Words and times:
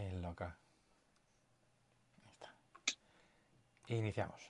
en 0.00 0.22
local. 0.22 0.56
Ahí 2.24 2.32
está. 2.32 2.54
Iniciamos. 3.88 4.40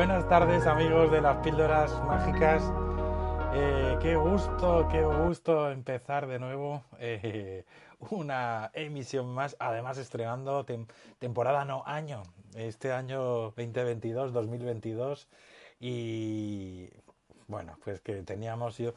Buenas 0.00 0.26
tardes 0.30 0.66
amigos 0.66 1.12
de 1.12 1.20
las 1.20 1.36
píldoras 1.44 1.92
mágicas. 2.04 2.62
Eh, 3.52 3.98
qué 4.00 4.16
gusto, 4.16 4.88
qué 4.90 5.04
gusto 5.04 5.70
empezar 5.70 6.26
de 6.26 6.38
nuevo 6.38 6.82
eh, 6.98 7.66
una 8.10 8.70
emisión 8.72 9.28
más, 9.34 9.56
además 9.58 9.98
estrenando 9.98 10.64
temporada, 11.18 11.66
no 11.66 11.82
año, 11.84 12.22
este 12.54 12.92
año 12.92 13.52
2022-2022 13.56 15.26
y 15.80 16.88
bueno, 17.46 17.76
pues 17.84 18.00
que 18.00 18.22
teníamos 18.22 18.78
yo, 18.78 18.94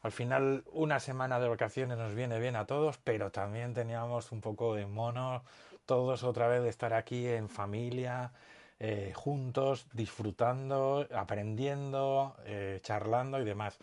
al 0.00 0.12
final 0.12 0.64
una 0.72 1.00
semana 1.00 1.38
de 1.38 1.48
vacaciones 1.48 1.98
nos 1.98 2.14
viene 2.14 2.40
bien 2.40 2.56
a 2.56 2.64
todos, 2.64 2.96
pero 2.96 3.30
también 3.30 3.74
teníamos 3.74 4.32
un 4.32 4.40
poco 4.40 4.74
de 4.74 4.86
mono, 4.86 5.42
todos 5.84 6.24
otra 6.24 6.48
vez 6.48 6.62
de 6.62 6.70
estar 6.70 6.94
aquí 6.94 7.26
en 7.26 7.50
familia, 7.50 8.32
eh, 8.78 9.12
juntos, 9.14 9.86
disfrutando, 9.92 11.06
aprendiendo, 11.14 12.36
eh, 12.44 12.80
charlando 12.82 13.40
y 13.40 13.44
demás. 13.44 13.78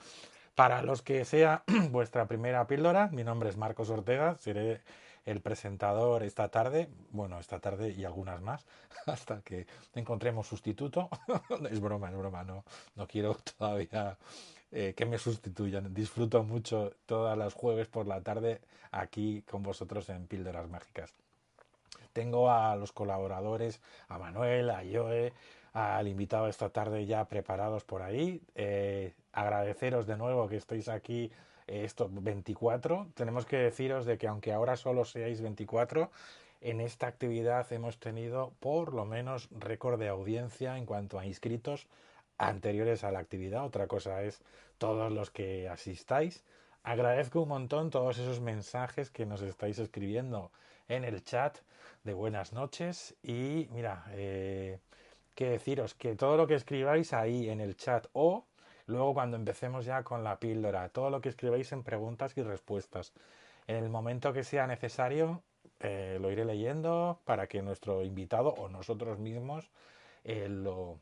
Para 0.56 0.84
los 0.84 1.02
que 1.02 1.26
sea 1.26 1.64
vuestra 1.92 2.28
primera 2.28 2.68
píldora, 2.68 3.10
mi 3.12 3.24
nombre 3.24 3.50
es 3.50 3.58
Marcos 3.58 3.90
Ortega, 3.90 4.38
seré 4.38 4.82
el 5.26 5.42
presentador 5.42 6.24
esta 6.24 6.50
tarde, 6.50 6.90
bueno, 7.12 7.40
esta 7.40 7.60
tarde 7.60 7.92
y 7.92 8.04
algunas 8.06 8.42
más, 8.42 8.66
hasta 9.08 9.42
que 9.42 9.66
encontremos 9.96 10.48
sustituto. 10.48 11.10
es 11.72 11.80
broma, 11.80 12.10
es 12.10 12.16
broma, 12.18 12.44
no, 12.44 12.64
no 12.96 13.08
quiero 13.08 13.36
todavía 13.58 14.18
eh, 14.72 14.94
que 14.96 15.06
me 15.06 15.18
sustituyan. 15.18 15.94
Disfruto 15.94 16.44
mucho 16.44 16.92
todas 17.06 17.38
las 17.38 17.54
jueves 17.54 17.88
por 17.88 18.08
la 18.08 18.22
tarde 18.22 18.62
aquí 18.92 19.44
con 19.44 19.64
vosotros 19.64 20.10
en 20.10 20.28
Píldoras 20.28 20.70
Mágicas. 20.70 21.14
Tengo 22.14 22.52
a 22.52 22.76
los 22.76 22.92
colaboradores, 22.92 23.82
a 24.08 24.18
Manuel, 24.18 24.70
a 24.70 24.84
Joe, 24.92 25.34
al 25.74 26.08
invitado 26.08 26.48
esta 26.48 26.70
tarde 26.70 27.06
ya 27.06 27.26
preparados 27.26 27.84
por 27.84 28.04
ahí. 28.04 28.42
Eh, 28.56 29.14
agradeceros 29.32 30.06
de 30.06 30.18
nuevo 30.18 30.48
que 30.48 30.58
estéis 30.58 30.88
aquí 30.88 31.32
eh, 31.68 31.84
estos 31.84 32.12
24. 32.14 33.08
Tenemos 33.16 33.46
que 33.46 33.58
deciros 33.58 34.06
de 34.06 34.18
que 34.18 34.28
aunque 34.28 34.54
ahora 34.54 34.76
solo 34.76 35.04
seáis 35.04 35.42
24, 35.42 36.12
en 36.62 36.80
esta 36.80 37.08
actividad 37.08 37.72
hemos 37.74 38.00
tenido 38.00 38.54
por 38.60 38.94
lo 38.94 39.06
menos 39.06 39.50
récord 39.52 40.00
de 40.00 40.08
audiencia 40.08 40.78
en 40.78 40.86
cuanto 40.86 41.20
a 41.20 41.26
inscritos 41.26 41.88
anteriores 42.38 43.04
a 43.04 43.12
la 43.12 43.20
actividad. 43.20 43.66
Otra 43.66 43.88
cosa 43.88 44.24
es 44.24 44.42
todos 44.78 45.12
los 45.12 45.32
que 45.32 45.68
asistáis. 45.68 46.44
Agradezco 46.84 47.42
un 47.42 47.50
montón 47.50 47.90
todos 47.90 48.18
esos 48.18 48.42
mensajes 48.42 49.10
que 49.10 49.26
nos 49.26 49.42
estáis 49.42 49.80
escribiendo 49.80 50.52
en 50.88 51.04
el 51.04 51.24
chat 51.24 51.58
de 52.04 52.14
buenas 52.14 52.52
noches 52.52 53.16
y 53.24 53.68
mira, 53.72 54.06
eh, 54.12 54.80
que 55.36 55.50
deciros 55.50 55.94
que 55.94 56.16
todo 56.16 56.36
lo 56.36 56.48
que 56.48 56.56
escribáis 56.56 57.14
ahí 57.14 57.50
en 57.50 57.62
el 57.62 57.78
chat 57.78 58.08
o 58.14 58.46
luego 58.88 59.14
cuando 59.14 59.38
empecemos 59.38 59.86
ya 59.86 60.04
con 60.04 60.24
la 60.24 60.38
píldora, 60.40 60.90
todo 60.90 61.10
lo 61.10 61.22
que 61.22 61.30
escribáis 61.30 61.72
en 61.72 61.84
preguntas 61.84 62.38
y 62.38 62.44
respuestas. 62.44 63.14
En 63.68 63.78
el 63.78 63.90
momento 63.90 64.34
que 64.34 64.44
sea 64.44 64.68
necesario, 64.68 65.42
eh, 65.80 66.18
lo 66.20 66.30
iré 66.30 66.44
leyendo 66.44 67.22
para 67.24 67.48
que 67.48 67.62
nuestro 67.62 68.04
invitado 68.04 68.50
o 68.50 68.68
nosotros 68.68 69.20
mismos 69.20 69.72
eh, 70.26 70.50
lo 70.50 71.00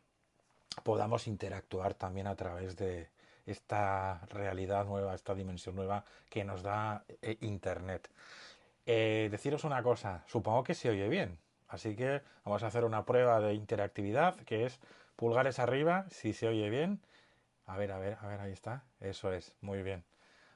podamos 0.84 1.26
interactuar 1.26 1.96
también 1.96 2.28
a 2.28 2.36
través 2.36 2.76
de 2.78 3.10
esta 3.48 4.22
realidad 4.30 4.86
nueva, 4.86 5.16
esta 5.16 5.34
dimensión 5.34 5.76
nueva 5.76 6.06
que 6.30 6.44
nos 6.44 6.62
da 6.62 7.04
Internet. 7.42 8.08
Eh, 8.86 9.30
deciros 9.32 9.64
una 9.64 9.84
cosa, 9.84 10.24
supongo 10.28 10.64
que 10.64 10.74
se 10.74 10.90
oye 10.90 11.08
bien, 11.08 11.38
así 11.68 11.96
que 11.96 12.22
vamos 12.44 12.64
a 12.64 12.68
hacer 12.68 12.84
una 12.84 13.06
prueba 13.06 13.40
de 13.40 13.54
interactividad 13.54 14.36
que 14.38 14.66
es 14.66 14.80
pulgares 15.16 15.60
arriba 15.60 16.06
si 16.10 16.34
se 16.34 16.48
oye 16.48 16.70
bien. 16.70 17.02
A 17.68 17.78
ver, 17.78 17.92
a 17.92 18.00
ver, 18.00 18.18
a 18.22 18.28
ver, 18.28 18.40
ahí 18.42 18.52
está. 18.52 18.84
Eso 19.00 19.32
es, 19.32 19.56
muy 19.62 19.84
bien. 19.84 20.04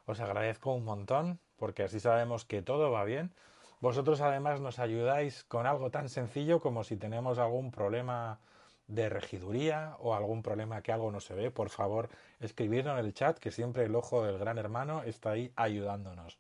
Os 0.05 0.19
agradezco 0.19 0.73
un 0.73 0.83
montón 0.83 1.39
porque 1.55 1.83
así 1.83 1.99
sabemos 1.99 2.45
que 2.45 2.61
todo 2.61 2.91
va 2.91 3.03
bien. 3.03 3.31
Vosotros 3.79 4.21
además 4.21 4.61
nos 4.61 4.79
ayudáis 4.79 5.43
con 5.43 5.67
algo 5.67 5.91
tan 5.91 6.09
sencillo 6.09 6.59
como 6.59 6.83
si 6.83 6.97
tenemos 6.97 7.37
algún 7.37 7.71
problema 7.71 8.39
de 8.87 9.09
regiduría 9.09 9.95
o 9.99 10.13
algún 10.15 10.43
problema 10.43 10.81
que 10.81 10.91
algo 10.91 11.11
no 11.11 11.19
se 11.19 11.33
ve, 11.33 11.51
por 11.51 11.69
favor 11.69 12.09
escribidlo 12.39 12.91
en 12.97 13.05
el 13.05 13.13
chat 13.13 13.37
que 13.39 13.51
siempre 13.51 13.85
el 13.85 13.95
ojo 13.95 14.23
del 14.23 14.37
gran 14.37 14.57
hermano 14.57 15.03
está 15.03 15.31
ahí 15.31 15.51
ayudándonos. 15.55 16.37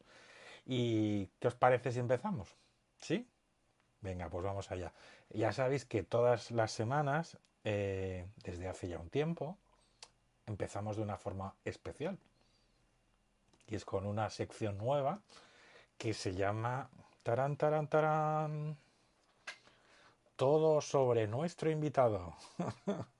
¿Y 0.65 1.27
qué 1.39 1.47
os 1.47 1.55
parece 1.55 1.91
si 1.91 1.99
empezamos? 1.99 2.55
¿Sí? 2.97 3.27
Venga, 4.01 4.29
pues 4.29 4.43
vamos 4.43 4.71
allá. 4.71 4.93
Ya 5.29 5.51
sabéis 5.51 5.85
que 5.85 6.03
todas 6.03 6.51
las 6.51 6.71
semanas, 6.71 7.37
eh, 7.63 8.27
desde 8.43 8.67
hace 8.67 8.87
ya 8.87 8.99
un 8.99 9.09
tiempo, 9.09 9.57
empezamos 10.45 10.97
de 10.97 11.03
una 11.03 11.17
forma 11.17 11.55
especial. 11.65 12.17
Y 13.67 13.75
es 13.75 13.85
con 13.85 14.05
una 14.05 14.29
sección 14.29 14.77
nueva 14.77 15.21
que 15.97 16.13
se 16.13 16.35
llama 16.35 16.89
Tarán, 17.23 17.57
tarán, 17.57 17.87
tarán. 17.87 18.77
Todo 20.35 20.81
sobre 20.81 21.27
nuestro 21.27 21.71
invitado. 21.71 22.35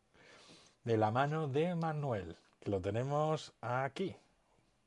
de 0.84 0.98
la 0.98 1.10
mano 1.10 1.48
de 1.48 1.74
Manuel, 1.74 2.38
que 2.60 2.70
lo 2.70 2.80
tenemos 2.80 3.54
aquí. 3.62 4.16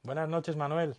Buenas 0.04 0.28
noches, 0.28 0.54
Manuel. 0.54 0.96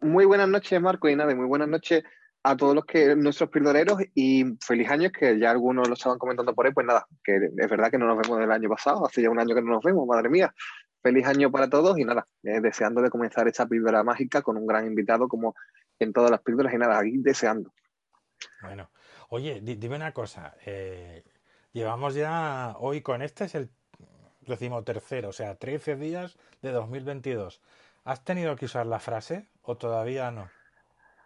Muy 0.00 0.24
buenas 0.24 0.48
noches, 0.48 0.80
Marco, 0.80 1.08
y 1.08 1.16
nada, 1.16 1.34
muy 1.34 1.46
buenas 1.46 1.68
noches 1.68 2.02
a 2.42 2.56
todos 2.56 2.74
los 2.74 2.86
que 2.86 3.14
nuestros 3.16 3.50
pildoreros 3.50 3.98
y 4.14 4.44
feliz 4.60 4.90
año, 4.90 5.10
que 5.10 5.38
ya 5.38 5.50
algunos 5.50 5.88
lo 5.88 5.94
estaban 5.94 6.18
comentando 6.18 6.54
por 6.54 6.66
ahí, 6.66 6.72
pues 6.72 6.86
nada, 6.86 7.06
que 7.22 7.36
es 7.36 7.68
verdad 7.68 7.90
que 7.90 7.98
no 7.98 8.06
nos 8.06 8.18
vemos 8.18 8.38
del 8.38 8.50
año 8.50 8.68
pasado, 8.70 9.06
hace 9.06 9.20
ya 9.20 9.28
un 9.28 9.38
año 9.38 9.54
que 9.54 9.60
no 9.60 9.72
nos 9.72 9.84
vemos, 9.84 10.06
madre 10.06 10.30
mía. 10.30 10.54
Feliz 11.02 11.26
año 11.26 11.50
para 11.50 11.68
todos 11.68 11.98
y 11.98 12.04
nada, 12.04 12.26
eh, 12.42 12.60
deseando 12.60 13.02
de 13.02 13.10
comenzar 13.10 13.46
esta 13.46 13.66
píldora 13.66 14.02
mágica 14.02 14.42
con 14.42 14.56
un 14.56 14.66
gran 14.66 14.86
invitado 14.86 15.28
como 15.28 15.54
en 15.98 16.12
todas 16.12 16.30
las 16.30 16.40
píldoras 16.40 16.72
y 16.72 16.78
nada, 16.78 16.98
aquí 16.98 17.18
deseando. 17.18 17.72
Bueno, 18.62 18.90
oye, 19.28 19.60
dime 19.62 19.96
una 19.96 20.12
cosa, 20.12 20.54
eh, 20.64 21.24
llevamos 21.72 22.14
ya, 22.14 22.74
hoy 22.78 23.02
con 23.02 23.20
este 23.20 23.44
es 23.44 23.54
el 23.54 23.70
tercero, 24.84 25.28
o 25.28 25.32
sea, 25.32 25.56
13 25.56 25.96
días 25.96 26.38
de 26.62 26.72
2022. 26.72 27.60
¿Has 28.04 28.24
tenido 28.24 28.56
que 28.56 28.64
usar 28.64 28.86
la 28.86 28.98
frase 28.98 29.48
o 29.70 29.76
todavía 29.76 30.30
no? 30.30 30.50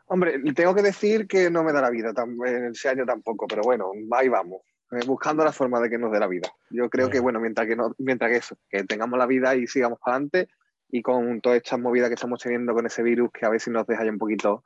Hombre, 0.07 0.39
tengo 0.53 0.75
que 0.75 0.83
decir 0.83 1.27
que 1.27 1.51
no 1.51 1.65
me 1.65 1.73
da 1.73 1.81
la 1.81 1.91
vida 1.91 2.13
en 2.17 2.67
ese 2.67 2.91
año 2.91 3.07
tampoco, 3.07 3.47
pero 3.47 3.63
bueno, 3.63 3.91
ahí 4.13 4.29
vamos, 4.29 4.61
eh, 4.91 5.01
buscando 5.07 5.43
la 5.43 5.53
forma 5.53 5.81
de 5.81 5.89
que 5.89 5.97
nos 5.97 6.13
dé 6.13 6.21
la 6.21 6.27
vida. 6.27 6.51
Yo 6.69 6.91
creo 6.91 7.09
que, 7.09 7.21
bueno, 7.21 7.41
mientras 7.41 7.67
que, 7.67 7.75
no, 7.75 7.95
mientras 7.99 8.31
que 8.31 8.37
eso, 8.37 8.57
que 8.69 8.85
tengamos 8.85 9.19
la 9.19 9.27
vida 9.27 9.57
y 9.57 9.67
sigamos 9.67 9.99
para 9.99 10.17
adelante 10.17 10.49
y 10.91 11.01
con 11.01 11.41
toda 11.41 11.57
esta 11.57 11.79
movida 11.79 12.09
que 12.09 12.15
estamos 12.15 12.39
teniendo 12.41 12.75
con 12.75 12.85
ese 12.85 13.03
virus, 13.03 13.31
que 13.33 13.47
a 13.47 13.49
ver 13.49 13.61
si 13.61 13.71
nos 13.71 13.87
deja 13.87 14.05
ya 14.05 14.11
un 14.11 14.19
poquito, 14.19 14.63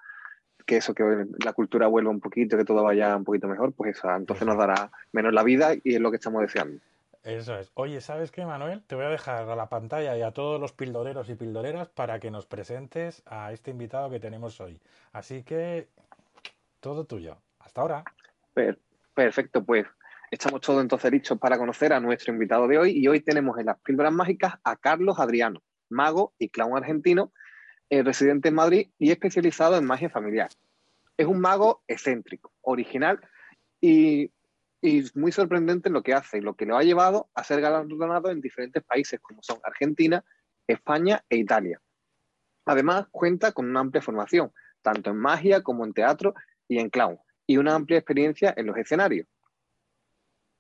que 0.67 0.79
eso, 0.79 0.93
que 0.93 1.05
la 1.45 1.53
cultura 1.53 1.87
vuelva 1.87 2.11
un 2.11 2.21
poquito, 2.21 2.59
que 2.59 2.65
todo 2.65 2.83
vaya 2.83 3.17
un 3.17 3.25
poquito 3.25 3.47
mejor, 3.47 3.73
pues 3.73 3.97
eso, 3.97 4.11
entonces 4.15 4.47
nos 4.47 4.59
dará 4.59 4.91
menos 5.13 5.33
la 5.33 5.45
vida 5.45 5.73
y 5.83 5.95
es 5.95 6.01
lo 6.01 6.11
que 6.11 6.17
estamos 6.17 6.43
deseando. 6.43 6.81
Eso 7.23 7.59
es. 7.59 7.71
Oye, 7.75 8.01
¿sabes 8.01 8.31
qué, 8.31 8.47
Manuel? 8.47 8.83
Te 8.85 8.95
voy 8.95 9.05
a 9.05 9.11
dejar 9.11 9.49
a 9.49 9.57
la 9.57 9.69
pantalla 9.69 10.17
y 10.17 10.23
a 10.23 10.33
todos 10.33 10.61
los 10.61 10.73
pildoreros 10.73 11.29
y 11.29 11.35
pildoreras 11.35 11.89
para 11.89 12.21
que 12.21 12.31
nos 12.31 12.47
presentes 12.47 13.23
a 13.27 13.53
este 13.53 13.73
invitado 13.73 14.09
que 14.09 14.21
tenemos 14.21 14.61
hoy. 14.61 14.81
Así 15.13 15.43
que, 15.43 15.89
todo 16.81 17.05
tuyo. 17.05 17.37
Hasta 17.59 17.81
ahora. 17.81 18.05
Perfecto, 19.15 19.65
pues 19.65 19.87
estamos 20.31 20.61
todos 20.61 20.81
entonces 20.81 21.11
listos 21.11 21.39
para 21.39 21.59
conocer 21.59 21.93
a 21.93 22.01
nuestro 22.01 22.33
invitado 22.33 22.69
de 22.69 22.79
hoy. 22.79 22.93
Y 22.97 23.09
hoy 23.09 23.21
tenemos 23.21 23.59
en 23.59 23.67
las 23.67 23.79
píldoras 23.81 24.13
mágicas 24.13 24.55
a 24.63 24.77
Carlos 24.77 25.19
Adriano, 25.19 25.63
mago 25.89 26.35
y 26.39 26.49
clown 26.49 26.77
argentino, 26.77 27.33
eh, 27.91 28.03
residente 28.03 28.49
en 28.49 28.55
Madrid 28.55 28.89
y 28.99 29.11
especializado 29.11 29.77
en 29.77 29.85
magia 29.85 30.09
familiar. 30.09 30.51
Es 31.17 31.27
un 31.27 31.41
mago 31.41 31.83
excéntrico, 31.89 32.53
original 32.63 33.21
y 33.81 34.31
y 34.81 35.01
es 35.01 35.17
muy 35.17 35.33
sorprendente 35.33 35.91
lo 35.91 36.03
que 36.03 36.15
hace 36.15 36.39
y 36.39 36.41
lo 36.41 36.55
que 36.55 36.67
lo 36.67 36.77
ha 36.77 36.83
llevado 36.83 37.29
a 37.35 37.45
ser 37.45 37.61
galardonado 37.61 38.31
en 38.31 38.41
diferentes 38.41 38.83
países 38.85 39.21
como 39.21 39.43
son 39.43 39.59
Argentina, 39.65 40.25
España 40.67 41.25
e 41.29 41.37
Italia. 41.37 41.81
Además, 42.65 43.07
cuenta 43.11 43.53
con 43.53 43.69
una 43.69 43.81
amplia 43.81 44.03
formación, 44.03 44.53
tanto 44.83 45.11
en 45.11 45.17
magia 45.17 45.63
como 45.63 45.85
en 45.85 45.95
teatro 45.95 46.35
y 46.69 46.79
en 46.79 46.91
clown, 46.91 47.19
y 47.47 47.57
una 47.57 47.75
amplia 47.75 47.99
experiencia 47.99 48.55
en 48.57 48.67
los 48.67 48.77
escenarios. 48.77 49.27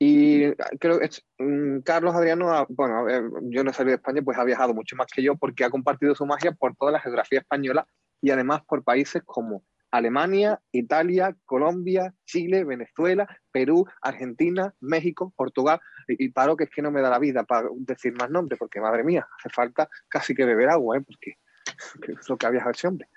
Y 0.01 0.53
creo 0.79 1.01
que 1.01 1.11
mm, 1.39 1.81
Carlos 1.81 2.15
Adriano, 2.15 2.67
bueno, 2.71 3.07
yo 3.51 3.65
no 3.65 3.73
salí 3.73 3.91
de 3.91 3.97
España, 3.97 4.23
pues 4.23 4.39
ha 4.39 4.45
viajado 4.45 4.73
mucho 4.73 4.97
más 4.97 5.09
que 5.09 5.23
yo 5.23 5.37
porque 5.37 5.65
ha 5.65 5.71
compartido 5.71 6.15
su 6.15 6.25
magia 6.25 6.53
por 6.53 6.77
toda 6.77 6.93
la 6.93 7.01
geografía 7.01 7.41
española 7.41 7.87
y 8.23 8.31
además 8.31 8.63
por 8.67 8.85
países 8.85 9.23
como 9.25 9.65
Alemania, 9.91 10.61
Italia, 10.73 11.37
Colombia, 11.45 12.15
Chile, 12.25 12.65
Venezuela, 12.65 13.27
Perú, 13.51 13.87
Argentina, 14.03 14.75
México, 14.81 15.33
Portugal. 15.37 15.81
Y, 16.07 16.31
paro 16.31 16.57
que 16.57 16.65
es 16.65 16.71
que 16.71 16.83
no 16.83 16.91
me 16.91 17.01
da 17.01 17.11
la 17.11 17.19
vida 17.19 17.45
para 17.45 17.69
decir 17.77 18.15
más 18.15 18.31
nombres, 18.31 18.59
porque 18.59 18.81
madre 18.81 19.05
mía, 19.05 19.27
hace 19.39 19.51
falta 19.51 19.89
casi 20.09 20.35
que 20.35 20.45
beber 20.45 20.71
agua, 20.71 20.99
¿eh? 20.99 21.01
porque 21.01 21.35
es 22.21 22.29
lo 22.29 22.37
que 22.37 22.47
ha 22.47 22.51
viajado 22.51 22.73
ese 22.73 22.89
hombre. 22.89 23.09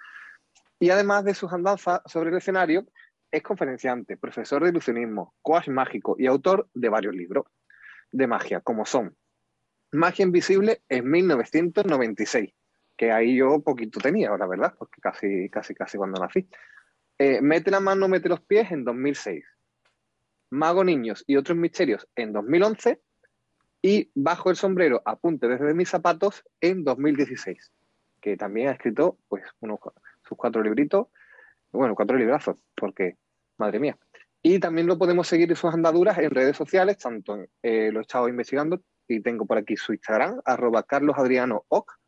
Y 0.79 0.89
además 0.89 1.23
de 1.23 1.33
sus 1.33 1.51
andanzas 1.53 2.01
sobre 2.05 2.31
el 2.31 2.37
escenario, 2.37 2.85
es 3.31 3.43
conferenciante, 3.43 4.17
profesor 4.17 4.63
de 4.63 4.69
ilusionismo, 4.69 5.35
coach 5.41 5.69
mágico 5.69 6.15
y 6.17 6.27
autor 6.27 6.67
de 6.73 6.89
varios 6.89 7.15
libros 7.15 7.45
de 8.11 8.27
magia, 8.27 8.59
como 8.59 8.85
son 8.85 9.15
Magia 9.93 10.23
Invisible 10.23 10.81
en 10.89 11.09
1996, 11.09 12.53
que 13.01 13.11
ahí 13.11 13.35
yo 13.35 13.59
poquito 13.61 13.99
tenía, 13.99 14.29
la 14.37 14.45
verdad, 14.45 14.75
porque 14.77 15.01
casi, 15.01 15.49
casi, 15.49 15.73
casi 15.73 15.97
cuando 15.97 16.21
nací. 16.21 16.47
Eh, 17.17 17.41
mete 17.41 17.71
la 17.71 17.79
mano, 17.79 18.07
mete 18.07 18.29
los 18.29 18.41
pies 18.41 18.71
en 18.71 18.83
2006. 18.83 19.43
Mago 20.51 20.83
Niños 20.83 21.23
y 21.25 21.35
otros 21.35 21.57
misterios 21.57 22.07
en 22.15 22.31
2011. 22.31 23.01
Y 23.81 24.11
Bajo 24.13 24.51
el 24.51 24.55
sombrero, 24.55 25.01
apunte 25.03 25.47
desde 25.47 25.73
mis 25.73 25.89
zapatos 25.89 26.43
en 26.59 26.83
2016. 26.83 27.71
Que 28.21 28.37
también 28.37 28.67
ha 28.67 28.73
escrito, 28.73 29.17
pues, 29.27 29.45
unos, 29.61 29.79
sus 30.21 30.37
cuatro 30.37 30.61
libritos. 30.61 31.07
Bueno, 31.71 31.95
cuatro 31.95 32.15
librazos, 32.17 32.57
porque, 32.75 33.17
madre 33.57 33.79
mía. 33.79 33.97
Y 34.43 34.59
también 34.59 34.85
lo 34.85 34.99
podemos 34.99 35.27
seguir 35.27 35.49
en 35.49 35.55
sus 35.55 35.73
andaduras 35.73 36.19
en 36.19 36.29
redes 36.29 36.55
sociales, 36.55 36.99
tanto 36.99 37.47
eh, 37.63 37.89
lo 37.91 37.97
he 37.97 38.03
estado 38.03 38.29
investigando 38.29 38.79
y 39.07 39.21
tengo 39.21 39.47
por 39.47 39.57
aquí 39.57 39.75
su 39.75 39.91
Instagram, 39.91 40.39
arroba 40.45 40.83
carlosadrianooc, 40.83 42.00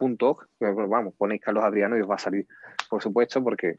vamos, 0.00 1.14
ponéis 1.16 1.40
Carlos 1.40 1.64
Adriano 1.64 1.96
y 1.96 2.00
os 2.00 2.10
va 2.10 2.14
a 2.16 2.18
salir, 2.18 2.46
por 2.88 3.02
supuesto, 3.02 3.42
porque... 3.42 3.78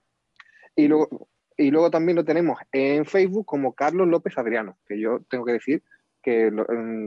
Y 0.76 0.88
luego, 0.88 1.30
y 1.58 1.70
luego 1.70 1.92
también 1.92 2.16
lo 2.16 2.24
tenemos 2.24 2.60
en 2.72 3.06
Facebook 3.06 3.46
como 3.46 3.74
Carlos 3.74 4.08
López 4.08 4.38
Adriano, 4.38 4.78
que 4.88 5.00
yo 5.00 5.20
tengo 5.30 5.46
que 5.46 5.54
decir 5.54 5.84
que 6.22 6.52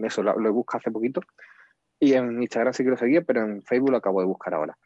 eso 0.04 0.22
lo, 0.22 0.46
he 0.46 0.50
buscado 0.50 0.80
hace 0.80 0.90
poquito. 0.90 1.20
Y 1.98 2.14
en 2.14 2.42
Instagram 2.42 2.74
sí 2.74 2.84
que 2.84 2.90
lo 2.90 2.96
seguía, 2.96 3.22
pero 3.22 3.42
en 3.42 3.62
Facebook 3.62 3.90
lo 3.90 3.96
acabo 3.96 4.20
de 4.20 4.26
buscar 4.26 4.54
ahora. 4.54 4.76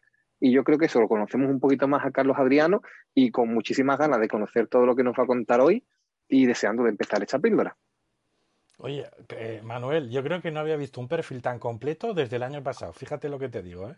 Y 0.40 0.52
yo 0.52 0.62
creo 0.62 0.78
que 0.78 0.86
eso 0.86 1.00
lo 1.00 1.08
conocemos 1.08 1.50
un 1.50 1.58
poquito 1.58 1.88
más 1.88 2.04
a 2.06 2.12
Carlos 2.12 2.36
Adriano 2.38 2.82
y 3.14 3.30
con 3.30 3.52
muchísimas 3.52 3.98
ganas 3.98 4.20
de 4.20 4.28
conocer 4.28 4.68
todo 4.68 4.86
lo 4.86 4.94
que 4.94 5.02
nos 5.02 5.18
va 5.18 5.24
a 5.24 5.26
contar 5.26 5.60
hoy 5.60 5.84
y 6.28 6.46
deseando 6.46 6.84
de 6.84 6.90
empezar 6.90 7.22
esta 7.22 7.38
píldora. 7.38 7.76
Oye, 8.78 9.10
eh, 9.30 9.60
Manuel, 9.64 10.08
yo 10.08 10.22
creo 10.22 10.40
que 10.40 10.52
no 10.52 10.60
había 10.60 10.76
visto 10.76 11.00
un 11.00 11.08
perfil 11.08 11.42
tan 11.42 11.58
completo 11.58 12.14
desde 12.14 12.36
el 12.36 12.44
año 12.44 12.62
pasado. 12.62 12.92
Fíjate 12.92 13.28
lo 13.28 13.38
que 13.38 13.48
te 13.48 13.62
digo, 13.62 13.90
¿eh? 13.90 13.96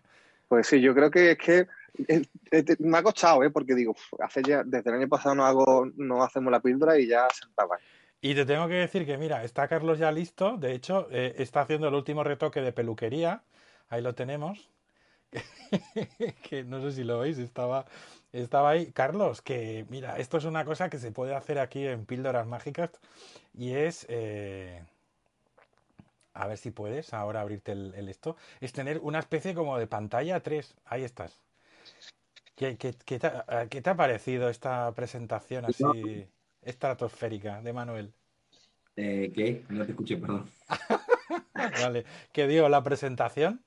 Pues 0.48 0.66
sí, 0.66 0.80
yo 0.80 0.94
creo 0.94 1.10
que 1.10 1.32
es 1.32 1.38
que 1.38 1.68
eh, 2.08 2.22
eh, 2.50 2.64
me 2.78 2.98
ha 2.98 3.02
costado, 3.02 3.44
¿eh? 3.44 3.50
Porque 3.50 3.74
digo, 3.74 3.94
hace 4.18 4.42
ya, 4.42 4.64
desde 4.64 4.90
el 4.90 4.96
año 4.96 5.08
pasado 5.08 5.34
no 5.34 5.44
hago, 5.44 5.86
no 5.96 6.22
hacemos 6.22 6.50
la 6.50 6.60
píldora 6.60 6.98
y 6.98 7.06
ya 7.06 7.28
sentaba. 7.30 7.78
Y 8.22 8.34
te 8.34 8.46
tengo 8.46 8.66
que 8.68 8.74
decir 8.74 9.04
que, 9.04 9.18
mira, 9.18 9.44
está 9.44 9.68
Carlos 9.68 9.98
ya 9.98 10.10
listo. 10.10 10.56
De 10.56 10.72
hecho, 10.72 11.08
está 11.10 11.60
haciendo 11.60 11.88
el 11.88 11.94
último 11.94 12.24
retoque 12.24 12.60
de 12.62 12.72
peluquería. 12.72 13.42
Ahí 13.90 14.02
lo 14.02 14.14
tenemos. 14.14 14.70
que 16.42 16.64
no 16.64 16.80
sé 16.82 16.92
si 16.92 17.04
lo 17.04 17.20
veis, 17.20 17.38
estaba, 17.38 17.86
estaba 18.32 18.70
ahí. 18.70 18.92
Carlos, 18.92 19.42
que 19.42 19.86
mira, 19.88 20.18
esto 20.18 20.38
es 20.38 20.44
una 20.44 20.64
cosa 20.64 20.90
que 20.90 20.98
se 20.98 21.12
puede 21.12 21.34
hacer 21.34 21.58
aquí 21.58 21.86
en 21.86 22.06
Píldoras 22.06 22.46
Mágicas 22.46 22.90
y 23.54 23.72
es, 23.72 24.06
eh, 24.08 24.82
a 26.34 26.46
ver 26.46 26.58
si 26.58 26.70
puedes 26.70 27.12
ahora 27.12 27.40
abrirte 27.40 27.72
el, 27.72 28.08
esto, 28.08 28.36
es 28.60 28.72
tener 28.72 28.98
una 28.98 29.18
especie 29.18 29.54
como 29.54 29.78
de 29.78 29.86
pantalla 29.86 30.40
3. 30.40 30.74
Ahí 30.86 31.04
estás. 31.04 31.40
¿Qué, 32.56 32.76
qué, 32.76 33.18
te, 33.18 33.90
ha 33.90 33.96
parecido 33.96 34.50
esta 34.50 34.92
presentación 34.92 35.64
así 35.64 36.26
estratosférica 36.62 37.62
de 37.62 37.72
Manuel? 37.72 38.12
Eh, 38.96 39.32
¿Qué? 39.34 39.64
No 39.70 39.84
te 39.84 39.92
escuché, 39.92 40.18
perdón. 40.18 40.44
vale, 41.54 42.04
¿qué 42.32 42.46
digo? 42.46 42.68
¿La 42.68 42.82
presentación? 42.82 43.62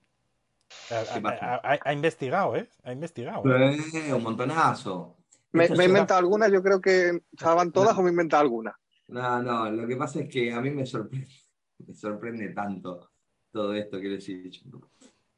Ha, 0.91 1.93
investigado, 1.93 2.55
¿eh? 2.55 2.67
Ha 2.83 2.91
investigado. 2.91 3.43
Eh, 3.45 4.13
un 4.13 4.23
montonazo. 4.23 5.15
Me, 5.51 5.65
he 5.65 5.85
inventado 5.85 6.19
algunas, 6.19 6.51
yo 6.51 6.63
creo 6.63 6.81
que 6.81 7.21
estaban 7.31 7.71
todas 7.71 7.97
o 7.97 8.01
me 8.01 8.09
he 8.09 8.11
inventado 8.11 8.41
algunas. 8.41 8.75
No, 9.13 9.43
no, 9.43 9.69
lo 9.69 9.87
que 9.87 9.95
pasa 9.95 10.21
es 10.21 10.29
que 10.29 10.51
a 10.51 10.59
mí 10.59 10.71
me 10.71 10.87
sorprende, 10.87 11.27
me 11.85 11.93
sorprende 11.93 12.49
tanto 12.49 13.11
todo 13.51 13.75
esto 13.75 13.97
he 13.97 14.17
dicho. 14.17 14.65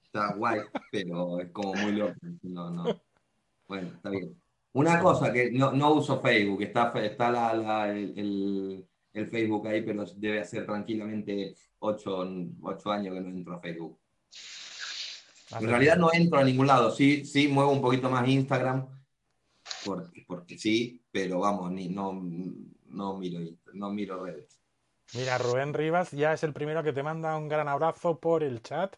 Está 0.01 0.33
guay, 0.33 0.61
pero 0.89 1.41
es 1.41 1.51
como 1.51 1.73
muy 1.73 1.91
loco. 1.91 2.15
No, 2.43 2.69
no. 2.69 3.01
Bueno, 3.67 3.89
está 3.89 4.09
bien. 4.09 4.41
Una 4.71 5.01
cosa 5.01 5.33
que 5.33 5.51
no, 5.51 5.73
no 5.73 5.93
uso 5.93 6.21
Facebook, 6.21 6.61
está, 6.61 6.93
está 7.03 7.29
la, 7.31 7.89
el, 7.91 8.87
el, 9.11 9.27
Facebook 9.27 9.67
ahí, 9.67 9.81
pero 9.81 10.05
debe 10.15 10.39
hacer 10.39 10.65
tranquilamente 10.65 11.55
ocho, 11.79 12.25
ocho 12.61 12.91
años 12.91 13.13
que 13.13 13.21
no 13.21 13.29
entro 13.29 13.55
a 13.55 13.59
Facebook. 13.59 13.99
En 15.59 15.67
realidad 15.67 15.97
no 15.97 16.09
entro 16.13 16.39
a 16.39 16.43
ningún 16.45 16.67
lado, 16.67 16.91
sí, 16.91 17.25
sí 17.25 17.49
muevo 17.49 17.71
un 17.71 17.81
poquito 17.81 18.09
más 18.09 18.27
Instagram, 18.27 18.87
porque, 19.85 20.25
porque 20.27 20.57
sí, 20.57 21.01
pero 21.11 21.39
vamos, 21.39 21.71
ni, 21.71 21.89
no, 21.89 22.21
no, 22.95 23.17
miro, 23.17 23.39
no 23.73 23.89
miro 23.91 24.23
redes. 24.23 24.59
Mira, 25.13 25.37
Rubén 25.37 25.73
Rivas 25.73 26.11
ya 26.11 26.33
es 26.33 26.43
el 26.43 26.53
primero 26.53 26.83
que 26.83 26.93
te 26.93 27.03
manda 27.03 27.37
un 27.37 27.47
gran 27.47 27.67
abrazo 27.67 28.19
por 28.19 28.43
el 28.43 28.61
chat. 28.61 28.95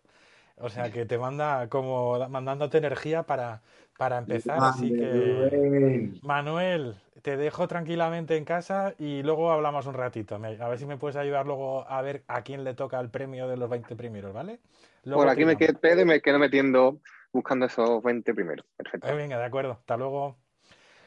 O 0.60 0.70
sea, 0.70 0.92
que 0.92 1.06
te 1.06 1.20
manda 1.20 1.70
como 1.70 2.28
mandándote 2.30 2.80
energía 2.80 3.24
para, 3.24 3.62
para 3.98 4.18
empezar. 4.18 4.58
Así 4.60 4.92
que, 4.92 6.20
Manuel, 6.24 6.96
te 7.22 7.38
dejo 7.38 7.68
tranquilamente 7.68 8.38
en 8.38 8.46
casa 8.46 8.96
y 8.98 9.22
luego 9.22 9.52
hablamos 9.52 9.86
un 9.86 9.94
ratito. 9.94 10.36
A 10.36 10.70
ver 10.70 10.80
si 10.80 10.88
me 10.88 10.98
puedes 10.98 11.16
ayudar 11.16 11.46
luego 11.46 11.88
a 11.88 12.02
ver 12.02 12.24
a 12.28 12.42
quién 12.42 12.64
le 12.64 12.74
toca 12.74 13.00
el 13.00 13.10
premio 13.10 13.48
de 13.48 13.58
los 13.58 13.70
20 13.70 13.96
primeros, 13.96 14.34
¿vale? 14.34 14.60
Por 15.04 15.30
aquí 15.30 15.46
me 15.46 15.58
quedo, 15.58 16.06
me 16.06 16.22
quedo 16.22 16.40
metiendo 16.40 17.00
buscando 17.32 17.68
esos 17.68 18.02
20 18.02 18.34
primeros. 18.34 18.66
Perfecto. 18.76 19.08
Eh, 19.08 19.14
venga, 19.14 19.38
de 19.38 19.46
acuerdo. 19.46 19.74
Hasta 19.74 19.96
luego. 19.96 20.38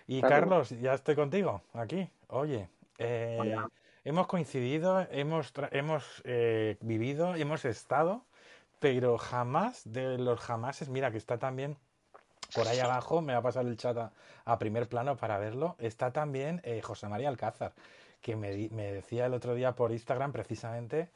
Y 0.07 0.21
Carlos, 0.23 0.71
ya 0.81 0.95
estoy 0.95 1.17
contigo 1.17 1.63
aquí. 1.73 2.09
Oye, 2.29 2.69
eh, 3.01 3.57
hemos 4.05 4.27
coincidido, 4.27 5.07
hemos, 5.11 5.53
hemos 5.73 6.23
eh, 6.25 6.77
vivido, 6.81 7.35
hemos 7.35 7.65
estado, 7.65 8.25
pero 8.79 9.19
jamás 9.19 9.83
de 9.85 10.19
los 10.19 10.41
jamases, 10.41 10.89
mira 10.89 11.11
que 11.11 11.19
está 11.19 11.39
también 11.39 11.77
por 12.55 12.67
ahí 12.69 12.79
abajo, 12.79 13.21
me 13.21 13.33
va 13.33 13.41
a 13.41 13.43
pasar 13.43 13.67
el 13.67 13.77
chat 13.77 13.97
a, 14.45 14.59
primer 14.59 14.89
plano 14.89 15.17
para 15.17 15.39
verlo, 15.39 15.77
está 15.79 16.13
también 16.13 16.63
José 16.83 17.09
María 17.09 17.29
Alcázar, 17.29 17.75
que 18.21 18.35
me, 18.35 18.69
me 18.71 18.93
decía 18.93 19.27
el 19.27 19.35
otro 19.35 19.55
día 19.55 19.75
por 19.75 19.93
Instagram 19.93 20.33
precisamente 20.33 21.11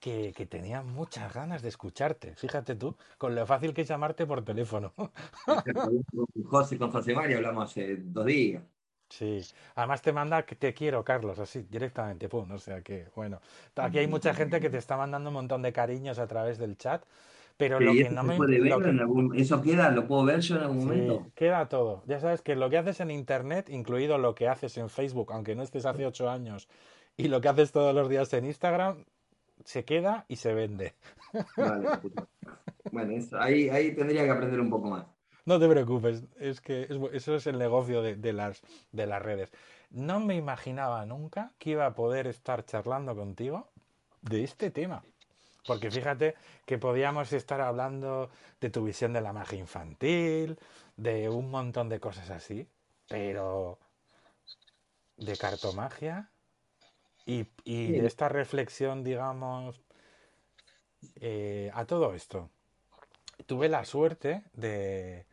que, 0.00 0.46
tenía 0.48 0.82
muchas 0.82 1.32
ganas 1.32 1.62
de 1.62 1.68
escucharte. 1.68 2.34
Fíjate 2.34 2.74
tú, 2.76 2.96
con 3.18 3.34
lo 3.34 3.46
fácil 3.46 3.74
que 3.74 3.82
es 3.82 3.88
llamarte 3.88 4.26
por 4.26 4.44
teléfono. 4.44 4.92
José, 6.44 6.78
con 6.78 6.90
José 6.90 7.14
María 7.14 7.36
hablamos 7.36 7.70
hace 7.70 7.96
dos 7.96 8.26
días. 8.26 8.62
Sí, 9.08 9.40
además 9.76 10.02
te 10.02 10.12
manda 10.12 10.44
que 10.44 10.56
te 10.56 10.74
quiero, 10.74 11.04
Carlos, 11.04 11.38
así 11.38 11.66
directamente, 11.70 12.28
pum, 12.28 12.50
o 12.50 12.58
sea 12.58 12.82
que, 12.82 13.06
bueno, 13.14 13.40
aquí 13.76 13.98
hay 13.98 14.06
mucha 14.08 14.34
gente 14.34 14.60
que 14.60 14.68
te 14.68 14.78
está 14.78 14.96
mandando 14.96 15.30
un 15.30 15.34
montón 15.34 15.62
de 15.62 15.72
cariños 15.72 16.18
a 16.18 16.26
través 16.26 16.58
del 16.58 16.76
chat, 16.76 17.04
pero 17.56 17.78
lo 17.80 17.92
que 17.92 18.10
no 18.10 18.22
me... 18.24 18.36
¿Eso 19.40 19.62
queda? 19.62 19.90
¿Lo 19.90 20.06
puedo 20.06 20.24
ver 20.24 20.40
yo 20.40 20.56
en 20.56 20.62
algún 20.62 20.78
momento? 20.78 21.26
queda 21.34 21.68
todo. 21.68 22.02
Ya 22.06 22.20
sabes 22.20 22.42
que 22.42 22.56
lo 22.56 22.68
que 22.68 22.78
haces 22.78 23.00
en 23.00 23.10
Internet, 23.10 23.70
incluido 23.70 24.18
lo 24.18 24.34
que 24.34 24.48
haces 24.48 24.76
en 24.76 24.90
Facebook, 24.90 25.32
aunque 25.32 25.54
no 25.54 25.62
estés 25.62 25.86
hace 25.86 26.04
ocho 26.04 26.28
años, 26.28 26.68
y 27.16 27.28
lo 27.28 27.40
que 27.40 27.48
haces 27.48 27.72
todos 27.72 27.94
los 27.94 28.08
días 28.08 28.32
en 28.34 28.44
Instagram, 28.44 29.04
se 29.64 29.84
queda 29.84 30.26
y 30.28 30.36
se 30.36 30.52
vende. 30.52 30.94
Vale, 31.56 31.88
bueno, 32.92 33.14
ahí, 33.38 33.68
ahí 33.68 33.94
tendría 33.94 34.24
que 34.24 34.30
aprender 34.30 34.60
un 34.60 34.70
poco 34.70 34.88
más. 34.88 35.15
No 35.46 35.60
te 35.60 35.68
preocupes, 35.68 36.24
es 36.40 36.60
que 36.60 36.88
eso 37.12 37.36
es 37.36 37.46
el 37.46 37.56
negocio 37.56 38.02
de, 38.02 38.32
las, 38.32 38.60
de 38.90 39.06
las 39.06 39.22
redes. 39.22 39.52
No 39.90 40.18
me 40.18 40.34
imaginaba 40.34 41.06
nunca 41.06 41.52
que 41.58 41.70
iba 41.70 41.86
a 41.86 41.94
poder 41.94 42.26
estar 42.26 42.64
charlando 42.66 43.14
contigo 43.14 43.68
de 44.22 44.42
este 44.42 44.72
tema. 44.72 45.04
Porque 45.64 45.90
fíjate 45.90 46.34
que 46.64 46.78
podíamos 46.78 47.32
estar 47.32 47.60
hablando 47.60 48.28
de 48.60 48.70
tu 48.70 48.84
visión 48.84 49.12
de 49.12 49.20
la 49.20 49.32
magia 49.32 49.58
infantil, 49.58 50.58
de 50.96 51.28
un 51.28 51.48
montón 51.48 51.88
de 51.88 52.00
cosas 52.00 52.30
así, 52.30 52.68
pero 53.08 53.78
de 55.16 55.36
cartomagia 55.36 56.28
y, 57.24 57.44
de 57.64 58.04
esta 58.04 58.28
reflexión, 58.28 59.04
digamos, 59.04 59.80
eh, 61.20 61.70
a 61.72 61.84
todo 61.84 62.14
esto, 62.14 62.50
tuve 63.46 63.68
la 63.68 63.84
suerte 63.84 64.42
de 64.52 65.24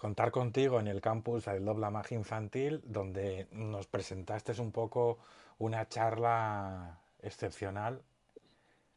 contar 0.00 0.30
contigo 0.30 0.80
en 0.80 0.88
el 0.88 1.02
campus 1.02 1.44
del 1.44 1.62
Dobla 1.62 1.90
Magia 1.90 2.16
Infantil, 2.16 2.80
donde 2.84 3.48
nos 3.52 3.86
presentaste 3.86 4.58
un 4.58 4.72
poco 4.72 5.18
una 5.58 5.86
charla 5.88 6.98
excepcional 7.20 8.00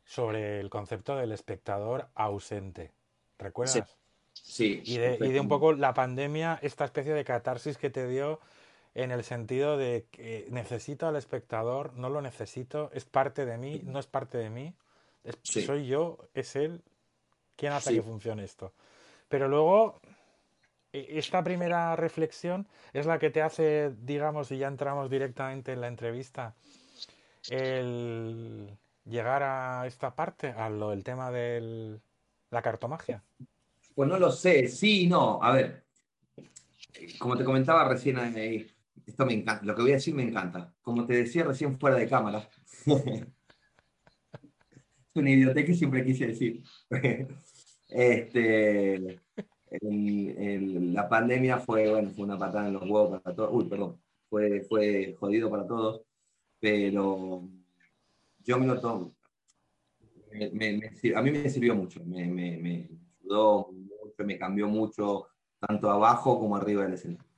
sobre 0.06 0.62
el 0.62 0.70
concepto 0.70 1.18
del 1.18 1.34
espectador 1.34 2.08
ausente. 2.16 2.92
¿Recuerdas? 3.38 3.98
Sí. 4.32 4.82
y, 4.86 4.98
de, 4.98 5.18
y 5.20 5.32
de 5.34 5.40
un 5.42 5.50
poco 5.50 5.74
la 5.74 5.94
pandemia, 5.94 6.58
esta 6.62 6.86
especie 6.86 7.14
de 7.14 7.26
catarsis 7.26 7.78
que 7.78 7.90
te 7.90 8.08
dio 8.08 8.40
en 8.96 9.12
el 9.12 9.26
sentido 9.26 9.76
de 9.78 10.06
que 10.10 10.48
necesito 10.52 11.06
al 11.06 11.18
espectador, 11.18 11.94
no 11.96 12.10
lo 12.10 12.22
necesito, 12.22 12.90
es 12.94 13.04
parte 13.04 13.46
de 13.46 13.58
mí, 13.58 13.82
no 13.84 14.00
es 14.00 14.08
parte 14.08 14.38
de 14.38 14.50
mí, 14.50 14.74
soy 15.42 15.86
yo, 15.86 16.18
es 16.34 16.56
él, 16.56 16.82
quien 17.58 17.74
hace 17.74 17.94
que 17.94 18.02
funcione 18.02 18.46
esto. 18.46 18.72
Pero 19.28 19.48
luego, 19.48 20.00
esta 20.94 21.44
primera 21.44 21.96
reflexión 21.96 22.68
es 22.94 23.06
la 23.06 23.18
que 23.18 23.32
te 23.32 23.42
hace, 23.42 23.92
digamos, 24.02 24.52
y 24.52 24.60
ya 24.60 24.68
entramos 24.68 25.10
directamente 25.10 25.74
en 25.74 25.82
la 25.82 25.88
entrevista, 25.88 26.56
el 27.50 28.78
llegar 29.06 29.44
a 29.44 29.88
esta 29.88 30.16
parte, 30.16 30.50
a 30.50 30.70
lo 30.70 30.92
del 30.92 31.04
tema 31.04 31.32
de 31.32 32.00
la 32.52 32.62
cartomagia. 32.62 33.24
Pues 33.96 34.08
no 34.08 34.18
lo 34.18 34.32
sé, 34.32 34.68
sí 34.68 35.04
y 35.04 35.08
no. 35.08 35.42
A 35.42 35.52
ver, 35.54 35.84
como 37.18 37.36
te 37.36 37.44
comentaba 37.44 37.88
recién 37.88 38.18
ahí, 38.20 38.70
esto 39.06 39.26
me 39.26 39.34
encanta, 39.34 39.66
lo 39.66 39.76
que 39.76 39.82
voy 39.82 39.92
a 39.92 39.96
decir 39.96 40.14
me 40.14 40.24
encanta. 40.24 40.74
Como 40.82 41.06
te 41.06 41.14
decía 41.14 41.44
recién 41.44 41.80
fuera 41.80 41.98
de 41.98 42.08
cámara. 42.08 42.48
es 42.86 43.26
una 45.16 45.30
idiotez 45.30 45.66
que 45.66 45.74
siempre 45.74 46.06
quise 46.06 46.28
decir. 46.28 46.64
este, 47.90 49.20
la 49.82 51.10
pandemia 51.10 51.60
fue, 51.60 51.90
bueno, 51.90 52.10
fue 52.12 52.26
una 52.26 52.38
patada 52.38 52.68
en 52.68 52.74
los 52.74 52.84
huevos 52.84 53.22
para 53.22 53.36
todos. 53.36 53.50
Uy, 53.54 53.66
perdón. 53.66 54.00
Fue, 54.30 54.62
fue 54.62 55.16
jodido 55.20 55.50
para 55.50 55.68
todos. 55.68 56.02
Pero 56.60 57.48
yo 58.44 58.60
me 58.60 58.68
lo 58.68 58.80
tomo. 58.80 59.16
a 61.16 61.22
mí 61.22 61.32
me 61.32 61.50
sirvió 61.50 61.76
mucho. 61.76 62.04
Me, 62.06 62.26
me 62.28 62.90
ayudó 63.22 63.72
mucho, 63.72 64.24
me 64.26 64.38
cambió 64.38 64.68
mucho, 64.68 65.28
tanto 65.60 65.90
abajo 65.90 66.40
como 66.40 66.56
arriba 66.56 66.84
del 66.84 66.94
escenario 66.94 67.34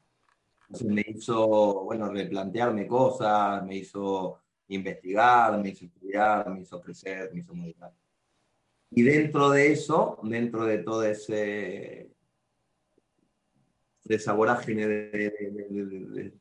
me 0.84 1.06
hizo, 1.08 1.84
bueno, 1.84 2.10
replantearme 2.10 2.88
cosas, 2.88 3.64
me 3.66 3.78
hizo 3.78 4.40
investigar, 4.68 5.60
me 5.62 5.70
hizo 5.70 5.86
estudiar, 5.86 6.50
me 6.50 6.62
hizo 6.62 6.82
crecer, 6.82 7.32
me 7.34 7.40
hizo 7.40 7.54
modificar. 7.54 7.94
Y 8.92 9.04
dentro 9.04 9.50
de 9.52 9.72
eso, 9.72 10.20
dentro 10.24 10.66
de 10.66 10.80
todo 10.80 11.04
ese 11.04 12.15
de 14.06 14.18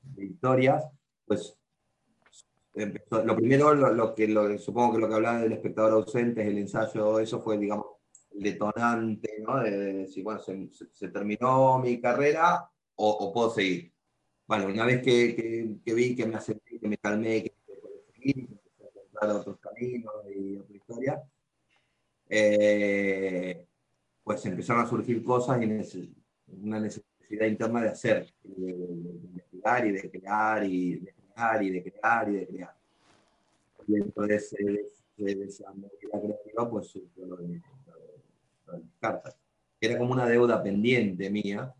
de, 0.05 0.25
historias, 0.25 0.85
pues 1.27 1.59
lo 2.75 3.37
primero, 3.37 3.75
lo, 3.75 4.15
que 4.15 4.29
lo, 4.29 4.59
supongo 4.59 4.95
que 4.95 5.01
lo 5.01 5.09
que 5.09 5.15
hablaba 5.15 5.41
del 5.41 5.53
espectador 5.53 5.93
ausente 5.93 6.47
el 6.47 6.59
ensayo, 6.59 7.19
eso 7.21 7.41
fue, 7.41 7.59
digamos, 7.59 7.87
detonante, 8.31 9.31
¿no? 9.41 9.63
De, 9.63 9.71
decir, 9.95 10.23
bueno, 10.25 10.41
se, 10.41 11.09
terminó 11.09 11.79
mi 11.79 12.01
carrera 12.01 12.69
o, 12.97 13.11
o 13.11 13.33
puedo 13.33 13.51
seguir 13.51 13.95
bueno, 14.47 14.67
una 14.67 14.85
vez 14.85 15.03
que, 15.03 15.79
vi 15.85 16.15
que 16.15 16.27
me 16.27 16.37
acepté, 16.37 16.79
que 16.79 16.89
me 16.89 16.99
calmé, 16.99 17.43
que 17.43 17.55
seguir, 18.13 18.47
que 18.47 18.85
encontrar 18.85 19.31
otros 19.31 19.59
caminos 19.59 20.15
y 20.35 20.57
otra 20.57 20.77
historia, 20.77 21.23
eh, 22.29 23.67
pues 24.23 24.45
empezaron 24.45 24.85
a 24.85 24.89
surgir 24.89 25.25
cosas 25.25 25.63
y 25.63 26.15
una 26.63 26.79
necesidad 26.81 27.14
interna 27.47 27.83
de 27.83 27.89
hacer, 27.89 28.33
de, 28.43 28.71
investigar 28.71 29.87
y 29.87 29.93
de 29.93 30.11
crear 30.11 30.65
y 30.65 30.95
de 30.97 31.15
crear 31.15 31.63
y 31.63 31.71
de 31.71 31.83
crear 31.83 32.29
y 32.29 32.35
de 32.35 32.47
crear. 32.47 32.77
Y 33.87 33.93
dentro 33.93 34.27
de, 34.27 34.37
esa 34.37 34.57
creativa, 35.17 36.71
pues 36.71 36.87
surgió 36.89 37.27
lo 37.27 37.37
de, 37.37 37.61
las 38.67 38.81
cartas. 38.99 39.37
Era 39.81 39.99
como 39.99 40.13
una 40.13 40.27
deuda 40.27 40.63
pendiente 40.63 41.29
mía, 41.31 41.75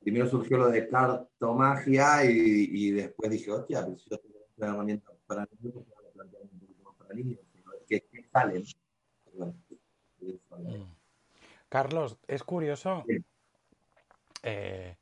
primero 0.00 0.26
surgió 0.26 0.56
lo 0.56 0.70
de 0.70 0.88
cartomagia 0.88 2.24
y, 2.24 2.68
y 2.70 2.90
después 2.92 3.30
dije, 3.30 3.50
hostia, 3.50 3.84
pero 3.84 3.98
si 3.98 4.08
yo 4.08 4.18
tengo 4.18 4.38
una 4.56 4.68
herramienta 4.68 5.12
para 5.26 5.46
niños, 5.60 5.74
voy 5.74 5.84
a 6.08 6.12
plantear 6.12 6.42
un 6.42 6.60
poquito 6.60 6.82
más 6.82 6.94
para 6.96 7.14
niños, 7.14 7.38
¿qué, 7.86 8.00
qué 8.10 8.24
salen? 8.32 8.64
Bueno, 9.34 9.54
mm. 10.58 11.00
Carlos, 11.68 12.18
es 12.26 12.42
curioso. 12.42 13.04
Eh, 14.42 14.96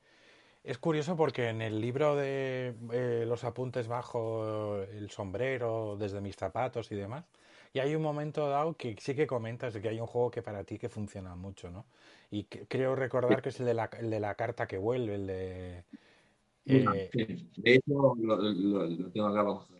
es 0.64 0.78
curioso 0.78 1.16
porque 1.16 1.48
en 1.48 1.62
el 1.62 1.80
libro 1.80 2.16
de 2.16 2.74
eh, 2.92 3.24
los 3.26 3.44
apuntes 3.44 3.88
bajo 3.88 4.82
el 4.82 5.10
sombrero, 5.10 5.96
desde 5.98 6.20
mis 6.20 6.36
zapatos 6.36 6.92
y 6.92 6.94
demás, 6.94 7.24
y 7.72 7.78
hay 7.78 7.94
un 7.94 8.02
momento 8.02 8.48
dado 8.48 8.76
que 8.76 8.96
sí 8.98 9.14
que 9.14 9.26
comentas 9.26 9.74
de 9.74 9.80
que 9.80 9.88
hay 9.88 10.00
un 10.00 10.06
juego 10.06 10.30
que 10.30 10.42
para 10.42 10.64
ti 10.64 10.78
que 10.78 10.88
funciona 10.88 11.34
mucho, 11.36 11.70
¿no? 11.70 11.86
Y 12.30 12.44
creo 12.44 12.94
recordar 12.96 13.40
que 13.40 13.50
es 13.50 13.60
el 13.60 13.66
de, 13.66 13.74
la, 13.74 13.90
el 13.98 14.10
de 14.10 14.20
la 14.20 14.34
carta 14.34 14.66
que 14.66 14.78
vuelve, 14.78 15.14
el 15.14 15.26
de... 15.26 15.84
Eh, 16.66 17.10
de 17.56 17.74
hecho, 17.74 18.14
lo, 18.18 18.36
lo, 18.36 19.10
tengo 19.10 19.28
acá, 19.28 19.42
vamos 19.42 19.70
a 19.70 19.74
ver. 19.74 19.78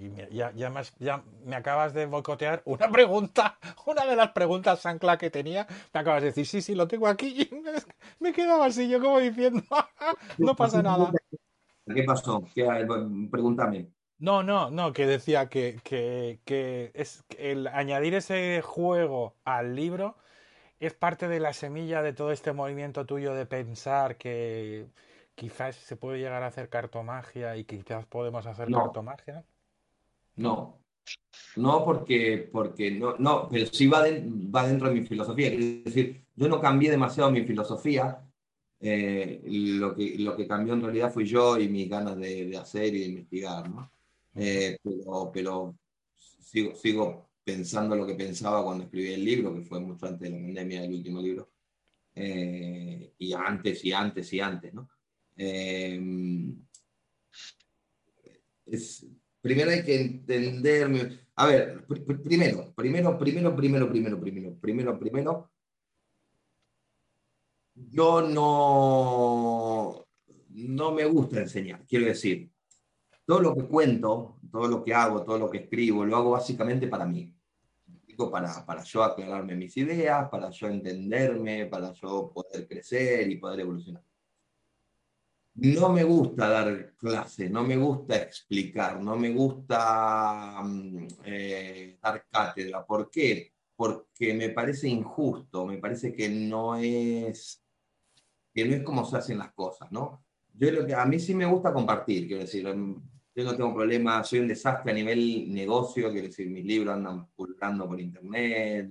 Y, 0.00 0.34
ya, 0.34 0.50
ya, 0.52 0.70
me 0.70 0.80
ya, 0.98 1.22
me 1.44 1.56
acabas 1.56 1.92
de 1.92 2.06
boicotear 2.06 2.62
una 2.64 2.90
pregunta, 2.90 3.58
una 3.86 4.06
de 4.06 4.16
las 4.16 4.32
preguntas 4.32 4.86
ancla 4.86 5.18
que 5.18 5.28
tenía. 5.28 5.66
Me 5.92 6.00
acabas 6.00 6.22
de 6.22 6.28
decir, 6.28 6.46
sí, 6.46 6.62
sí, 6.62 6.74
lo 6.74 6.88
tengo 6.88 7.06
aquí. 7.06 7.42
Y 7.42 7.54
me, 7.54 7.72
me 8.18 8.32
quedaba 8.32 8.66
así, 8.66 8.88
yo 8.88 8.98
como 8.98 9.20
diciendo, 9.20 9.62
no 10.38 10.56
pasa 10.56 10.82
nada. 10.82 11.12
¿Qué 11.94 12.04
pasó? 12.04 12.42
¿Qué, 12.54 12.66
pregúntame. 13.30 13.88
No, 14.18 14.42
no, 14.42 14.70
no, 14.70 14.92
que 14.92 15.06
decía 15.06 15.48
que, 15.48 15.80
que, 15.82 16.40
que 16.44 16.92
es 16.94 17.24
el 17.38 17.66
añadir 17.66 18.14
ese 18.14 18.62
juego 18.62 19.34
al 19.44 19.74
libro 19.74 20.16
es 20.78 20.94
parte 20.94 21.28
de 21.28 21.40
la 21.40 21.52
semilla 21.52 22.02
de 22.02 22.14
todo 22.14 22.32
este 22.32 22.52
movimiento 22.52 23.04
tuyo 23.04 23.34
de 23.34 23.44
pensar 23.44 24.16
que 24.16 24.86
quizás 25.34 25.76
se 25.76 25.96
puede 25.96 26.18
llegar 26.18 26.42
a 26.42 26.46
hacer 26.46 26.68
cartomagia 26.70 27.56
y 27.56 27.64
quizás 27.64 28.06
podemos 28.06 28.46
hacer 28.46 28.70
cartomagia. 28.70 29.44
No, 30.36 30.80
no 31.56 31.84
porque, 31.84 32.48
porque 32.50 32.90
no, 32.90 33.16
no, 33.18 33.48
pero 33.48 33.66
sí 33.66 33.86
va, 33.86 34.02
va 34.02 34.66
dentro 34.68 34.88
de 34.88 34.94
mi 34.94 35.06
filosofía. 35.06 35.48
Es 35.48 35.84
decir, 35.84 36.24
yo 36.36 36.48
no 36.48 36.60
cambié 36.60 36.90
demasiado 36.90 37.30
mi 37.30 37.44
filosofía. 37.44 38.26
Eh, 38.82 39.42
lo, 39.44 39.94
que, 39.94 40.16
lo 40.18 40.34
que 40.36 40.46
cambió 40.46 40.72
en 40.72 40.82
realidad 40.82 41.12
fui 41.12 41.26
yo 41.26 41.58
y 41.58 41.68
mis 41.68 41.88
ganas 41.88 42.16
de, 42.16 42.56
hacer 42.56 42.94
y 42.94 43.00
de 43.00 43.06
investigar, 43.06 43.68
¿no? 43.68 43.92
Eh, 44.34 44.78
pero, 44.82 45.30
pero 45.32 45.76
sigo, 46.40 46.74
sigo 46.74 47.30
pensando 47.44 47.94
lo 47.94 48.06
que 48.06 48.14
pensaba 48.14 48.64
cuando 48.64 48.84
escribí 48.84 49.12
el 49.12 49.24
libro, 49.24 49.54
que 49.54 49.62
fue 49.62 49.80
mucho 49.80 50.06
antes 50.06 50.30
de 50.30 50.30
la 50.30 50.42
pandemia 50.42 50.82
del 50.82 50.94
último 50.94 51.20
libro. 51.20 51.50
Eh, 52.14 53.12
y 53.18 53.32
antes 53.32 53.84
y 53.84 53.92
antes 53.92 54.32
y 54.32 54.40
antes, 54.40 54.72
¿no? 54.72 54.88
es, 58.66 59.06
Primero 59.40 59.70
hay 59.70 59.82
que 59.82 60.00
entenderme. 60.00 61.20
A 61.36 61.46
ver, 61.46 61.86
primero, 61.86 62.72
primero, 62.74 63.16
primero, 63.16 63.56
primero, 63.56 63.88
primero, 63.88 64.20
primero, 64.20 64.58
primero, 64.60 64.98
primero. 64.98 65.50
Yo 67.74 68.20
no, 68.20 70.06
no 70.48 70.92
me 70.92 71.04
gusta 71.06 71.40
enseñar, 71.40 71.86
quiero 71.86 72.06
decir. 72.06 72.50
Todo 73.24 73.40
lo 73.40 73.54
que 73.54 73.64
cuento, 73.64 74.38
todo 74.50 74.68
lo 74.68 74.84
que 74.84 74.92
hago, 74.92 75.24
todo 75.24 75.38
lo 75.38 75.48
que 75.48 75.58
escribo, 75.58 76.04
lo 76.04 76.16
hago 76.16 76.30
básicamente 76.32 76.88
para 76.88 77.06
mí. 77.06 77.34
Para, 78.30 78.66
para 78.66 78.82
yo 78.84 79.02
aclararme 79.02 79.54
mis 79.54 79.74
ideas, 79.78 80.28
para 80.28 80.50
yo 80.50 80.68
entenderme, 80.68 81.64
para 81.66 81.92
yo 81.92 82.30
poder 82.34 82.68
crecer 82.68 83.30
y 83.30 83.38
poder 83.38 83.60
evolucionar 83.60 84.04
no 85.54 85.88
me 85.90 86.04
gusta 86.04 86.48
dar 86.48 86.94
clase, 86.96 87.50
no 87.50 87.64
me 87.64 87.76
gusta 87.76 88.16
explicar, 88.16 89.00
no 89.00 89.16
me 89.16 89.30
gusta 89.30 90.62
mm, 90.62 91.06
eh, 91.24 91.98
dar 92.02 92.26
cátedra. 92.30 92.84
¿Por 92.86 93.10
qué? 93.10 93.52
Porque 93.76 94.34
me 94.34 94.50
parece 94.50 94.88
injusto, 94.88 95.66
me 95.66 95.78
parece 95.78 96.12
que 96.14 96.28
no 96.28 96.76
es, 96.76 97.62
que 98.52 98.64
no 98.64 98.74
es 98.74 98.82
como 98.82 99.04
se 99.04 99.16
hacen 99.16 99.38
las 99.38 99.52
cosas, 99.52 99.90
¿no? 99.92 100.24
Yo 100.54 100.70
lo 100.72 100.86
que, 100.86 100.94
a 100.94 101.04
mí 101.04 101.18
sí 101.18 101.34
me 101.34 101.46
gusta 101.46 101.72
compartir, 101.72 102.26
quiero 102.26 102.42
decir, 102.42 102.66
mm, 102.66 103.02
yo 103.34 103.44
no 103.44 103.56
tengo 103.56 103.74
problema, 103.74 104.22
soy 104.24 104.40
un 104.40 104.48
desastre 104.48 104.92
a 104.92 104.94
nivel 104.94 105.52
negocio, 105.52 106.10
quiero 106.10 106.26
decir, 106.26 106.48
mis 106.48 106.64
libros 106.64 106.94
andan 106.94 107.26
publicando 107.34 107.86
por 107.86 108.00
internet, 108.00 108.90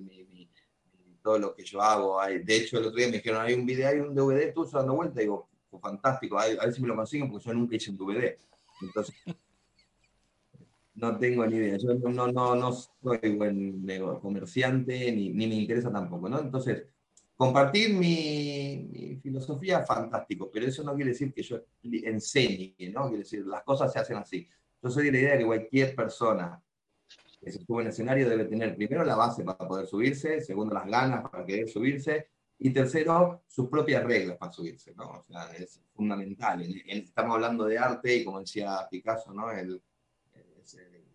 todo 1.21 1.37
lo 1.37 1.53
que 1.53 1.63
yo 1.63 1.81
hago. 1.81 2.19
De 2.25 2.55
hecho, 2.55 2.77
el 2.77 2.85
otro 2.85 2.97
día 2.97 3.07
me 3.07 3.17
dijeron, 3.17 3.41
hay 3.41 3.53
un 3.53 3.65
video, 3.65 3.89
hay 3.89 3.99
un 3.99 4.15
DVD 4.15 4.53
tuyo 4.53 4.71
dando 4.71 4.95
vuelta, 4.95 5.19
y 5.19 5.25
digo, 5.25 5.48
fantástico, 5.77 6.39
a, 6.39 6.47
ver 6.47 6.73
si 6.73 6.81
me 6.81 6.87
lo 6.87 6.95
consiguen 6.95 7.29
porque 7.29 7.45
yo 7.45 7.53
nunca 7.53 7.75
hice 7.75 7.91
un 7.91 7.97
DVD. 7.97 8.37
Entonces, 8.81 9.15
no 10.95 11.17
tengo 11.17 11.45
ni 11.45 11.57
idea. 11.57 11.77
Yo 11.77 11.93
no, 11.95 12.27
no, 12.31 12.55
no 12.55 12.71
soy 12.71 13.35
buen 13.35 13.85
comerciante 14.21 15.11
ni, 15.11 15.29
ni, 15.29 15.47
me 15.47 15.55
interesa 15.55 15.91
tampoco, 15.91 16.29
¿no? 16.29 16.39
Entonces, 16.39 16.85
compartir 17.35 17.93
mi, 17.93 18.87
mi, 18.91 19.15
filosofía, 19.17 19.85
fantástico, 19.85 20.49
pero 20.51 20.65
eso 20.65 20.83
no 20.83 20.95
quiere 20.95 21.11
decir 21.11 21.33
que 21.33 21.43
yo 21.43 21.61
enseñe, 21.83 22.91
¿no? 22.91 23.07
Quiere 23.07 23.23
decir, 23.23 23.45
las 23.45 23.63
cosas 23.63 23.91
se 23.93 23.99
hacen 23.99 24.17
así. 24.17 24.47
Yo 24.81 24.89
soy 24.89 25.05
de 25.05 25.11
la 25.11 25.19
idea 25.19 25.31
de 25.33 25.39
que 25.39 25.45
cualquier 25.45 25.95
persona 25.95 26.61
que 27.41 27.51
se 27.51 27.63
sube 27.63 27.83
en 27.83 27.89
escenario 27.89 28.27
debe 28.27 28.45
tener 28.45 28.75
primero 28.75 29.03
la 29.03 29.15
base 29.15 29.43
para 29.43 29.57
poder 29.57 29.87
subirse, 29.87 30.41
segundo 30.41 30.73
las 30.73 30.87
ganas 30.87 31.29
para 31.29 31.45
querer 31.45 31.69
subirse, 31.69 32.27
y 32.61 32.71
tercero, 32.71 33.43
sus 33.47 33.69
propias 33.69 34.03
reglas 34.03 34.37
para 34.37 34.51
subirse, 34.51 34.93
¿no? 34.93 35.09
O 35.09 35.23
sea, 35.23 35.49
es 35.57 35.81
fundamental. 35.93 36.61
estamos 36.85 37.35
hablando 37.35 37.65
de 37.65 37.77
arte 37.77 38.17
y 38.17 38.25
como 38.25 38.41
decía 38.41 38.85
Picasso, 38.91 39.33
¿no? 39.33 39.49
El, 39.49 39.81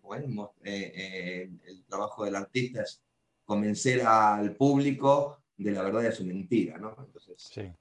bueno, 0.01 0.53
eh, 0.63 0.91
eh, 0.95 1.49
el 1.65 1.85
trabajo 1.85 2.25
del 2.25 2.35
artista 2.35 2.81
es 2.81 3.01
convencer 3.43 4.01
al 4.01 4.55
público 4.55 5.43
de 5.55 5.71
la 5.71 5.83
verdad 5.83 6.01
de 6.01 6.11
su 6.11 6.25
mentira, 6.25 6.77
¿no? 6.77 6.95
Entonces, 6.99 7.35
sí. 7.37 7.71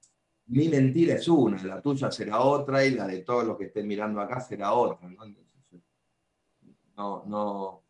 mi 0.46 0.68
mentira 0.68 1.14
es 1.14 1.26
una, 1.26 1.62
la 1.64 1.80
tuya 1.80 2.10
será 2.10 2.40
otra 2.40 2.84
y 2.84 2.90
la 2.90 3.06
de 3.06 3.20
todos 3.20 3.44
los 3.44 3.56
que 3.56 3.64
estén 3.64 3.86
mirando 3.86 4.20
acá 4.20 4.40
será 4.40 4.74
otra, 4.74 5.08
¿no? 5.08 5.24
Entonces, 5.24 5.54
no, 6.96 7.24
no, 7.26 7.82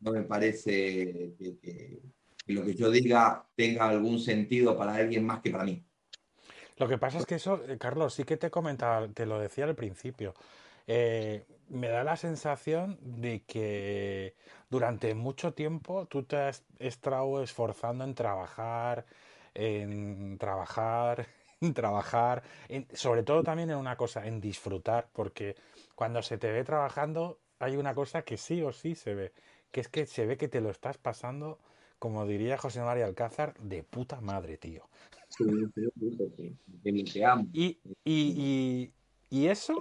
no 0.00 0.12
me 0.12 0.22
parece 0.22 1.34
que 1.36 1.58
que 1.60 2.15
lo 2.46 2.64
que 2.64 2.74
yo 2.74 2.90
diga 2.90 3.46
tenga 3.54 3.88
algún 3.88 4.18
sentido 4.18 4.76
para 4.76 4.94
alguien 4.94 5.24
más 5.26 5.40
que 5.40 5.50
para 5.50 5.64
mí. 5.64 5.84
Lo 6.78 6.88
que 6.88 6.98
pasa 6.98 7.18
es 7.18 7.26
que 7.26 7.36
eso, 7.36 7.62
eh, 7.66 7.78
Carlos, 7.78 8.14
sí 8.14 8.24
que 8.24 8.36
te 8.36 8.50
comentaba, 8.50 9.08
te 9.08 9.26
lo 9.26 9.38
decía 9.38 9.64
al 9.64 9.74
principio. 9.74 10.34
Eh, 10.86 11.44
me 11.68 11.88
da 11.88 12.04
la 12.04 12.16
sensación 12.16 12.98
de 13.00 13.42
que 13.44 14.36
durante 14.70 15.14
mucho 15.14 15.52
tiempo 15.52 16.06
tú 16.06 16.22
te 16.22 16.36
has 16.36 16.64
estado 16.78 17.42
esforzando 17.42 18.04
en 18.04 18.14
trabajar, 18.14 19.06
en 19.54 20.38
trabajar, 20.38 21.26
en 21.60 21.74
trabajar, 21.74 22.42
sobre 22.92 23.22
todo 23.22 23.42
también 23.42 23.70
en 23.70 23.76
una 23.76 23.96
cosa, 23.96 24.26
en 24.26 24.40
disfrutar, 24.40 25.08
porque 25.12 25.56
cuando 25.94 26.22
se 26.22 26.38
te 26.38 26.52
ve 26.52 26.62
trabajando 26.62 27.40
hay 27.58 27.76
una 27.76 27.94
cosa 27.94 28.22
que 28.22 28.36
sí 28.36 28.62
o 28.62 28.72
sí 28.72 28.94
se 28.94 29.14
ve, 29.14 29.32
que 29.72 29.80
es 29.80 29.88
que 29.88 30.06
se 30.06 30.26
ve 30.26 30.36
que 30.36 30.48
te 30.48 30.60
lo 30.60 30.70
estás 30.70 30.98
pasando 30.98 31.58
como 31.98 32.26
diría 32.26 32.58
José 32.58 32.80
María 32.80 33.06
Alcázar, 33.06 33.54
de 33.58 33.82
puta 33.82 34.20
madre, 34.20 34.56
tío. 34.58 34.88
Y, 37.52 37.78
y, 38.04 38.92
y, 39.30 39.46
eso 39.46 39.74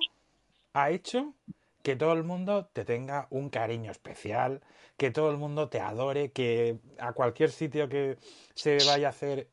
ha 0.74 0.90
hecho 0.90 1.34
que 1.84 1.96
todo 1.96 2.14
el 2.14 2.24
mundo 2.24 2.66
te 2.74 2.84
tenga 2.84 3.28
un 3.30 3.50
cariño 3.50 3.92
especial, 3.92 4.62
que 4.98 5.12
todo 5.12 5.30
el 5.30 5.38
mundo 5.38 5.70
te 5.70 5.80
adore, 5.80 6.32
que 6.32 6.80
a 7.00 7.14
cualquier 7.14 7.52
sitio 7.52 7.88
que 7.90 8.18
se 8.56 8.78
vaya 8.88 9.08
a 9.08 9.10
hacer 9.12 9.48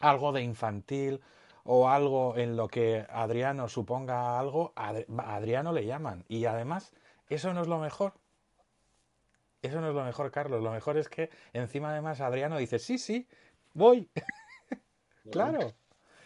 algo 0.00 0.32
de 0.32 0.42
infantil 0.42 1.20
o 1.64 1.88
algo 1.88 2.36
en 2.36 2.56
lo 2.56 2.68
que 2.68 3.06
Adriano 3.08 3.68
suponga 3.68 4.38
algo, 4.38 4.72
a 4.76 4.94
Adriano 5.34 5.72
le 5.72 5.86
llaman. 5.86 6.24
Y 6.28 6.44
además, 6.44 6.92
eso 7.28 7.52
no 7.52 7.62
es 7.62 7.68
lo 7.68 7.78
mejor. 7.78 8.12
Eso 9.66 9.80
no 9.80 9.88
es 9.88 9.94
lo 9.94 10.04
mejor, 10.04 10.30
Carlos. 10.30 10.62
Lo 10.62 10.70
mejor 10.70 10.96
es 10.96 11.08
que 11.08 11.30
encima 11.52 11.90
además 11.90 12.20
Adriano 12.20 12.56
dice, 12.58 12.78
sí, 12.78 12.98
sí, 12.98 13.26
voy. 13.74 14.08
claro. 15.30 15.74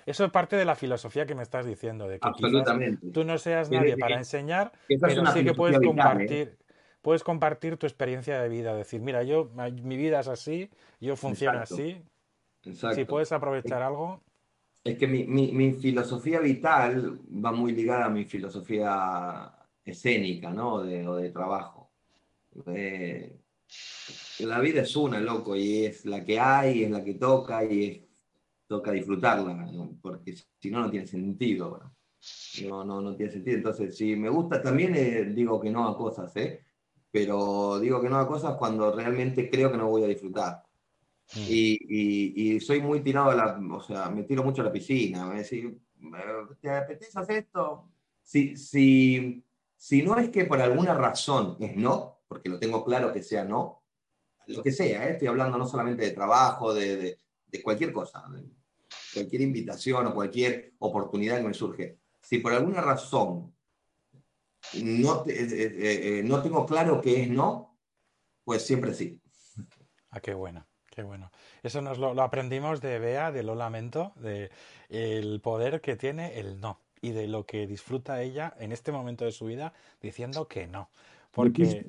Eso 0.07 0.25
es 0.25 0.31
parte 0.31 0.57
de 0.57 0.65
la 0.65 0.75
filosofía 0.75 1.27
que 1.27 1.35
me 1.35 1.43
estás 1.43 1.67
diciendo, 1.67 2.09
de 2.09 2.19
que 2.19 2.99
tú 3.13 3.25
no 3.25 3.39
seas 3.39 3.71
nadie 3.71 3.97
para 3.97 4.17
enseñar, 4.17 4.73
pero 5.01 5.27
sí 5.27 5.45
que 5.45 5.55
puedes 5.55 5.77
¿eh? 5.77 5.87
compartir, 5.87 6.59
puedes 7.03 7.23
compartir 7.23 7.77
tu 7.77 7.87
experiencia 7.87 8.41
de 8.41 8.49
vida, 8.49 8.75
decir, 8.75 9.01
mira, 9.01 9.23
yo 9.23 9.51
mi 9.83 9.97
vida 9.97 10.21
es 10.21 10.29
así, 10.29 10.71
yo 11.01 11.17
funciono 11.17 11.61
así. 11.61 12.03
Si 12.63 13.05
puedes 13.05 13.33
aprovechar 13.33 13.83
algo. 13.83 14.23
Es 14.85 14.99
que 14.99 15.07
mi, 15.07 15.25
mi, 15.27 15.73
filosofía 15.73 16.41
vital 16.41 17.21
va 17.45 17.53
muy 17.53 17.73
ligada 17.73 18.07
a 18.07 18.11
mi 18.11 18.25
filosofía 18.25 19.53
escénica, 19.85 20.51
¿no? 20.51 20.83
De, 20.83 21.07
o 21.07 21.17
de 21.17 21.31
trabajo. 21.31 21.80
Eh, 22.75 23.41
la 24.41 24.61
vida 24.61 24.83
es 24.83 24.97
una, 24.97 25.21
loco, 25.21 25.57
y 25.57 25.85
es 25.85 26.05
la 26.05 26.25
que 26.25 26.39
hay, 26.39 26.85
es 26.85 26.91
la 26.91 27.05
que 27.05 27.15
toca, 27.15 27.65
y 27.65 28.09
toca 28.67 28.93
disfrutarla, 28.93 29.69
porque 30.01 30.35
si 30.59 30.71
no, 30.71 30.81
no 30.81 30.91
tiene 30.91 31.07
sentido. 31.07 31.93
No, 32.69 32.85
no, 32.85 33.01
no 33.01 33.17
tiene 33.17 33.33
sentido. 33.33 33.57
Entonces, 33.57 33.97
si 33.97 34.15
me 34.17 34.29
gusta, 34.29 34.63
también 34.63 34.95
eh, 34.95 35.25
digo 35.25 35.61
que 35.61 35.71
no 35.71 35.89
a 35.89 35.97
cosas, 35.97 36.35
¿eh? 36.37 36.65
Pero 37.11 37.81
digo 37.81 38.01
que 38.01 38.09
no 38.09 38.19
a 38.19 38.29
cosas 38.29 38.57
cuando 38.57 38.95
realmente 38.95 39.51
creo 39.51 39.71
que 39.73 39.79
no 39.79 39.89
voy 39.89 40.05
a 40.05 40.09
disfrutar. 40.09 40.63
Mm. 41.35 41.47
Y, 41.49 42.55
y, 42.55 42.61
soy 42.61 42.81
muy 42.81 43.01
tirado 43.01 43.31
a 43.31 43.35
la, 43.35 43.61
o 43.73 43.83
sea, 43.83 44.11
me 44.11 44.25
tiro 44.25 44.45
mucho 44.45 44.63
a 44.63 44.67
la 44.67 44.73
piscina. 44.73 45.27
Me 45.27 45.43
decís, 45.43 45.67
¿te 46.61 46.71
apetece 46.71 47.19
hacer 47.19 47.39
esto? 47.39 47.91
Si, 48.23 48.57
si, 48.57 49.45
si 49.77 50.03
no 50.03 50.17
es 50.19 50.29
que 50.31 50.45
por 50.45 50.61
alguna 50.61 50.95
razón 50.95 51.57
es 51.61 51.77
no, 51.77 52.20
porque 52.31 52.49
lo 52.49 52.61
tengo 52.61 52.85
claro 52.85 53.13
que 53.13 53.25
sea 53.25 53.45
no, 53.45 53.83
lo 54.47 54.63
que 54.63 54.71
sea, 54.71 55.09
¿eh? 55.09 55.13
estoy 55.15 55.27
hablando 55.27 55.59
no 55.59 55.67
solamente 55.67 56.05
de 56.05 56.13
trabajo, 56.13 56.73
de, 56.73 57.19
cualquier 57.61 57.93
cosa, 57.93 58.25
cualquier 59.13 59.43
invitación 59.43 60.07
o 60.07 60.15
cualquier 60.15 60.75
oportunidad 60.79 61.39
que 61.39 61.49
me 61.49 61.55
surge. 61.55 61.99
Si 62.23 62.39
por 62.39 62.53
alguna 62.53 62.83
razón 62.83 63.53
no, 64.75 65.25
te- 65.25 65.43
eh, 65.43 65.49
eh, 65.65 66.19
eh, 66.19 66.23
no 66.23 66.41
tengo 66.41 66.65
claro 66.65 67.01
qué 67.01 67.23
es 67.23 67.31
no, 67.31 67.77
pues 68.45 68.65
siempre 68.65 68.95
sí. 68.95 69.21
Ah, 70.11 70.21
qué 70.21 70.35
bueno, 70.35 70.69
qué 70.89 71.03
bueno. 71.03 71.33
Eso 71.65 71.83
nos 71.83 71.99
lo, 71.99 72.15
lo 72.15 72.23
aprendimos 72.23 72.81
de 72.81 73.01
Bea, 73.01 73.33
de 73.33 73.43
Lo 73.43 73.57
Lamento, 73.57 74.13
de 74.15 74.53
el 74.89 75.41
poder 75.41 75.81
que 75.81 75.97
tiene 75.97 76.39
el 76.39 76.61
no 76.61 76.79
y 77.03 77.11
de 77.11 77.27
lo 77.27 77.45
que 77.45 77.67
disfruta 77.67 78.23
ella 78.23 78.55
en 78.61 78.71
este 78.71 78.93
momento 78.93 79.25
de 79.25 79.33
su 79.33 79.47
vida 79.47 79.73
diciendo 80.01 80.47
que 80.47 80.69
no. 80.69 80.91
Porque 81.33 81.87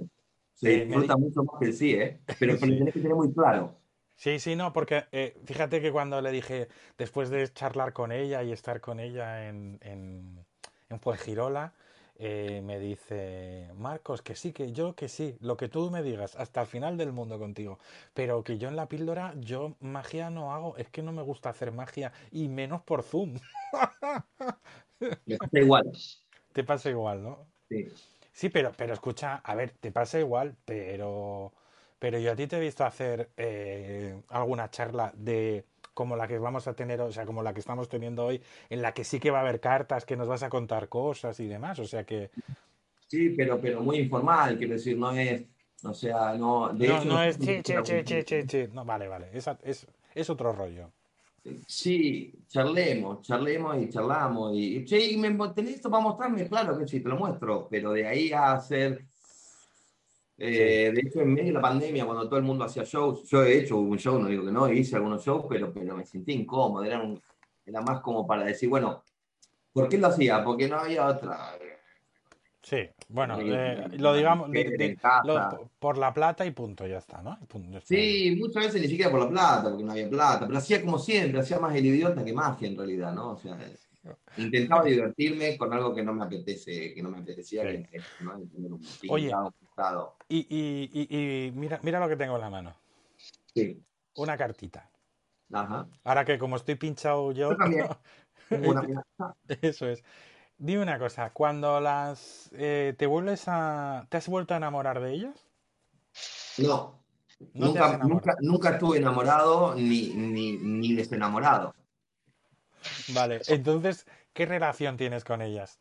Se 0.61 0.71
Eh, 0.71 0.77
me 0.77 0.85
disfruta 0.85 1.17
mucho 1.17 1.43
más 1.43 1.59
que 1.59 1.65
el 1.65 1.73
sí, 1.73 1.93
¿eh? 1.95 2.19
Pero, 2.39 2.53
pero 2.59 2.71
Sí. 2.71 2.77
tenés 2.77 2.93
que 2.93 2.99
tener 3.01 3.15
muy 3.15 3.33
claro. 3.33 3.75
Sí, 4.15 4.39
sí, 4.39 4.55
no, 4.55 4.71
porque 4.71 5.05
eh, 5.11 5.35
fíjate 5.45 5.81
que 5.81 5.91
cuando 5.91 6.21
le 6.21 6.31
dije, 6.31 6.67
después 6.97 7.29
de 7.31 7.51
charlar 7.51 7.91
con 7.93 8.11
ella 8.11 8.43
y 8.43 8.51
estar 8.51 8.79
con 8.79 8.99
ella 8.99 9.47
en, 9.49 9.79
en, 9.81 10.45
en 10.89 10.99
Fuengirola, 10.99 11.73
eh, 12.15 12.61
me 12.63 12.77
dice, 12.79 13.69
Marcos, 13.75 14.21
que 14.21 14.35
sí, 14.35 14.53
que 14.53 14.71
yo, 14.73 14.93
que 14.95 15.09
sí, 15.09 15.37
lo 15.39 15.57
que 15.57 15.69
tú 15.69 15.89
me 15.89 16.03
digas, 16.03 16.35
hasta 16.35 16.61
el 16.61 16.67
final 16.67 16.97
del 16.97 17.11
mundo 17.13 17.39
contigo, 17.39 17.79
pero 18.13 18.43
que 18.43 18.59
yo 18.59 18.67
en 18.69 18.75
la 18.75 18.87
píldora, 18.87 19.33
yo 19.39 19.75
magia 19.79 20.29
no 20.29 20.53
hago, 20.53 20.77
es 20.77 20.87
que 20.89 21.01
no 21.01 21.11
me 21.13 21.23
gusta 21.23 21.49
hacer 21.49 21.71
magia, 21.71 22.13
y 22.31 22.47
menos 22.47 22.83
por 22.83 23.01
Zoom. 23.01 23.39
Me 25.25 25.37
pasa 25.37 25.59
igual. 25.59 25.91
Te 26.53 26.63
pasa 26.63 26.89
igual, 26.89 27.23
¿no? 27.23 27.47
Sí. 27.69 27.87
Sí, 28.41 28.49
pero, 28.49 28.71
pero 28.75 28.93
escucha, 28.93 29.35
a 29.35 29.53
ver, 29.53 29.69
te 29.79 29.91
pasa 29.91 30.19
igual, 30.19 30.55
pero, 30.65 31.53
pero 31.99 32.17
yo 32.17 32.31
a 32.31 32.35
ti 32.35 32.47
te 32.47 32.57
he 32.57 32.59
visto 32.59 32.83
hacer 32.83 33.29
eh, 33.37 34.19
alguna 34.29 34.71
charla 34.71 35.13
de 35.15 35.63
como 35.93 36.15
la 36.15 36.27
que 36.27 36.39
vamos 36.39 36.67
a 36.67 36.73
tener, 36.73 36.99
o 37.01 37.11
sea, 37.11 37.25
como 37.27 37.43
la 37.43 37.53
que 37.53 37.59
estamos 37.59 37.87
teniendo 37.87 38.25
hoy, 38.25 38.41
en 38.71 38.81
la 38.81 38.93
que 38.95 39.03
sí 39.03 39.19
que 39.19 39.29
va 39.29 39.39
a 39.39 39.41
haber 39.41 39.59
cartas, 39.59 40.05
que 40.05 40.17
nos 40.17 40.27
vas 40.27 40.41
a 40.41 40.49
contar 40.49 40.89
cosas 40.89 41.39
y 41.39 41.45
demás, 41.47 41.77
o 41.79 41.85
sea 41.85 42.03
que 42.03 42.31
Sí, 43.07 43.29
pero, 43.31 43.59
pero 43.61 43.81
muy 43.81 43.97
informal, 43.99 44.57
quiero 44.57 44.73
decir, 44.73 44.97
no 44.97 45.11
es, 45.11 45.43
o 45.83 45.93
sea, 45.93 46.33
no, 46.35 46.69
de 46.73 46.85
no, 46.87 46.93
hecho, 46.95 47.09
no 47.09 47.21
es 47.23 47.37
che, 47.37 47.61
che, 47.61 47.83
che, 47.83 48.03
che, 48.03 48.23
che, 48.23 48.45
che. 48.45 48.67
no, 48.69 48.85
vale, 48.85 49.07
vale, 49.07 49.29
esa- 49.33 49.59
es, 49.63 49.87
es 50.15 50.29
otro 50.29 50.53
rollo. 50.53 50.91
Sí, 51.67 52.31
charlemos, 52.47 53.21
charlemos 53.23 53.75
y 53.81 53.89
charlamos. 53.89 54.51
Y, 54.55 54.85
che, 54.85 54.99
¿y 55.11 55.17
me, 55.17 55.31
¿tenés 55.55 55.75
esto 55.75 55.89
para 55.89 56.03
mostrarme? 56.03 56.47
Claro 56.47 56.77
que 56.77 56.87
sí, 56.87 56.99
te 57.01 57.09
lo 57.09 57.17
muestro, 57.17 57.67
pero 57.69 57.93
de 57.93 58.05
ahí 58.07 58.31
a 58.31 58.53
hacer... 58.53 59.07
eh, 60.37 60.91
De 60.93 61.01
hecho, 61.01 61.21
en 61.21 61.33
medio 61.33 61.47
de 61.47 61.53
la 61.53 61.61
pandemia, 61.61 62.05
cuando 62.05 62.25
todo 62.27 62.37
el 62.39 62.45
mundo 62.45 62.63
hacía 62.65 62.83
shows, 62.83 63.23
yo 63.29 63.43
he 63.43 63.59
hecho 63.59 63.77
un 63.77 63.97
show, 63.97 64.19
no 64.19 64.27
digo 64.27 64.45
que 64.45 64.51
no, 64.51 64.71
hice 64.71 64.95
algunos 64.95 65.23
shows, 65.23 65.45
pero, 65.49 65.71
pero 65.73 65.95
me 65.95 66.05
sentí 66.05 66.33
incómodo, 66.33 66.83
era, 66.83 66.99
un- 67.01 67.21
era 67.65 67.81
más 67.81 68.01
como 68.01 68.25
para 68.27 68.43
decir, 68.45 68.69
bueno, 68.69 69.03
¿por 69.73 69.89
qué 69.89 69.97
lo 69.97 70.07
hacía? 70.07 70.43
Porque 70.43 70.67
no 70.67 70.77
había 70.77 71.07
otra. 71.07 71.57
Sí, 72.63 72.87
bueno, 73.09 73.39
eh, 73.41 73.87
lo 73.97 74.13
digamos 74.13 74.49
lo- 75.23 75.69
por 75.79 75.97
la 75.97 76.13
plata 76.13 76.45
y 76.45 76.51
punto, 76.51 76.85
ya 76.85 76.99
está, 76.99 77.21
¿no? 77.23 77.37
Y 77.41 77.45
punto, 77.45 77.71
ya 77.71 77.77
está. 77.79 77.87
Sí, 77.87 78.35
muchas 78.39 78.65
veces 78.65 78.81
ni 78.81 78.87
siquiera 78.87 79.09
por 79.09 79.19
la 79.21 79.29
plata, 79.29 79.63
porque 79.69 79.83
no 79.83 79.91
había 79.91 80.09
plata, 80.09 80.45
pero 80.45 80.59
hacía 80.59 80.81
como 80.81 80.99
siempre, 80.99 81.39
hacía 81.39 81.59
más 81.59 81.75
el 81.75 81.85
idiota 81.87 82.23
que 82.23 82.33
magia 82.33 82.67
en 82.67 82.77
realidad, 82.77 83.13
¿no? 83.13 83.31
O 83.31 83.37
sea, 83.37 83.57
intentaba 84.37 84.83
divertirme 84.83 85.57
con 85.57 85.73
algo 85.73 85.93
que 85.95 86.03
no 86.03 86.13
me 86.13 86.23
apetece, 86.25 86.93
que 86.93 87.01
no 87.01 87.09
me 87.09 87.17
apetecía, 87.19 87.63
Sí. 87.63 87.83
que, 87.83 87.83
que, 87.83 88.23
¿no? 88.23 88.39
Tener 88.39 88.73
un 88.73 88.81
Oye. 89.09 89.31
Y, 90.29 90.47
y, 90.49 90.89
y, 90.93 91.17
y 91.47 91.51
mira, 91.51 91.79
mira 91.81 91.99
lo 91.99 92.07
que 92.07 92.15
tengo 92.15 92.35
en 92.35 92.41
la 92.41 92.49
mano, 92.49 92.75
Sí, 93.55 93.81
una 94.15 94.37
cartita. 94.37 94.89
ajá. 95.51 95.87
Ahora 96.03 96.25
que 96.25 96.37
como 96.37 96.55
estoy 96.57 96.75
pinchado 96.75 97.31
yo, 97.31 97.51
Yo 97.51 97.57
también. 97.57 97.85
Una 98.51 98.85
eso 99.61 99.87
es. 99.87 100.03
Dime 100.63 100.83
una 100.83 100.99
cosa, 100.99 101.31
cuando 101.31 101.79
las 101.79 102.51
eh, 102.53 102.93
te 102.95 103.07
vuelves 103.07 103.45
a, 103.47 104.05
¿te 104.09 104.17
has 104.17 104.27
vuelto 104.27 104.53
a 104.53 104.57
enamorar 104.57 105.01
de 105.01 105.11
ellas? 105.11 105.47
No, 106.59 107.03
nunca, 107.55 107.97
nunca, 107.97 108.35
nunca 108.41 108.69
estuve 108.69 108.99
enamorado 108.99 109.73
ni, 109.73 110.09
ni, 110.09 110.57
ni 110.57 110.93
desenamorado. 110.93 111.73
Vale, 113.07 113.41
entonces, 113.47 114.05
¿qué 114.33 114.45
relación 114.45 114.97
tienes 114.97 115.23
con 115.23 115.41
ellas? 115.41 115.79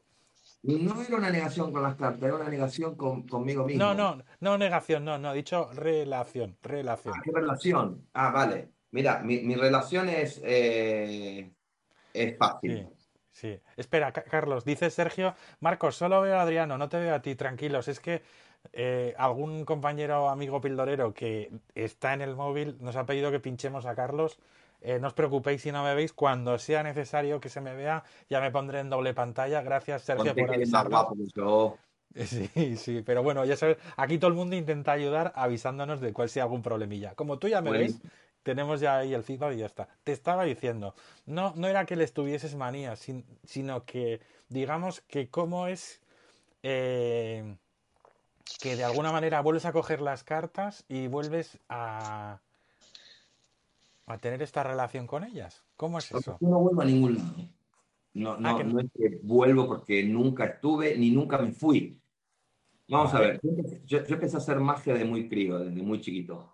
No 0.63 1.03
era 1.03 1.17
una 1.17 1.31
negación 1.31 1.75
con 1.75 1.83
las 1.83 1.97
cartas, 1.97 2.23
era 2.23 2.37
una 2.37 2.49
negación 2.49 2.95
con, 2.95 3.29
conmigo 3.29 3.67
mismo. 3.67 3.85
No, 3.85 3.95
no, 3.95 4.25
no 4.41 4.57
negación, 4.57 5.05
no, 5.05 5.19
no, 5.19 5.33
he 5.33 5.37
dicho 5.37 5.71
relación, 5.75 6.57
relación. 6.63 7.15
Ah, 7.19 7.21
¿Qué 7.23 7.33
relación? 7.35 8.09
Ah, 8.15 8.31
vale. 8.31 8.71
Mira, 8.93 9.19
mi, 9.19 9.41
mi 9.41 9.57
relación 9.57 10.09
es, 10.09 10.41
eh, 10.43 11.53
es 12.15 12.39
fácil. 12.39 12.89
Sí, 12.89 13.00
sí. 13.41 13.61
Espera, 13.77 14.13
Ca- 14.13 14.25
Carlos, 14.25 14.65
dice 14.65 14.91
Sergio, 14.91 15.35
Marcos, 15.61 15.97
solo 15.97 16.21
veo 16.21 16.37
a 16.37 16.43
Adriano, 16.43 16.77
no 16.79 16.89
te 16.89 16.99
veo 16.99 17.15
a 17.15 17.23
ti, 17.23 17.35
tranquilos. 17.35 17.89
Es 17.89 18.01
que 18.01 18.23
eh, 18.73 19.15
algún 19.19 19.65
compañero 19.65 20.25
o 20.25 20.29
amigo 20.29 20.61
pildorero 20.61 21.15
que 21.15 21.51
está 21.75 22.13
en 22.15 22.21
el 22.21 22.37
móvil 22.37 22.77
nos 22.81 22.97
ha 22.97 23.07
pedido 23.07 23.31
que 23.31 23.41
pinchemos 23.41 23.87
a 23.87 23.95
Carlos. 23.95 24.39
Eh, 24.83 24.99
no 24.99 25.09
os 25.09 25.15
preocupéis 25.15 25.63
si 25.63 25.73
no 25.73 25.83
me 25.85 25.95
veis. 25.95 26.13
Cuando 26.13 26.59
sea 26.59 26.83
necesario 26.83 27.41
que 27.41 27.49
se 27.49 27.61
me 27.61 27.75
vea, 27.75 28.03
ya 28.29 28.41
me 28.41 28.51
pondré 28.51 28.81
en 28.81 28.91
doble 28.91 29.13
pantalla. 29.15 29.63
Gracias, 29.63 30.03
Sergio, 30.03 30.25
Ponte 30.35 30.43
por 30.43 30.55
avisarnos. 30.55 31.07
yo. 31.35 31.77
Sí, 32.15 32.77
sí, 32.77 33.03
pero 33.07 33.23
bueno, 33.23 33.45
ya 33.45 33.57
sabes, 33.57 33.79
aquí 33.97 34.19
todo 34.19 34.31
el 34.31 34.37
mundo 34.37 34.57
intenta 34.57 34.91
ayudar 34.93 35.33
avisándonos 35.37 36.01
de 36.01 36.13
cuál 36.13 36.29
sea 36.29 36.43
algún 36.43 36.61
problemilla. 36.61 37.15
Como 37.15 37.39
tú 37.39 37.47
ya 37.47 37.61
me 37.63 37.71
Bueno. 37.71 37.85
ves, 37.85 38.01
tenemos 38.43 38.81
ya 38.81 38.99
ahí 38.99 39.15
el 39.15 39.23
feedback 39.23 39.55
y 39.55 39.59
ya 39.59 39.67
está. 39.67 39.89
Te 40.05 40.13
estaba 40.13 40.45
diciendo, 40.45 40.95
no, 41.27 41.53
no 41.57 41.67
era 41.69 41.85
que 41.87 41.97
le 41.97 42.05
estuvieses 42.05 42.55
manía, 42.57 42.97
sin- 42.97 43.25
sino 43.45 43.85
que 43.85 44.21
digamos 44.49 45.01
que 45.03 45.29
cómo 45.29 45.67
es 45.67 46.01
eh, 46.63 47.57
que 48.61 48.77
de 48.77 48.85
alguna 48.85 49.13
manera 49.13 49.41
vuelves 49.41 49.65
a 49.65 49.73
coger 49.73 50.01
las 50.01 50.25
cartas 50.25 50.85
y 50.89 51.07
vuelves 51.07 51.59
a, 51.69 52.41
a 54.07 54.19
tener 54.19 54.43
esta 54.43 54.63
relación 54.63 55.07
con 55.07 55.25
ellas. 55.25 55.63
¿Cómo 55.77 55.99
es 55.99 56.11
eso? 56.13 56.37
no 56.41 56.59
vuelvo 56.61 56.83
a 56.83 56.85
ningún 56.85 57.17
lado. 57.17 57.35
No, 58.13 58.37
no, 58.39 58.49
Ah, 58.51 58.57
que 58.57 58.65
no. 58.65 58.73
no 58.75 58.81
es 58.81 58.87
que 58.93 59.19
vuelvo 59.23 59.69
porque 59.69 60.03
nunca 60.03 60.45
estuve 60.47 60.97
ni 60.99 61.11
nunca 61.11 61.39
me 61.39 61.53
fui. 61.53 61.97
Vamos 62.89 63.15
a 63.15 63.21
Vale. 63.21 63.27
ver, 63.29 63.41
yo, 63.87 64.05
yo- 64.05 64.15
empecé 64.15 64.35
a 64.37 64.41
hacer 64.41 64.59
magia 64.59 64.95
de 64.95 65.05
muy 65.05 65.29
crío, 65.29 65.61
desde 65.61 65.81
muy 65.81 66.01
chiquito, 66.01 66.53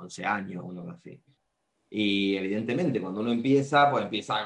11 0.00 0.24
años, 0.24 0.62
uno 0.66 0.90
así. 0.90 1.20
Y 1.90 2.36
evidentemente 2.36 3.00
cuando 3.00 3.20
uno 3.20 3.32
empieza, 3.32 3.90
pues 3.90 4.04
empieza 4.04 4.36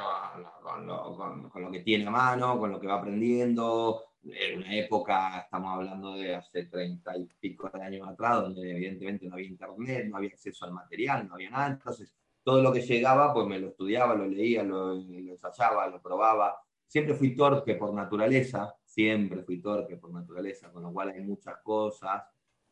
con, 0.63 0.87
lo, 0.87 1.17
con- 1.17 1.49
con 1.51 1.63
lo 1.63 1.71
que 1.71 1.81
tiene 1.81 2.07
a 2.07 2.11
mano, 2.11 2.59
con 2.59 2.71
lo 2.73 2.81
que 2.81 2.87
va 2.87 2.95
aprendiendo. 2.97 4.05
En 4.23 4.59
una 4.59 4.75
época, 4.77 5.41
estamos 5.41 5.75
hablando 5.75 6.15
de 6.17 6.35
hace 6.35 6.65
treinta 6.67 7.17
y 7.17 7.27
pico 7.41 7.71
de 7.73 7.83
años 7.83 8.07
atrás, 8.09 8.43
donde 8.43 8.71
evidentemente 8.73 9.27
no 9.27 9.35
había 9.35 9.47
internet, 9.49 10.07
no 10.09 10.17
había 10.19 10.31
acceso 10.31 10.65
al 10.67 10.73
material, 10.73 11.27
no 11.29 11.35
había 11.35 11.51
nada. 11.51 11.69
Entonces, 11.69 12.15
todo 12.43 12.61
lo 12.63 12.73
que 12.73 12.83
llegaba, 12.83 13.33
pues 13.33 13.47
me 13.47 13.59
lo 13.59 13.69
estudiaba, 13.69 14.15
lo 14.15 14.27
leía, 14.27 14.63
lo, 14.63 14.95
lo 14.95 15.33
ensayaba, 15.33 15.87
lo 15.89 16.03
probaba. 16.03 16.59
Siempre 16.87 17.15
fui 17.15 17.35
torpe 17.35 17.77
por 17.77 17.95
naturaleza, 17.95 18.75
siempre 18.85 19.43
fui 19.43 19.61
torpe 19.61 19.97
por 19.97 20.13
naturaleza, 20.13 20.71
con 20.73 20.83
lo 20.83 20.93
cual 20.93 21.11
hay 21.11 21.21
muchas 21.23 21.59
cosas 21.63 22.25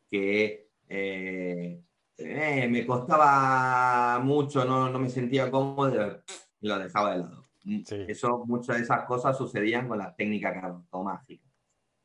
que 0.09 0.69
eh, 0.87 1.81
eh, 2.17 2.67
me 2.69 2.85
costaba 2.85 4.19
mucho, 4.19 4.65
no, 4.65 4.89
no 4.89 4.99
me 4.99 5.09
sentía 5.09 5.49
cómodo, 5.51 6.21
y 6.59 6.67
lo 6.67 6.79
dejaba 6.79 7.11
de 7.13 7.17
lado. 7.19 7.45
Sí. 7.85 8.05
Eso, 8.07 8.43
muchas 8.45 8.77
de 8.77 8.83
esas 8.83 9.03
cosas 9.05 9.37
sucedían 9.37 9.87
con 9.87 9.97
la 9.97 10.15
técnica 10.15 10.53
cartomágica. 10.53 11.43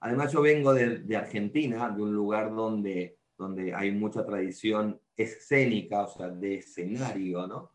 Además, 0.00 0.32
yo 0.32 0.42
vengo 0.42 0.74
de, 0.74 0.98
de 0.98 1.16
Argentina, 1.16 1.88
de 1.88 2.02
un 2.02 2.12
lugar 2.12 2.52
donde, 2.54 3.18
donde 3.38 3.72
hay 3.72 3.92
mucha 3.92 4.26
tradición 4.26 5.00
escénica, 5.16 6.02
o 6.02 6.08
sea, 6.08 6.28
de 6.28 6.56
escenario, 6.56 7.46
¿no? 7.46 7.70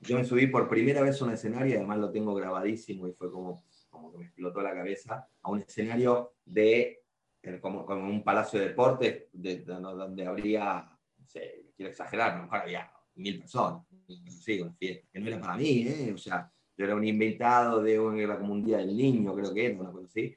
Yo 0.00 0.18
me 0.18 0.24
subí 0.24 0.46
por 0.48 0.68
primera 0.68 1.00
vez 1.00 1.20
a 1.20 1.24
un 1.24 1.30
escenario, 1.32 1.76
además 1.76 1.98
lo 1.98 2.10
tengo 2.10 2.34
grabadísimo 2.34 3.08
y 3.08 3.12
fue 3.12 3.32
como, 3.32 3.64
como 3.88 4.12
que 4.12 4.18
me 4.18 4.24
explotó 4.24 4.60
la 4.60 4.74
cabeza, 4.74 5.26
a 5.40 5.50
un 5.50 5.60
escenario 5.60 6.34
de, 6.44 7.02
eh, 7.42 7.58
como, 7.62 7.86
como 7.86 8.06
un 8.10 8.22
palacio 8.22 8.60
de 8.60 8.68
deportes, 8.68 9.24
de, 9.32 9.60
de- 9.60 9.64
donde 9.64 10.26
habría, 10.26 10.90
no 11.16 11.26
sé, 11.26 11.63
quiero 11.76 11.90
exagerar, 11.90 12.32
a 12.32 12.36
lo 12.36 12.42
mejor 12.44 12.58
había 12.60 12.90
mil 13.16 13.38
personas, 13.40 13.86
sí, 14.28 14.60
una 14.60 14.72
fiesta, 14.72 15.08
que 15.12 15.20
no 15.20 15.28
era 15.28 15.40
para 15.40 15.56
mí, 15.56 15.86
¿eh? 15.86 16.12
O 16.12 16.18
sea, 16.18 16.50
yo 16.76 16.84
era 16.84 16.94
un 16.94 17.04
invitado 17.04 17.82
de 17.82 17.98
un, 17.98 18.18
era 18.18 18.38
como 18.38 18.52
un 18.52 18.64
día 18.64 18.78
del 18.78 18.96
niño, 18.96 19.34
creo 19.34 19.54
que 19.54 19.66
era, 19.66 19.80
una 19.80 19.92
cosa 19.92 20.06
así, 20.06 20.36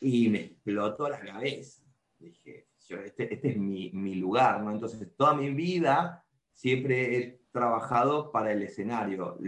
y 0.00 0.28
me 0.28 0.40
explotó 0.40 1.08
la 1.08 1.20
cabeza. 1.20 1.82
Dije, 2.18 2.66
yo, 2.88 2.98
este, 2.98 3.32
este 3.34 3.50
es 3.50 3.56
mi, 3.56 3.90
mi 3.92 4.14
lugar, 4.16 4.62
¿no? 4.62 4.72
Entonces, 4.72 5.08
toda 5.16 5.34
mi 5.34 5.50
vida 5.50 6.24
siempre 6.52 7.16
he 7.16 7.42
trabajado 7.50 8.30
para 8.32 8.52
el 8.52 8.62
escenario 8.62 9.38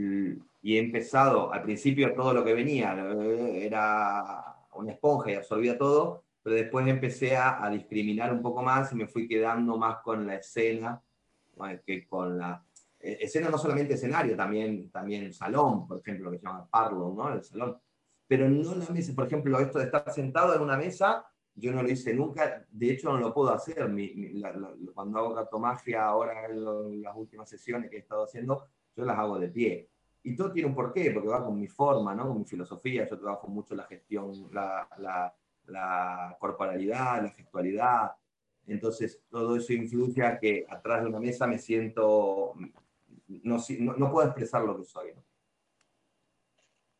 y 0.62 0.76
he 0.76 0.78
empezado, 0.78 1.52
al 1.52 1.62
principio 1.62 2.14
todo 2.14 2.34
lo 2.34 2.44
que 2.44 2.54
venía 2.54 2.92
era 2.92 4.56
una 4.74 4.92
esponja 4.92 5.30
y 5.30 5.34
absorbía 5.34 5.78
todo, 5.78 6.23
pero 6.44 6.54
después 6.54 6.86
empecé 6.86 7.36
a, 7.36 7.64
a 7.64 7.70
discriminar 7.70 8.32
un 8.32 8.42
poco 8.42 8.62
más 8.62 8.92
y 8.92 8.94
me 8.94 9.08
fui 9.08 9.26
quedando 9.26 9.76
más 9.76 9.96
con 10.04 10.24
la 10.24 10.36
escena 10.36 11.02
que 11.86 12.06
con 12.06 12.38
la... 12.38 12.64
eh, 13.00 13.18
Escena 13.20 13.48
no 13.48 13.58
solamente 13.58 13.94
escenario, 13.94 14.36
también, 14.36 14.90
también 14.90 15.32
salón, 15.32 15.86
por 15.86 15.98
ejemplo, 16.00 16.30
que 16.30 16.38
se 16.38 16.46
llama 16.46 16.66
Parlo, 16.68 17.14
¿no? 17.16 17.32
El 17.32 17.42
salón. 17.42 17.78
pero 18.26 18.48
no 18.48 18.74
la 18.74 18.88
mesa. 18.90 19.14
Por 19.14 19.26
ejemplo, 19.26 19.58
esto 19.60 19.78
de 19.78 19.86
estar 19.86 20.10
sentado 20.12 20.54
en 20.54 20.62
una 20.62 20.76
mesa, 20.76 21.26
yo 21.54 21.72
no 21.72 21.82
lo 21.82 21.90
hice 21.90 22.14
nunca, 22.14 22.64
de 22.68 22.90
hecho 22.90 23.12
no 23.12 23.18
lo 23.18 23.32
puedo 23.32 23.52
hacer. 23.52 23.90
cuando 24.94 25.18
hago 25.18 25.34
cartomagia, 25.34 26.04
ahora 26.06 26.46
en, 26.46 27.02
las 27.02 27.16
últimas 27.16 27.48
sesiones 27.48 27.90
que 27.90 27.96
he 27.96 28.00
estado 28.00 28.24
haciendo, 28.24 28.66
yo 28.96 29.04
las 29.04 29.18
hago 29.18 29.38
de 29.38 29.48
pie. 29.48 29.88
Y 30.22 30.34
todo 30.34 30.52
tiene 30.52 30.68
un 30.68 30.74
porqué, 30.74 31.10
porque 31.10 31.28
va 31.28 31.44
con 31.44 31.60
mi 31.60 31.68
forma, 31.68 32.14
¿no? 32.14 32.28
con 32.28 32.38
mi 32.38 32.44
filosofía. 32.44 33.06
Yo 33.08 33.18
trabajo 33.18 33.46
mucho 33.48 33.74
la 33.74 33.84
gestión, 33.84 34.32
la, 34.52 35.34
la, 35.66 36.36
corporalidad, 36.38 37.22
la 37.22 37.30
gestualidad. 37.30 38.12
Entonces, 38.66 39.20
todo 39.28 39.56
eso 39.56 39.72
influye 39.72 40.22
a 40.22 40.38
que 40.38 40.66
atrás 40.68 41.02
de 41.02 41.08
una 41.08 41.20
mesa 41.20 41.46
me 41.46 41.58
siento, 41.58 42.54
no, 43.42 43.58
no, 43.78 43.96
no 43.96 44.10
puedo 44.10 44.26
expresar 44.26 44.62
lo 44.62 44.78
que 44.78 44.84
soy. 44.84 45.14
¿no? 45.14 45.22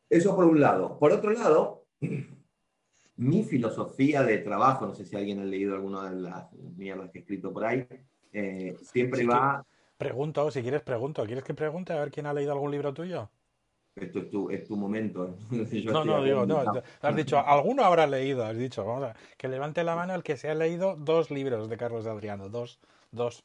Eso 0.08 0.36
por 0.36 0.44
un 0.44 0.60
lado. 0.60 0.98
Por 0.98 1.12
otro 1.12 1.30
lado, 1.30 1.86
mi 3.16 3.42
filosofía 3.42 4.22
de 4.22 4.38
trabajo, 4.38 4.86
no 4.86 4.94
sé 4.94 5.04
si 5.04 5.16
alguien 5.16 5.40
ha 5.40 5.44
leído 5.44 5.74
alguna 5.74 6.10
de 6.10 6.20
las 6.20 6.52
mierdas 6.52 7.10
que 7.10 7.18
he 7.18 7.20
escrito 7.22 7.52
por 7.52 7.64
ahí, 7.64 7.86
eh, 8.32 8.76
siempre 8.82 9.24
va... 9.26 9.64
Pregunto, 9.96 10.50
si 10.50 10.60
quieres 10.60 10.82
pregunto. 10.82 11.24
¿Quieres 11.24 11.44
que 11.44 11.54
pregunte 11.54 11.92
a 11.92 12.00
ver 12.00 12.10
quién 12.10 12.26
ha 12.26 12.34
leído 12.34 12.52
algún 12.52 12.70
libro 12.70 12.92
tuyo? 12.92 13.30
Esto 13.96 14.18
es 14.18 14.30
tu, 14.30 14.50
es 14.50 14.66
tu 14.66 14.76
momento. 14.76 15.36
no, 15.50 16.04
no, 16.04 16.24
digo, 16.24 16.44
no, 16.44 16.64
has 17.00 17.16
dicho, 17.16 17.38
alguno 17.38 17.84
habrá 17.84 18.08
leído, 18.08 18.44
has 18.44 18.56
dicho, 18.56 18.84
vamos 18.84 19.04
a, 19.04 19.14
que 19.36 19.46
levante 19.46 19.84
la 19.84 19.94
mano 19.94 20.14
el 20.14 20.24
que 20.24 20.36
se 20.36 20.50
ha 20.50 20.54
leído 20.54 20.96
dos 20.96 21.30
libros 21.30 21.68
de 21.68 21.76
Carlos 21.76 22.06
Adriano, 22.06 22.48
dos, 22.48 22.80
dos. 23.12 23.44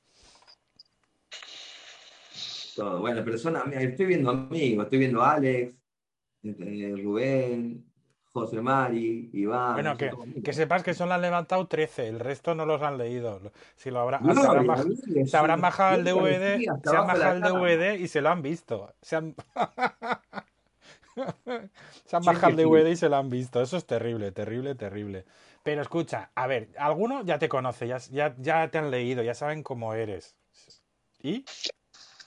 Todo. 2.75 2.99
Bueno, 2.99 3.23
persona, 3.23 3.63
estoy 3.73 4.07
viendo 4.07 4.31
amigos, 4.31 4.85
estoy 4.85 4.99
viendo 4.99 5.21
a 5.21 5.33
Alex, 5.33 5.75
eh, 6.43 6.95
Rubén, 6.97 7.85
José 8.31 8.62
Mari, 8.62 9.29
Iván. 9.33 9.73
Bueno, 9.73 9.97
que, 9.97 10.12
que, 10.43 10.53
sepas 10.53 10.83
que 10.83 10.93
solo 10.93 11.13
han 11.13 11.21
levantado 11.21 11.67
13, 11.67 12.07
el 12.07 12.19
resto 12.19 12.53
no 12.53 12.65
los 12.65 12.81
han 12.81 12.97
leído. 12.97 13.41
Si 13.75 13.89
lo 13.89 13.99
habrá, 13.99 14.19
se, 14.23 14.47
habrán 15.38 15.62
bajado, 15.62 15.95
el 15.95 16.03
DVD, 16.03 16.59
se 16.83 16.95
han 16.95 17.07
bajado 17.07 17.33
el 17.33 17.41
DVD 17.41 17.99
y 17.99 18.07
se 18.07 18.21
lo 18.21 18.29
han 18.29 18.41
visto. 18.41 18.93
Se 19.01 19.15
han, 19.15 19.35
se 22.05 22.15
han 22.15 22.23
bajado 22.23 22.49
el 22.51 22.58
DVD 22.58 22.89
y 22.89 22.95
se 22.95 23.10
lo 23.10 23.17
han 23.17 23.29
visto. 23.29 23.62
Eso 23.62 23.77
es 23.77 23.86
terrible, 23.86 24.32
terrible, 24.32 24.75
terrible. 24.75 25.25
Pero 25.63 25.82
escucha, 25.82 26.32
a 26.36 26.47
ver, 26.47 26.69
alguno 26.77 27.23
ya 27.23 27.38
te 27.38 27.49
conoce, 27.49 27.88
ya, 27.88 27.97
ya, 28.12 28.36
ya 28.38 28.69
te 28.69 28.77
han 28.77 28.91
leído, 28.91 29.23
ya 29.23 29.34
saben 29.34 29.63
cómo 29.63 29.93
eres. 29.93 30.36
¿Y? 31.21 31.45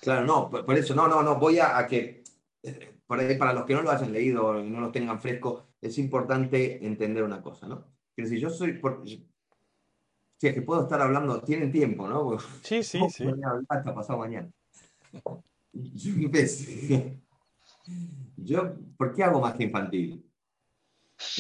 Claro, 0.01 0.27
no, 0.27 0.51
por 0.51 0.77
eso, 0.77 0.95
no, 0.95 1.09
no, 1.09 1.23
no, 1.23 1.39
voy 1.39 1.59
a, 1.59 1.87
que, 1.87 2.25
eh, 2.63 2.99
para 3.07 3.53
los 3.53 3.65
que 3.65 3.75
no 3.75 3.83
lo 3.83 3.91
hayan 3.91 4.13
leído 4.13 4.61
y 4.61 4.69
no 4.69 4.81
lo 4.81 4.91
tengan 4.91 5.21
fresco, 5.21 5.69
es 5.81 5.97
importante 5.99 6.85
entender 6.85 7.23
una 7.23 7.41
cosa, 7.41 7.67
¿no? 7.67 7.85
Que 8.15 8.27
si 8.27 8.39
yo 8.39 8.51
soy, 8.51 8.75
por, 8.75 9.03
si 9.07 10.49
es 10.49 10.55
que 10.55 10.63
puedo 10.63 10.83
estar 10.83 11.01
hablando, 11.01 11.41
tienen 11.41 11.71
tiempo, 11.71 12.09
¿no? 12.09 12.37
sí, 12.63 12.83
sí, 12.83 13.01
sí. 13.11 13.25
Hasta 13.69 13.95
pasado 13.95 14.19
mañana. 14.19 14.51
Yo, 15.73 16.13
¿por 18.97 19.15
qué 19.15 19.25
hago 19.25 19.41
magia 19.41 19.67
infantil? 19.67 20.25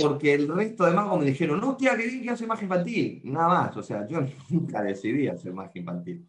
Porque 0.00 0.34
el 0.34 0.48
resto 0.48 0.84
de 0.84 0.92
magos 0.92 1.18
me 1.18 1.26
dijeron, 1.26 1.60
no, 1.60 1.76
tía, 1.76 1.96
que 1.96 2.06
bien 2.06 2.22
que 2.22 2.30
hace 2.30 2.46
magia 2.46 2.64
infantil. 2.64 3.20
Nada 3.24 3.48
más, 3.48 3.76
o 3.76 3.82
sea, 3.82 4.06
yo 4.06 4.20
nunca 4.50 4.82
decidí 4.82 5.28
hacer 5.28 5.52
magia 5.52 5.80
infantil. 5.80 6.28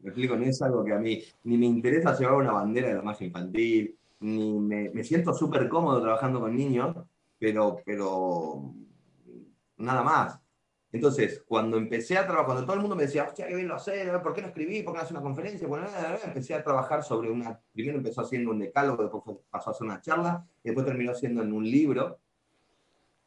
Me 0.00 0.10
explico, 0.10 0.36
no 0.36 0.44
es 0.44 0.60
algo 0.60 0.84
que 0.84 0.92
a 0.92 0.98
mí 0.98 1.22
ni 1.44 1.56
me 1.56 1.66
interesa 1.66 2.16
llevar 2.18 2.36
una 2.36 2.52
bandera 2.52 2.88
de 2.88 2.94
la 2.94 3.02
magia 3.02 3.26
infantil, 3.26 3.98
ni 4.20 4.58
me, 4.58 4.90
me 4.90 5.02
siento 5.02 5.32
súper 5.32 5.68
cómodo 5.68 6.00
trabajando 6.00 6.40
con 6.40 6.54
niños, 6.54 6.96
pero, 7.38 7.76
pero 7.84 8.74
nada 9.78 10.02
más. 10.02 10.43
Entonces, 10.94 11.42
cuando 11.48 11.76
empecé 11.76 12.16
a 12.16 12.24
trabajar, 12.24 12.46
cuando 12.46 12.64
todo 12.64 12.74
el 12.74 12.80
mundo 12.80 12.94
me 12.94 13.02
decía, 13.02 13.24
hostia, 13.24 13.48
qué 13.48 13.56
bien 13.56 13.66
lo 13.66 13.74
hace, 13.74 14.06
¿por 14.22 14.32
qué 14.32 14.42
no 14.42 14.46
escribí? 14.46 14.84
¿Por 14.84 14.94
qué 14.94 14.98
no 14.98 15.02
hace 15.02 15.12
una 15.12 15.22
conferencia? 15.22 15.66
Bueno, 15.66 15.88
empecé 16.24 16.54
a 16.54 16.62
trabajar 16.62 17.02
sobre 17.02 17.32
una, 17.32 17.60
primero 17.72 17.98
empezó 17.98 18.20
haciendo 18.20 18.52
un 18.52 18.60
decálogo, 18.60 19.02
después 19.02 19.38
pasó 19.50 19.70
a 19.70 19.72
hacer 19.72 19.84
una 19.84 20.00
charla, 20.00 20.46
y 20.62 20.68
después 20.68 20.86
terminó 20.86 21.10
haciendo 21.10 21.42
en 21.42 21.52
un 21.52 21.68
libro. 21.68 22.20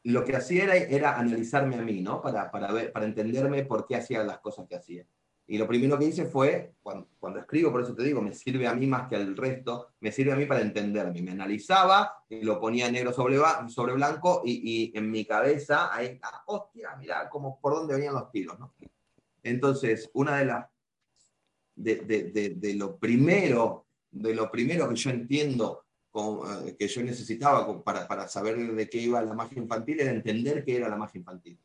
Lo 0.03 0.23
que 0.23 0.37
hacía 0.37 0.63
era, 0.63 0.75
era 0.77 1.19
analizarme 1.19 1.75
a 1.75 1.81
mí, 1.81 1.99
¿no? 1.99 2.21
Para, 2.21 2.49
para, 2.51 2.71
ver, 2.71 2.93
para 2.93 3.05
entenderme 3.05 3.65
por 3.65 3.85
qué 3.85 3.97
hacía 3.97 4.23
las 4.23 4.39
cosas 4.39 4.65
que 4.65 4.77
hacía. 4.77 5.05
Y 5.49 5.57
lo 5.57 5.65
primero 5.65 5.97
que 5.97 6.05
hice 6.05 6.25
fue, 6.25 6.73
cuando, 6.83 7.07
cuando, 7.19 7.39
escribo, 7.39 7.71
por 7.71 7.81
eso 7.81 7.95
te 7.95 8.03
digo, 8.03 8.21
me 8.21 8.33
sirve 8.33 8.67
a 8.67 8.75
mí 8.75 8.85
más 8.85 9.07
que 9.07 9.15
al 9.15 9.35
resto, 9.35 9.93
me 10.01 10.11
sirve 10.11 10.33
a 10.33 10.35
mí 10.35 10.45
para 10.45 10.59
entenderme. 10.59 11.21
Me 11.21 11.31
analizaba, 11.31 12.23
y 12.27 12.41
lo 12.41 12.59
ponía 12.59 12.91
negro 12.91 13.13
sobre, 13.13 13.37
blanco 13.93 14.41
y, 14.43 14.91
y 14.91 14.97
en 14.97 15.09
mi 15.09 15.23
cabeza, 15.23 15.95
ahí, 15.95 16.19
ah, 16.21 16.43
hostia, 16.47 16.95
mira 16.99 17.29
cómo, 17.29 17.59
por 17.61 17.75
dónde 17.75 17.93
venían 17.93 18.13
los 18.13 18.29
tiros. 18.29 18.59
¿no? 18.59 18.73
Entonces, 19.41 20.09
una 20.13 20.37
de 20.39 20.45
las, 20.45 20.67
de, 21.75 22.75
lo 22.75 22.97
primero, 22.97 23.85
de 24.11 24.35
lo 24.35 24.51
primero 24.51 24.89
que 24.89 24.95
yo 24.95 25.09
entiendo 25.09 25.85
eh, 26.13 26.75
que 26.77 26.87
yo 26.87 27.03
necesitaba 27.03 27.83
para, 27.83 28.07
para 28.07 28.27
saber 28.27 28.57
de 28.73 28.89
qué 28.89 28.97
iba 28.97 29.21
la 29.21 29.33
magia 29.33 29.61
infantil 29.61 30.01
era 30.01 30.11
entender 30.11 30.65
qué 30.65 30.75
era 30.75 30.89
la 30.89 30.97
magia 30.97 31.19
infantil. 31.19 31.57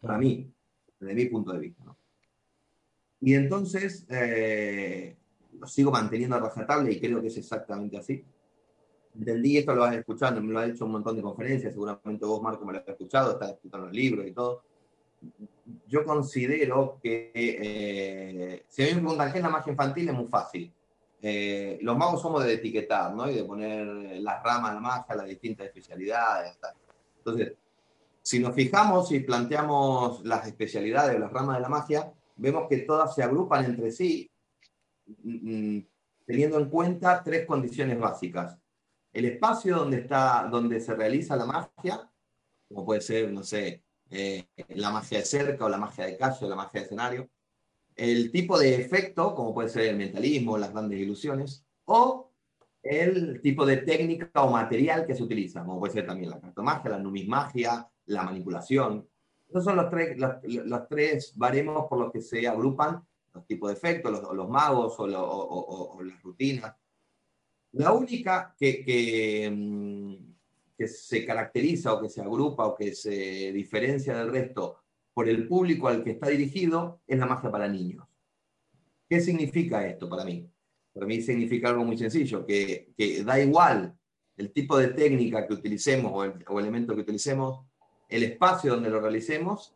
Para 0.00 0.18
mí, 0.18 0.52
desde 0.98 1.14
mi 1.14 1.26
punto 1.26 1.52
de 1.52 1.58
vista. 1.60 1.84
¿no? 1.84 1.96
Y 3.20 3.34
entonces 3.34 4.06
eh, 4.08 5.16
lo 5.58 5.66
sigo 5.66 5.90
manteniendo 5.90 6.36
a 6.36 6.40
rajatabla 6.40 6.90
y 6.90 7.00
creo 7.00 7.20
que 7.20 7.28
es 7.28 7.36
exactamente 7.36 7.96
así. 7.96 8.24
Entendí, 9.14 9.58
esto 9.58 9.74
lo 9.74 9.82
vas 9.82 9.96
escuchando, 9.96 10.40
me 10.40 10.52
lo 10.52 10.60
ha 10.60 10.66
hecho 10.66 10.84
un 10.84 10.92
montón 10.92 11.16
de 11.16 11.22
conferencias, 11.22 11.72
seguramente 11.72 12.24
vos, 12.24 12.40
Marco, 12.40 12.64
me 12.64 12.72
lo 12.72 12.78
has 12.78 12.88
escuchado, 12.88 13.32
estás 13.32 13.50
escuchando 13.50 13.86
los 13.86 13.96
libros 13.96 14.26
y 14.26 14.32
todo. 14.32 14.62
Yo 15.88 16.04
considero 16.04 17.00
que, 17.02 17.32
eh, 17.34 18.64
si 18.68 18.82
a 18.82 18.86
mí 18.86 18.94
me 18.94 19.00
preguntan 19.00 19.32
qué 19.32 19.38
es 19.38 19.44
la 19.44 19.50
magia 19.50 19.72
infantil, 19.72 20.08
es 20.08 20.14
muy 20.14 20.26
fácil. 20.26 20.72
Eh, 21.20 21.80
los 21.82 21.98
magos 21.98 22.22
somos 22.22 22.44
de 22.44 22.54
etiquetar, 22.54 23.12
¿no? 23.12 23.28
Y 23.28 23.34
de 23.34 23.44
poner 23.44 23.84
las 24.20 24.40
ramas 24.44 24.70
de 24.70 24.74
la 24.76 24.80
magia, 24.80 25.16
las 25.16 25.26
distintas 25.26 25.66
especialidades. 25.66 26.56
Tal. 26.58 26.74
Entonces, 27.16 27.54
si 28.22 28.38
nos 28.38 28.54
fijamos 28.54 29.10
y 29.10 29.20
planteamos 29.20 30.24
las 30.24 30.46
especialidades, 30.46 31.18
las 31.18 31.32
ramas 31.32 31.56
de 31.56 31.62
la 31.62 31.68
magia, 31.68 32.12
vemos 32.38 32.66
que 32.68 32.78
todas 32.78 33.14
se 33.14 33.22
agrupan 33.22 33.64
entre 33.64 33.90
sí 33.90 34.30
mm, 35.06 35.76
mm, 35.76 35.86
teniendo 36.24 36.58
en 36.58 36.68
cuenta 36.68 37.22
tres 37.22 37.46
condiciones 37.46 37.98
básicas. 37.98 38.58
El 39.12 39.24
espacio 39.24 39.76
donde, 39.76 39.98
está, 39.98 40.48
donde 40.50 40.80
se 40.80 40.94
realiza 40.94 41.36
la 41.36 41.46
magia, 41.46 42.10
como 42.68 42.84
puede 42.84 43.00
ser, 43.00 43.32
no 43.32 43.42
sé, 43.42 43.82
eh, 44.10 44.46
la 44.68 44.90
magia 44.90 45.18
de 45.18 45.24
cerca 45.24 45.64
o 45.64 45.68
la 45.68 45.78
magia 45.78 46.04
de 46.06 46.16
calle 46.16 46.44
o 46.44 46.48
la 46.48 46.56
magia 46.56 46.80
de 46.80 46.86
escenario. 46.86 47.30
El 47.96 48.30
tipo 48.30 48.58
de 48.58 48.74
efecto, 48.76 49.34
como 49.34 49.54
puede 49.54 49.70
ser 49.70 49.86
el 49.86 49.96
mentalismo, 49.96 50.58
las 50.58 50.72
grandes 50.72 51.00
ilusiones, 51.00 51.64
o 51.86 52.30
el 52.82 53.40
tipo 53.40 53.66
de 53.66 53.78
técnica 53.78 54.42
o 54.42 54.50
material 54.50 55.06
que 55.06 55.14
se 55.14 55.22
utiliza, 55.22 55.64
como 55.64 55.80
puede 55.80 55.94
ser 55.94 56.06
también 56.06 56.30
la 56.30 56.40
cartomagia, 56.40 56.90
la 56.90 56.98
numismagia, 56.98 57.88
la 58.06 58.22
manipulación. 58.22 59.08
Esos 59.48 59.64
son 59.64 59.76
los 59.76 59.88
tres, 59.88 60.18
los, 60.18 60.88
tres 60.88 61.32
baremos 61.34 61.86
por 61.88 61.98
los 61.98 62.12
que 62.12 62.20
se 62.20 62.46
agrupan 62.46 63.02
los 63.32 63.46
tipos 63.46 63.70
de 63.70 63.76
efectos, 63.76 64.22
los, 64.34 64.48
magos 64.48 64.94
o, 64.98 65.06
las 65.06 66.22
rutinas. 66.22 66.74
La 67.72 67.92
única 67.92 68.54
que, 68.58 69.50
mm, 69.50 70.14
que, 70.76 70.88
se 70.88 71.24
caracteriza 71.24 71.94
o 71.94 72.02
que 72.02 72.08
se 72.08 72.20
agrupa 72.20 72.66
o 72.66 72.76
que 72.76 72.94
se 72.94 73.52
diferencia 73.52 74.16
del 74.16 74.30
resto 74.30 74.82
por 75.14 75.28
el 75.28 75.48
público 75.48 75.88
al 75.88 76.04
que 76.04 76.12
está 76.12 76.28
dirigido 76.28 77.00
es 77.06 77.18
la 77.18 77.26
magia 77.26 77.50
para 77.50 77.68
niños. 77.68 78.06
¿Qué 79.08 79.20
significa 79.20 79.86
esto 79.86 80.08
para 80.08 80.24
mí? 80.24 80.48
Para 80.92 81.06
mí 81.06 81.22
significa 81.22 81.70
algo 81.70 81.84
muy 81.84 81.96
sencillo, 81.96 82.44
que, 82.44 82.92
da 83.24 83.40
igual 83.40 83.96
el 84.36 84.52
tipo 84.52 84.76
de 84.76 84.88
técnica 84.88 85.46
que 85.46 85.54
utilicemos 85.54 86.12
o 86.14 86.24
el, 86.24 86.44
o 86.46 86.60
elemento 86.60 86.94
que 86.94 87.00
utilicemos, 87.00 87.66
el 88.08 88.22
espacio 88.22 88.72
donde 88.72 88.90
lo 88.90 89.00
realicemos 89.00 89.74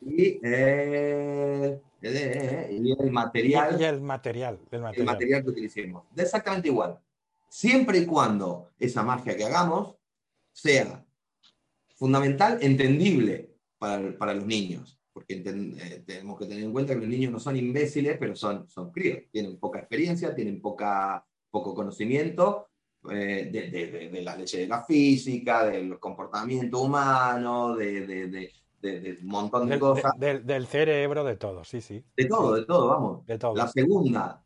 y, 0.00 0.40
eh, 0.42 1.80
el 2.00 3.10
material. 3.10 3.80
Y 3.80 3.84
el 3.84 4.00
material, 4.00 4.58
el 4.70 4.80
material. 4.80 5.42
que 5.42 5.50
utilicemos. 5.50 6.04
Exactamente 6.16 6.68
igual. 6.68 6.98
Siempre 7.48 7.98
y 7.98 8.06
cuando 8.06 8.70
esa 8.78 9.02
magia 9.02 9.36
que 9.36 9.44
hagamos 9.44 9.96
sea 10.52 11.04
fundamental, 11.96 12.58
entendible 12.62 13.50
para, 13.78 14.34
los 14.34 14.46
niños. 14.46 15.00
Porque 15.12 15.42
eh, 15.44 16.04
tenemos 16.06 16.38
que 16.38 16.46
tener 16.46 16.62
en 16.62 16.72
cuenta 16.72 16.94
que 16.94 17.00
los 17.00 17.08
niños 17.08 17.32
no 17.32 17.40
son 17.40 17.56
imbéciles, 17.56 18.16
pero 18.18 18.36
son, 18.36 18.68
son 18.68 18.92
críos. 18.92 19.22
Tienen 19.32 19.58
poca 19.58 19.80
experiencia, 19.80 20.34
tienen 20.34 20.60
poca, 20.60 21.26
poco 21.50 21.74
conocimiento 21.74 22.68
eh, 23.10 23.48
de, 23.52 24.10
de, 24.10 24.22
las 24.22 24.36
leyes 24.36 24.60
de 24.60 24.66
la 24.66 24.84
física, 24.84 25.66
del 25.66 25.98
comportamiento 25.98 26.82
humano, 26.82 27.76
de, 27.76 28.50
un 29.22 29.28
montón 29.28 29.68
de 29.68 29.78
cosas. 29.78 30.12
del 30.18 30.66
cerebro, 30.66 31.24
de 31.24 31.36
todo, 31.36 31.64
sí, 31.64 31.80
sí. 31.80 32.04
De 32.16 32.26
todo, 32.26 32.54
de 32.54 32.64
todo, 32.64 32.88
vamos. 32.88 33.26
De 33.26 33.38
todo. 33.38 33.54
La 33.54 33.68
segunda, 33.68 34.42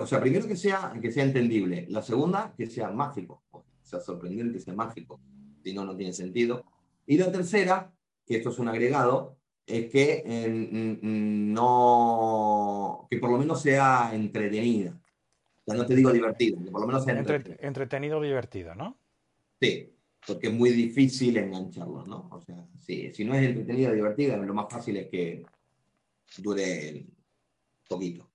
o 0.00 0.06
sea, 0.06 0.20
primero 0.20 0.46
que 0.46 0.56
sea, 0.56 0.92
que 1.00 1.10
sea 1.10 1.24
entendible. 1.24 1.86
La 1.88 2.02
segunda, 2.02 2.54
que 2.56 2.66
sea 2.66 2.90
mágico, 2.90 3.42
sea 3.82 4.00
sorprendente, 4.00 4.54
que 4.54 4.60
sea 4.60 4.74
mágico. 4.74 5.20
si 5.62 5.72
no, 5.72 5.84
no 5.84 5.96
tiene 5.96 6.12
sentido. 6.12 6.64
Y 7.06 7.18
la 7.18 7.30
tercera, 7.30 7.92
que 8.26 8.36
esto 8.36 8.50
es 8.50 8.58
un 8.58 8.68
agregado, 8.68 9.36
es 9.66 9.90
que 9.90 10.22
no, 11.02 13.06
que 13.10 13.18
por 13.18 13.30
lo 13.30 13.38
menos 13.38 13.62
sea 13.62 14.10
entretenida. 14.12 14.98
Ya 15.66 15.74
no 15.74 15.86
te 15.86 15.94
digo 15.94 16.12
divertida, 16.12 16.62
que 16.62 16.70
por 16.70 16.80
lo 16.80 16.86
menos 16.86 17.04
sea 17.04 17.18
entretenida. 17.18 17.66
entretenido 17.66 18.20
divertido, 18.20 18.74
¿no? 18.74 18.98
Sí, 19.60 19.94
porque 20.26 20.48
es 20.48 20.52
muy 20.52 20.70
difícil 20.70 21.36
engancharlo, 21.36 22.06
¿no? 22.06 22.28
O 22.30 22.40
sea, 22.40 22.66
si 22.78 23.24
no 23.24 23.34
es 23.34 23.44
entretenida 23.44 23.92
divertida, 23.92 24.36
lo 24.36 24.54
más 24.54 24.66
fácil 24.70 24.96
es 24.98 25.08
que 25.08 25.44
dure 26.38 27.06
poquito. 27.88 28.30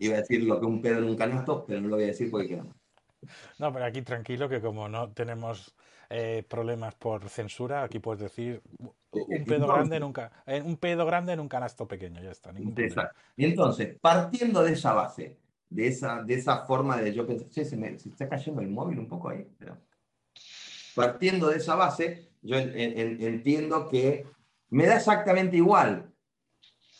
Iba 0.00 0.16
a 0.16 0.20
decir 0.20 0.44
lo 0.44 0.60
que 0.60 0.66
un 0.66 0.80
pedo 0.80 0.98
en 0.98 1.04
un 1.04 1.16
canasto, 1.16 1.64
pero 1.66 1.80
no 1.80 1.88
lo 1.88 1.96
voy 1.96 2.04
a 2.04 2.08
decir 2.08 2.30
porque 2.30 2.48
queda 2.48 2.64
mal. 2.64 2.76
No, 3.58 3.72
pero 3.72 3.84
aquí 3.84 4.02
tranquilo 4.02 4.48
que 4.48 4.60
como 4.60 4.88
no 4.88 5.12
tenemos 5.12 5.74
eh, 6.10 6.44
problemas 6.48 6.94
por 6.94 7.28
censura, 7.28 7.82
aquí 7.82 7.98
puedes 7.98 8.20
decir 8.22 8.62
un 8.78 9.44
pedo, 9.44 9.66
grande 9.66 9.96
en 9.96 10.02
un, 10.04 10.14
un 10.64 10.76
pedo 10.76 11.06
grande 11.06 11.32
en 11.32 11.40
un 11.40 11.48
canasto 11.48 11.86
pequeño, 11.86 12.22
ya 12.22 12.30
está. 12.30 12.52
Y 13.36 13.44
entonces, 13.44 13.98
partiendo 14.00 14.62
de 14.62 14.72
esa 14.72 14.92
base, 14.92 15.38
de 15.74 15.88
esa, 15.88 16.22
de 16.22 16.34
esa 16.34 16.64
forma 16.64 16.96
de 16.96 17.12
yo 17.12 17.26
pensar, 17.26 17.48
se 17.64 17.76
me 17.76 17.94
está 17.94 18.28
cayendo 18.28 18.60
el 18.60 18.68
móvil 18.68 18.98
un 18.98 19.08
poco 19.08 19.30
ahí, 19.30 19.46
pero 19.58 19.78
partiendo 20.94 21.48
de 21.48 21.56
esa 21.56 21.74
base, 21.74 22.28
yo 22.42 22.56
entiendo 22.56 23.88
que 23.88 24.26
me 24.68 24.86
da 24.86 24.96
exactamente 24.96 25.56
igual 25.56 26.12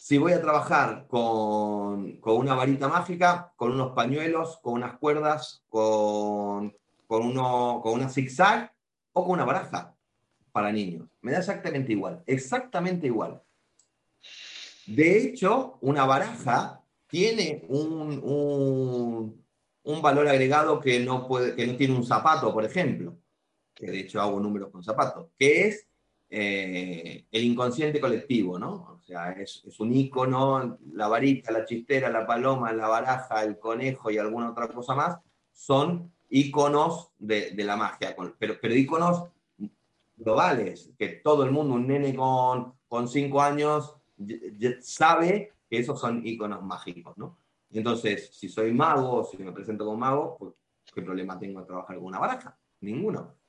si 0.03 0.19
voy 0.19 0.33
a 0.33 0.41
trabajar 0.41 1.07
con, 1.07 2.19
una 2.23 2.55
varita 2.55 2.89
mágica, 2.89 3.53
con 3.57 3.73
unos 3.73 3.93
pañuelos, 3.93 4.59
con 4.63 4.75
unas 4.75 4.99
cuerdas, 4.99 5.65
con, 5.69 6.77
con, 7.07 7.25
uno, 7.25 7.81
con 7.83 7.95
una 7.95 8.09
zigzag 8.09 8.73
o 9.13 9.23
con 9.23 9.33
una 9.33 9.45
baraja 9.45 9.95
para 10.51 10.73
niños. 10.73 11.09
Me 11.21 11.33
da 11.33 11.39
exactamente 11.39 11.93
igual, 11.93 12.23
exactamente 12.27 13.07
igual. 13.07 13.43
De 14.87 15.19
hecho, 15.19 15.79
una 15.81 16.05
baraja 16.05 16.82
tiene 17.13 17.63
un, 17.69 19.45
valor 20.01 20.27
agregado 20.29 20.81
que 20.81 20.99
no, 20.99 21.29
puede, 21.29 21.55
que 21.55 21.67
no 21.67 21.77
tiene 21.77 21.95
un 21.95 22.07
zapato, 22.07 22.55
por 22.55 22.65
ejemplo, 22.65 23.19
que 23.75 23.91
de 23.91 24.01
hecho 24.01 24.19
hago 24.19 24.41
números 24.41 24.71
con 24.71 24.83
zapatos, 24.83 25.29
que 25.39 25.69
es 25.69 25.87
eh, 26.31 27.27
el 27.31 27.45
inconsciente 27.45 28.01
colectivo, 28.01 28.59
¿no? 28.59 28.99
O 28.99 29.03
sea, 29.03 29.33
es, 29.33 29.63
un 29.79 29.93
icono, 29.93 30.79
la 30.95 31.07
varita, 31.07 31.53
la 31.53 31.67
chistera, 31.67 32.09
la 32.09 32.27
paloma, 32.27 32.73
la 32.73 32.89
baraja, 32.89 33.45
el 33.45 33.59
conejo 33.59 34.11
y 34.11 34.17
alguna 34.17 34.49
otra 34.49 34.69
cosa 34.69 34.95
más, 34.95 35.19
son 35.53 36.11
iconos 36.31 37.11
de, 37.19 37.53
la 37.59 37.77
magia, 37.77 38.17
pero, 38.39 38.57
pero 38.59 38.75
iconos 38.75 39.25
globales, 40.17 40.91
que 40.99 41.09
todo 41.23 41.45
el 41.45 41.51
mundo, 41.51 41.75
un 41.75 41.87
nene 41.87 42.15
con, 42.15 42.73
con 42.89 43.07
cinco 43.07 43.43
años, 43.43 43.97
sabe 44.81 45.53
que 45.73 45.79
esos 45.79 45.99
son 45.99 46.21
iconos 46.27 46.63
mágicos, 46.63 47.17
¿no? 47.17 47.39
Entonces, 47.71 48.29
si 48.35 48.51
soy 48.51 48.73
mago, 48.75 49.25
si 49.25 49.39
me 49.39 49.53
presento 49.53 49.87
como 49.87 49.97
mago, 49.97 50.37
pues, 50.39 50.53
¿qué 50.95 51.01
problema 51.01 51.39
tengo 51.39 51.61
de 51.61 51.67
trabajar 51.67 51.97
con 51.97 52.05
una 52.05 52.19
baraja? 52.19 52.59
Ninguno 52.83 53.43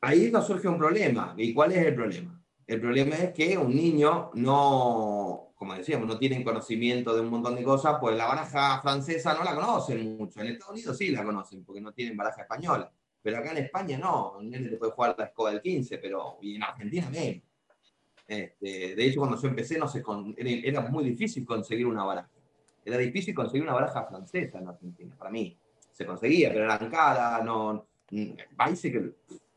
ahí 0.00 0.30
nos 0.30 0.46
surge 0.46 0.68
un 0.68 0.78
problema. 0.78 1.34
¿Y 1.36 1.52
cuál 1.52 1.72
es 1.72 1.86
el 1.86 1.94
problema? 1.94 2.42
El 2.66 2.80
problema 2.80 3.16
es 3.16 3.32
que 3.32 3.56
un 3.56 3.74
niño 3.74 4.30
no, 4.34 5.52
como 5.54 5.74
decíamos, 5.74 6.06
no 6.06 6.18
tiene 6.18 6.42
conocimiento 6.44 7.14
de 7.14 7.22
un 7.22 7.30
montón 7.30 7.56
de 7.56 7.62
cosas, 7.62 7.96
pues 8.00 8.16
la 8.16 8.26
baraja 8.26 8.80
francesa 8.82 9.34
no 9.34 9.42
la 9.42 9.54
conocen 9.54 10.16
mucho. 10.16 10.40
En 10.40 10.48
Estados 10.48 10.74
Unidos 10.74 10.98
sí 10.98 11.10
la 11.10 11.24
conocen, 11.24 11.64
porque 11.64 11.80
no 11.80 11.92
tienen 11.92 12.16
baraja 12.16 12.42
española. 12.42 12.92
Pero 13.22 13.38
acá 13.38 13.52
en 13.52 13.58
España 13.58 13.98
no, 13.98 14.38
un 14.38 14.50
nene 14.50 14.68
te 14.68 14.76
puede 14.76 14.92
jugar 14.92 15.14
la 15.18 15.24
escoba 15.24 15.50
del 15.50 15.62
15, 15.62 15.98
pero 15.98 16.38
y 16.42 16.56
en 16.56 16.62
Argentina 16.62 17.08
menos. 17.10 17.42
Este, 18.28 18.94
de 18.94 19.06
hecho, 19.06 19.20
cuando 19.20 19.40
yo 19.40 19.48
empecé, 19.48 19.78
no 19.78 19.90
era 20.36 20.82
muy 20.82 21.04
difícil 21.04 21.46
conseguir 21.46 21.86
una 21.86 22.04
baraja. 22.04 22.30
Era 22.84 22.98
difícil 22.98 23.34
conseguir 23.34 23.62
una 23.62 23.72
baraja 23.72 24.04
francesa 24.04 24.58
en 24.58 24.68
Argentina, 24.68 25.14
para 25.16 25.30
mí. 25.30 25.58
Se 25.90 26.04
conseguía, 26.04 26.50
pero 26.50 26.64
eran 26.64 26.90
caras, 26.90 27.44
no. 27.44 27.86
que 28.06 28.36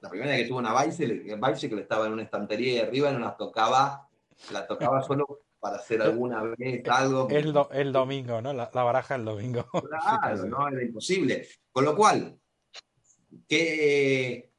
la 0.02 0.10
primera 0.10 0.32
vez 0.32 0.42
que 0.42 0.48
tuve 0.48 0.60
una 0.60 0.84
bicycle, 0.84 1.82
estaba 1.82 2.08
en 2.08 2.14
una 2.14 2.24
estantería 2.24 2.74
y 2.74 2.80
arriba 2.80 3.12
no 3.12 3.20
la 3.20 3.36
tocaba, 3.36 4.08
la 4.52 4.66
tocaba 4.66 5.02
solo 5.04 5.42
para 5.60 5.76
hacer 5.76 6.02
alguna 6.02 6.42
vez 6.42 6.88
algo. 6.88 7.28
El, 7.30 7.54
el 7.72 7.92
domingo, 7.92 8.42
¿no? 8.42 8.54
La, 8.54 8.70
baraja 8.70 9.16
el 9.16 9.26
domingo. 9.26 9.66
Claro, 9.90 10.46
no, 10.46 10.68
era 10.70 10.82
imposible. 10.82 11.48
Con 11.72 11.86
lo 11.86 11.96
cual, 11.96 12.40
¿qué, 13.48 14.51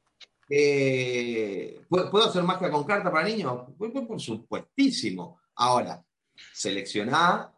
¿puedo 0.48 2.24
hacer 2.28 2.42
magia 2.42 2.70
con 2.70 2.84
carta 2.84 3.10
para 3.10 3.28
niños? 3.28 3.66
Por 3.78 4.20
supuestísimo. 4.20 5.40
Ahora, 5.56 6.04
seleccionar 6.52 7.52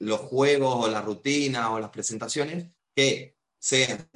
los 0.00 0.20
juegos 0.20 0.86
o 0.86 0.88
la 0.88 1.02
rutina 1.02 1.72
o 1.72 1.80
las 1.80 1.90
presentaciones 1.90 2.66
que 2.94 3.36
sean 3.58 4.08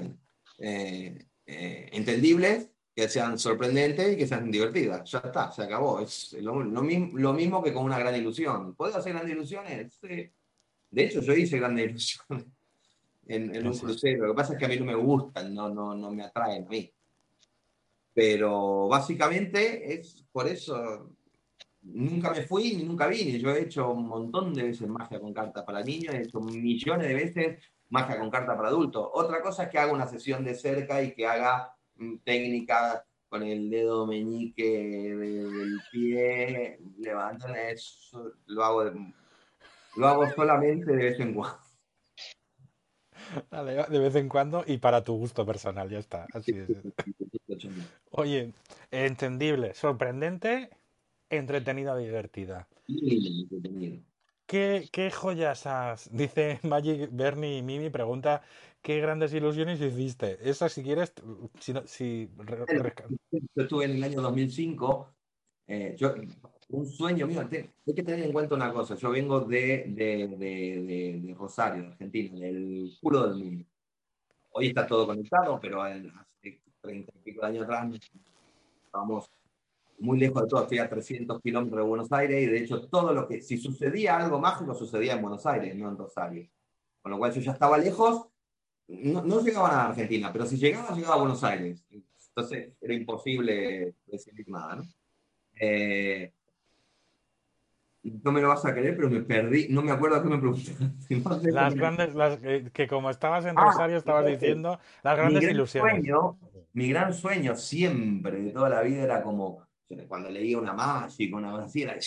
eh, 0.59 1.27
eh, 1.47 1.89
entendibles 1.93 2.69
que 2.95 3.09
sean 3.09 3.39
sorprendentes 3.39 4.13
y 4.13 4.17
que 4.17 4.27
sean 4.27 4.51
divertidas. 4.51 5.11
Ya 5.11 5.19
está, 5.19 5.51
se 5.51 5.63
acabó. 5.63 6.01
Es 6.01 6.35
lo, 6.35 6.55
mismo, 6.83 7.63
que 7.63 7.73
con 7.73 7.85
una 7.85 7.99
gran 7.99 8.15
ilusión. 8.15 8.75
¿Puedo 8.75 8.97
hacer 8.97 9.15
grandes 9.15 9.35
ilusiones? 9.35 9.99
De 10.01 11.05
hecho, 11.05 11.21
yo 11.23 11.33
hice 11.33 11.59
grandes 11.59 11.87
ilusiones 11.91 12.47
en, 13.27 13.67
un 13.67 13.79
crucero. 13.79 14.27
Lo 14.27 14.33
que 14.35 14.37
pasa 14.37 14.53
es 14.53 14.59
que 14.59 14.67
a 14.67 14.69
mí 14.69 14.77
no 14.79 14.85
me 14.85 14.95
gustan, 14.95 15.55
no, 15.55 15.71
no, 15.71 15.95
no 15.95 16.11
me 16.11 16.25
atraen 16.25 16.67
a 16.67 16.69
mí. 16.69 16.93
Pero 18.15 18.89
básicamente 18.89 19.95
es 19.95 20.25
por 20.33 20.47
eso. 20.47 21.11
Nunca 21.83 22.31
me 22.31 22.43
fui 22.43 22.75
ni 22.77 22.85
nunca 22.85 23.07
vine. 23.07 23.39
Yo 23.39 23.51
he 23.51 23.63
hecho 23.63 23.91
un 23.91 24.07
montón 24.07 24.55
de 24.55 24.65
veces 24.65 24.89
magia 24.89 25.21
con 25.21 25.33
carta 25.33 25.65
para 25.65 25.83
niños, 25.83 26.15
he 26.15 26.23
hecho 26.23 26.41
millones 26.41 27.09
de 27.09 27.15
veces 27.15 27.59
magia 27.89 28.19
con 28.19 28.31
carta 28.31 28.57
para 28.57 28.69
adultos. 28.69 29.09
Otra 29.13 29.43
cosa 29.43 29.65
es 29.65 29.69
que 29.71 29.79
haga 29.79 29.93
una 29.93 30.07
sesión 30.07 30.45
de 30.45 30.55
cerca 30.55 31.03
y 31.03 31.13
que 31.15 31.27
haga 31.27 31.75
técnica 32.25 33.05
con 33.29 33.43
el 33.43 33.71
dedo 33.71 34.07
meñique 34.07 35.15
del 35.17 35.81
pie, 35.91 36.79
levantan 36.99 37.57
eso, 37.57 38.33
lo 38.47 38.63
hago, 38.63 38.93
lo 39.97 40.07
hago 40.07 40.31
solamente 40.31 40.93
de 40.93 41.05
vez 41.05 41.19
en 41.21 41.33
cuando. 41.33 41.59
de 43.91 43.99
vez 43.99 44.15
en 44.17 44.29
cuando 44.29 44.65
y 44.67 44.77
para 44.77 45.03
tu 45.03 45.17
gusto 45.17 45.47
personal, 45.47 45.89
ya 45.89 45.99
está. 45.99 46.27
Así 46.35 46.53
es. 46.53 46.69
Oye, 48.15 48.53
entendible, 48.91 49.73
sorprendente, 49.73 50.69
entretenida, 51.31 51.97
divertida. 51.97 52.69
¿Qué, 54.47 54.89
¿Qué, 54.93 55.11
joyas 55.11 55.67
has? 55.67 56.11
Dice 56.13 56.61
Magic 56.63 57.09
Bernie 57.11 57.63
Mimi, 57.63 57.89
pregunta 57.89 58.43
qué 58.83 59.01
grandes 59.01 59.33
ilusiones 59.33 59.81
hiciste. 59.81 60.39
Esa, 60.43 60.69
si 60.69 60.83
quieres, 60.83 61.15
si, 61.59 61.73
si 61.87 62.29
yo 63.55 63.63
estuve 63.63 63.87
en 63.87 63.93
el 63.93 64.05
año 64.05 64.21
2005. 64.21 65.09
Eh, 65.69 65.97
yo, 65.99 66.15
un 66.69 66.87
sueño 66.87 67.27
mío. 67.27 67.49
hay 67.51 67.95
que 67.95 68.03
tener 68.03 68.27
en 68.27 68.33
cuenta 68.33 68.55
una 68.55 68.75
cosa. 68.75 68.95
Yo 68.95 69.11
vengo 69.11 69.41
de, 69.41 69.87
de, 69.89 70.29
de, 70.37 71.21
de 71.23 71.35
Rosario, 71.35 71.87
Argentina, 71.87 72.41
del 72.41 72.93
culo 73.01 73.29
del 73.29 73.39
mundo. 73.43 73.65
Hoy 74.51 74.67
está 74.67 74.87
todo 74.87 75.07
conectado, 75.07 75.59
pero 75.59 75.83
hace 75.83 76.11
30 77.43 77.51
y 77.51 77.61
pico 77.61 77.73
de 77.73 77.79
años 77.79 77.99
atrás 77.99 78.11
estábamos 78.85 79.31
muy 79.99 80.19
lejos 80.19 80.43
de 80.43 80.49
todo. 80.49 80.63
Estoy 80.63 80.79
a 80.79 80.89
300 80.89 81.41
kilómetros 81.41 81.83
de 81.83 81.89
Buenos 81.89 82.13
Aires 82.13 82.43
y 82.43 82.47
de 82.47 82.59
hecho 82.59 82.87
todo 82.89 83.13
lo 83.13 83.27
que, 83.27 83.41
si 83.41 83.57
sucedía 83.57 84.17
algo 84.17 84.39
mágico, 84.39 84.75
sucedía 84.75 85.15
en 85.15 85.23
Buenos 85.23 85.45
Aires, 85.47 85.75
no 85.75 85.89
en 85.89 85.97
Rosario. 85.97 86.49
Con 87.01 87.13
lo 87.13 87.19
cual 87.19 87.33
yo 87.33 87.41
ya 87.41 87.53
estaba 87.53 87.79
lejos 87.79 88.29
no, 88.89 89.23
no, 89.23 89.41
llegaban 89.41 89.73
a 89.73 89.87
Argentina, 89.87 90.31
pero 90.33 90.45
si 90.45 90.57
llegaban, 90.57 90.95
llegaba 90.95 91.15
a 91.15 91.19
Buenos 91.19 91.43
Aires. 91.45 91.83
Entonces 91.91 92.73
era 92.81 92.95
imposible 92.95 93.95
decidir 94.07 94.49
nada, 94.51 94.77
¿no? 94.77 94.83
Eh, 95.59 96.33
no 98.03 98.33
me 98.33 98.41
lo 98.41 98.49
vas 98.49 98.65
a 98.67 98.75
creer, 98.75 98.97
pero 98.97 99.09
me 99.09 99.21
perdí, 99.21 99.69
no 99.69 99.83
me 99.83 99.93
acuerdo 99.93 100.17
a 100.17 100.23
qué 100.23 100.29
me 100.29 100.39
preguntaste. 100.39 100.85
las 101.53 101.75
grandes, 101.75 102.15
las, 102.15 102.39
que 102.73 102.89
como 102.89 103.11
estabas 103.11 103.45
en 103.47 103.57
ah, 103.57 103.65
Rosario, 103.65 103.97
estabas 103.97 104.27
diciendo 104.27 104.79
las 105.03 105.17
grandes 105.17 105.45
ilusiones. 105.45 106.05
Mi 106.75 106.89
gran 106.89 107.13
sueño 107.13 107.57
siempre, 107.57 108.41
de 108.41 108.51
toda 108.51 108.69
la 108.69 108.83
vida, 108.83 109.03
era 109.03 109.23
como, 109.23 109.67
cuando 110.09 110.31
leía 110.31 110.59
una 110.59 110.73
mágica, 110.73 111.37
una 111.37 111.65
así, 111.65 111.83
era 111.83 111.99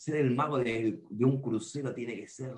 ser 0.00 0.16
el 0.16 0.34
mago 0.34 0.58
de, 0.58 1.02
de, 1.10 1.24
un 1.26 1.42
crucero 1.42 1.92
tiene 1.92 2.16
que 2.16 2.26
ser 2.26 2.54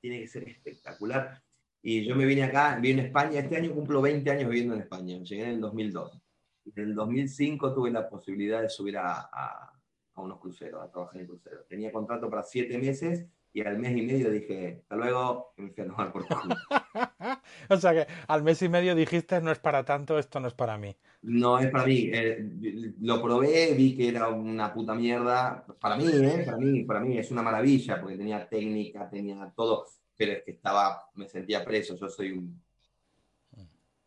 tiene 0.00 0.20
que 0.20 0.28
ser 0.28 0.48
espectacular. 0.48 1.42
Y 1.82 2.04
yo 2.06 2.14
me 2.14 2.24
vine 2.24 2.44
acá, 2.44 2.78
vine 2.80 3.00
en 3.00 3.06
España, 3.06 3.40
este 3.40 3.56
año 3.56 3.74
cumplo 3.74 4.00
20 4.00 4.30
años 4.30 4.48
viviendo 4.48 4.74
en 4.74 4.82
España, 4.82 5.18
llegué 5.18 5.42
en 5.42 5.50
el 5.50 5.60
2002. 5.60 6.20
Y 6.64 6.80
en 6.80 6.88
el 6.88 6.94
2005 6.94 7.74
tuve 7.74 7.90
la 7.90 8.08
posibilidad 8.08 8.62
de 8.62 8.68
subir 8.68 8.96
a, 8.96 9.28
a, 9.32 9.72
unos 10.16 10.38
cruceros, 10.38 10.82
a 10.82 10.90
trabajar 10.90 11.20
en 11.20 11.26
cruceros. 11.26 11.66
Tenía 11.66 11.90
contrato 11.90 12.30
para 12.30 12.44
7 12.44 12.78
meses 12.78 13.26
y 13.52 13.60
al 13.62 13.78
mes 13.78 13.96
y 13.96 14.02
medio 14.02 14.30
dije, 14.30 14.78
hasta 14.82 14.96
luego, 14.96 15.52
me 15.56 15.70
fui 15.70 15.82
a 15.82 15.86
tomar 15.86 16.12
por 16.12 16.26
o 17.68 17.76
sea 17.76 17.92
que 17.92 18.06
al 18.26 18.42
mes 18.42 18.62
y 18.62 18.68
medio 18.68 18.94
dijiste, 18.94 19.40
no 19.40 19.50
es 19.50 19.58
para 19.58 19.84
tanto, 19.84 20.18
esto 20.18 20.40
no 20.40 20.48
es 20.48 20.54
para 20.54 20.78
mí. 20.78 20.94
No 21.22 21.58
es 21.58 21.70
para 21.70 21.84
mí. 21.84 22.10
Eh, 22.12 22.94
lo 23.00 23.20
probé, 23.22 23.74
vi 23.74 23.96
que 23.96 24.08
era 24.08 24.28
una 24.28 24.72
puta 24.72 24.94
mierda. 24.94 25.64
Para 25.80 25.96
mí, 25.96 26.06
¿eh? 26.06 26.42
Para 26.44 26.58
mí, 26.58 26.84
para 26.84 27.00
mí 27.00 27.18
es 27.18 27.30
una 27.30 27.42
maravilla 27.42 28.00
porque 28.00 28.16
tenía 28.16 28.48
técnica, 28.48 29.08
tenía 29.10 29.52
todo, 29.54 29.86
pero 30.16 30.32
es 30.32 30.42
que 30.44 30.52
estaba, 30.52 31.10
me 31.14 31.28
sentía 31.28 31.64
preso. 31.64 31.96
Yo 31.96 32.08
soy 32.08 32.32
un. 32.32 32.62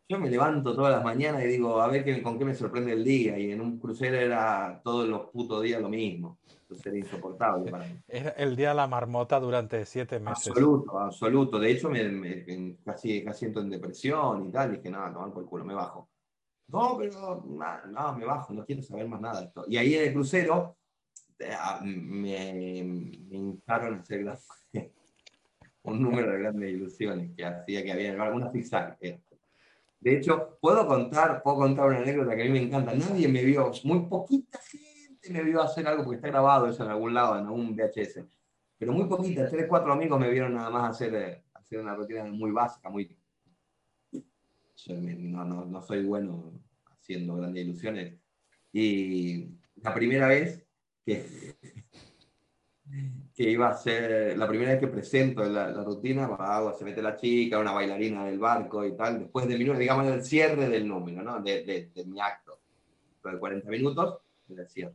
Yo 0.08 0.18
me 0.18 0.30
levanto 0.30 0.74
todas 0.74 0.92
las 0.92 1.04
mañanas 1.04 1.42
y 1.44 1.48
digo, 1.48 1.80
a 1.80 1.88
ver 1.88 2.04
qué, 2.04 2.22
con 2.22 2.38
qué 2.38 2.44
me 2.44 2.54
sorprende 2.54 2.92
el 2.92 3.04
día. 3.04 3.38
Y 3.38 3.50
en 3.52 3.60
un 3.60 3.78
crucero 3.78 4.16
era 4.16 4.80
todos 4.82 5.08
los 5.08 5.30
putos 5.30 5.62
días 5.62 5.80
lo 5.80 5.88
mismo. 5.88 6.38
Entonces 6.72 6.86
era 6.86 6.96
insoportable 6.98 7.70
para 7.70 7.86
mí. 7.86 7.94
Era 8.08 8.30
el 8.30 8.56
día 8.56 8.70
de 8.70 8.74
la 8.76 8.86
marmota 8.86 9.38
durante 9.38 9.84
siete 9.84 10.18
meses. 10.18 10.46
Absoluto, 10.48 10.98
absoluto. 10.98 11.58
De 11.58 11.70
hecho, 11.70 11.90
me, 11.90 12.04
me- 12.08 12.76
casi, 12.84 13.22
casi 13.24 13.46
entro 13.46 13.62
en 13.62 13.70
depresión 13.70 14.48
y 14.48 14.50
tal. 14.52 14.72
Y 14.72 14.76
dije, 14.78 14.90
no, 14.90 15.08
no, 15.10 15.32
por 15.32 15.42
el 15.42 15.48
culo, 15.48 15.64
me 15.64 15.74
bajo. 15.74 16.08
No, 16.68 16.96
pero 16.96 17.44
na- 17.46 17.84
no, 17.86 18.16
me 18.16 18.24
bajo, 18.24 18.52
no 18.54 18.64
quiero 18.64 18.82
saber 18.82 19.06
más 19.06 19.20
nada 19.20 19.40
de 19.40 19.46
esto. 19.46 19.64
Y 19.68 19.76
ahí 19.76 19.94
en 19.94 20.08
el 20.08 20.12
crucero 20.14 20.76
me, 21.82 22.82
me 22.84 23.36
hincaron 23.36 23.94
a 23.98 24.00
hacer 24.00 24.24
un 25.82 26.02
número 26.02 26.32
de 26.32 26.38
grandes 26.38 26.70
ilusiones 26.70 27.30
que 27.36 27.44
hacía 27.44 27.82
que 27.82 27.92
había 27.92 28.22
alguna 28.22 28.50
zigzag. 28.50 28.96
eh. 29.00 29.20
De 30.00 30.16
hecho, 30.16 30.58
puedo 30.60 30.86
contar, 30.86 31.42
puedo 31.42 31.58
contar 31.58 31.86
una 31.86 31.98
anécdota 31.98 32.34
que 32.34 32.42
a 32.42 32.44
mí 32.46 32.50
me 32.50 32.62
encanta. 32.62 32.92
Nadie 32.94 33.28
me 33.28 33.44
vio, 33.44 33.70
muy 33.84 34.00
poquita 34.06 34.58
gente 34.58 34.91
me 35.30 35.42
vio 35.42 35.62
hacer 35.62 35.86
algo 35.86 36.04
porque 36.04 36.16
está 36.16 36.28
grabado 36.28 36.68
eso 36.68 36.84
en 36.84 36.90
algún 36.90 37.14
lado, 37.14 37.38
en 37.38 37.46
algún 37.46 37.76
VHS. 37.76 38.24
Pero 38.78 38.92
muy 38.92 39.06
poquita, 39.06 39.48
tres, 39.48 39.66
cuatro 39.68 39.92
amigos 39.92 40.18
me 40.18 40.30
vieron 40.30 40.54
nada 40.54 40.70
más 40.70 40.90
hacer, 40.90 41.14
eh, 41.14 41.44
hacer 41.54 41.78
una 41.78 41.94
rutina 41.94 42.24
muy 42.24 42.50
básica, 42.50 42.90
muy 42.90 43.16
yo 44.84 44.94
no, 44.96 45.44
no, 45.44 45.64
no 45.64 45.82
soy 45.82 46.04
bueno 46.04 46.52
haciendo 46.90 47.36
grandes 47.36 47.64
ilusiones. 47.64 48.18
Y 48.72 49.48
la 49.76 49.94
primera 49.94 50.26
vez 50.28 50.66
que, 51.04 51.54
que 53.34 53.50
iba 53.50 53.68
a 53.68 53.74
ser, 53.74 54.36
la 54.36 54.48
primera 54.48 54.72
vez 54.72 54.80
que 54.80 54.88
presento 54.88 55.44
la, 55.44 55.70
la 55.70 55.84
rutina, 55.84 56.24
hago, 56.24 56.76
se 56.76 56.84
mete 56.84 57.02
la 57.02 57.16
chica, 57.16 57.58
una 57.58 57.72
bailarina 57.72 58.24
del 58.24 58.38
barco 58.38 58.84
y 58.84 58.96
tal, 58.96 59.20
después 59.20 59.46
del 59.46 59.58
minuto, 59.58 59.78
digamos, 59.78 60.06
el 60.06 60.24
cierre 60.24 60.68
del 60.68 60.88
número, 60.88 61.22
¿no? 61.22 61.40
De, 61.40 61.64
de, 61.64 61.90
de 61.94 62.04
mi 62.04 62.20
acto. 62.20 62.60
De 63.24 63.38
40 63.38 63.70
minutos, 63.70 64.18
del 64.48 64.68
cierre. 64.68 64.94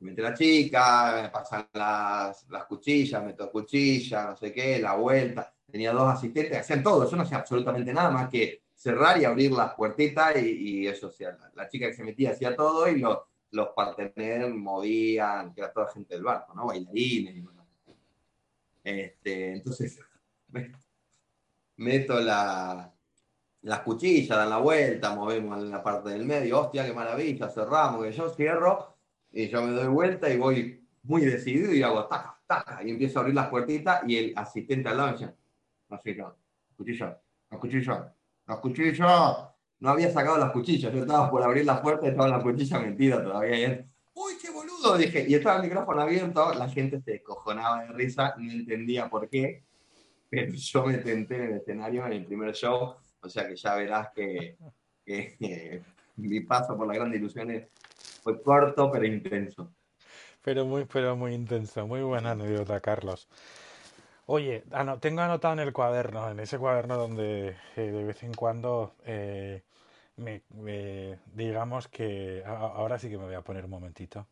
Mete 0.00 0.22
la 0.22 0.32
chica, 0.32 1.20
me 1.22 1.28
pasan 1.30 1.68
las, 1.72 2.48
las 2.48 2.64
cuchillas, 2.66 3.24
meto 3.24 3.50
cuchillas, 3.50 4.26
no 4.26 4.36
sé 4.36 4.52
qué, 4.52 4.78
la 4.78 4.94
vuelta. 4.94 5.52
Tenía 5.70 5.92
dos 5.92 6.08
asistentes, 6.14 6.56
hacían 6.58 6.82
todo, 6.82 7.08
yo 7.10 7.16
no 7.16 7.24
hacía 7.24 7.38
absolutamente 7.38 7.92
nada 7.92 8.10
más 8.10 8.28
que 8.30 8.62
cerrar 8.74 9.20
y 9.20 9.24
abrir 9.24 9.50
las 9.52 9.74
puertitas 9.74 10.36
y, 10.40 10.82
y 10.82 10.86
eso, 10.86 11.08
o 11.08 11.12
la, 11.54 11.68
chica 11.68 11.88
que 11.88 11.94
se 11.94 12.04
metía 12.04 12.30
hacía 12.30 12.54
todo 12.54 12.88
y 12.88 13.00
los, 13.00 13.18
los 13.50 13.68
parteneros 13.74 14.54
movían, 14.54 15.52
que 15.52 15.62
era 15.62 15.72
toda 15.72 15.88
gente 15.92 16.14
del 16.14 16.22
barco, 16.22 16.54
¿no? 16.54 16.66
Bailarines 16.66 17.34
y 17.36 17.40
bueno. 17.40 17.66
Este, 18.84 19.52
entonces, 19.52 19.98
me- 20.48 20.72
meto 21.76 22.20
la, 22.20 22.92
las 23.62 23.80
cuchillas, 23.80 24.36
dan 24.38 24.50
la 24.50 24.58
vuelta, 24.58 25.14
movemos 25.14 25.58
en 25.58 25.70
la 25.70 25.82
parte 25.82 26.10
del 26.10 26.24
medio, 26.24 26.60
hostia, 26.60 26.86
qué 26.86 26.92
maravilla, 26.92 27.48
cerramos, 27.48 28.04
que 28.04 28.12
yo 28.12 28.30
cierro 28.30 28.97
y 29.38 29.48
yo 29.48 29.62
me 29.62 29.70
doy 29.70 29.86
vuelta 29.86 30.28
y 30.28 30.36
voy 30.36 30.84
muy 31.04 31.24
decidido 31.24 31.72
y 31.72 31.80
hago 31.80 32.06
taca, 32.06 32.40
taca, 32.44 32.82
y 32.82 32.90
empiezo 32.90 33.18
a 33.18 33.22
abrir 33.22 33.36
las 33.36 33.46
puertitas 33.46 34.02
y 34.04 34.16
el 34.16 34.32
asistente 34.34 34.88
al 34.88 34.96
lado 34.96 35.12
decía, 35.12 35.32
así, 35.90 36.14
no, 36.16 36.34
cuchilla, 36.76 37.16
la 37.48 37.58
cuchilla, 37.58 38.12
las 38.48 38.58
cuchillas. 38.58 39.48
No 39.78 39.90
había 39.90 40.10
sacado 40.10 40.38
las 40.38 40.50
cuchillas, 40.50 40.92
yo 40.92 41.02
estaba 41.02 41.30
por 41.30 41.40
abrir 41.44 41.64
la 41.64 41.80
puerta 41.80 42.06
y 42.06 42.08
estaba 42.08 42.28
la 42.28 42.42
cuchilla 42.42 42.80
metida 42.80 43.22
todavía. 43.22 43.56
Y 43.56 43.86
¡Uy, 44.12 44.32
qué 44.42 44.50
boludo! 44.50 44.98
Dije, 44.98 45.24
y 45.28 45.34
estaba 45.36 45.58
el 45.58 45.62
micrófono 45.62 46.02
abierto, 46.02 46.52
la 46.54 46.68
gente 46.68 47.00
se 47.00 47.12
descojonaba 47.12 47.84
de 47.84 47.92
risa, 47.92 48.34
no 48.38 48.50
entendía 48.50 49.08
por 49.08 49.28
qué, 49.28 49.62
pero 50.28 50.52
yo 50.52 50.84
me 50.84 50.98
tenté 50.98 51.36
en 51.36 51.42
el 51.44 51.52
escenario 51.58 52.04
en 52.06 52.12
el 52.14 52.26
primer 52.26 52.52
show, 52.54 52.96
o 53.20 53.28
sea 53.28 53.46
que 53.46 53.54
ya 53.54 53.76
verás 53.76 54.08
que, 54.12 54.56
mi 56.16 56.40
paso 56.40 56.76
por 56.76 56.88
las 56.88 56.96
grandes 56.96 57.20
ilusiones 57.20 57.68
fue 58.22 58.42
corto 58.42 58.90
pero 58.90 59.06
intenso. 59.06 59.72
Pero 60.42 60.64
muy, 60.64 60.84
pero 60.84 61.16
muy 61.16 61.34
intenso. 61.34 61.86
Muy 61.86 62.00
buena 62.02 62.32
anécdota, 62.32 62.80
Carlos. 62.80 63.28
Oye, 64.26 64.64
ano- 64.72 64.98
tengo 64.98 65.22
anotado 65.22 65.54
en 65.54 65.60
el 65.60 65.72
cuaderno, 65.72 66.30
en 66.30 66.40
ese 66.40 66.58
cuaderno 66.58 66.96
donde 66.96 67.56
eh, 67.76 67.80
de 67.80 68.04
vez 68.04 68.22
en 68.22 68.34
cuando 68.34 68.94
eh, 69.04 69.62
me, 70.16 70.42
digamos 71.34 71.88
que 71.88 72.42
ahora 72.46 72.98
sí 72.98 73.08
que 73.08 73.18
me 73.18 73.24
voy 73.24 73.34
a 73.34 73.42
poner 73.42 73.64
un 73.64 73.70
momentito. 73.70 74.26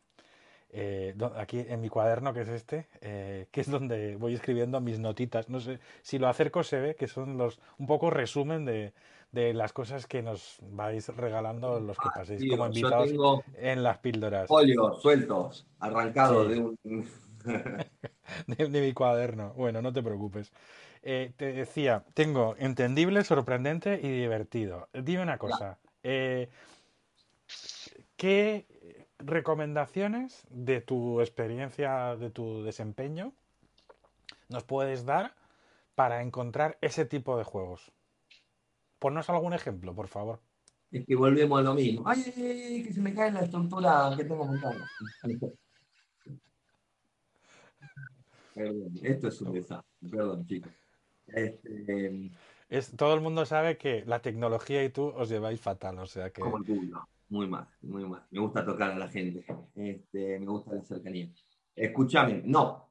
Eh, 0.70 1.14
aquí 1.36 1.64
en 1.68 1.80
mi 1.80 1.88
cuaderno, 1.88 2.34
que 2.34 2.42
es 2.42 2.48
este, 2.48 2.86
que 3.00 3.60
es 3.60 3.70
donde 3.70 4.16
voy 4.16 4.34
escribiendo 4.34 4.80
mis 4.80 4.98
notitas. 4.98 5.48
No 5.48 5.60
sé 5.60 5.80
si 6.02 6.18
lo 6.18 6.28
acerco 6.28 6.62
se 6.62 6.80
ve 6.80 6.96
que 6.96 7.06
son 7.08 7.38
los 7.38 7.60
un 7.78 7.86
poco 7.86 8.10
resumen 8.10 8.64
de, 8.66 8.92
de 9.36 9.52
las 9.54 9.72
cosas 9.74 10.06
que 10.06 10.22
nos 10.22 10.56
vais 10.62 11.08
regalando 11.10 11.78
los 11.78 11.98
que 11.98 12.08
paséis 12.14 12.40
Tío, 12.40 12.52
como 12.56 12.66
invitados 12.66 13.10
en 13.58 13.82
las 13.82 13.98
píldoras 13.98 14.48
folios 14.48 15.02
sueltos, 15.02 15.66
arrancados 15.78 16.46
Sí. 16.48 16.54
de 16.54 16.60
un... 16.60 16.78
de, 18.46 18.68
de 18.68 18.80
mi 18.80 18.92
cuaderno. 18.94 19.52
Bueno, 19.54 19.82
no 19.82 19.92
te 19.92 20.02
preocupes. 20.02 20.52
Eh, 21.02 21.32
te 21.36 21.52
decía, 21.52 22.04
tengo 22.14 22.56
entendible, 22.58 23.22
sorprendente 23.24 24.00
y 24.02 24.08
divertido. 24.08 24.88
Dime 24.92 25.22
una 25.22 25.38
cosa. 25.38 25.78
eh, 26.02 26.48
¿qué 28.16 28.66
recomendaciones 29.18 30.46
de 30.50 30.80
tu 30.80 31.20
experiencia, 31.20 32.16
de 32.16 32.30
tu 32.30 32.64
desempeño, 32.64 33.32
nos 34.48 34.64
puedes 34.64 35.04
dar 35.04 35.34
para 35.94 36.22
encontrar 36.22 36.78
ese 36.80 37.04
tipo 37.04 37.36
de 37.38 37.44
juegos? 37.44 37.92
Ponnos 39.06 39.30
algún 39.30 39.52
ejemplo, 39.52 39.94
por 39.94 40.08
favor. 40.08 40.40
Es 40.90 41.06
que 41.06 41.14
volvemos 41.14 41.60
a 41.60 41.62
lo 41.62 41.74
mismo. 41.74 42.02
Ay, 42.06 42.24
ay, 42.26 42.42
ay, 42.42 42.82
que 42.82 42.92
se 42.92 43.00
me 43.00 43.14
cae 43.14 43.30
la 43.30 43.42
estructura 43.42 44.12
que 44.16 44.24
tengo 44.24 44.44
montada. 44.44 44.84
Perdón, 48.52 48.92
esto 49.04 49.28
es 49.28 49.40
un 49.42 49.52
desastre. 49.52 50.10
Perdón, 50.10 50.44
chicos. 50.44 50.72
Este, 51.28 52.32
Es, 52.68 52.96
todo 52.96 53.14
el 53.14 53.20
mundo 53.20 53.46
sabe 53.46 53.78
que 53.78 54.04
la 54.06 54.20
tecnología 54.20 54.82
y 54.82 54.90
tú 54.90 55.12
os 55.14 55.28
lleváis 55.28 55.60
fatal, 55.60 56.00
o 56.00 56.06
sea 56.08 56.30
que... 56.30 56.40
como 56.40 56.56
el 56.56 56.64
culo. 56.64 57.08
Muy 57.28 57.46
mal, 57.46 57.68
muy 57.82 58.04
mal. 58.08 58.26
Me 58.32 58.40
gusta 58.40 58.66
tocar 58.66 58.90
a 58.90 58.98
la 58.98 59.06
gente. 59.06 59.46
Este, 59.76 60.40
me 60.40 60.46
gusta 60.46 60.74
la 60.74 60.82
cercanía. 60.82 61.30
Escúchame, 61.76 62.42
no. 62.44 62.90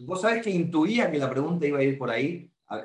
Vos 0.00 0.20
sabés 0.20 0.42
que 0.42 0.50
intuía 0.50 1.08
que 1.08 1.18
la 1.18 1.30
pregunta 1.30 1.68
iba 1.68 1.78
a 1.78 1.84
ir 1.84 1.96
por 1.96 2.10
ahí. 2.10 2.50
A- 2.68 2.78
eh, 2.80 2.84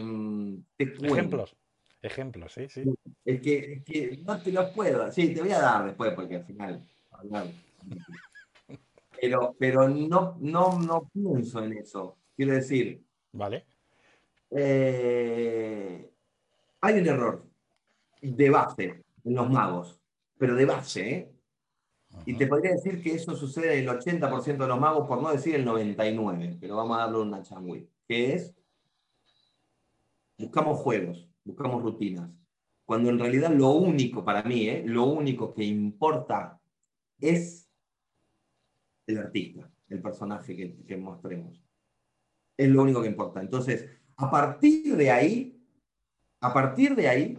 eh, 0.00 0.58
te 0.76 0.86
cuento. 0.96 1.06
Ejemplos. 1.14 1.56
Ejemplos, 2.02 2.52
sí, 2.52 2.68
sí. 2.68 2.82
Es 3.24 3.40
que, 3.40 3.72
es 3.74 3.84
que 3.84 4.22
no 4.26 4.42
te 4.42 4.50
los 4.50 4.70
puedo. 4.70 5.10
Sí, 5.12 5.32
te 5.32 5.40
voy 5.40 5.52
a 5.52 5.60
dar 5.60 5.84
después, 5.86 6.12
porque 6.14 6.36
al 6.36 6.44
final. 6.44 6.82
Pero, 9.20 9.54
pero 9.58 9.88
no, 9.88 10.36
no, 10.40 10.78
no 10.80 11.08
pienso 11.12 11.62
en 11.62 11.74
eso. 11.78 12.18
Quiero 12.36 12.54
decir, 12.54 13.04
¿Vale? 13.32 13.64
eh, 14.50 16.10
hay 16.80 16.98
un 17.00 17.06
error 17.06 17.46
de 18.20 18.50
base 18.50 19.04
en 19.24 19.34
los 19.34 19.48
magos, 19.48 20.00
pero 20.36 20.54
de 20.56 20.64
base, 20.64 21.10
¿eh? 21.10 21.28
Y 22.26 22.36
te 22.36 22.46
podría 22.46 22.72
decir 22.72 23.02
que 23.02 23.14
eso 23.14 23.34
sucede 23.36 23.74
en 23.78 23.88
el 23.88 23.88
80% 23.88 24.64
de 24.64 24.68
los 24.68 24.78
magos, 24.78 25.06
por 25.08 25.22
no 25.22 25.32
decir 25.32 25.54
el 25.54 25.64
99%, 25.64 26.58
pero 26.60 26.76
vamos 26.76 26.96
a 26.98 27.02
darle 27.02 27.18
una 27.18 27.42
changüí, 27.42 27.88
que 28.06 28.34
es, 28.34 28.54
buscamos 30.42 30.80
juegos, 30.80 31.28
buscamos 31.44 31.82
rutinas, 31.82 32.30
cuando 32.84 33.10
en 33.10 33.18
realidad 33.18 33.50
lo 33.50 33.70
único 33.70 34.24
para 34.24 34.42
mí, 34.42 34.68
¿eh? 34.68 34.82
lo 34.84 35.04
único 35.04 35.54
que 35.54 35.64
importa 35.64 36.60
es 37.20 37.70
el 39.06 39.18
artista, 39.18 39.70
el 39.88 40.02
personaje 40.02 40.56
que, 40.56 40.84
que 40.84 40.96
mostremos. 40.96 41.62
Es 42.56 42.68
lo 42.68 42.82
único 42.82 43.00
que 43.00 43.08
importa. 43.08 43.40
Entonces, 43.40 43.88
a 44.16 44.30
partir 44.30 44.96
de 44.96 45.10
ahí, 45.10 45.64
a 46.40 46.52
partir 46.52 46.94
de 46.96 47.08
ahí, 47.08 47.38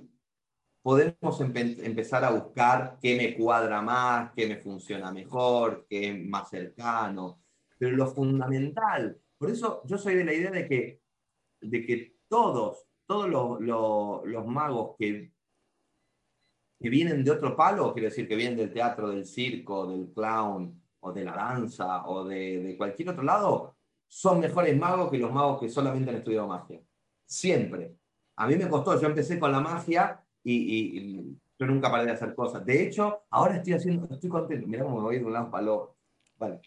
podemos 0.82 1.40
empe- 1.42 1.84
empezar 1.84 2.24
a 2.24 2.32
buscar 2.32 2.98
qué 3.02 3.16
me 3.18 3.36
cuadra 3.36 3.82
más, 3.82 4.32
qué 4.34 4.48
me 4.48 4.58
funciona 4.58 5.12
mejor, 5.12 5.86
qué 5.90 6.10
es 6.10 6.26
más 6.26 6.50
cercano. 6.50 7.42
Pero 7.78 7.96
lo 7.98 8.08
fundamental, 8.08 9.20
por 9.38 9.50
eso 9.50 9.82
yo 9.86 9.98
soy 9.98 10.16
de 10.16 10.26
la 10.26 10.34
idea 10.34 10.52
de 10.52 10.68
que, 10.68 11.02
de 11.62 11.86
que 11.86 12.18
todos, 12.28 12.88
todos 13.06 13.30
los, 13.30 13.62
los- 13.62 14.46
magos 14.46 14.96
que, 14.98 15.32
que 16.80 16.90
vienen 16.90 17.24
de 17.24 17.32
otro 17.32 17.56
palo, 17.56 17.94
quiero 17.94 18.10
decir, 18.10 18.28
que 18.28 18.36
vienen 18.36 18.58
del 18.58 18.74
teatro, 18.74 19.10
del 19.10 19.26
circo, 19.26 19.88
del 19.88 20.12
clown, 20.14 20.82
o 21.02 21.12
de 21.12 21.24
la 21.24 21.34
danza, 21.34 22.08
o 22.08 22.24
de, 22.24 22.64
de 22.64 22.78
cualquier 22.78 23.10
otro 23.10 23.24
lado, 23.24 23.76
son 24.08 24.40
mejores 24.40 24.78
magos 24.78 25.10
que 25.12 25.18
los 25.18 25.32
magos 25.32 25.60
que 25.60 25.70
solamente 25.70 26.10
han 26.10 26.18
estudiado 26.18 26.48
magia. 26.48 26.80
Siempre. 27.26 27.96
a 28.36 28.48
mí 28.48 28.56
me 28.56 28.70
costó, 28.70 29.00
yo 29.00 29.08
empecé 29.08 29.40
con 29.40 29.52
la 29.52 29.60
magia 29.60 30.24
y, 30.44 31.36
yo 31.58 31.66
nunca 31.68 31.90
paré 31.90 32.06
de 32.06 32.12
hacer 32.12 32.36
cosas. 32.36 32.66
De 32.66 32.84
hecho, 32.84 33.24
ahora 33.30 33.58
estoy 33.58 33.74
haciendo, 33.74 34.08
estoy 34.14 34.30
contento, 34.30 34.68
mirá 34.68 34.84
cómo 34.84 34.98
me 34.98 35.04
voy 35.04 35.20
de 35.20 35.26
un 35.26 35.34
lado 35.34 35.50
para 35.50 35.64
el 35.64 35.70
otro. 35.70 35.96
Vale, 36.38 36.62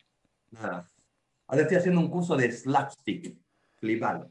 nada. 0.50 0.90
Ahora 1.46 1.62
estoy 1.62 1.76
haciendo 1.76 2.00
un 2.00 2.10
curso 2.10 2.36
de 2.36 2.50
slapstick, 2.50 3.36
flipalo, 3.76 4.30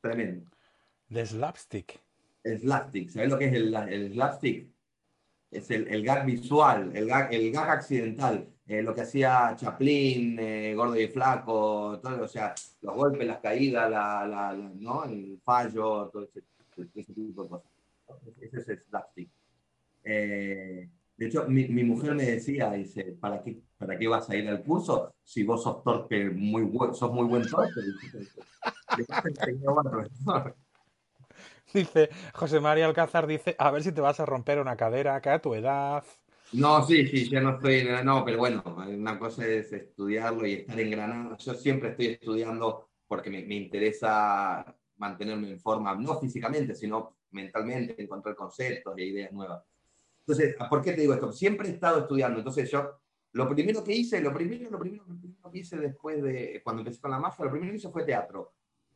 tremendo. 0.00 0.50
De 1.12 1.26
slapstick. 1.26 2.00
Slapstick, 2.42 3.10
¿sabes 3.10 3.28
lo 3.30 3.38
que 3.38 3.46
es 3.46 3.52
el, 3.52 3.74
el 3.74 4.12
slapstick? 4.14 4.68
Es 5.50 5.70
el, 5.70 5.86
el 5.88 6.02
gag 6.02 6.24
visual, 6.24 6.90
el 6.96 7.06
gag, 7.06 7.32
el 7.34 7.52
gag 7.52 7.68
accidental, 7.68 8.48
eh, 8.66 8.82
lo 8.82 8.94
que 8.94 9.02
hacía 9.02 9.54
Chaplin, 9.54 10.38
eh, 10.40 10.74
Gordo 10.74 10.98
y 10.98 11.08
Flaco, 11.08 12.00
todo, 12.02 12.24
o 12.24 12.28
sea, 12.28 12.54
los 12.80 12.94
golpes, 12.94 13.26
las 13.26 13.40
caídas, 13.40 13.90
la, 13.90 14.26
la- 14.26 14.52
la- 14.54 14.70
¿no? 14.74 15.04
el 15.04 15.38
fallo, 15.44 16.08
todo 16.08 16.22
ese, 16.24 16.42
ese 16.94 17.12
tipo 17.12 17.42
de 17.42 17.48
cosas. 17.50 17.70
Ese 18.40 18.58
es 18.60 18.68
el 18.70 18.82
slapstick. 18.88 19.30
Eh, 20.04 20.88
de 21.18 21.26
hecho, 21.26 21.46
mi, 21.46 21.68
mi 21.68 21.84
mujer 21.84 22.14
me 22.14 22.24
decía, 22.24 22.70
dice, 22.72 23.04
¿para 23.20 23.42
qué, 23.42 23.60
¿para 23.76 23.98
qué 23.98 24.08
vas 24.08 24.30
a 24.30 24.36
ir 24.36 24.48
al 24.48 24.62
curso 24.62 25.14
si 25.22 25.42
vos 25.44 25.62
sos 25.62 25.84
torpe, 25.84 26.30
muy 26.30 26.62
buen, 26.62 26.94
sos 26.94 27.12
muy 27.12 27.26
buen 27.26 27.46
torpe? 27.46 27.82
Dice, 27.82 28.18
"Le 28.96 29.04
vas 29.06 29.24
a 29.24 29.28
enseñar 29.28 29.68
a 29.68 29.72
otro 29.72 29.90
profesor". 29.90 30.56
Dice, 31.74 32.10
José 32.34 32.60
María 32.60 32.86
Alcázar 32.86 33.26
dice, 33.26 33.54
a 33.58 33.70
ver 33.70 33.82
si 33.82 33.92
te 33.92 34.00
vas 34.00 34.20
a 34.20 34.26
romper 34.26 34.58
una 34.58 34.76
cadera 34.76 35.14
acá 35.14 35.34
a 35.34 35.38
tu 35.40 35.54
edad. 35.54 36.04
No, 36.52 36.84
sí, 36.86 37.06
sí, 37.06 37.30
yo 37.30 37.40
no 37.40 37.54
estoy, 37.54 37.88
no, 38.04 38.24
pero 38.24 38.38
bueno, 38.38 38.62
una 38.86 39.18
cosa 39.18 39.46
es 39.46 39.72
estudiarlo 39.72 40.46
y 40.46 40.54
estar 40.54 40.78
engranado. 40.78 41.36
Yo 41.38 41.54
siempre 41.54 41.90
estoy 41.90 42.06
estudiando 42.08 42.90
porque 43.06 43.30
me, 43.30 43.42
me 43.44 43.54
interesa 43.54 44.76
mantenerme 44.96 45.50
en 45.50 45.60
forma, 45.60 45.94
no 45.94 46.20
físicamente, 46.20 46.74
sino 46.74 47.16
mentalmente, 47.30 48.00
encontrar 48.00 48.36
conceptos 48.36 48.96
e 48.98 49.04
ideas 49.04 49.32
nuevas. 49.32 49.64
Entonces, 50.20 50.54
¿por 50.68 50.82
qué 50.82 50.92
te 50.92 51.00
digo 51.00 51.14
esto? 51.14 51.32
Siempre 51.32 51.68
he 51.68 51.72
estado 51.72 52.00
estudiando, 52.00 52.38
entonces 52.38 52.70
yo, 52.70 53.00
lo 53.32 53.48
primero 53.48 53.82
que 53.82 53.92
hice, 53.92 54.20
lo 54.20 54.32
primero, 54.32 54.70
lo 54.70 54.78
primero, 54.78 55.04
lo 55.08 55.18
primero 55.18 55.50
que 55.50 55.58
hice 55.58 55.78
después 55.78 56.22
de, 56.22 56.60
cuando 56.62 56.82
empecé 56.82 57.00
con 57.00 57.10
la 57.10 57.18
magia, 57.18 57.44
lo 57.44 57.50
primero 57.50 57.72
que 57.72 57.78
hice 57.78 57.90
fue 57.90 58.04
teatro. 58.04 58.52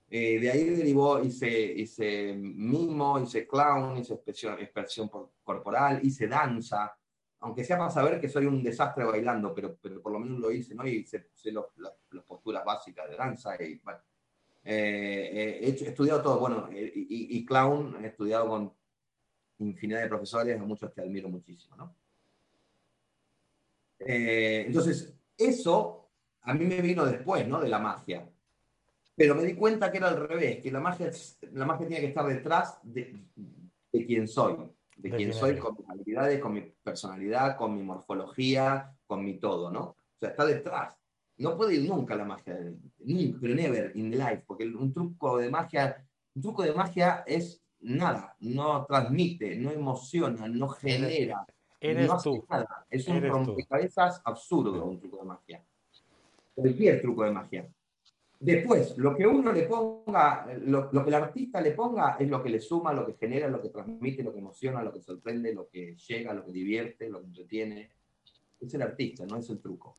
Eh, 0.08 0.38
de 0.38 0.50
ahí 0.50 0.64
derivó, 0.70 1.20
hice, 1.22 1.50
hice 1.50 2.32
mimo, 2.34 3.18
hice 3.20 3.46
clown, 3.46 3.98
hice 3.98 4.14
expresión, 4.14 4.58
expresión 4.60 5.08
por- 5.08 5.30
corporal, 5.42 5.98
hice 6.02 6.28
danza, 6.28 6.96
aunque 7.40 7.64
sea 7.64 7.76
para 7.76 7.90
saber 7.90 8.20
que 8.20 8.28
soy 8.28 8.46
un 8.46 8.62
desastre 8.62 9.04
bailando, 9.04 9.52
pero, 9.52 9.76
pero 9.82 10.00
por 10.00 10.12
lo 10.12 10.20
menos 10.20 10.38
lo 10.38 10.50
hice, 10.52 10.74
¿no? 10.74 10.86
Y 10.86 11.04
sé, 11.04 11.30
sé 11.34 11.50
los- 11.50 11.66
las, 11.78 11.92
las 12.12 12.24
posturas 12.24 12.64
básicas 12.64 13.10
de 13.10 13.16
danza 13.16 13.60
y, 13.62 13.78
bueno, 13.78 13.98
eh, 14.64 15.30
eh, 15.32 15.58
he, 15.62 15.68
hecho- 15.70 15.84
he 15.86 15.88
estudiado 15.88 16.22
todo, 16.22 16.38
bueno, 16.40 16.68
eh, 16.72 16.92
y- 16.94 17.38
y 17.38 17.44
clown, 17.44 18.04
he 18.04 18.08
estudiado 18.08 18.48
con 18.48 18.72
infinidad 19.58 20.02
de 20.02 20.08
profesores, 20.08 20.60
a 20.60 20.64
muchos 20.64 20.92
que 20.92 21.00
admiro 21.00 21.28
muchísimo, 21.28 21.76
¿no? 21.76 21.96
Eh, 23.98 24.64
entonces, 24.66 25.14
eso 25.36 26.10
a 26.42 26.54
mí 26.54 26.64
me 26.64 26.80
vino 26.80 27.04
después, 27.04 27.46
¿no? 27.48 27.60
De 27.60 27.68
la 27.68 27.78
magia. 27.78 28.28
Pero 29.16 29.34
me 29.34 29.44
di 29.44 29.54
cuenta 29.54 29.90
que 29.90 29.96
era 29.98 30.08
al 30.08 30.28
revés, 30.28 30.60
que 30.62 30.70
la 30.70 30.80
magia, 30.80 31.10
la 31.52 31.64
magia 31.64 31.86
tiene 31.86 32.02
que 32.02 32.08
estar 32.08 32.26
detrás 32.26 32.78
de, 32.82 33.24
de 33.92 34.06
quién 34.06 34.28
soy, 34.28 34.56
de, 34.96 35.10
De 35.10 35.16
quién 35.16 35.32
soy 35.32 35.50
eres. 35.50 35.62
con 35.62 35.76
mis 35.78 35.88
habilidades, 35.88 36.40
con 36.40 36.52
mi 36.52 36.60
personalidad, 36.82 37.56
con 37.56 37.74
mi 37.74 37.82
morfología, 37.82 38.94
con 39.06 39.24
mi 39.24 39.38
todo, 39.38 39.70
¿no? 39.70 39.80
O 39.80 39.96
sea, 40.20 40.30
está 40.30 40.44
detrás. 40.44 40.94
No 41.38 41.56
puede 41.56 41.74
ir 41.76 41.88
nunca 41.88 42.14
la 42.14 42.24
magia, 42.24 42.58
nunca, 42.98 43.38
pero 43.40 43.54
never 43.54 43.92
in 43.94 44.10
the 44.10 44.16
life, 44.16 44.42
porque 44.46 44.66
un 44.66 44.92
truco 44.92 45.38
de 45.38 45.50
magia, 45.50 46.06
un 46.34 46.42
truco 46.42 46.62
de 46.62 46.72
magia 46.72 47.24
es 47.26 47.62
nada, 47.80 48.34
no 48.40 48.84
transmite, 48.86 49.56
no 49.56 49.70
emociona, 49.70 50.48
no 50.48 50.68
genera, 50.68 51.46
Eres 51.78 52.06
no 52.06 52.14
hace 52.14 52.30
tú. 52.30 52.46
nada. 52.48 52.86
Es 52.88 53.06
un 53.08 53.22
rompecabezas 53.22 54.20
absurdo 54.24 54.84
un 54.84 54.98
truco 54.98 55.18
de 55.18 55.24
magia. 55.24 55.64
Cualquier 56.54 57.00
truco 57.02 57.24
de 57.24 57.30
magia. 57.32 57.68
Después, 58.38 58.98
lo 58.98 59.16
que 59.16 59.26
uno 59.26 59.50
le 59.50 59.62
ponga, 59.62 60.46
lo, 60.60 60.90
lo 60.92 61.02
que 61.02 61.08
el 61.08 61.14
artista 61.14 61.60
le 61.60 61.72
ponga 61.72 62.16
es 62.18 62.28
lo 62.28 62.42
que 62.42 62.50
le 62.50 62.60
suma, 62.60 62.92
lo 62.92 63.06
que 63.06 63.14
genera, 63.14 63.48
lo 63.48 63.62
que 63.62 63.70
transmite, 63.70 64.22
lo 64.22 64.32
que 64.32 64.40
emociona, 64.40 64.82
lo 64.82 64.92
que 64.92 65.00
sorprende, 65.00 65.54
lo 65.54 65.68
que 65.68 65.96
llega, 65.96 66.34
lo 66.34 66.44
que 66.44 66.52
divierte, 66.52 67.08
lo 67.08 67.20
que 67.20 67.26
entretiene. 67.26 67.90
Es 68.60 68.74
el 68.74 68.82
artista, 68.82 69.24
no 69.26 69.38
es 69.38 69.48
el 69.48 69.60
truco. 69.60 69.96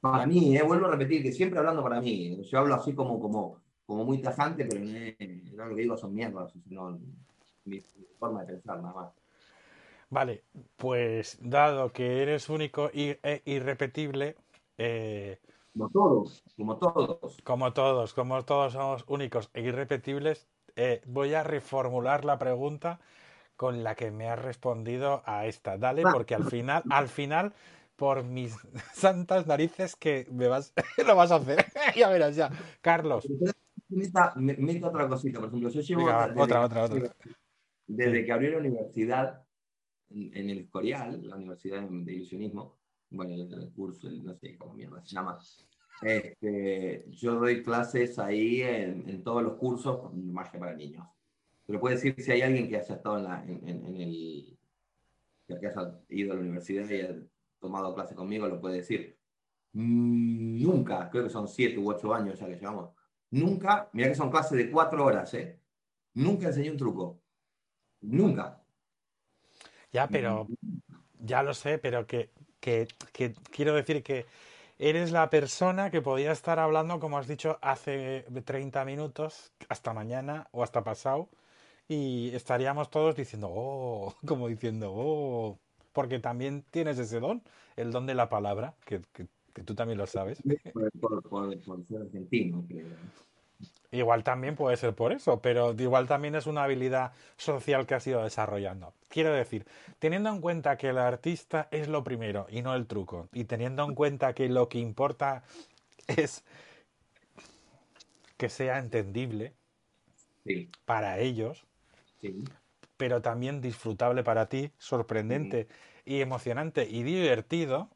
Para 0.00 0.26
mí, 0.26 0.56
eh, 0.56 0.62
vuelvo 0.62 0.86
a 0.86 0.90
repetir 0.90 1.22
que 1.22 1.32
siempre 1.32 1.58
hablando 1.58 1.82
para 1.82 2.00
mí, 2.00 2.42
yo 2.42 2.58
hablo 2.58 2.74
así 2.74 2.94
como, 2.94 3.18
como, 3.20 3.60
como 3.86 4.04
muy 4.04 4.18
tajante, 4.18 4.66
pero 4.66 4.82
eh, 4.84 5.42
no, 5.54 5.66
lo 5.66 5.74
que 5.74 5.82
digo 5.82 5.96
son 5.96 6.14
mierdas, 6.14 6.52
sino 6.66 6.98
mi, 7.64 7.78
mi 7.78 7.80
forma 8.18 8.44
de 8.44 8.54
pensar, 8.54 8.82
nada 8.82 8.94
más. 8.94 9.12
Vale, 10.10 10.44
pues 10.76 11.38
dado 11.40 11.92
que 11.92 12.22
eres 12.22 12.48
único 12.48 12.90
e 12.92 13.42
irrepetible, 13.46 14.36
eh, 14.78 15.38
Como 15.74 15.90
todos, 15.90 16.42
como 16.56 16.78
todos. 16.78 17.36
como 17.42 17.72
todos, 17.72 18.14
como 18.14 18.44
todos 18.44 18.72
somos 18.74 19.04
únicos 19.08 19.50
e 19.54 19.60
irrepetibles, 19.62 20.48
eh, 20.76 21.02
voy 21.06 21.34
a 21.34 21.42
reformular 21.42 22.24
la 22.24 22.38
pregunta 22.38 23.00
con 23.56 23.84
la 23.84 23.94
que 23.96 24.10
me 24.10 24.28
has 24.28 24.40
respondido 24.42 25.22
a 25.26 25.46
esta. 25.46 25.78
Dale, 25.78 26.06
Va. 26.06 26.12
porque 26.12 26.34
al 26.34 26.44
final, 26.44 26.84
al 26.90 27.08
final, 27.08 27.54
por 27.96 28.24
mis 28.24 28.56
santas 28.94 29.46
narices 29.46 29.96
que 29.96 30.26
me 30.30 30.48
vas, 30.48 30.72
lo 31.06 31.16
vas 31.16 31.32
a 31.32 31.36
hacer. 31.36 31.66
ya 31.96 32.08
verás, 32.08 32.36
ya. 32.36 32.50
Carlos, 32.82 33.26
Meta, 33.88 34.32
me- 34.36 34.56
meta 34.56 34.88
otra 34.88 35.08
cosita, 35.08 35.38
por 35.40 35.48
ejemplo, 35.48 35.68
yo 35.70 35.80
llevo 35.80 36.00
Venga, 36.00 36.26
desde, 36.26 36.34
otra, 36.42 36.60
que, 36.60 36.66
otra, 36.66 36.84
otra. 36.84 37.16
desde 37.86 38.24
que 38.24 38.32
abrió 38.32 38.50
la 38.52 38.58
universidad 38.58 39.46
en, 40.10 40.36
en 40.36 40.50
el 40.50 40.58
Escorial, 40.60 41.26
la 41.28 41.36
Universidad 41.36 41.82
de 41.88 42.12
Ilusionismo, 42.14 42.80
bueno, 43.10 43.34
el, 43.34 43.72
curso, 43.72 44.08
el- 44.08 44.24
no 44.24 44.34
sé 44.34 44.56
cómo 44.56 44.74
mierda 44.74 45.00
se 45.04 45.14
llama, 45.14 45.38
este, 46.02 47.04
yo 47.10 47.34
doy 47.36 47.62
clases 47.62 48.18
ahí 48.18 48.62
en, 48.62 49.08
en 49.08 49.22
todos 49.22 49.42
los 49.42 49.54
cursos 49.54 50.00
con 50.00 50.32
magia 50.32 50.58
para 50.60 50.74
niños. 50.74 51.06
Pero 51.66 51.80
puede 51.80 51.94
decir 51.94 52.14
si 52.18 52.30
hay 52.32 52.42
alguien 52.42 52.68
que 52.68 52.76
haya 52.76 52.94
estado 52.96 53.18
en, 53.18 53.24
la, 53.24 53.42
en, 53.44 53.68
en- 53.68 53.96
el. 54.00 54.58
que 55.46 55.66
haya 55.66 56.00
ido 56.08 56.32
a 56.32 56.36
la 56.36 56.40
universidad 56.42 56.88
y 56.90 56.94
haya 56.94 57.16
tomado 57.58 57.94
clase 57.94 58.14
conmigo, 58.14 58.46
lo 58.48 58.60
puede 58.60 58.76
decir. 58.78 59.18
Nunca, 59.72 61.08
creo 61.10 61.24
que 61.24 61.30
son 61.30 61.48
siete 61.48 61.78
u 61.78 61.88
ocho 61.90 62.12
años 62.14 62.38
ya 62.38 62.46
que 62.46 62.56
llevamos. 62.56 62.90
Nunca, 63.30 63.88
mira 63.92 64.08
que 64.08 64.14
son 64.14 64.30
clases 64.30 64.58
de 64.58 64.70
cuatro 64.70 65.04
horas, 65.04 65.32
¿eh? 65.34 65.60
Nunca 66.14 66.46
enseñé 66.48 66.70
un 66.70 66.76
truco. 66.76 67.20
Nunca. 68.02 68.62
ya, 69.90 70.06
pero 70.08 70.46
ya 71.18 71.42
lo 71.42 71.54
sé, 71.54 71.78
pero 71.78 72.06
que, 72.06 72.30
que, 72.64 72.88
quiero 73.50 73.74
decir 73.74 74.02
que 74.02 74.24
eres 74.78 75.12
la 75.12 75.28
persona 75.28 75.90
que 75.90 76.00
podía 76.00 76.32
estar 76.32 76.58
hablando, 76.58 76.98
como 76.98 77.18
has 77.18 77.28
dicho, 77.28 77.58
hace 77.60 78.24
30 78.44 78.86
minutos, 78.86 79.52
hasta 79.68 79.92
mañana 79.92 80.48
o 80.50 80.62
hasta 80.62 80.82
pasado, 80.82 81.28
y 81.88 82.30
estaríamos 82.34 82.88
todos 82.90 83.16
diciendo, 83.16 83.50
oh, 83.52 84.14
como 84.26 84.48
diciendo, 84.48 84.90
oh, 84.94 85.58
porque 85.92 86.18
también 86.20 86.64
tienes 86.70 86.98
ese 86.98 87.20
don, 87.20 87.42
el 87.76 87.92
don 87.92 88.06
de 88.06 88.14
la 88.14 88.30
palabra, 88.30 88.74
que, 88.86 89.02
que- 89.12 89.26
tú 89.62 89.74
también 89.74 89.98
lo 89.98 90.06
sabes. 90.06 90.42
Por 91.00 91.84
ser 91.86 92.02
argentino, 92.02 92.64
creo. 92.66 92.86
Igual 93.94 94.24
también 94.24 94.56
puede 94.56 94.76
ser 94.76 94.92
por 94.96 95.12
eso, 95.12 95.40
pero 95.40 95.72
igual 95.72 96.08
también 96.08 96.34
es 96.34 96.46
una 96.48 96.64
habilidad 96.64 97.12
social 97.36 97.86
que 97.86 97.94
has 97.94 98.04
ido 98.08 98.24
desarrollando. 98.24 98.92
Quiero 99.08 99.32
decir, 99.32 99.66
teniendo 100.00 100.30
en 100.30 100.40
cuenta 100.40 100.76
que 100.76 100.88
el 100.88 100.98
artista 100.98 101.68
es 101.70 101.86
lo 101.86 102.02
primero 102.02 102.46
y 102.50 102.62
no 102.62 102.74
el 102.74 102.88
truco, 102.88 103.28
y 103.32 103.44
teniendo 103.44 103.84
en 103.84 103.94
cuenta 103.94 104.34
que 104.34 104.48
lo 104.48 104.68
que 104.68 104.78
importa 104.78 105.44
es 106.08 106.44
que 108.36 108.48
sea 108.48 108.78
entendible 108.78 109.54
Sí, 110.44 110.70
para 110.86 111.18
ellos, 111.18 111.66
sí. 112.20 112.44
pero 112.96 113.22
también 113.22 113.60
disfrutable 113.60 114.22
para 114.24 114.48
ti, 114.48 114.72
sorprendente 114.78 115.68
y 116.04 116.20
emocionante 116.20 116.88
y 116.88 117.02
divertido, 117.02 117.90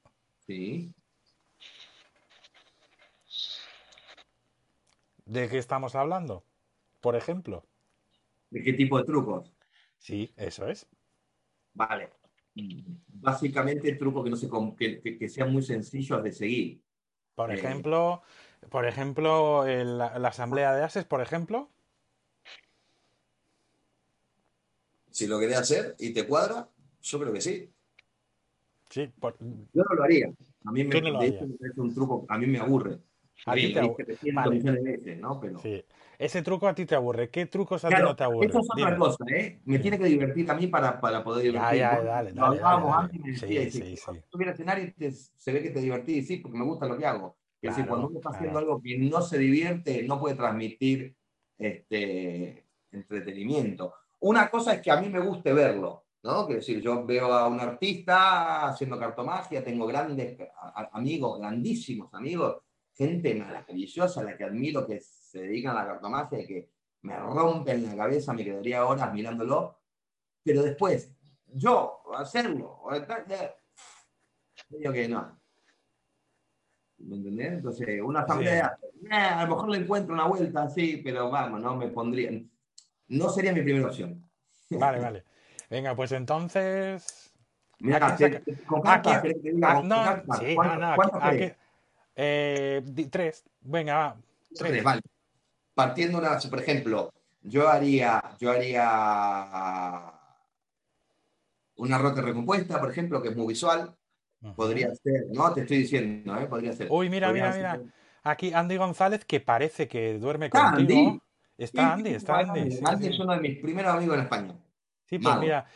Sí. 0.46 0.94
¿De 5.28 5.48
qué 5.48 5.58
estamos 5.58 5.94
hablando? 5.94 6.44
Por 7.00 7.14
ejemplo. 7.14 7.64
¿De 8.50 8.62
qué 8.62 8.72
tipo 8.72 8.98
de 8.98 9.04
trucos? 9.04 9.54
Sí, 9.98 10.32
eso 10.36 10.66
es. 10.68 10.86
Vale. 11.74 12.10
Básicamente 13.06 13.92
trucos 13.94 14.24
que, 14.24 14.30
no 14.30 14.36
se, 14.36 14.48
que, 14.76 15.00
que- 15.00 15.18
que 15.18 15.28
sean 15.28 15.52
muy 15.52 15.62
sencillos 15.62 16.22
de 16.24 16.32
seguir. 16.32 16.82
Por 17.34 17.52
Eh. 17.52 17.54
ejemplo, 17.54 18.22
por 18.70 18.86
ejemplo, 18.86 19.66
el- 19.66 19.98
la, 19.98 20.06
asamblea 20.28 20.74
de 20.74 20.82
ases, 20.82 21.04
por 21.04 21.20
ejemplo. 21.20 21.70
Si 25.10 25.26
lo 25.26 25.38
querés 25.38 25.58
hacer 25.58 25.94
y 25.98 26.12
te 26.12 26.26
cuadra, 26.26 26.68
yo 27.02 27.20
creo 27.20 27.32
que 27.32 27.40
sí. 27.40 27.70
Sí, 28.88 29.06
por- 29.20 29.36
Yo 29.38 29.82
no 29.88 29.94
lo 29.94 30.02
haría. 30.02 30.32
A 30.64 30.72
mí 30.72 30.82
me, 30.84 30.90
Tú 30.90 31.00
no 31.02 31.10
lo 31.10 31.18
de 31.20 31.26
hecho, 31.26 31.36
harías. 31.44 31.50
me 31.50 31.58
parece 31.58 31.80
un 31.80 31.94
truco, 31.94 32.26
a 32.28 32.38
mí 32.38 32.46
me 32.46 32.58
aburre. 32.58 32.98
A 33.46 33.54
ti 33.54 33.72
te 33.72 33.80
lo 33.80 33.86
abu- 33.86 33.96
dije 33.96 34.04
300 34.04 34.34
Vale. 34.34 34.56
millones 34.56 34.84
de 34.84 34.90
veces, 34.92 35.18
¿no? 35.20 35.40
Pero... 35.40 35.58
Sí. 35.58 35.84
Ese 36.18 36.42
truco 36.42 36.66
a 36.68 36.74
ti 36.74 36.84
te 36.84 36.94
aburre. 36.94 37.30
¿Qué 37.30 37.46
trucos 37.46 37.84
a 37.84 37.88
ti 37.88 37.94
Claro, 37.94 38.08
no 38.08 38.16
te 38.16 38.24
aburren? 38.24 38.50
eso 38.50 38.60
es 38.60 38.66
otra 38.70 38.86
Dime. 38.86 38.98
cosa, 38.98 39.24
¿eh? 39.30 39.60
Me 39.64 39.78
tiene 39.78 39.98
que 39.98 40.04
divertir 40.06 40.50
a 40.50 40.54
mí 40.54 40.66
para, 40.66 41.00
para 41.00 41.22
poder 41.22 41.44
Ya, 41.44 41.50
divertir. 41.70 41.78
ya, 41.78 41.94
Vos 41.96 42.04
dale, 42.04 42.32
lo 42.32 42.42
dale, 42.42 42.56
hablábamos 42.58 42.96
antes 42.96 43.16
y 43.16 43.18
me 43.20 43.30
dale. 43.30 43.40
decías, 43.40 43.64
Sí, 43.64 43.70
si 43.70 43.96
sí, 43.96 43.96
sí. 43.96 44.18
estuviera 44.18 44.50
en 44.50 44.54
escenario 44.54 44.84
y 44.84 44.92
te- 44.92 45.12
se 45.12 45.52
ve 45.52 45.62
que 45.62 45.70
te 45.70 45.80
divertís, 45.80 46.26
sí, 46.26 46.36
porque 46.38 46.58
me 46.58 46.64
gusta 46.64 46.86
lo 46.86 46.98
que 46.98 47.06
hago. 47.06 47.38
Es 47.62 47.70
decir, 47.70 47.84
Claro, 47.84 47.88
cuando 47.88 48.08
uno 48.08 48.18
está 48.18 48.30
haciendo 48.30 48.58
claro. 48.58 48.66
algo 48.72 48.82
que 48.82 48.98
no 48.98 49.20
se 49.22 49.38
divierte, 49.38 50.02
no 50.02 50.20
puede 50.20 50.34
transmitir 50.34 51.16
este, 51.56 52.66
entretenimiento. 52.90 53.94
Una 54.20 54.50
cosa 54.50 54.74
es 54.74 54.82
que 54.82 54.90
a 54.90 55.00
mí 55.00 55.08
me 55.08 55.20
guste 55.20 55.52
verlo, 55.52 56.06
¿no? 56.22 56.46
Quiero 56.46 56.60
decir, 56.60 56.80
yo 56.80 57.04
veo 57.04 57.32
a 57.32 57.46
un 57.48 57.60
artista 57.60 58.68
haciendo 58.68 58.98
cartomagia, 58.98 59.62
tengo 59.62 59.86
grandes 59.86 60.36
amigos, 60.92 61.38
grandísimos 61.38 62.12
amigos, 62.14 62.58
gente 62.98 63.34
maravillosa 63.36 64.20
a 64.20 64.24
la 64.24 64.36
que 64.36 64.44
admiro 64.44 64.84
que 64.86 65.00
se 65.00 65.42
dedican 65.42 65.76
a 65.76 65.82
la 65.84 65.86
cartomagia 65.92 66.40
y 66.40 66.46
que 66.46 66.70
me 67.02 67.16
rompen 67.16 67.86
la 67.86 67.96
cabeza, 67.96 68.32
me 68.32 68.44
quedaría 68.44 68.84
horas 68.84 69.14
mirándolo, 69.14 69.78
pero 70.42 70.62
después, 70.62 71.12
yo 71.46 72.02
hacerlo, 72.16 72.82
digo 74.68 74.92
que 74.92 75.08
no. 75.08 75.38
¿Me 76.98 77.14
entendés? 77.16 77.52
Entonces, 77.52 78.00
una 78.02 78.20
asamblea, 78.22 78.76
eh, 79.08 79.14
a 79.14 79.44
lo 79.44 79.50
mejor 79.54 79.68
le 79.70 79.78
encuentro 79.78 80.12
una 80.12 80.26
vuelta, 80.26 80.68
sí, 80.68 81.00
pero 81.04 81.30
vamos, 81.30 81.60
no 81.60 81.76
me 81.76 81.86
pondría. 81.88 82.32
No 83.06 83.28
sería 83.28 83.52
mi 83.52 83.62
primera 83.62 83.86
opción. 83.86 84.28
Vale, 84.70 84.98
vale. 85.02 85.24
Venga, 85.70 85.94
pues 85.94 86.10
entonces. 86.10 87.32
Mira, 87.78 88.16
con 88.66 88.82
cartas, 88.82 89.22
no, 89.22 89.30
sí, 90.40 90.56
no, 90.56 90.56
¿cuántas- 90.56 90.80
no, 90.80 90.92
aquí- 91.22 91.44
aquí-? 91.44 91.54
Eh, 92.18 92.82
tres. 93.10 93.44
Venga, 93.60 93.94
va. 93.96 94.16
Tres, 94.54 94.70
Tres. 94.72 94.84
vale. 94.84 95.00
Partiendo 95.74 96.18
una, 96.18 96.38
por 96.38 96.58
ejemplo, 96.60 97.12
yo 97.42 97.68
haría, 97.68 98.20
yo 98.40 98.50
haría 98.50 100.12
una 101.76 101.98
rota 101.98 102.20
recompuesta, 102.20 102.80
por 102.80 102.90
ejemplo, 102.90 103.22
que 103.22 103.28
es 103.28 103.36
muy 103.36 103.46
visual. 103.46 103.94
Podría 104.56 104.94
ser, 104.94 105.26
no 105.32 105.52
te 105.52 105.62
estoy 105.62 105.78
diciendo, 105.78 106.36
¿eh? 106.38 106.46
podría 106.46 106.72
ser. 106.72 106.88
Uy, 106.90 107.08
mira, 107.08 107.28
Podría 107.28 107.50
mira, 107.52 107.70
ser- 107.72 107.80
mira. 107.80 107.94
Aquí 108.24 108.52
Andy 108.52 108.76
González, 108.76 109.24
que 109.24 109.40
parece 109.40 109.88
que 109.88 110.18
duerme 110.18 110.46
Está 110.46 110.72
contigo. 110.72 111.00
Andy. 111.10 111.20
Está 111.56 111.92
Andy, 111.94 112.10
está 112.10 112.38
Andy. 112.38 112.60
Andy 112.60 112.70
sí, 112.72 112.82
Andy 112.84 113.04
sí. 113.06 113.10
es 113.12 113.18
uno 113.20 113.32
de 113.34 113.40
mis 113.40 113.58
primeros 113.58 113.94
amigos 113.94 114.16
en 114.16 114.22
España. 114.22 114.54
Sí, 115.06 115.18
pues 115.18 115.38
mira, 115.38 115.66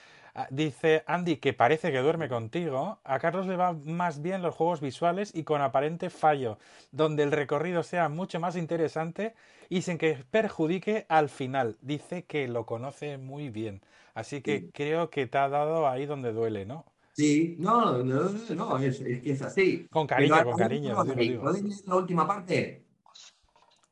dice 0.50 1.04
Andy 1.06 1.36
que 1.36 1.52
parece 1.52 1.92
que 1.92 1.98
duerme 1.98 2.28
contigo. 2.28 3.00
A 3.04 3.18
Carlos 3.18 3.46
le 3.46 3.56
va 3.56 3.72
más 3.72 4.22
bien 4.22 4.42
los 4.42 4.54
juegos 4.54 4.80
visuales 4.80 5.34
y 5.34 5.44
con 5.44 5.60
aparente 5.60 6.10
fallo, 6.10 6.58
donde 6.90 7.22
el 7.22 7.32
recorrido 7.32 7.82
sea 7.82 8.08
mucho 8.08 8.40
más 8.40 8.56
interesante 8.56 9.34
y 9.68 9.82
sin 9.82 9.98
que 9.98 10.24
perjudique 10.30 11.06
al 11.08 11.28
final. 11.28 11.76
Dice 11.80 12.24
que 12.24 12.48
lo 12.48 12.66
conoce 12.66 13.18
muy 13.18 13.50
bien. 13.50 13.82
Así 14.14 14.42
que 14.42 14.58
Sí. 14.60 14.70
creo 14.72 15.10
que 15.10 15.26
te 15.26 15.38
ha 15.38 15.48
dado 15.48 15.88
ahí 15.88 16.06
donde 16.06 16.32
duele, 16.32 16.66
¿no? 16.66 16.84
Sí, 17.14 17.56
no, 17.58 18.02
no, 18.02 18.30
no, 18.54 18.78
es, 18.78 19.00
es 19.00 19.20
que 19.22 19.32
es 19.32 19.42
así. 19.42 19.86
Con 19.90 20.06
cariño, 20.06 20.34
Pero 20.34 20.50
con 20.50 20.58
cariño, 20.58 20.98
hay- 20.98 21.08
digo, 21.08 21.20
digo. 21.20 21.42
¿Podés 21.42 21.62
leer 21.62 21.80
la 21.86 21.96
última 21.96 22.26
parte? 22.26 22.86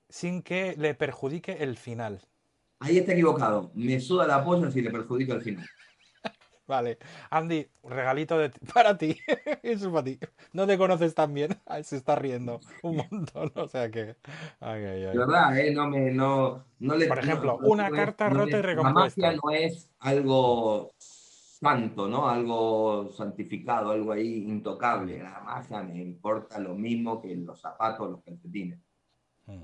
Sin 0.09 0.43
que 0.43 0.74
le 0.76 0.95
perjudique 0.95 1.53
el 1.53 1.76
final. 1.76 2.20
Ahí 2.80 2.99
está 2.99 3.12
equivocado. 3.12 3.70
Me 3.74 4.01
suda 4.01 4.26
la 4.26 4.43
polla 4.43 4.70
si 4.70 4.80
le 4.80 4.91
perjudica 4.91 5.34
al 5.34 5.43
final. 5.43 5.66
Vale, 6.70 6.98
Andy, 7.30 7.66
regalito 7.82 8.38
de 8.38 8.50
para 8.74 8.96
ti. 8.96 9.18
Eso 9.64 9.86
es 9.88 9.92
para 9.92 10.04
ti. 10.04 10.20
No 10.52 10.68
te 10.68 10.78
conoces 10.78 11.14
tan 11.16 11.34
bien. 11.34 11.50
Ay, 11.66 11.82
se 11.82 11.96
está 11.96 12.14
riendo 12.14 12.60
un 12.84 12.98
montón. 12.98 13.50
O 13.56 13.66
sea 13.66 13.90
que. 13.90 14.14
Ay, 14.60 14.84
ay, 14.84 15.04
ay. 15.06 15.12
De 15.12 15.18
verdad, 15.18 15.58
¿eh? 15.58 15.72
No 15.74 15.88
me, 15.88 16.12
no, 16.12 16.64
no 16.78 16.94
le- 16.94 17.06
Por 17.08 17.18
ejemplo, 17.18 17.58
no- 17.60 17.68
una 17.68 17.90
no 17.90 17.96
carta 17.96 18.28
rota 18.28 18.50
y 18.56 18.60
es- 18.60 18.64
recompuesta. 18.64 19.20
La 19.20 19.26
magia 19.32 19.40
no 19.42 19.50
es 19.50 19.90
algo 19.98 20.92
santo, 20.96 22.06
¿no? 22.08 22.28
Algo 22.28 23.10
santificado, 23.12 23.90
algo 23.90 24.12
ahí 24.12 24.44
intocable. 24.48 25.20
La 25.22 25.40
magia 25.40 25.82
me 25.82 26.00
importa 26.00 26.60
lo 26.60 26.74
mismo 26.76 27.20
que 27.20 27.34
los 27.34 27.60
zapatos, 27.60 28.10
los 28.12 28.22
calcetines. 28.22 28.78
Mm. 29.46 29.62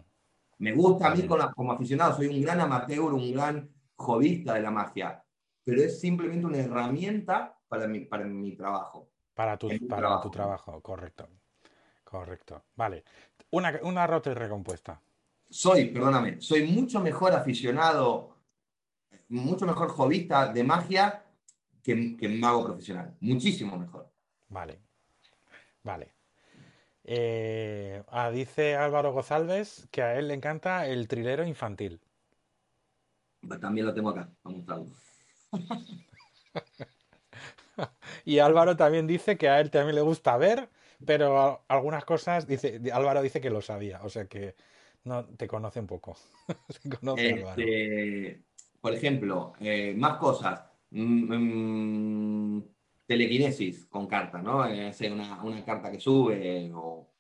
Me 0.59 0.73
gusta 0.73 1.07
a 1.13 1.15
mí 1.15 1.23
como 1.55 1.71
aficionado, 1.73 2.17
soy 2.17 2.27
un 2.27 2.43
gran 2.43 2.61
amateur, 2.61 3.15
un 3.15 3.33
gran 3.33 3.71
jovista 3.95 4.55
de 4.55 4.63
la 4.63 4.71
magia, 4.73 5.23
pero 5.67 5.83
es 5.83 5.99
simplemente 5.99 6.47
una 6.47 6.59
herramienta 6.59 7.59
para 7.67 7.89
mi, 7.89 8.05
para 8.05 8.25
mi 8.25 8.55
trabajo. 8.55 9.11
Para 9.35 9.59
tu, 9.59 9.69
para 9.89 10.01
trabajo. 10.01 10.23
tu 10.23 10.31
trabajo, 10.31 10.81
correcto. 10.81 11.29
Correcto. 12.05 12.67
Vale. 12.77 13.03
Una, 13.51 13.77
una 13.83 14.07
rota 14.07 14.31
y 14.31 14.35
recompuesta. 14.35 15.03
Soy, 15.51 15.87
perdóname, 15.87 16.41
soy 16.41 16.69
mucho 16.69 17.01
mejor 17.01 17.33
aficionado, 17.33 18.37
mucho 19.29 19.67
mejor 19.67 19.89
jovista 19.89 20.53
de 20.53 20.63
magia 20.63 21.25
que, 21.83 22.17
que 22.17 22.29
mago 22.29 22.65
profesional. 22.65 23.17
Muchísimo 23.19 23.77
mejor. 23.77 24.09
Vale. 24.49 24.81
Vale. 25.83 26.15
Eh, 27.03 28.05
ah, 28.07 28.31
dice 28.31 28.77
Álvaro 28.77 29.13
González 29.13 29.89
que 29.91 30.03
a 30.03 30.17
él 30.17 30.29
le 30.29 30.35
encanta 30.35 30.87
el 30.87 31.09
trilero 31.09 31.45
infantil. 31.45 32.01
También 33.61 33.87
lo 33.87 33.95
tengo 33.95 34.11
acá, 34.11 34.31
vamos 34.45 34.59
a 34.69 34.77
mostrarlo. 34.77 35.06
Y 38.25 38.41
Álvaro 38.41 38.77
también 38.77 39.07
dice 39.07 39.37
que 39.37 39.49
a 39.49 39.61
él 39.61 39.71
también 39.71 39.95
le 39.95 40.01
gusta 40.01 40.37
ver, 40.37 40.69
pero 41.05 41.65
algunas 41.69 42.05
cosas, 42.05 42.47
dice, 42.47 42.81
Álvaro 42.93 43.23
dice 43.23 43.41
que 43.41 43.51
lo 43.51 43.61
sabía, 43.61 44.01
o 44.03 44.09
sea 44.09 44.27
que 44.27 44.57
no 45.05 45.25
te 45.25 45.47
conoce 45.47 45.81
un 45.81 45.87
poco. 45.87 46.17
Este, 47.17 48.43
por 48.81 48.93
ejemplo, 48.93 49.53
eh, 49.61 49.95
más 49.97 50.19
cosas. 50.19 50.65
Mm, 50.91 52.57
mm, 52.57 52.65
telequinesis 53.07 53.87
con 53.87 54.07
carta, 54.07 54.43
¿no? 54.43 54.67
Eh, 54.67 54.89
hacer 54.89 55.13
una, 55.13 55.65
carta 55.65 55.91
que 55.91 56.01
sube 56.01 56.71
o, 56.75 57.13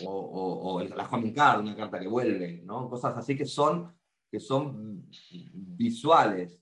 la 0.00 1.08
Homing 1.10 1.34
Card, 1.34 1.60
una 1.60 1.76
carta 1.76 1.98
que 1.98 2.08
vuelve, 2.08 2.62
¿no? 2.64 2.88
Cosas 2.88 3.16
así 3.16 3.36
que 3.36 3.44
son, 3.44 3.92
que 4.30 4.38
son 4.38 5.08
visuales, 5.52 6.60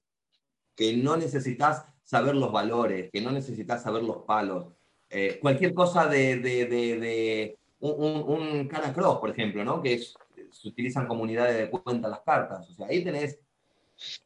que 0.79 0.97
no 0.97 1.17
necesitas 1.17 1.85
saber 2.05 2.37
los 2.37 2.53
valores, 2.53 3.11
que 3.13 3.21
no 3.21 3.33
necesitas 3.33 3.83
saber 3.83 4.05
los 4.05 4.19
palos. 4.19 4.69
Eh, 5.11 5.41
cualquier 5.43 5.75
cosa 5.75 6.07
de, 6.07 6.37
de, 6.37 6.67
de, 6.67 7.01
de 7.01 7.59
un, 7.81 8.25
un, 8.25 8.49
un 8.49 8.69
Cana 8.69 8.93
Cross, 8.93 9.19
por 9.19 9.31
ejemplo, 9.31 9.65
¿no? 9.65 9.83
Que 9.83 9.95
es, 9.95 10.15
se 10.53 10.69
utilizan 10.69 11.09
comunidades 11.09 11.59
de 11.59 11.69
cuenta 11.69 12.09
las 12.09 12.21
cartas. 12.21 12.71
O 12.71 12.75
sea, 12.75 12.87
ahí 12.87 13.03
tenés, 13.03 13.41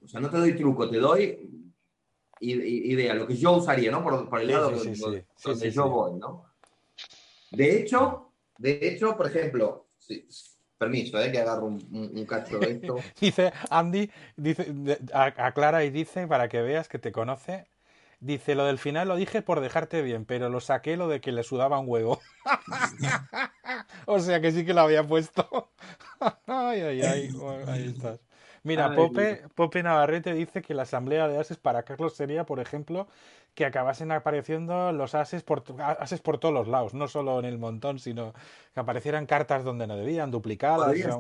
o 0.04 0.06
sea, 0.06 0.20
no 0.20 0.28
te 0.28 0.36
doy 0.36 0.54
truco, 0.54 0.90
te 0.90 0.98
doy 0.98 1.50
idea, 2.40 3.14
lo 3.14 3.26
que 3.26 3.36
yo 3.36 3.52
usaría, 3.52 3.90
¿no? 3.90 4.02
Por, 4.02 4.28
por 4.28 4.42
el 4.42 4.48
lado 4.48 4.78
sí, 4.78 4.94
sí. 4.94 5.02
donde 5.42 5.70
yo 5.70 5.88
voy, 5.88 6.18
¿no? 6.18 6.44
De 7.50 7.78
hecho, 7.80 8.30
de 8.58 8.78
hecho, 8.82 9.16
por 9.16 9.28
ejemplo, 9.28 9.86
sí, 9.98 10.26
permiso, 10.82 11.20
¿eh? 11.20 11.30
Que 11.32 11.40
agarro 11.40 11.66
un, 11.66 11.82
un- 11.92 12.10
un 12.18 12.26
cacho 12.26 12.58
de. 12.58 12.80
Dice 13.20 13.52
Andy, 13.70 14.10
dice, 14.36 14.66
aclara 15.14 15.84
y 15.84 15.90
dice, 15.90 16.26
para 16.26 16.48
que 16.48 16.60
veas 16.62 16.88
que 16.88 16.98
te 16.98 17.12
conoce, 17.12 17.66
dice, 18.20 18.54
lo 18.54 18.64
del 18.64 18.78
final 18.78 19.08
lo 19.08 19.16
dije 19.16 19.42
por 19.42 19.60
dejarte 19.60 20.02
bien, 20.02 20.24
pero 20.24 20.48
lo 20.48 20.60
saqué 20.60 20.96
lo 20.96 21.08
de 21.08 21.20
que 21.20 21.32
le 21.32 21.42
sudaba 21.42 21.78
un 21.78 21.86
huevo. 21.88 22.20
o 24.06 24.18
sea 24.20 24.40
que 24.40 24.52
sí 24.52 24.64
que 24.64 24.74
lo 24.74 24.80
había 24.82 25.06
puesto. 25.06 25.70
ay, 26.46 26.80
ay, 26.80 27.02
ay, 27.02 27.30
ahí 27.68 27.86
estás. 27.88 28.20
Mira, 28.64 28.94
Pope, 28.94 29.42
Pope 29.56 29.82
Navarrete 29.82 30.32
dice 30.34 30.62
que 30.62 30.74
la 30.74 30.82
asamblea 30.82 31.26
de 31.26 31.36
ases 31.38 31.58
para 31.58 31.82
Carlos 31.82 32.14
sería, 32.14 32.46
por 32.46 32.60
ejemplo, 32.60 33.08
que 33.54 33.64
acabasen 33.64 34.12
apareciendo 34.12 34.92
los 34.92 35.14
ases 35.16 35.42
por, 35.42 35.64
ases 35.80 36.20
por 36.20 36.38
todos 36.38 36.54
los 36.54 36.68
lados, 36.68 36.94
no 36.94 37.08
solo 37.08 37.40
en 37.40 37.44
el 37.44 37.58
montón, 37.58 37.98
sino 37.98 38.32
que 38.72 38.80
aparecieran 38.80 39.26
cartas 39.26 39.64
donde 39.64 39.86
no 39.88 39.96
debían, 39.96 40.30
duplicadas, 40.30 40.96
o 41.00 41.00
sea, 41.00 41.16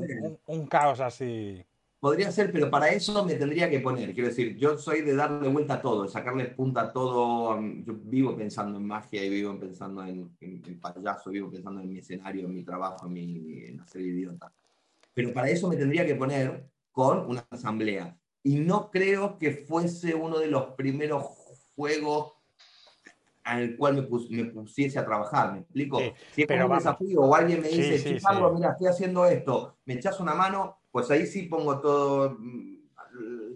un- 0.46 0.66
caos 0.68 1.00
así. 1.00 1.64
Podría 1.98 2.32
ser, 2.32 2.52
pero 2.52 2.68
para 2.68 2.88
eso 2.90 3.24
me 3.24 3.36
tendría 3.36 3.70
que 3.70 3.78
poner. 3.78 4.12
Quiero 4.12 4.28
decir, 4.28 4.56
yo 4.56 4.76
soy 4.76 5.02
de 5.02 5.14
darle 5.14 5.48
vuelta 5.48 5.74
a 5.74 5.80
todo, 5.82 6.08
sacarle 6.08 6.46
punta 6.46 6.82
a 6.82 6.92
todo. 6.92 7.60
Yo 7.60 7.94
vivo 7.94 8.36
pensando 8.36 8.76
en 8.78 8.86
magia 8.86 9.24
y 9.24 9.30
vivo 9.30 9.56
pensando 9.58 10.04
en, 10.04 10.36
en, 10.40 10.62
en 10.66 10.80
payaso, 10.80 11.30
vivo 11.30 11.48
pensando 11.50 11.80
en 11.80 11.88
mi 11.92 11.98
escenario, 12.00 12.46
en 12.46 12.54
mi 12.54 12.64
trabajo, 12.64 13.06
en, 13.06 13.12
mi, 13.12 13.64
en 13.66 13.80
hacer 13.80 14.00
idiota. 14.02 14.52
Pero 15.14 15.32
para 15.32 15.50
eso 15.50 15.68
me 15.68 15.76
tendría 15.76 16.06
que 16.06 16.14
poner 16.16 16.68
con 16.92 17.26
una 17.28 17.46
asamblea. 17.50 18.16
Y 18.44 18.56
no 18.60 18.90
creo 18.90 19.38
que 19.38 19.50
fuese 19.52 20.14
uno 20.14 20.38
de 20.38 20.48
los 20.48 20.74
primeros 20.74 21.24
juegos 21.74 22.34
al 23.44 23.76
cual 23.76 23.94
me, 23.94 24.02
pus- 24.02 24.30
me 24.30 24.44
pusiese 24.44 24.98
a 24.98 25.04
trabajar, 25.04 25.52
¿me 25.52 25.60
explico? 25.60 25.98
Sí, 25.98 26.12
si 26.32 26.42
es 26.42 26.46
pero 26.46 26.64
como 26.64 26.74
un 26.74 26.78
desafío 26.78 27.20
o 27.22 27.34
alguien 27.34 27.60
me 27.60 27.68
dice, 27.68 27.98
sí, 27.98 28.04
"Che, 28.04 28.20
sí. 28.20 28.26
Mira, 28.54 28.70
estoy 28.72 28.86
haciendo 28.86 29.26
esto, 29.26 29.78
me 29.84 29.94
echas 29.94 30.20
una 30.20 30.34
mano, 30.34 30.78
pues 30.92 31.10
ahí 31.10 31.26
sí 31.26 31.44
pongo 31.44 31.80
todo 31.80 32.36
mm, 32.38 32.76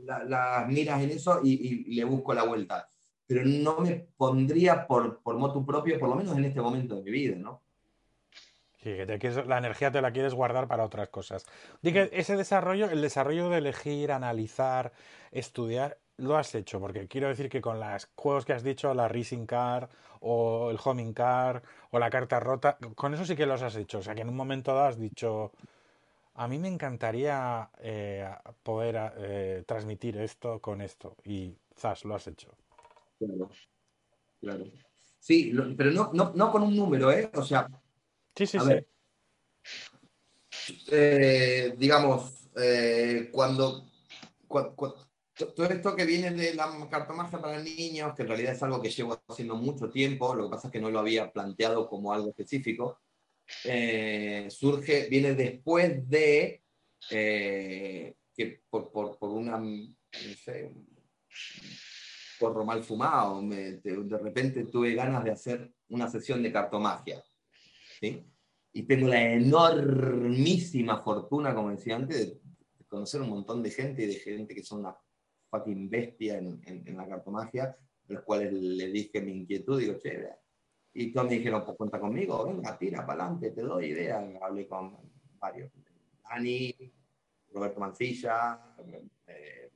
la- 0.05 0.25
las 0.25 0.69
miras 0.69 1.03
en 1.03 1.11
eso 1.11 1.41
y, 1.43 1.95
le 1.95 2.05
busco 2.05 2.35
la 2.35 2.43
vuelta. 2.45 2.89
Pero 3.27 3.43
no 3.45 3.79
me 3.81 4.09
pondría 4.17 4.87
por, 4.87 5.21
por 5.23 5.37
motu 5.37 5.65
propio, 5.65 5.99
por 5.99 6.09
lo 6.09 6.15
menos 6.17 6.37
en 6.37 6.45
este 6.45 6.61
momento 6.61 6.97
de 6.97 7.03
mi 7.03 7.11
vida, 7.11 7.37
¿no? 7.37 7.63
Sí, 8.87 8.95
que 8.95 9.05
te 9.05 9.19
quieres- 9.19 9.45
la 9.49 9.59
energía 9.59 9.91
te 9.91 10.01
la 10.01 10.13
quieres 10.13 10.33
guardar 10.33 10.69
para 10.69 10.85
otras 10.85 11.09
cosas. 11.09 11.45
Di 11.83 11.93
que 11.93 12.09
ese 12.13 12.37
desarrollo, 12.37 12.89
el 12.89 13.03
desarrollo 13.03 13.49
de 13.49 13.59
elegir, 13.59 14.13
analizar, 14.13 14.93
estudiar, 15.33 15.99
lo 16.19 16.37
has 16.37 16.55
hecho, 16.55 16.79
porque 16.79 17.09
quiero 17.09 17.27
decir 17.27 17.49
que 17.49 17.61
con 17.61 17.81
los 17.81 18.09
juegos 18.15 18.45
que 18.45 18.53
has 18.53 18.63
dicho, 18.63 18.95
la 18.95 19.09
Racing 19.09 19.45
Car 19.45 19.89
o 20.21 20.71
el 20.71 20.79
Homing 20.85 21.13
Car 21.15 21.65
o 21.91 21.99
la 21.99 22.11
carta 22.11 22.39
rota, 22.39 22.79
con 22.95 23.13
eso 23.13 23.25
sí 23.25 23.35
que 23.35 23.45
los 23.45 23.61
has 23.63 23.75
hecho. 23.75 23.99
O 23.99 24.03
sea, 24.03 24.15
que 24.15 24.21
en 24.21 24.29
un 24.29 24.37
momento 24.37 24.73
dado 24.73 24.87
has 24.87 25.01
dicho, 25.01 25.51
a 26.37 26.47
mí 26.47 26.57
me 26.61 26.69
encantaría 26.69 27.69
eh, 27.81 28.31
poder 28.63 29.15
eh, 29.19 29.65
transmitir 29.67 30.17
esto 30.19 30.61
con 30.61 30.81
esto. 30.81 31.17
Y 31.25 31.57
zas, 31.75 32.05
lo 32.05 32.15
has 32.15 32.29
hecho. 32.29 32.51
Claro, 33.19 33.51
claro. 34.41 34.65
Sí, 35.19 35.51
lo- 35.51 35.77
pero 35.77 35.91
no, 35.91 36.11
no, 36.13 36.31
no 36.37 36.53
con 36.53 36.63
un 36.63 36.77
número, 36.77 37.11
¿eh? 37.11 37.29
O 37.35 37.43
sea, 37.43 37.67
Sí, 38.37 38.47
sí, 38.47 38.59
a 38.59 38.61
sí. 38.61 38.69
ver, 38.69 38.89
eh, 40.91 41.75
digamos, 41.79 42.51
eh, 42.57 43.29
cuando, 43.33 43.87
cua- 44.47 44.75
cua- 44.75 44.95
to- 45.35 45.53
todo 45.55 45.67
esto 45.67 45.97
que 45.97 46.05
viene 46.05 46.31
de 46.33 46.55
la 46.55 46.71
cartomagia 46.91 47.41
para 47.41 47.63
niños, 47.63 48.15
que 48.15 48.23
en 48.23 48.29
realidad 48.29 48.53
es 48.53 48.63
algo 48.63 48.83
que 48.83 48.91
llevo 48.91 49.19
haciendo 49.29 49.57
mucho 49.57 49.89
tiempo, 49.91 50.35
lo 50.35 50.45
que 50.45 50.51
pasa 50.51 50.69
es 50.69 50.73
que 50.73 50.81
no 50.81 50.91
lo 50.91 50.99
había 50.99 51.33
planteado 51.33 51.89
como 51.89 52.13
algo 52.13 52.29
específico, 52.29 53.01
eh, 53.65 54.49
surge, 54.51 55.09
viene 55.09 55.35
después 55.35 56.09
de 56.09 56.63
que 57.09 58.61
por, 58.69 58.91
por, 58.91 59.19
por 59.19 59.31
una, 59.31 59.59
no 59.59 59.89
sé, 60.45 60.73
porro 62.39 62.65
mal 62.65 62.83
fumado, 62.83 63.41
me- 63.41 63.73
de, 63.73 63.97
de 64.05 64.19
repente 64.19 64.65
tuve 64.65 64.95
ganas 64.95 65.25
de 65.25 65.31
hacer 65.31 65.73
una 65.89 66.09
sesión 66.11 66.43
de 66.43 66.53
cartomagia. 66.53 67.23
¿Sí? 68.01 68.25
Y 68.73 68.83
tengo 68.83 69.09
la 69.09 69.33
enormísima 69.33 71.03
fortuna, 71.03 71.55
como 71.55 71.69
antes, 71.69 72.09
de, 72.09 72.41
conocer 72.89 73.21
un 73.23 73.31
montón 73.31 73.63
de 73.63 73.71
gente 73.71 74.05
y 74.05 74.07
de 74.07 74.15
gente 74.15 74.55
que 74.55 74.63
son 74.63 74.81
una 74.81 74.97
fucking 75.51 75.89
bestia 75.89 76.39
en, 76.39 76.97
la 76.97 77.09
cartomagia, 77.09 77.77
los 78.09 78.23
cuales 78.23 78.53
le 78.53 78.89
dije 78.89 79.21
mi 79.21 79.33
inquietud, 79.33 79.81
digo, 79.81 79.99
che, 79.99 80.29
y 80.93 81.13
todos 81.13 81.29
me 81.29 81.37
dijeron, 81.37 81.65
pues 81.65 81.77
cuenta 81.77 81.99
conmigo, 81.99 82.47
venga, 82.47 82.79
tira 82.79 83.05
para 83.05 83.25
adelante, 83.25 83.51
te 83.51 83.63
doy 83.63 83.87
idea. 83.87 84.19
Hablé 84.41 84.67
con 84.67 84.97
varios, 85.39 85.71
Dani, 86.23 86.75
Roberto 87.53 87.81
Mancilla, 87.81 88.75
eh, 89.27 89.71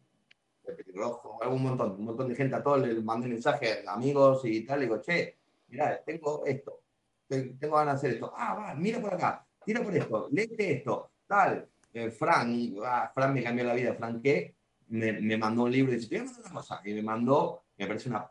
Pepe 0.62 0.85
Rojo, 0.95 1.39
un 1.51 1.62
montón, 1.62 1.93
un 1.93 2.05
montón 2.05 2.29
de 2.29 2.35
gente, 2.35 2.55
a 2.55 2.62
todos 2.62 2.87
les 2.87 3.03
mandé 3.03 3.29
mensajes, 3.29 3.87
amigos 3.87 4.45
y 4.45 4.64
tal, 4.64 4.81
y 4.81 4.83
digo, 4.85 5.01
che, 5.01 5.39
mira, 5.68 6.03
tengo 6.05 6.45
esto, 6.47 6.81
tengo 7.31 7.76
ganas 7.76 8.01
de 8.03 8.09
hacer 8.09 8.11
esto, 8.14 8.33
ah, 8.37 8.55
va, 8.55 8.74
mira 8.74 9.01
por 9.01 9.14
acá, 9.14 9.47
tira 9.64 9.83
por 9.83 9.97
esto, 9.97 10.28
léete 10.31 10.72
esto, 10.72 11.12
tal, 11.26 11.68
Eh, 11.93 12.11
Fran, 12.11 12.76
Fran 13.12 13.35
me 13.35 13.43
cambió 13.43 13.64
la 13.64 13.74
vida, 13.74 13.95
Fran, 13.95 14.20
¿qué? 14.22 14.55
Me, 14.89 15.12
me 15.20 15.37
mandó 15.37 15.64
un 15.64 15.72
libro 15.72 15.93
y 15.93 15.97
dice, 15.97 16.22
y 16.85 16.93
me 16.95 17.03
mandó, 17.03 17.64
me 17.76 17.87
parece 17.87 18.09
una 18.09 18.31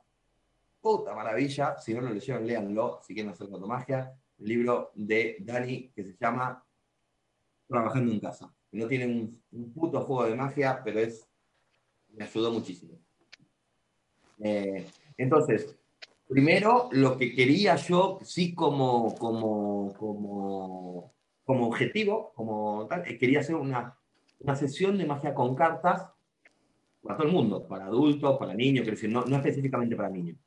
puta 0.80 1.14
maravilla, 1.14 1.78
si 1.78 1.94
no 1.94 2.02
lo 2.02 2.10
leyeron, 2.10 2.46
léanlo, 2.46 3.02
si 3.04 3.14
quieren 3.14 3.32
hacer 3.34 3.50
magia, 3.50 4.14
el 4.38 4.46
libro 4.46 4.92
de 4.96 5.38
Dani 5.42 5.90
que 5.90 6.04
se 6.04 6.16
llama 6.18 6.64
Trabajando 7.68 8.12
en 8.14 8.20
casa. 8.20 8.54
No 8.72 8.88
tiene 8.88 9.06
un, 9.08 9.44
un 9.52 9.74
puto 9.74 10.02
juego 10.02 10.26
de 10.26 10.36
magia, 10.36 10.82
pero 10.84 11.00
es 11.00 11.28
me 12.14 12.24
ayudó 12.24 12.52
muchísimo. 12.52 12.98
Eh, 14.40 14.88
entonces, 15.18 15.78
primero, 16.30 16.90
lo 16.92 17.18
que 17.18 17.34
quería 17.34 17.76
yo, 17.76 18.20
sí 18.22 18.54
como, 18.54 19.16
como, 19.16 19.94
como, 19.98 21.12
como 21.44 21.68
objetivo, 21.68 22.32
como 22.36 22.86
tal, 22.88 23.04
quería 23.04 23.40
hacer 23.40 23.56
una, 23.56 23.98
una 24.40 24.56
sesión 24.56 24.98
de 25.00 25.08
magia 25.08 25.34
con 25.34 25.56
cartas 25.56 26.08
para 27.02 27.18
todo 27.18 27.28
el 27.28 27.34
mundo, 27.34 27.68
para 27.68 27.86
adultos, 27.88 28.38
para 28.38 28.54
niños, 28.54 28.84
quiero 28.84 28.96
decir, 28.96 29.10
no, 29.10 29.26
no 29.26 29.38
específicamente 29.38 29.96
para 29.96 30.10
niños. 30.10 30.38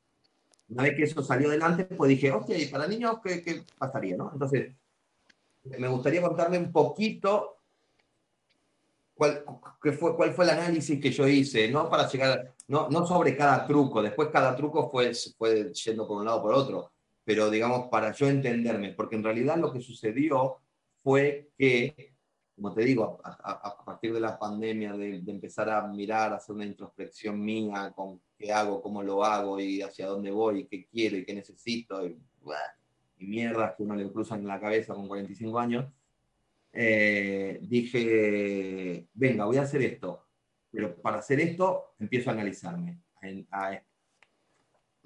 Una 0.69 0.83
vez 0.83 0.95
que 0.95 1.03
eso 1.03 1.21
salió 1.21 1.49
adelante, 1.49 1.83
pues 1.83 2.09
dije, 2.09 2.31
¿y 2.57 2.65
para 2.67 2.87
niños 2.87 3.17
qué, 3.21 3.43
qué 3.43 3.63
pasaría? 3.77 4.15
¿no? 4.15 4.31
Entonces, 4.31 4.71
me 5.65 5.89
gustaría 5.89 6.21
contarle 6.21 6.59
un 6.59 6.71
poquito 6.71 7.57
cuál, 9.13 9.43
qué 9.81 9.91
fue, 9.93 10.15
cuál 10.15 10.33
fue 10.33 10.45
el 10.45 10.51
análisis 10.51 10.99
que 11.01 11.11
yo 11.11 11.27
hice, 11.27 11.69
no 11.69 11.89
para 11.89 12.07
llegar, 12.09 12.53
no, 12.67 12.89
no 12.89 13.05
sobre 13.05 13.35
cada 13.37 13.65
truco, 13.67 14.01
después 14.01 14.29
cada 14.29 14.55
truco 14.55 14.89
fue, 14.89 15.11
fue 15.37 15.71
yendo 15.73 16.07
por 16.07 16.17
un 16.17 16.25
lado 16.25 16.41
por 16.41 16.53
otro, 16.53 16.91
pero 17.23 17.49
digamos 17.49 17.87
para 17.89 18.11
yo 18.13 18.27
entenderme, 18.27 18.93
porque 18.93 19.15
en 19.15 19.23
realidad 19.23 19.57
lo 19.57 19.71
que 19.71 19.81
sucedió 19.81 20.57
fue 21.03 21.51
que, 21.57 22.15
como 22.55 22.73
te 22.73 22.83
digo, 22.83 23.19
a, 23.23 23.29
a- 23.31 23.67
a 23.69 23.85
partir 23.85 24.13
de 24.13 24.19
la 24.19 24.37
pandemia, 24.39 24.93
de, 24.93 25.21
de 25.21 25.31
empezar 25.31 25.69
a 25.69 25.85
mirar, 25.87 26.33
hacer 26.33 26.55
una 26.55 26.65
introspección 26.65 27.39
mía 27.43 27.91
con 27.95 28.21
qué 28.37 28.51
hago, 28.51 28.81
cómo 28.81 29.03
lo 29.03 29.23
hago 29.23 29.59
y 29.59 29.81
hacia 29.81 30.07
dónde 30.07 30.31
voy, 30.31 30.59
y 30.61 30.65
qué 30.67 30.85
quiero 30.87 31.17
y 31.17 31.25
qué 31.25 31.33
necesito, 31.33 32.05
y, 32.05 32.17
y 33.17 33.25
mierdas 33.27 33.73
que 33.75 33.83
uno 33.83 33.95
le 33.95 34.09
cruzan 34.11 34.41
en 34.41 34.47
la 34.47 34.59
cabeza 34.59 34.93
con 34.93 35.07
45 35.07 35.59
años, 35.59 35.85
eh, 36.73 37.59
dije, 37.61 39.07
venga, 39.13 39.45
voy 39.45 39.57
a 39.57 39.61
hacer 39.61 39.81
esto. 39.83 40.27
Pero 40.71 40.95
para 40.95 41.19
hacer 41.19 41.39
esto, 41.39 41.93
empiezo 41.99 42.31
a 42.31 42.33
analizarme, 42.33 42.99
a, 43.51 43.79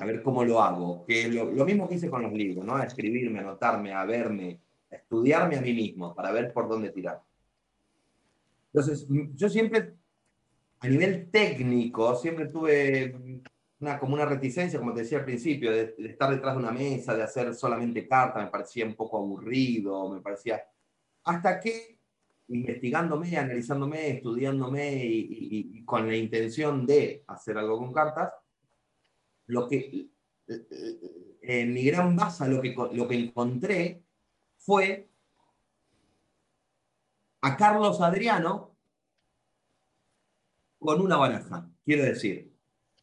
ver 0.06 0.24
cómo 0.24 0.46
lo 0.46 0.62
hago. 0.62 1.06
Que 1.06 1.28
lo, 1.28 1.52
lo 1.52 1.66
mismo 1.66 1.90
que 1.90 1.96
hice 1.96 2.10
con 2.10 2.22
los 2.24 2.32
libros, 2.32 2.66
¿no? 2.66 2.76
A 2.76 2.86
escribirme, 2.86 3.40
a 3.40 3.42
anotarme, 3.42 3.94
a 3.94 4.06
verme, 4.06 4.62
a 4.90 4.96
estudiarme 4.96 5.58
a 5.58 5.62
mí 5.62 5.74
mismo 5.74 6.16
para 6.16 6.32
ver 6.32 6.54
por 6.54 6.70
dónde 6.70 6.92
tirar. 6.92 7.22
Entonces, 8.68 9.06
yo 9.36 9.50
siempre, 9.50 9.94
a 10.80 10.88
nivel 10.88 11.30
técnico, 11.30 12.16
siempre 12.16 12.46
tuve 12.46 13.44
una, 13.80 14.00
como 14.00 14.14
una 14.14 14.26
reticencia, 14.26 14.80
como 14.80 14.94
te 14.94 15.02
decía 15.02 15.18
al 15.18 15.26
principio, 15.26 15.72
de, 15.72 15.96
de 15.98 16.10
estar 16.10 16.30
detrás 16.30 16.56
de 16.56 16.60
una 16.60 16.72
mesa, 16.72 17.14
de 17.14 17.24
hacer 17.24 17.54
solamente 17.54 18.08
cartas, 18.08 18.44
me 18.44 18.52
parecía 18.52 18.86
un 18.86 18.96
poco 18.96 19.18
aburrido, 19.18 20.10
me 20.10 20.22
parecía 20.22 20.64
hasta 21.28 21.60
que 21.60 22.00
investigándome, 22.48 23.38
analizándome, 23.38 24.12
estudiándome 24.12 25.04
y, 25.04 25.84
con 25.84 26.08
la 26.08 26.16
intención 26.16 26.86
de 26.86 27.24
hacer 27.28 27.58
algo 27.58 27.78
con 27.78 27.94
cartas, 27.94 28.34
lo 29.48 29.68
que, 29.68 30.08
en 31.42 31.74
mi 31.74 31.84
gran 31.84 32.16
base 32.16 32.48
lo 32.48 32.62
que, 32.62 32.74
lo 32.94 33.08
que 33.08 33.16
encontré 33.16 34.04
fue 34.58 35.10
a 37.42 37.58
Carlos 37.58 38.00
Adriano 38.02 38.76
con 40.80 41.02
una 41.02 41.18
baraja. 41.18 41.70
Quiero 41.84 42.04
decir, 42.04 42.54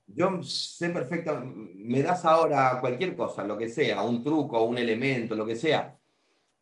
yo 0.06 0.42
sé 0.42 0.90
perfectamente, 0.90 1.72
me 1.76 2.02
das 2.02 2.24
ahora 2.24 2.78
cualquier 2.80 3.14
cosa, 3.16 3.44
lo 3.44 3.58
que 3.58 3.68
sea, 3.68 4.02
un 4.02 4.22
truco, 4.22 4.62
un 4.64 4.78
elemento, 4.78 5.34
lo 5.34 5.44
que 5.46 5.56
sea, 5.56 5.98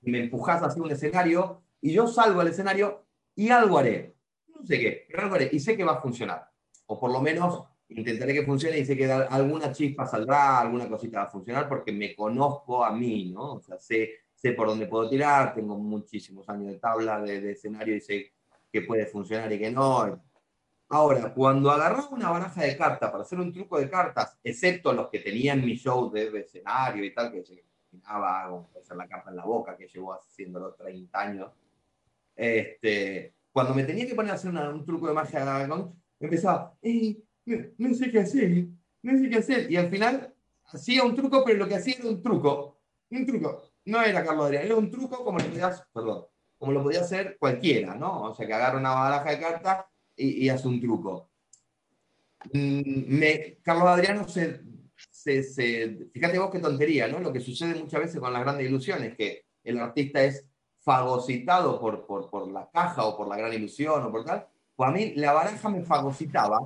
me 0.03 0.21
empujas 0.21 0.63
hacia 0.63 0.83
un 0.83 0.91
escenario 0.91 1.63
y 1.81 1.93
yo 1.93 2.07
salgo 2.07 2.41
al 2.41 2.49
escenario 2.49 3.07
y 3.35 3.51
algo 3.51 3.79
haré. 3.79 4.15
No 4.49 4.65
sé 4.65 4.79
qué, 4.79 5.07
pero 5.09 5.23
algo 5.23 5.35
haré 5.35 5.51
y 5.53 5.61
sé 5.61 5.77
que 5.77 5.85
va 5.85 5.93
a 5.93 6.01
funcionar. 6.01 6.49
O 6.87 6.99
por 6.99 7.13
lo 7.13 7.21
menos 7.21 7.65
intentaré 7.89 8.33
que 8.35 8.45
funcione 8.45 8.79
y 8.79 8.85
sé 8.85 8.97
que 8.97 9.11
alguna 9.11 9.73
chispa 9.73 10.07
saldrá, 10.07 10.61
alguna 10.61 10.89
cosita 10.89 11.19
va 11.19 11.25
a 11.25 11.31
funcionar 11.31 11.69
porque 11.69 11.93
me 11.93 12.15
conozco 12.15 12.85
a 12.85 12.93
mí, 12.93 13.31
¿no? 13.33 13.55
O 13.55 13.61
sea, 13.61 13.79
sé, 13.79 14.11
sé 14.35 14.53
por 14.53 14.69
dónde 14.69 14.87
puedo 14.87 15.09
tirar, 15.09 15.55
tengo 15.55 15.77
muchísimos 15.77 16.49
años 16.49 16.73
de 16.73 16.79
tabla, 16.79 17.21
de, 17.21 17.41
de 17.41 17.53
escenario 17.53 17.97
y 17.97 18.01
sé 18.01 18.33
que 18.73 18.83
puede 18.83 19.07
funcionar 19.07 19.53
y 19.53 19.59
que 19.59 19.71
no. 19.71 20.21
Ahora, 20.89 21.33
cuando 21.33 21.71
agarraba 21.71 22.09
una 22.11 22.31
baraja 22.31 22.63
de 22.63 22.77
cartas 22.77 23.11
para 23.11 23.23
hacer 23.23 23.39
un 23.41 23.53
truco 23.53 23.79
de 23.79 23.89
cartas, 23.89 24.39
excepto 24.43 24.93
los 24.93 25.09
que 25.09 25.21
tenía 25.21 25.55
en 25.55 25.65
mi 25.65 25.77
show 25.77 26.11
de, 26.11 26.31
de 26.31 26.41
escenario 26.41 27.05
y 27.05 27.15
tal, 27.15 27.33
que 27.33 27.43
imaginaba 27.93 28.67
hacer 28.81 28.97
la 28.97 29.09
carta 29.09 29.31
en 29.31 29.37
la 29.37 29.45
boca, 29.45 29.77
que 29.77 29.87
llevo 29.87 30.13
haciéndolo 30.15 30.75
30 30.75 31.21
años, 31.21 31.51
este, 32.35 33.35
cuando 33.53 33.75
me 33.75 33.85
tenía 33.85 34.07
que 34.07 34.15
poner 34.15 34.33
a 34.33 34.35
hacer 34.35 34.51
una- 34.51 34.71
un 34.71 34.85
truco 34.85 35.07
de 35.09 35.15
magia 35.15 35.45
dragón, 35.45 35.95
empezaba, 36.19 36.75
"Eh, 36.83 37.23
no, 37.45 37.57
no 37.79 37.95
sé 37.95 38.11
qué 38.11 38.21
hacer, 38.21 38.67
no 39.03 39.19
sé 39.19 39.29
qué 39.29 39.37
hacer. 39.37 39.71
Y 39.71 39.77
al 39.77 39.91
final 39.91 40.35
hacía 40.65 41.05
un 41.05 41.15
truco, 41.15 41.45
pero 41.45 41.59
lo 41.59 41.69
que 41.69 41.75
hacía 41.77 41.97
era 41.99 42.09
un 42.09 42.23
truco. 42.23 42.79
Un 43.11 43.27
truco. 43.27 43.63
No 43.85 44.01
era 44.03 44.25
Carlos 44.25 44.47
Adrián, 44.47 44.65
era 44.65 44.77
un 44.77 44.91
truco 44.91 45.23
como 45.25 45.39
lo 45.39 45.45
podía, 45.45 45.71
perdón, 45.93 46.25
como 46.57 46.73
lo 46.73 46.83
podía 46.83 47.01
hacer 47.01 47.37
cualquiera, 47.39 47.95
¿no? 47.95 48.23
O 48.23 48.35
sea, 48.35 48.47
que 48.47 48.55
agarra 48.55 48.79
una 48.79 48.95
baraja 48.95 49.31
de 49.31 49.41
cartas 49.41 49.85
y, 50.17 50.45
y 50.47 50.49
hace 50.49 50.69
un 50.69 50.81
truco. 50.81 51.29
Mm, 52.53 53.19
me- 53.19 53.59
Carlos 53.63 53.87
Adriano 53.89 54.27
se, 54.29 54.61
se, 55.23 55.43
se- 55.43 56.09
Fíjate 56.13 56.39
vos 56.39 56.51
qué 56.51 56.59
tontería, 56.59 57.09
¿no? 57.09 57.21
Lo 57.21 57.33
que 57.33 57.41
sucede 57.41 57.75
muchas 57.81 58.01
veces 58.01 58.21
con 58.21 58.33
las 58.33 58.43
grandes 58.43 58.67
ilusiones, 58.69 59.17
que 59.17 59.45
el 59.65 59.79
artista 59.79 60.23
es 60.25 60.47
fagocitado 60.81 61.81
por, 61.81 62.07
por, 62.07 62.29
por 62.31 62.51
la 62.51 62.69
caja 62.71 63.05
o 63.05 63.17
por 63.17 63.29
la 63.29 63.37
gran 63.37 63.53
ilusión 63.53 64.03
o 64.03 64.11
por 64.11 64.25
tal. 64.25 64.47
Pues 64.75 64.89
a 64.89 64.93
mí 64.93 65.13
la 65.17 65.33
baraja 65.33 65.69
me 65.69 65.83
fagocitaba 65.83 66.59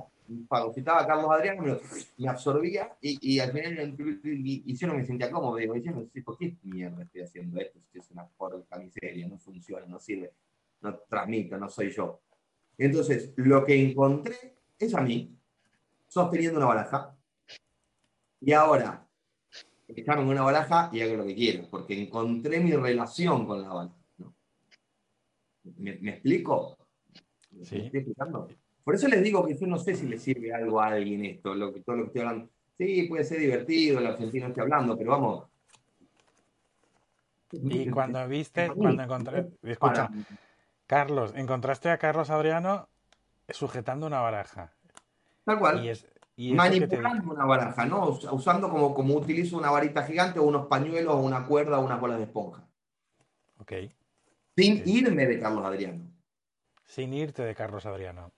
fagocitaba 0.47 1.01
a 1.01 1.07
Carlos 1.07 1.31
Adriano, 1.31 1.61
me, 1.63 1.77
me 2.17 2.27
absorbía 2.27 2.95
y, 3.01 3.35
y, 3.35 3.39
al 3.39 3.51
final 3.51 3.95
y, 4.23 4.75
yo 4.75 4.87
no 4.87 4.95
me 4.95 5.05
sentía 5.05 5.31
cómodo. 5.31 5.55
Digo, 5.55 5.73
diciendo, 5.73 6.07
¿por 6.25 6.37
qué 6.37 6.55
mierda 6.63 7.03
estoy 7.03 7.21
haciendo 7.21 7.59
esto? 7.59 7.79
Si 7.91 7.99
es 7.99 8.11
una 8.11 8.27
porca 8.27 8.77
miseria, 8.77 9.27
no 9.27 9.37
funciona, 9.37 9.85
no 9.85 9.99
sirve, 9.99 10.33
no 10.81 10.95
transmito, 11.09 11.57
no 11.57 11.69
soy 11.69 11.91
yo. 11.91 12.19
Entonces, 12.77 13.31
lo 13.37 13.65
que 13.65 13.81
encontré 13.81 14.57
es 14.77 14.93
a 14.93 15.01
mí, 15.01 15.35
sosteniendo 16.07 16.59
una 16.59 16.67
baraja. 16.67 17.16
Y 18.41 18.53
ahora, 18.53 19.07
echarme 19.87 20.23
en 20.23 20.29
una 20.29 20.43
baraja 20.43 20.89
y 20.93 21.01
hago 21.01 21.15
lo 21.15 21.25
que 21.25 21.35
quiero, 21.35 21.67
porque 21.69 22.01
encontré 22.01 22.59
mi 22.59 22.73
relación 22.73 23.45
con 23.45 23.61
la 23.61 23.69
baraja. 23.69 23.95
¿Me, 25.77 25.91
explico? 25.91 26.77
Sí. 27.63 27.91
Por 28.83 28.95
eso 28.95 29.07
les 29.07 29.21
digo 29.21 29.45
que 29.45 29.57
yo 29.57 29.67
no 29.67 29.77
sé 29.77 29.95
si 29.95 30.07
le 30.07 30.17
sirve 30.17 30.53
algo 30.53 30.79
a 30.79 30.87
alguien 30.87 31.25
esto, 31.25 31.53
lo 31.53 31.73
que, 31.73 31.81
todo 31.81 31.97
lo 31.97 32.03
que 32.03 32.07
estoy 32.07 32.21
hablando. 32.21 32.49
Sí, 32.77 33.03
puede 33.03 33.23
ser 33.23 33.39
divertido, 33.39 33.99
el 33.99 34.07
argentino 34.07 34.47
esté 34.47 34.61
hablando, 34.61 34.97
pero 34.97 35.11
vamos. 35.11 35.47
Y 37.51 37.89
cuando 37.91 38.27
viste, 38.27 38.69
cuando 38.69 39.03
encontré, 39.03 39.47
escucha, 39.63 40.09
Carlos, 40.85 41.33
encontraste 41.35 41.89
a 41.89 41.97
Carlos 41.97 42.29
Adriano 42.29 42.87
sujetando 43.49 44.05
una 44.05 44.21
baraja. 44.21 44.73
Tal 45.43 45.59
cual. 45.59 45.83
Manipulando 46.37 47.33
una 47.33 47.45
baraja, 47.45 47.85
¿no? 47.85 48.09
Usando 48.31 48.69
como, 48.69 48.93
como 48.93 49.15
utilizo 49.15 49.57
una 49.57 49.71
varita 49.71 50.03
gigante 50.03 50.37
o 50.39 50.43
unos 50.43 50.67
pañuelos 50.67 51.15
o 51.15 51.17
una 51.17 51.47
cuerda 51.47 51.79
o 51.79 51.85
una 51.85 51.95
bola 51.95 52.15
de 52.15 52.25
esponja. 52.25 52.63
Ok. 53.57 53.73
Sin 54.55 54.87
irme 54.87 55.25
de 55.25 55.39
Carlos 55.39 55.65
Adriano. 55.65 56.11
Sin 56.85 57.13
irte 57.13 57.43
de 57.43 57.55
Carlos 57.55 57.85
Adriano. 57.87 58.31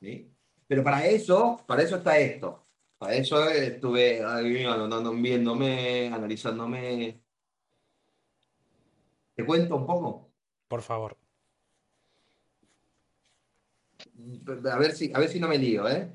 ¿Sí? 0.00 0.32
Pero 0.66 0.82
para 0.82 1.06
eso, 1.06 1.62
para 1.66 1.82
eso 1.82 1.96
está 1.96 2.18
esto. 2.18 2.66
Para 2.98 3.14
eso 3.14 3.48
estuve 3.50 4.22
viéndome, 4.42 6.10
analizándome. 6.12 7.20
¿Te 9.34 9.44
cuento 9.44 9.76
un 9.76 9.86
poco? 9.86 10.30
Por 10.66 10.80
favor. 10.80 11.18
A 14.72 14.78
ver 14.78 14.92
si, 14.92 15.12
a 15.14 15.18
ver 15.18 15.28
si 15.28 15.38
no 15.38 15.48
me 15.48 15.58
lío, 15.58 15.86
¿eh? 15.86 16.10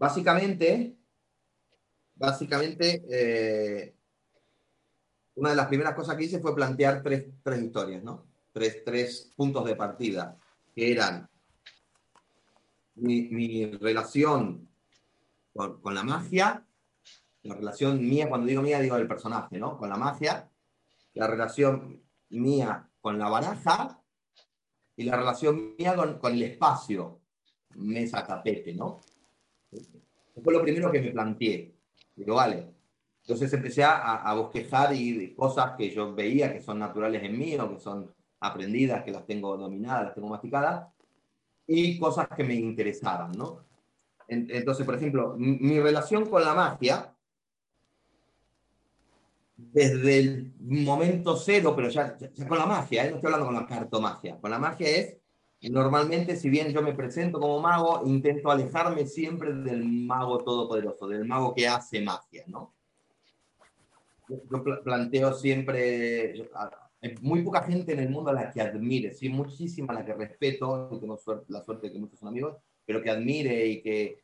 Básicamente, 0.00 0.96
básicamente, 2.14 3.04
eh, 3.10 3.94
una 5.34 5.50
de 5.50 5.56
las 5.56 5.66
primeras 5.66 5.94
cosas 5.94 6.16
que 6.16 6.24
hice 6.24 6.40
fue 6.40 6.54
plantear 6.54 7.02
tres, 7.02 7.26
tres 7.42 7.62
historias, 7.62 8.02
¿no? 8.02 8.24
Tres, 8.50 8.82
tres 8.82 9.30
puntos 9.36 9.66
de 9.66 9.76
partida, 9.76 10.38
que 10.74 10.90
eran 10.90 11.28
mi, 12.94 13.66
relación 13.72 14.70
con, 15.52 15.82
con, 15.82 15.94
la 15.94 16.02
magia, 16.02 16.64
la 17.42 17.56
relación 17.56 18.00
mía, 18.00 18.26
cuando 18.30 18.46
digo 18.46 18.62
mía, 18.62 18.80
digo 18.80 18.96
del 18.96 19.06
personaje, 19.06 19.58
¿no? 19.58 19.76
Con 19.76 19.90
la 19.90 19.98
magia, 19.98 20.48
la 21.12 21.26
relación 21.26 22.02
mía 22.30 22.88
con 23.02 23.18
la 23.18 23.28
baraja 23.28 24.02
y 24.96 25.02
la 25.02 25.18
relación 25.18 25.74
mía 25.76 25.94
con, 25.94 26.18
con 26.18 26.32
el 26.32 26.42
espacio, 26.44 27.20
mesa, 27.74 28.26
tapete, 28.26 28.72
¿no? 28.72 29.02
Fue 30.42 30.52
lo 30.52 30.62
primero 30.62 30.90
que 30.90 31.00
me 31.00 31.10
planteé. 31.10 31.74
Digo, 32.16 32.34
vale. 32.34 32.66
Entonces 33.22 33.52
empecé 33.52 33.84
a, 33.84 34.16
a 34.16 34.34
bosquejar 34.34 34.94
y 34.94 35.34
cosas 35.34 35.72
que 35.76 35.90
yo 35.90 36.14
veía 36.14 36.52
que 36.52 36.60
son 36.60 36.78
naturales 36.78 37.22
en 37.22 37.38
mí 37.38 37.56
o 37.56 37.74
que 37.74 37.80
son 37.80 38.12
aprendidas, 38.40 39.04
que 39.04 39.10
las 39.10 39.26
tengo 39.26 39.56
dominadas, 39.56 40.06
las 40.06 40.14
tengo 40.14 40.28
masticadas, 40.28 40.88
y 41.66 41.98
cosas 41.98 42.28
que 42.34 42.42
me 42.42 42.54
interesaban, 42.54 43.32
¿no? 43.32 43.64
Entonces, 44.26 44.86
por 44.86 44.94
ejemplo, 44.94 45.34
mi 45.36 45.80
relación 45.80 46.28
con 46.28 46.42
la 46.42 46.54
magia, 46.54 47.14
desde 49.56 50.18
el 50.18 50.52
momento 50.60 51.36
cero, 51.36 51.74
pero 51.74 51.88
ya, 51.88 52.16
con 52.48 52.58
la 52.58 52.66
magia, 52.66 53.04
¿eh? 53.04 53.10
no 53.10 53.16
estoy 53.16 53.28
hablando 53.32 53.46
con 53.46 53.54
la 53.54 53.66
cartomagia, 53.66 54.40
con 54.40 54.50
la 54.50 54.58
magia 54.58 54.88
es 54.88 55.19
Normalmente, 55.68 56.36
si 56.36 56.48
bien 56.48 56.72
yo 56.72 56.80
me 56.80 56.94
presento 56.94 57.38
como 57.38 57.60
mago, 57.60 58.02
intento 58.06 58.50
alejarme 58.50 59.04
siempre 59.04 59.52
del 59.52 59.84
mago 59.84 60.38
todopoderoso, 60.38 61.06
del 61.06 61.26
mago 61.26 61.54
que 61.54 61.68
hace 61.68 62.00
magia, 62.00 62.44
¿no? 62.46 62.74
Yo 64.26 64.64
planteo 64.82 65.34
siempre, 65.34 66.48
muy 67.20 67.42
poca 67.42 67.62
gente 67.62 67.92
en 67.92 67.98
el 67.98 68.08
mundo 68.08 68.30
a 68.30 68.32
la 68.32 68.50
que 68.50 68.62
admire, 68.62 69.12
sí, 69.12 69.28
muchísima 69.28 69.92
a 69.92 69.96
la 69.96 70.04
que 70.04 70.14
respeto, 70.14 70.88
tengo 70.98 71.18
la 71.48 71.62
suerte 71.62 71.88
de 71.88 71.92
que 71.92 71.98
muchos 71.98 72.18
son 72.18 72.28
amigos, 72.28 72.56
pero 72.86 73.02
que 73.02 73.10
admire 73.10 73.66
y 73.66 73.82
que, 73.82 74.22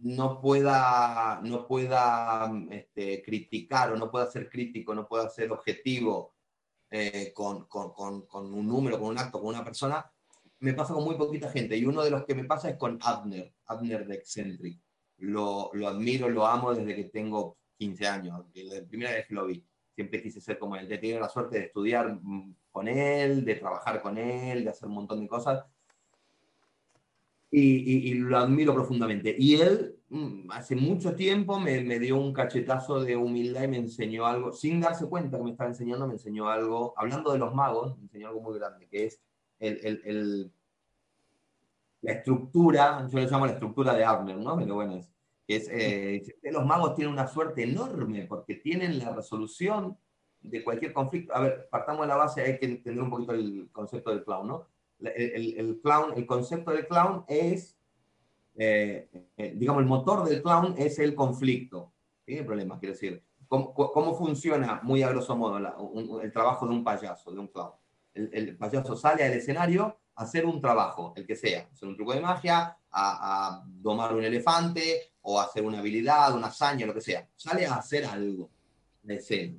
no 0.00 0.40
pueda, 0.40 1.40
no 1.42 1.66
pueda 1.66 2.52
este, 2.70 3.22
criticar 3.22 3.92
o 3.92 3.96
no 3.96 4.10
pueda 4.10 4.30
ser 4.30 4.48
crítico, 4.48 4.94
no 4.94 5.08
pueda 5.08 5.28
ser 5.28 5.50
objetivo 5.50 6.37
eh, 6.90 7.32
con, 7.34 7.66
con, 7.66 7.92
con, 7.92 8.54
un 8.54 8.66
número, 8.66 8.98
con 8.98 9.08
un 9.08 9.18
acto, 9.18 9.40
con 9.40 9.48
una 9.48 9.64
persona, 9.64 10.10
me 10.60 10.74
pasa 10.74 10.94
con 10.94 11.04
muy 11.04 11.16
poquita 11.16 11.50
gente. 11.50 11.76
Y 11.76 11.84
uno 11.84 12.02
de 12.02 12.10
los 12.10 12.24
que 12.24 12.34
me 12.34 12.44
pasa 12.44 12.70
es 12.70 12.76
con 12.76 12.98
Abner, 13.02 13.52
Abner 13.66 14.06
de 14.06 14.14
Eccentric. 14.16 14.80
Lo, 15.18 15.70
lo 15.74 15.88
admiro, 15.88 16.28
lo 16.28 16.46
amo 16.46 16.74
desde 16.74 16.94
que 16.94 17.04
tengo 17.04 17.58
15 17.76 18.06
años, 18.06 18.44
la 18.54 18.84
primera 18.86 19.12
vez 19.12 19.26
que 19.26 19.34
lo 19.34 19.46
vi. 19.46 19.64
Siempre 19.94 20.22
quise 20.22 20.40
ser 20.40 20.58
como 20.58 20.76
él, 20.76 20.88
de 20.88 20.98
tener 20.98 21.20
la 21.20 21.28
suerte 21.28 21.58
de 21.58 21.64
estudiar 21.66 22.18
mm, 22.22 22.54
con 22.70 22.86
él, 22.86 23.44
de 23.44 23.54
trabajar 23.56 24.00
con 24.00 24.16
él, 24.16 24.64
de 24.64 24.70
hacer 24.70 24.88
un 24.88 24.94
montón 24.94 25.20
de 25.20 25.28
cosas 25.28 25.64
y, 27.50 28.14
lo 28.14 28.38
admiro 28.38 28.74
profundamente. 28.74 29.34
Y 29.38 29.56
él 29.56 29.96
mm, 30.10 30.50
hace 30.50 30.76
mucho 30.76 31.14
tiempo 31.14 31.58
me, 31.58 31.82
me, 31.82 31.98
dio 31.98 32.18
un 32.18 32.32
cachetazo 32.32 33.02
de 33.02 33.16
humildad 33.16 33.64
y 33.64 33.68
me 33.68 33.76
enseñó 33.78 34.26
algo, 34.26 34.52
sin 34.52 34.80
darse 34.80 35.06
cuenta 35.06 35.38
que 35.38 35.44
me 35.44 35.50
estaba 35.50 35.70
enseñando, 35.70 36.06
me 36.06 36.14
enseñó 36.14 36.48
algo, 36.48 36.94
hablando 36.96 37.32
de 37.32 37.38
los 37.38 37.54
magos, 37.54 37.96
me 37.98 38.04
enseñó 38.04 38.28
algo 38.28 38.40
muy 38.40 38.58
grande, 38.58 38.86
que 38.88 39.06
es 39.06 39.20
el, 39.58 39.80
el, 39.82 40.02
el, 40.04 40.52
la 42.02 42.12
estructura, 42.12 43.08
yo 43.10 43.18
le 43.18 43.26
llamo 43.26 43.46
la 43.46 43.52
estructura 43.52 43.94
de 43.94 44.04
Abner, 44.04 44.36
¿no? 44.36 44.56
Pero 44.56 44.74
bueno, 44.74 44.96
es, 44.96 45.10
es 45.46 45.68
eh, 45.70 46.22
los 46.52 46.64
magos 46.64 46.94
tienen 46.94 47.12
una 47.12 47.26
suerte 47.26 47.62
enorme 47.62 48.26
porque 48.26 48.56
tienen 48.56 48.98
la 48.98 49.14
resolución 49.14 49.96
de 50.40 50.62
cualquier 50.62 50.92
conflicto. 50.92 51.34
A 51.34 51.40
ver, 51.40 51.68
partamos 51.70 52.02
de 52.02 52.08
la 52.08 52.16
base, 52.16 52.42
hay 52.42 52.58
que 52.58 52.66
entender 52.66 53.02
un 53.02 53.10
poquito 53.10 53.32
el 53.32 53.68
concepto 53.72 54.10
del 54.10 54.24
clown, 54.24 54.46
¿no? 54.46 54.68
El, 55.00 55.80
clown, 55.82 56.12
el 56.16 56.26
concepto 56.26 56.72
del 56.72 56.86
clown 56.86 57.24
es, 57.28 57.76
eh, 58.56 59.08
eh, 59.36 59.52
digamos, 59.56 59.82
el 59.82 59.88
motor 59.88 60.28
del 60.28 60.42
clown 60.42 60.74
es 60.76 60.98
el 60.98 61.14
conflicto. 61.14 61.92
Tiene 62.24 62.44
problema, 62.44 62.78
quiero 62.78 62.94
decir. 62.94 63.22
¿Cómo, 63.46 63.72
¿Cómo, 63.72 64.14
funciona, 64.14 64.80
muy 64.82 65.02
a 65.02 65.08
grosso 65.08 65.34
modo, 65.34 66.20
el 66.20 66.32
trabajo 66.32 66.66
de 66.66 66.74
un 66.74 66.84
payaso, 66.84 67.32
de 67.32 67.38
un 67.38 67.48
clown? 67.48 67.72
El, 68.12 68.56
payaso 68.58 68.94
sale 68.94 69.24
al 69.24 69.32
escenario 69.32 69.96
a 70.14 70.24
hacer 70.24 70.44
un 70.44 70.60
trabajo, 70.60 71.14
el 71.16 71.26
que 71.26 71.34
sea, 71.34 71.66
hacer 71.72 71.88
un 71.88 71.96
truco 71.96 72.12
de 72.12 72.20
magia, 72.20 72.76
a, 72.90 73.64
domar 73.66 74.14
un 74.14 74.22
elefante, 74.22 75.12
o 75.22 75.40
hacer 75.40 75.64
una 75.64 75.78
habilidad, 75.78 76.34
una 76.34 76.48
hazaña, 76.48 76.86
lo 76.86 76.92
que 76.92 77.00
sea. 77.00 77.26
Sale 77.36 77.66
a 77.66 77.76
hacer 77.76 78.04
algo 78.04 78.50
de 79.02 79.14
escena. 79.14 79.58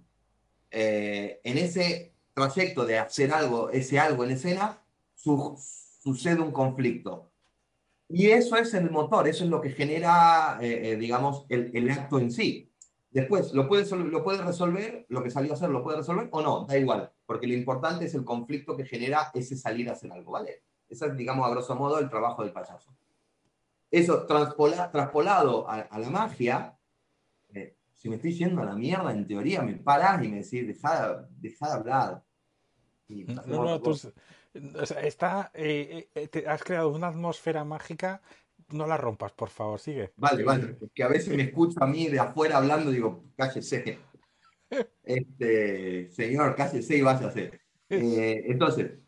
Eh, 0.70 1.40
en 1.44 1.58
ese 1.58 2.14
trayecto 2.34 2.86
de 2.86 3.00
hacer 3.00 3.34
algo, 3.34 3.72
ese 3.72 4.00
algo 4.00 4.24
en 4.24 4.32
escena, 4.32 4.80
sucede 5.20 6.41
un 6.41 6.51
conflicto. 6.51 7.32
Y 8.07 8.32
eso 8.32 8.55
es 8.57 8.74
el 8.74 8.89
motor, 8.89 9.28
eso 9.28 9.43
es 9.43 9.49
lo 9.49 9.61
que 9.61 9.70
genera, 9.70 10.57
eh, 10.61 10.91
eh, 10.91 10.95
digamos, 10.95 11.45
el, 11.49 11.70
el, 11.76 11.91
acto 11.91 12.20
en 12.20 12.32
sí. 12.32 12.72
Después, 13.11 13.53
¿lo 13.53 13.67
puede, 13.67 13.86
¿lo 13.95 14.24
puede 14.24 14.41
resolver? 14.41 15.05
¿Lo 15.09 15.22
que 15.22 15.30
salió 15.30 15.51
a 15.51 15.55
hacer 15.55 15.70
lo 15.70 15.84
puede 15.84 15.97
resolver 15.97 16.28
o 16.32 16.41
no? 16.41 16.65
Da 16.65 16.78
igual, 16.78 17.11
porque 17.26 17.47
lo 17.47 17.53
importante 17.53 18.05
es 18.05 18.15
el 18.15 18.24
conflicto 18.24 18.76
que 18.76 18.86
genera 18.86 19.30
ese 19.34 19.55
salir 19.55 19.89
a 19.89 19.93
hacer 19.93 20.11
algo, 20.11 20.32
¿vale? 20.32 20.63
Ese 20.88 21.05
es, 21.05 21.17
digamos, 21.17 21.45
a 21.45 21.51
grosso 21.51 21.76
modo, 21.76 21.99
el 21.99 22.09
trabajo 22.09 22.43
del 22.43 22.51
payaso. 22.51 22.95
Eso, 23.91 24.26
transpola, 24.26 24.91
traspolado 24.91 25.70
a, 25.70 25.99
la 25.99 26.09
magia, 26.09 26.78
eh, 27.49 27.76
si 27.93 28.09
me 28.09 28.15
estoy 28.15 28.34
yendo 28.34 28.61
a 28.61 28.65
la 28.65 28.76
mierda, 28.76 29.11
en 29.11 29.28
teoría, 29.28 29.61
me 29.61 29.76
paras 29.76 30.24
y 30.24 30.28
me 30.30 30.38
decís, 30.38 30.65
deja, 30.65 31.28
deja 31.30 31.67
de 31.67 31.74
hablar. 31.74 32.24
no, 33.45 33.65
no, 33.65 33.82
tú, 33.82 33.91
está, 34.54 35.52
eh, 35.54 36.10
eh, 36.14 36.28
te 36.28 36.47
has 36.47 36.64
creado 36.64 36.89
una 36.89 37.08
atmósfera 37.08 37.64
mágica. 37.64 38.22
No 38.70 38.86
la 38.86 38.97
rompas, 38.97 39.32
por 39.32 39.50
favor, 39.50 39.80
sigue. 39.80 40.14
Vale, 40.18 40.43
vale. 40.43 40.78
Que 40.93 41.04
a 41.04 41.08
veces 41.08 41.36
me 41.36 41.43
escucho 41.43 41.84
a 41.84 41.88
mí 41.88 42.08
de 42.08 42.20
afuera 42.20 42.58
hablando 42.58 42.91
y 42.91 42.95
digo, 42.95 43.26
cállese. 43.36 44.00
Este, 45.04 46.12
señor, 46.12 46.56
cállese 46.56 46.95
y 46.95 47.02
váyase. 47.02 47.60
Eh, 47.89 48.43
entonces, 48.45 49.00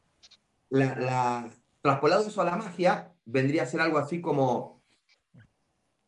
la, 0.70 0.96
la, 0.96 1.52
traspolado 1.84 2.26
eso 2.26 2.42
a 2.42 2.46
la 2.46 2.56
magia, 2.56 3.14
vendría 3.26 3.62
a 3.62 3.68
ser 3.68 3.82
algo 3.82 4.00
así 4.00 4.22
como: 4.22 4.82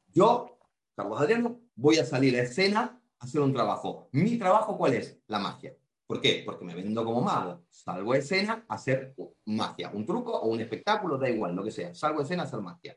Yo, 0.08 0.58
Carlos 0.96 1.22
Adriano, 1.22 1.62
voy 1.76 2.00
a 2.00 2.06
salir 2.06 2.36
a 2.36 2.42
escena 2.42 3.00
a 3.20 3.26
hacer 3.26 3.42
un 3.42 3.54
trabajo. 3.54 4.10
¿Mi 4.12 4.40
trabajo 4.40 4.76
cuál 4.76 4.96
es? 4.96 5.20
La 5.28 5.38
magia 5.38 5.76
¿Por 6.14 6.22
qué? 6.22 6.44
Porque 6.46 6.64
me 6.64 6.76
vendo 6.76 7.04
como 7.04 7.22
mago. 7.22 7.66
Salgo 7.72 8.14
a 8.14 8.20
escena 8.20 8.64
a 8.70 8.76
hacer 8.76 9.16
magia. 9.46 9.90
Un 9.96 10.06
truco 10.06 10.32
o 10.32 10.48
un 10.48 10.60
espectáculo, 10.60 11.18
da 11.18 11.28
igual, 11.28 11.56
lo 11.56 11.64
que 11.64 11.72
sea. 11.72 11.96
Salgo 11.96 12.20
a 12.20 12.24
escena 12.24 12.44
a 12.44 12.46
hacer 12.46 12.62
magia. 12.62 12.96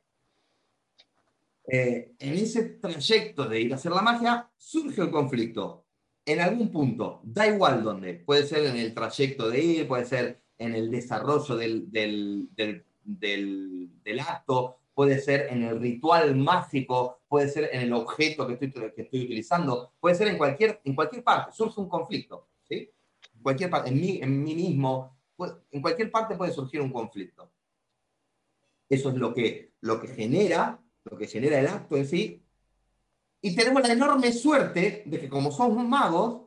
Eh, 1.67 2.13
en 2.19 2.35
ese 2.35 2.63
trayecto 2.79 3.49
de 3.49 3.59
ir 3.59 3.73
a 3.73 3.77
hacer 3.77 3.91
la 3.93 4.03
magia, 4.03 4.51
surge 4.59 5.01
el 5.01 5.11
conflicto. 5.11 5.87
En 6.27 6.41
algún 6.41 6.71
punto, 6.71 7.23
da 7.25 7.47
igual 7.47 7.83
dónde. 7.83 8.17
Puede 8.17 8.47
ser 8.47 8.67
en 8.67 8.77
el 8.77 8.93
trayecto 8.93 9.49
de 9.49 9.65
ir, 9.65 9.89
puede 9.89 10.05
ser 10.05 10.43
en 10.59 10.75
el 10.75 10.91
desarrollo 10.91 11.57
del, 11.57 11.91
del, 11.91 12.51
del, 13.03 14.21
acto, 14.21 14.81
puede 14.93 15.21
ser 15.21 15.47
en 15.49 15.63
el 15.63 15.81
ritual 15.81 16.37
mágico, 16.37 17.23
puede 17.29 17.49
ser 17.49 17.71
en 17.73 17.81
el 17.81 17.95
objeto 17.95 18.47
que 18.47 18.53
estoy, 18.53 18.73
que 18.73 19.03
estoy 19.03 19.25
utilizando, 19.25 19.95
puede 20.01 20.17
ser 20.17 20.29
en 20.29 20.37
cualquier, 20.37 20.83
en 20.85 20.95
cualquier 20.95 21.25
parte. 21.25 21.53
Surge 21.53 21.81
un 21.81 21.89
conflicto. 21.89 22.49
¿sí? 22.69 22.91
Cualquier 23.47 23.71
parte, 23.71 23.91
en 23.91 24.43
mí, 24.43 24.57
mismo, 24.57 25.17
en 25.71 25.81
cualquier 25.81 26.11
parte 26.11 26.35
puede 26.35 26.51
surgir 26.51 26.81
un 26.81 26.91
conflicto. 26.91 27.49
Eso 28.89 29.11
es 29.11 29.15
lo 29.15 29.33
que, 29.33 29.77
lo 29.83 30.01
que 30.01 30.09
genera 30.09 30.83
lo 31.05 31.17
que 31.17 31.29
genera 31.29 31.61
el 31.61 31.69
acto 31.69 31.97
en 31.97 32.09
sí. 32.09 32.45
Y 33.41 33.55
tenemos 33.55 33.87
la 33.87 33.93
enorme 33.93 34.33
suerte 34.33 35.05
de 35.07 35.21
que 35.21 35.29
como 35.29 35.53
somos 35.53 35.87
magos, 35.87 36.43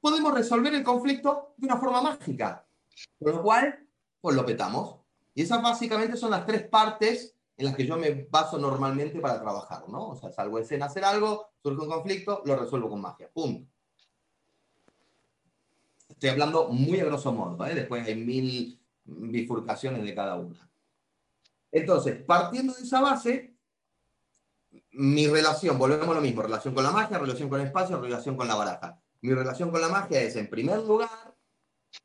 podemos 0.00 0.32
resolver 0.32 0.72
el 0.72 0.84
conflicto 0.84 1.52
de 1.56 1.66
una 1.66 1.78
forma 1.78 2.00
mágica. 2.00 2.64
Con 3.18 3.32
lo 3.32 3.42
cual, 3.42 3.88
pues 4.20 4.36
lo 4.36 4.46
petamos. 4.46 5.00
Y 5.34 5.42
esas 5.42 5.60
básicamente 5.60 6.16
son 6.16 6.30
las 6.30 6.46
tres 6.46 6.62
partes 6.68 7.34
en 7.56 7.64
las 7.64 7.74
que 7.74 7.88
yo 7.88 7.96
me 7.96 8.28
baso 8.30 8.56
normalmente 8.56 9.18
para 9.18 9.40
trabajar, 9.40 9.88
¿no? 9.88 10.10
O 10.10 10.14
sea, 10.14 10.30
salgo 10.30 10.58
de 10.58 10.62
escena 10.62 10.86
hacer 10.86 11.04
algo, 11.04 11.48
surge 11.60 11.82
un 11.82 11.90
conflicto, 11.90 12.40
lo 12.44 12.54
resuelvo 12.54 12.88
con 12.88 13.00
magia. 13.00 13.28
Punto. 13.32 13.68
Estoy 16.20 16.32
hablando 16.32 16.68
muy 16.68 17.00
a 17.00 17.06
grosso 17.06 17.32
modo, 17.32 17.64
¿eh? 17.64 17.74
Después 17.74 18.06
hay 18.06 18.14
mil 18.14 18.78
bifurcaciones 19.06 20.04
de 20.04 20.14
cada 20.14 20.36
una. 20.36 20.70
Entonces, 21.72 22.22
partiendo 22.24 22.74
de 22.74 22.82
esa 22.82 23.00
base, 23.00 23.56
mi 24.90 25.26
relación, 25.28 25.78
volvemos 25.78 26.08
a 26.08 26.12
lo 26.12 26.20
mismo, 26.20 26.42
relación 26.42 26.74
con 26.74 26.84
la 26.84 26.90
magia, 26.90 27.16
relación 27.16 27.48
con 27.48 27.58
el 27.58 27.68
espacio, 27.68 27.98
relación 27.98 28.36
con 28.36 28.46
la 28.48 28.54
baraja. 28.54 29.00
Mi 29.22 29.32
relación 29.32 29.70
con 29.70 29.80
la 29.80 29.88
magia 29.88 30.20
es, 30.20 30.36
en 30.36 30.50
primer 30.50 30.80
lugar, 30.80 31.08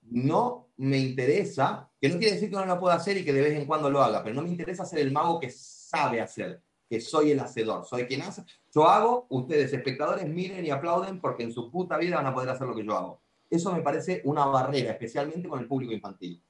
no 0.04 0.70
me 0.78 0.98
interesa, 0.98 1.92
que 2.00 2.08
no 2.08 2.18
quiere 2.18 2.36
decir 2.36 2.50
que 2.50 2.56
no 2.56 2.66
lo 2.66 2.80
pueda 2.80 2.96
hacer 2.96 3.18
y 3.18 3.26
que 3.26 3.34
de 3.34 3.42
vez 3.42 3.60
en 3.60 3.66
cuando 3.66 3.90
lo 3.90 4.02
haga, 4.02 4.24
pero 4.24 4.34
no 4.34 4.44
me 4.44 4.48
interesa 4.50 4.86
ser 4.86 5.00
el 5.00 5.12
mago 5.12 5.42
que 5.42 5.50
sabe 5.50 6.22
hacer, 6.22 6.64
que 6.90 7.02
soy 7.02 7.32
el 7.32 7.42
hacedor, 7.42 7.84
soy 7.86 8.06
quien 8.06 8.22
hace. 8.22 8.46
Yo 8.74 8.88
hago, 8.88 9.28
ustedes 9.30 9.74
espectadores 9.74 10.26
miren 10.26 10.66
y 10.66 10.70
aplauden 10.70 11.20
porque 11.20 11.44
en 11.44 11.52
su 11.52 11.70
puta 11.70 11.98
vida 11.98 12.16
van 12.16 12.28
a 12.28 12.34
poder 12.34 12.50
hacer 12.52 12.66
lo 12.66 12.74
que 12.74 12.86
yo 12.86 12.96
hago. 12.96 13.25
Eso 13.56 13.74
me 13.74 13.82
parece 13.82 14.22
una 14.26 14.46
barrera, 14.46 14.92
especialmente 14.92 15.48
con 15.48 15.60
el 15.60 15.68
público 15.68 15.94
infantil. 15.94 16.42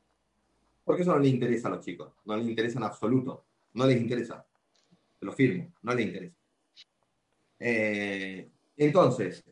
Porque 0.83 1.01
eso 1.01 1.13
no 1.13 1.19
les 1.19 1.33
interesa 1.33 1.67
a 1.67 1.71
los 1.71 1.85
chicos, 1.85 2.13
no 2.25 2.35
les 2.37 2.47
interesa 2.47 2.77
en 2.79 2.83
absoluto, 2.83 3.45
no 3.73 3.85
les 3.85 3.99
interesa 3.99 4.45
lo 5.25 5.31
firmo, 5.33 5.73
no 5.81 5.93
le 5.93 6.03
interesa. 6.03 6.35
Eh, 7.59 8.49
entonces, 8.77 9.43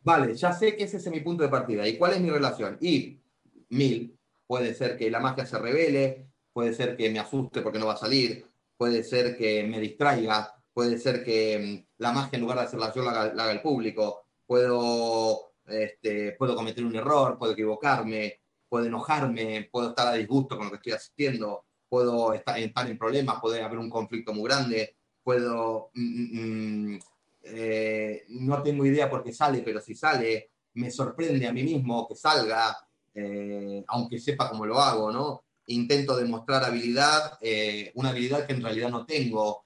vale, 0.00 0.34
ya 0.34 0.52
sé 0.52 0.76
que 0.76 0.84
ese 0.84 0.96
es 0.96 1.10
mi 1.10 1.20
punto 1.20 1.42
de 1.42 1.48
partida. 1.48 1.86
¿Y 1.86 1.96
cuál 1.96 2.14
es 2.14 2.20
mi 2.20 2.30
relación? 2.30 2.78
Y 2.80 3.20
mil, 3.68 4.18
puede 4.46 4.74
ser 4.74 4.96
que 4.96 5.10
la 5.10 5.20
magia 5.20 5.46
se 5.46 5.58
revele, 5.58 6.26
puede 6.52 6.72
ser 6.72 6.96
que 6.96 7.10
me 7.10 7.18
asuste 7.18 7.60
porque 7.60 7.78
no 7.78 7.86
va 7.86 7.94
a 7.94 7.98
salir, 7.98 8.46
puede 8.76 9.04
ser 9.04 9.36
que 9.36 9.64
me 9.64 9.80
distraiga, 9.80 10.54
puede 10.72 10.98
ser 10.98 11.24
que 11.24 11.58
mm, 11.58 12.02
la 12.02 12.12
magia 12.12 12.36
en 12.36 12.42
lugar 12.42 12.58
de 12.58 12.64
hacerla 12.64 12.92
yo 12.94 13.02
la 13.02 13.22
haga, 13.22 13.52
el 13.52 13.60
público, 13.60 14.24
puedo, 14.46 15.47
este, 15.68 16.32
puedo 16.32 16.54
cometer 16.54 16.84
un 16.84 16.96
error, 16.96 17.38
puedo 17.38 17.52
equivocarme, 17.52 18.40
puedo 18.68 18.86
enojarme, 18.86 19.68
puedo 19.70 19.90
estar 19.90 20.08
a 20.08 20.12
disgusto 20.14 20.56
con 20.56 20.66
lo 20.66 20.70
que 20.72 20.76
estoy 20.76 20.92
haciendo, 20.92 21.64
puedo 21.88 22.32
estar, 22.32 22.58
en 22.58 22.98
problemas, 22.98 23.40
puede 23.40 23.62
haber 23.62 23.78
un 23.78 23.90
conflicto 23.90 24.32
muy 24.32 24.44
grande, 24.44 24.96
puedo, 25.22 25.90
mm, 25.94 26.00
mm, 26.02 26.94
mm, 26.94 26.98
eh, 27.44 28.24
no 28.28 28.62
tengo 28.62 28.84
idea 28.84 29.08
por 29.08 29.22
qué 29.22 29.32
sale, 29.32 29.62
pero 29.62 29.80
si 29.80 29.94
sale, 29.94 30.50
me 30.74 30.90
sorprende 30.90 31.46
a 31.46 31.52
mí 31.52 31.62
mismo 31.62 32.06
que 32.06 32.14
salga, 32.14 32.76
eh, 33.14 33.84
aunque 33.88 34.18
sepa 34.18 34.50
cómo 34.50 34.66
lo 34.66 34.78
hago, 34.78 35.10
¿no? 35.10 35.42
Intento 35.66 36.16
demostrar 36.16 36.64
habilidad, 36.64 37.38
eh, 37.40 37.90
una 37.94 38.10
habilidad 38.10 38.46
que 38.46 38.52
en 38.52 38.62
realidad 38.62 38.90
no 38.90 39.06
tengo. 39.06 39.64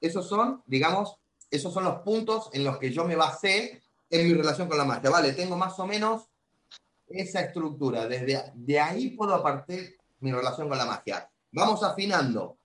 esos 0.00 0.28
son, 0.28 0.62
digamos, 0.66 1.16
esos 1.50 1.72
son 1.72 1.84
los 1.84 2.00
puntos 2.00 2.50
en 2.52 2.64
los 2.64 2.78
que 2.78 2.90
yo 2.90 3.04
me 3.04 3.14
basé 3.14 3.83
en 4.20 4.28
mi 4.28 4.34
relación 4.34 4.68
con 4.68 4.78
la 4.78 4.84
magia. 4.84 5.10
Vale, 5.10 5.32
tengo 5.32 5.56
más 5.56 5.78
o 5.78 5.86
menos 5.86 6.28
esa 7.08 7.40
estructura. 7.40 8.06
Desde 8.06 8.52
de 8.54 8.80
ahí 8.80 9.10
puedo 9.10 9.42
partir 9.42 9.96
mi 10.20 10.32
relación 10.32 10.68
con 10.68 10.78
la 10.78 10.86
magia. 10.86 11.28
Vamos 11.50 11.82
afinando. 11.82 12.58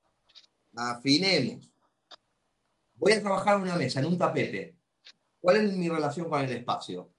Afinemos. 0.75 1.71
Voy 2.95 3.13
a 3.13 3.21
trabajar 3.21 3.55
en 3.55 3.63
una 3.63 3.75
mesa, 3.75 3.99
en 3.99 4.05
un 4.05 4.17
tapete. 4.17 4.75
¿Cuál 5.41 5.57
es 5.57 5.73
mi 5.73 5.89
relación 5.89 6.29
con 6.29 6.41
el 6.41 6.51
espacio? 6.51 7.09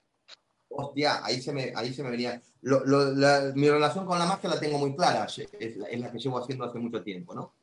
Hostia, 0.69 1.25
ahí 1.25 1.41
se 1.41 1.51
me, 1.51 1.73
ahí 1.75 1.93
se 1.93 2.03
me 2.03 2.11
venía. 2.11 2.41
mi 2.61 3.69
relación 3.69 4.05
con 4.05 4.17
la 4.17 4.25
magia 4.25 4.49
la 4.49 4.59
tengo 4.59 4.77
muy 4.77 4.95
clara, 4.95 5.25
es 5.25 5.75
la, 5.75 5.87
es 5.87 5.99
la, 5.99 6.11
que 6.11 6.19
llevo 6.19 6.37
haciendo 6.37 6.63
hace 6.63 6.79
mucho 6.79 7.03
tiempo, 7.03 7.33
¿no? 7.33 7.55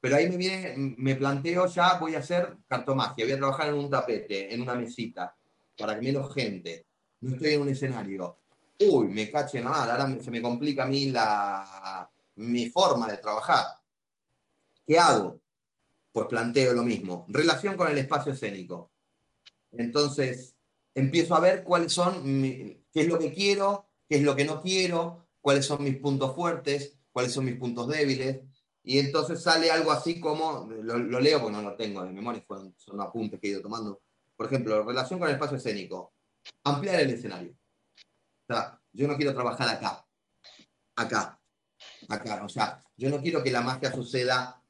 Pero 0.00 0.16
ahí 0.16 0.30
me 0.30 0.36
viene, 0.36 0.74
me 0.76 1.16
planteo 1.16 1.66
ya, 1.66 1.98
voy 1.98 2.14
a 2.14 2.20
hacer 2.20 2.56
cartomagia, 2.68 3.24
voy 3.24 3.34
a 3.34 3.38
trabajar 3.38 3.68
en 3.68 3.74
un 3.74 3.90
tapete, 3.90 4.54
en 4.54 4.62
una 4.62 4.76
mesita, 4.76 5.36
para 5.78 5.94
que 5.94 6.02
menos 6.02 6.34
gente. 6.34 6.86
No 7.20 7.34
estoy 7.34 7.54
en 7.54 7.62
un 7.62 7.68
escenario 7.68 8.38
uy, 8.80 9.08
me 9.08 9.30
caché 9.30 9.60
nada, 9.60 9.92
ahora 9.94 10.22
se 10.22 10.30
me 10.30 10.42
complica 10.42 10.84
a 10.84 10.86
mí 10.86 11.10
la, 11.10 12.08
mi 12.36 12.70
forma 12.70 13.08
de 13.08 13.18
trabajar. 13.18 13.64
¿Qué 14.86 14.98
hago? 14.98 15.40
Pues 16.12 16.26
planteo 16.26 16.72
lo 16.72 16.82
mismo, 16.82 17.26
relación 17.28 17.76
con 17.76 17.88
el 17.88 17.98
espacio 17.98 18.32
escénico. 18.32 18.92
Entonces, 19.72 20.54
empiezo 20.94 21.34
a 21.34 21.40
ver 21.40 21.62
cuáles 21.62 21.92
son, 21.92 22.22
qué 22.42 23.00
es 23.00 23.08
lo 23.08 23.18
que 23.18 23.32
quiero, 23.32 23.88
qué 24.08 24.16
es 24.16 24.22
lo 24.22 24.34
que 24.34 24.44
no 24.44 24.62
quiero, 24.62 25.28
cuáles 25.40 25.66
son 25.66 25.84
mis 25.84 25.96
puntos 25.98 26.34
fuertes, 26.34 26.98
cuáles 27.12 27.32
son 27.32 27.44
mis 27.44 27.56
puntos 27.56 27.88
débiles. 27.88 28.40
Y 28.82 28.98
entonces 28.98 29.42
sale 29.42 29.70
algo 29.70 29.92
así 29.92 30.18
como, 30.18 30.66
lo, 30.82 31.20
leo 31.20 31.40
porque 31.40 31.56
no 31.56 31.62
lo 31.62 31.76
tengo 31.76 32.02
de 32.04 32.12
memoria, 32.12 32.42
son, 32.48 32.74
son 32.78 33.00
apuntes 33.00 33.38
que 33.38 33.48
he 33.48 33.50
ido 33.50 33.60
tomando. 33.60 34.00
Por 34.38 34.46
ejemplo, 34.46 34.84
relación 34.84 35.18
con 35.18 35.28
el 35.28 35.34
espacio 35.34 35.58
escénico. 35.58 36.14
Ampliar 36.64 37.00
el 37.00 37.10
escenario 37.10 37.58
sea, 38.48 38.80
yo 38.92 39.06
no 39.06 39.16
quiero 39.16 39.34
trabajar 39.34 39.68
acá, 39.68 40.06
acá, 40.96 41.40
acá. 42.08 42.44
O 42.44 42.48
sea, 42.48 42.82
yo 42.96 43.10
no 43.10 43.20
quiero 43.20 43.42
que 43.42 43.50
la 43.50 43.60
magia 43.60 43.92
suceda, 43.92 44.62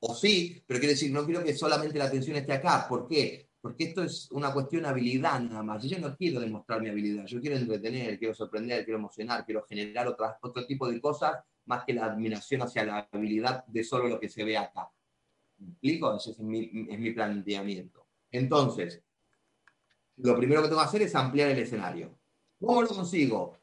o 0.00 0.14
sí, 0.14 0.62
pero 0.66 0.80
quiero 0.80 0.92
decir, 0.92 1.12
no 1.12 1.24
quiero 1.24 1.44
que 1.44 1.54
solamente 1.54 1.98
la 1.98 2.06
atención 2.06 2.36
esté 2.36 2.52
acá. 2.52 2.86
¿Por 2.88 3.06
qué? 3.08 3.50
Porque 3.60 3.84
esto 3.84 4.04
es 4.04 4.30
una 4.32 4.52
cuestión 4.52 4.82
de 4.82 4.88
habilidad 4.88 5.40
nada 5.40 5.62
más. 5.62 5.82
Yo 5.84 5.98
no 5.98 6.16
quiero 6.16 6.40
demostrar 6.40 6.80
mi 6.80 6.88
habilidad, 6.88 7.26
yo 7.26 7.40
quiero 7.40 7.56
entretener, 7.56 8.18
quiero 8.18 8.34
sorprender, 8.34 8.84
quiero 8.84 8.98
emocionar, 8.98 9.44
quiero 9.44 9.64
generar 9.64 10.08
otro 10.08 10.66
tipo 10.66 10.88
de 10.88 11.00
cosas 11.00 11.38
más 11.66 11.84
que 11.84 11.92
la 11.92 12.06
admiración 12.06 12.62
hacia 12.62 12.84
la 12.84 13.08
habilidad 13.12 13.64
de 13.66 13.84
solo 13.84 14.08
lo 14.08 14.20
que 14.20 14.28
se 14.28 14.44
ve 14.44 14.56
acá. 14.56 14.90
¿Me 15.58 15.70
explico? 15.70 16.16
Ese 16.16 16.30
es 16.30 16.38
mi, 16.38 16.70
es 16.88 16.98
mi 16.98 17.10
planteamiento. 17.10 17.97
Entonces, 18.30 19.02
lo 20.18 20.36
primero 20.36 20.62
que 20.62 20.68
tengo 20.68 20.80
que 20.80 20.86
hacer 20.86 21.02
es 21.02 21.14
ampliar 21.14 21.50
el 21.50 21.58
escenario. 21.58 22.18
¿Cómo 22.60 22.82
lo 22.82 22.88
consigo? 22.88 23.58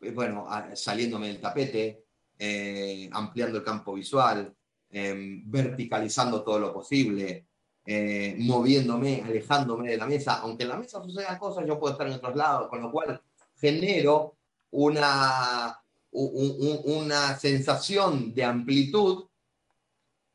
Eh, 0.00 0.10
bueno, 0.10 0.46
saliéndome 0.74 1.28
del 1.28 1.40
tapete, 1.40 2.04
eh, 2.38 3.08
ampliando 3.12 3.58
el 3.58 3.64
campo 3.64 3.94
visual, 3.94 4.54
em, 4.90 5.42
verticalizando 5.50 6.42
todo 6.42 6.58
lo 6.58 6.72
posible, 6.72 7.46
eh, 7.84 8.36
moviéndome, 8.38 9.22
alejándome 9.24 9.90
de 9.90 9.96
la 9.98 10.06
mesa. 10.06 10.40
Aunque 10.40 10.62
en 10.62 10.70
la 10.70 10.76
mesa 10.78 11.02
sucedan 11.02 11.38
cosas, 11.38 11.66
yo 11.66 11.78
puedo 11.78 11.92
estar 11.92 12.06
en 12.06 12.14
otros 12.14 12.36
lados, 12.36 12.68
con 12.68 12.82
lo 12.82 12.90
cual 12.90 13.20
genero 13.56 14.36
una, 14.70 15.78
una 16.10 17.38
sensación 17.38 18.34
de 18.34 18.44
amplitud 18.44 19.26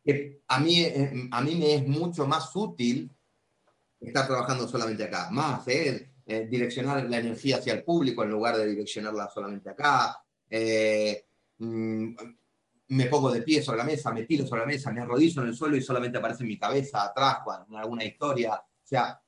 que 0.04 0.42
a 0.48 0.60
mí, 0.60 0.86
a 1.32 1.42
mí 1.42 1.56
me 1.56 1.76
es 1.76 1.88
mucho 1.88 2.28
más 2.28 2.56
útil 2.56 3.10
estar 4.04 4.28
trabajando 4.28 4.68
solamente 4.68 5.04
acá. 5.04 5.30
Más, 5.32 5.68
¿eh? 5.68 6.14
Eh, 6.26 6.48
direccionar 6.50 7.04
la 7.10 7.18
energía 7.18 7.58
hacia 7.58 7.74
el 7.74 7.84
público 7.84 8.24
en 8.24 8.30
lugar 8.30 8.56
de 8.58 8.68
direccionarla 8.68 9.30
solamente 9.30 9.70
acá. 9.70 10.24
Eh, 10.50 11.26
mm, 11.58 12.16
me 12.90 13.06
pongo 13.08 13.32
de 13.32 13.42
pie 13.42 13.62
sobre 13.62 13.80
la 13.80 13.84
mesa, 13.84 14.12
me 14.14 14.24
tiro 14.24 14.46
sobre 14.46 14.62
la 14.62 14.68
mesa, 14.68 14.92
me 14.92 15.02
arrodillo 15.02 15.42
en 15.42 15.50
el 15.50 15.56
suelo 15.56 15.76
y 15.76 15.82
solamente 15.82 16.18
aparece 16.18 16.44
mi 16.44 16.58
cabeza 16.58 17.04
atrás 17.04 17.40
en 17.70 17.76
alguna 17.76 18.06
historia. 18.06 18.54
O 18.56 18.88
sea, 18.88 19.20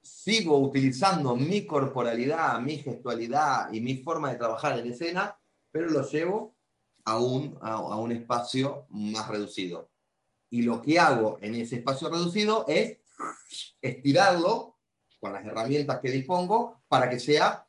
sigo 0.00 0.58
utilizando 0.58 1.36
mi 1.36 1.66
corporalidad, 1.66 2.58
mi 2.60 2.78
gestualidad 2.78 3.72
y 3.72 3.80
mi 3.80 3.98
forma 3.98 4.30
de 4.30 4.38
trabajar 4.38 4.78
en 4.78 4.90
escena, 4.92 5.36
pero 5.70 5.90
lo 5.90 6.08
llevo 6.08 6.56
a 7.04 7.18
un, 7.18 7.56
a 7.60 7.96
un 7.96 8.12
espacio 8.12 8.86
más 8.90 9.28
reducido. 9.28 9.90
Y 10.50 10.62
lo 10.62 10.80
que 10.80 10.98
hago 10.98 11.38
en 11.40 11.54
ese 11.54 11.76
espacio 11.76 12.08
reducido 12.08 12.64
es 12.66 12.98
estirarlo 13.88 14.78
con 15.20 15.32
las 15.32 15.44
herramientas 15.44 16.00
que 16.00 16.10
dispongo 16.10 16.82
para 16.88 17.08
que 17.08 17.18
sea 17.18 17.66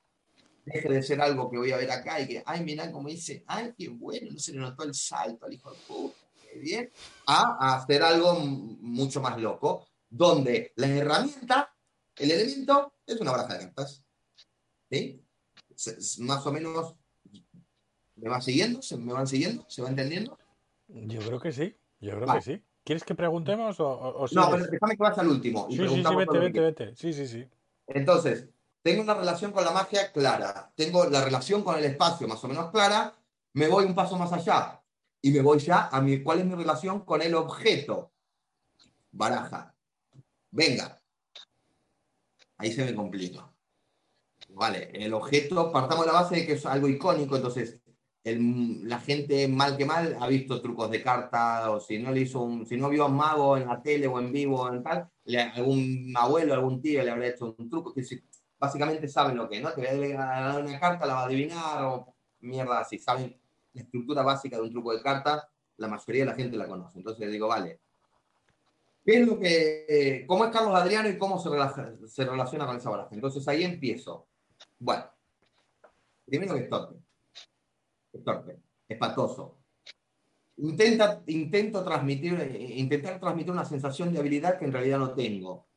deje 0.68 0.90
de 0.90 1.02
ser 1.02 1.22
algo 1.22 1.50
que 1.50 1.58
voy 1.58 1.72
a 1.72 1.78
ver 1.78 1.90
acá 1.90 2.20
y 2.20 2.28
que, 2.28 2.44
ay, 2.46 2.64
mirá 2.64 2.92
como 2.92 3.08
dice, 3.08 3.44
ay, 3.48 3.74
qué 3.78 3.88
bueno, 3.88 4.32
no 4.32 4.40
se 4.40 4.52
le 4.52 4.60
notó 4.60 4.84
el 4.84 4.94
salto 4.94 5.46
al 5.46 5.54
hijo 5.54 5.72
de 5.72 5.78
puta, 5.88 6.16
qué 6.42 6.60
bien, 6.60 6.92
a, 7.26 7.76
hacer 7.78 8.04
algo 8.04 8.36
mucho 8.36 9.22
más 9.22 9.40
loco, 9.40 9.88
donde 10.10 10.74
la 10.76 10.88
herramienta, 10.88 11.74
el 12.18 12.32
elemento, 12.32 12.94
es 13.06 13.20
una 13.22 13.32
baraja 13.32 13.54
de 13.54 13.60
cartas. 13.66 14.04
¿Sí? 14.90 15.22
Más 16.20 16.46
o 16.46 16.52
menos, 16.52 16.96
¿me 18.16 18.30
van 18.30 18.42
siguiendo? 18.42 18.82
¿Se 18.82 18.98
me 18.98 19.14
van 19.14 19.28
siguiendo? 19.28 19.66
¿Se 19.70 19.82
va 19.82 19.90
entendiendo? 19.90 20.38
Yo 20.88 21.20
creo 21.20 21.40
que 21.40 21.52
sí, 21.52 21.76
yo 22.00 22.16
creo 22.16 22.34
que 22.34 22.42
sí. 22.42 22.64
¿Quieres 22.88 23.04
que 23.04 23.16
preguntemos 23.16 23.82
o, 23.82 24.28
No, 24.32 24.50
pero 24.50 24.66
déjame 24.66 24.96
que 24.96 25.04
vas 25.04 25.18
al 25.18 25.28
último. 25.28 25.68
sí, 25.70 25.76
sí, 25.76 25.90
sí, 25.90 26.16
vete, 26.16 26.40
vete, 26.40 26.60
vete. 26.62 26.96
Sí, 26.96 27.12
sí, 27.12 27.28
sí. 27.28 27.46
Entonces, 27.86 28.48
tengo 28.82 29.02
una 29.02 29.14
relación 29.14 29.52
con 29.52 29.66
la 29.66 29.72
magia 29.72 30.10
clara, 30.14 30.72
tengo 30.74 31.04
la 31.04 31.22
relación 31.22 31.64
con 31.64 31.78
el 31.78 31.84
espacio 31.84 32.30
más 32.30 32.42
o 32.46 32.48
menos 32.48 32.72
clara, 32.72 33.14
me 33.52 33.68
voy 33.68 33.84
un 33.84 33.94
paso 33.94 34.18
más 34.18 34.32
allá 34.32 34.82
y 35.22 35.32
me 35.32 35.42
voy 35.42 35.60
ya 35.60 35.90
a 35.92 36.00
mi, 36.00 36.24
cuál 36.24 36.40
es 36.40 36.46
mi 36.46 36.56
relación 36.56 37.02
con 37.02 37.22
el 37.22 37.36
objeto. 37.36 38.14
Baraja. 39.12 39.76
Venga. 40.52 40.98
Ahí 42.56 42.72
se 42.72 42.86
me 42.86 42.96
complica. 42.96 43.52
Vale, 44.48 44.92
el 44.94 45.14
objeto, 45.14 45.74
partamos 45.74 46.06
de 46.06 46.14
la 46.14 46.22
base 46.22 46.36
de 46.36 46.46
que 46.46 46.54
es 46.54 46.66
algo 46.66 46.88
icónico, 46.88 47.36
entonces 47.36 47.82
la 48.36 49.00
gente 49.00 49.48
mal 49.48 49.78
que 49.78 49.86
mal 49.86 50.18
ha 50.20 50.28
visto 50.28 50.62
trucos 50.62 50.90
de 50.90 51.02
carta, 51.02 51.72
o 51.72 51.80
si 51.80 52.00
no 52.00 52.12
le 52.12 52.22
hizo 52.22 52.42
un, 52.42 52.66
si 52.66 52.78
no 52.78 52.90
vio 52.90 53.04
a 53.04 53.08
un 53.08 53.16
mago 53.16 53.58
en 53.58 53.68
la 53.68 53.82
tele 53.82 54.08
o 54.08 54.20
en 54.20 54.32
vivo 54.32 54.62
o 54.62 54.74
en 54.74 54.84
tal, 54.84 55.10
algún 55.56 56.14
abuelo, 56.16 56.54
algún 56.54 56.82
tío 56.82 57.04
le 57.04 57.12
habrá 57.12 57.28
hecho 57.28 57.56
un 57.58 57.70
truco, 57.70 57.94
que 57.94 58.04
básicamente 58.60 59.08
saben 59.08 59.38
lo 59.38 59.48
que, 59.50 59.62
¿no? 59.62 59.72
Te 59.72 59.82
voy 59.96 60.12
a 60.12 60.18
dar 60.18 60.64
una 60.64 60.80
carta, 60.80 61.06
la 61.06 61.14
va 61.14 61.22
a 61.22 61.26
adivinar, 61.26 61.84
o 61.84 62.16
mierda 62.42 62.80
así, 62.80 62.98
saben 62.98 63.36
la 63.74 63.82
estructura 63.82 64.24
básica 64.24 64.58
de 64.58 64.64
un 64.64 64.72
truco 64.72 64.94
de 64.94 65.02
carta, 65.02 65.50
la 65.78 65.88
mayoría 65.88 66.24
de 66.24 66.32
la 66.32 66.36
gente 66.36 66.58
la 66.58 66.68
conoce. 66.68 66.98
Entonces 66.98 67.32
digo, 67.32 67.48
vale, 67.48 67.80
¿qué 69.06 69.20
es 69.20 69.28
lo 69.28 69.40
que, 69.40 70.26
cómo 70.28 70.46
es 70.46 70.52
Carlos 70.52 70.76
Adriano 70.76 71.10
y 71.10 71.18
cómo 71.18 71.40
se, 71.40 71.50
se 72.08 72.26
relaciona 72.26 72.66
con 72.66 72.78
esa 72.78 72.90
baraja? 72.90 73.10
Entonces 73.12 73.48
ahí 73.48 73.64
empiezo. 73.64 74.28
Bueno, 74.80 75.06
primero 76.26 76.56
que 76.56 76.70
torpe, 78.24 78.60
es 78.88 78.98
patoso. 78.98 79.60
Intenta, 80.58 81.22
intento 81.28 81.84
transmitir, 81.84 82.74
intentar 82.76 83.20
transmitir 83.20 83.52
una 83.52 83.66
sensación 83.66 84.12
de 84.12 84.20
habilidad 84.20 84.58
que 84.58 84.66
en 84.66 84.74
realidad 84.74 84.98
no 84.98 85.14
tengo. 85.14 85.68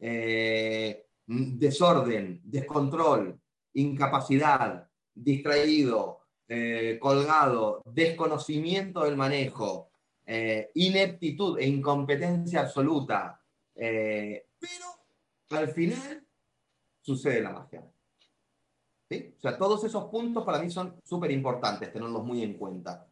Eh, 0.00 1.06
desorden, 1.26 2.40
descontrol, 2.44 3.40
incapacidad, 3.74 4.88
distraído, 5.12 6.20
eh, 6.46 6.98
colgado, 7.00 7.82
desconocimiento 7.84 9.04
del 9.04 9.16
manejo, 9.16 9.90
eh, 10.24 10.70
ineptitud 10.74 11.58
e 11.58 11.66
incompetencia 11.66 12.60
absoluta. 12.60 13.42
pero 13.74 15.60
al 15.60 15.68
final 15.68 16.26
sucede 17.00 17.40
la 17.40 17.52
magia. 17.52 17.84
O 19.10 19.40
sea, 19.40 19.56
todos 19.56 19.82
esos 19.84 20.04
puntos 20.04 20.44
para 20.44 20.58
mí 20.58 20.70
son 20.70 21.00
súper 21.02 21.30
importantes 21.30 21.92
tenerlos 21.92 22.24
muy 22.24 22.42
en 22.42 22.58
cuenta. 22.58 23.06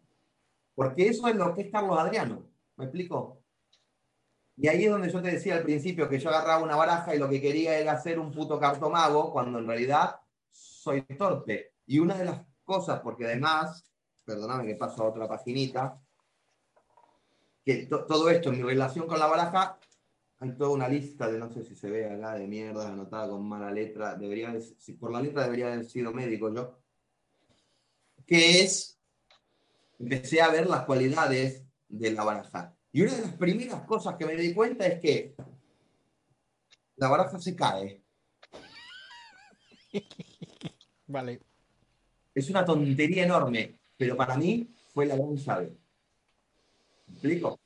Porque 0.75 1.09
eso 1.09 1.27
es 1.27 1.37
lo 1.37 1.55
que 1.55 1.63
es 1.63 1.73
Carlos 1.73 1.99
Adriano. 1.99 2.47
¿Me 2.77 2.85
explico? 2.85 3.43
Y 4.59 4.69
ahí 4.69 4.85
es 4.85 4.91
donde 4.91 5.11
yo 5.11 5.23
te 5.23 5.31
decía 5.31 5.55
al 5.57 5.63
principio 5.63 6.09
que 6.09 6.19
yo 6.19 6.29
agarraba 6.29 6.63
una 6.63 6.77
baraja 6.77 7.15
y 7.15 7.19
lo 7.19 7.29
que 7.29 7.41
quería 7.41 7.79
era 7.79 7.93
hacer 7.93 8.19
un 8.19 8.31
puto 8.31 8.59
cartomago, 8.59 9.33
cuando 9.33 9.59
en 9.59 9.67
realidad 9.67 10.17
soy 10.51 11.03
torpe. 11.03 11.73
Y 11.87 11.99
una 11.99 12.15
de 12.15 12.27
las 12.27 12.43
cosas, 12.65 13.01
porque 13.01 13.25
además, 13.25 13.91
perdóname 14.25 14.67
que 14.67 14.77
paso 14.77 15.03
a 15.03 15.09
otra 15.09 15.29
paginita, 15.29 15.99
que 17.65 17.87
todo 17.87 18.29
esto 18.31 18.51
en 18.51 18.59
mi 18.59 18.63
relación 18.63 19.07
con 19.07 19.19
la 19.19 19.27
baraja 19.27 19.79
hay 20.39 20.53
toda 20.53 20.71
una 20.71 20.89
lista 20.89 21.31
de, 21.31 21.39
no 21.39 21.49
sé 21.51 21.65
si 21.65 21.75
se 21.75 21.91
ve 21.91 22.11
acá, 22.11 22.35
de 22.35 22.47
mierda 22.47 22.89
anotada 22.89 23.31
con 23.31 23.49
mala 23.49 23.71
letra. 23.71 24.15
Debería, 24.15 24.55
si 24.61 24.93
por 24.93 25.11
la 25.11 25.23
letra 25.23 25.45
debería 25.45 25.73
haber 25.73 25.87
sido 25.87 26.13
médico 26.13 26.53
yo. 26.55 26.79
Que 28.27 28.63
es, 28.63 28.99
empecé 29.99 30.43
a 30.43 30.51
ver 30.51 30.67
las 30.67 30.85
cualidades 30.85 31.65
de 31.89 32.11
la 32.11 32.25
baraja. 32.25 32.75
Y 32.93 33.03
una 33.03 33.15
de 33.15 33.23
las 33.23 33.35
primeras 33.35 33.83
cosas 33.83 34.17
que 34.17 34.27
me 34.27 34.37
di 34.37 34.53
cuenta 34.53 34.87
es 34.87 35.01
que 35.01 35.35
la 36.97 37.09
baraja 37.09 37.39
se 37.39 37.57
cae. 37.57 38.03
Vale. 41.07 41.41
Es 42.35 42.51
una 42.51 42.65
tontería 42.65 43.25
enorme, 43.25 43.79
pero 43.97 44.17
para 44.17 44.37
mí 44.37 44.69
fue 44.93 45.07
la 45.07 45.17
gran 45.17 45.37
llave. 45.37 45.77
¿Me 47.07 47.13
explico? 47.15 47.59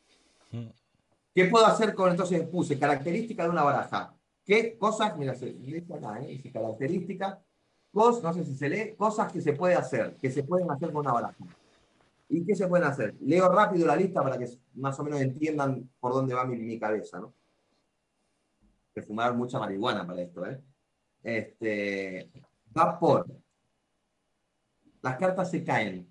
¿Qué 1.35 1.45
puedo 1.45 1.66
hacer 1.66 1.95
con 1.95 2.11
entonces? 2.11 2.47
Puse 2.49 2.78
característica 2.78 3.45
de 3.45 3.51
una 3.51 3.62
baraja. 3.62 4.14
¿Qué 4.45 4.76
cosas? 4.76 5.16
Mira, 5.16 5.35
se 5.35 5.53
dice 5.53 5.95
acá, 5.95 6.20
¿eh? 6.20 6.26
Dice 6.26 6.51
característica. 6.51 7.41
Cos, 7.93 8.22
no 8.22 8.33
sé 8.33 8.45
si 8.45 8.55
se 8.55 8.68
lee, 8.68 8.95
cosas 8.97 9.33
que 9.33 9.41
se 9.41 9.53
puede 9.53 9.74
hacer, 9.74 10.16
que 10.16 10.31
se 10.31 10.45
pueden 10.45 10.70
hacer 10.70 10.93
con 10.93 11.01
una 11.01 11.12
baraja. 11.12 11.45
¿Y 12.28 12.45
qué 12.45 12.55
se 12.55 12.68
pueden 12.68 12.87
hacer? 12.87 13.16
Leo 13.20 13.49
rápido 13.49 13.87
la 13.87 13.97
lista 13.97 14.22
para 14.22 14.39
que 14.39 14.49
más 14.74 14.99
o 15.01 15.05
menos 15.05 15.20
entiendan 15.20 15.91
por 15.99 16.12
dónde 16.12 16.35
va 16.35 16.45
mi, 16.45 16.57
mi 16.57 16.78
cabeza, 16.78 17.18
¿no? 17.18 17.35
Que 18.95 19.03
fumar 19.03 19.35
mucha 19.35 19.59
marihuana 19.59 20.07
para 20.07 20.22
esto, 20.22 20.47
¿eh? 20.47 20.61
Este, 21.22 22.31
va 22.76 22.99
por. 22.99 23.26
Las 25.03 25.16
cartas 25.16 25.51
se 25.51 25.64
caen. 25.64 26.09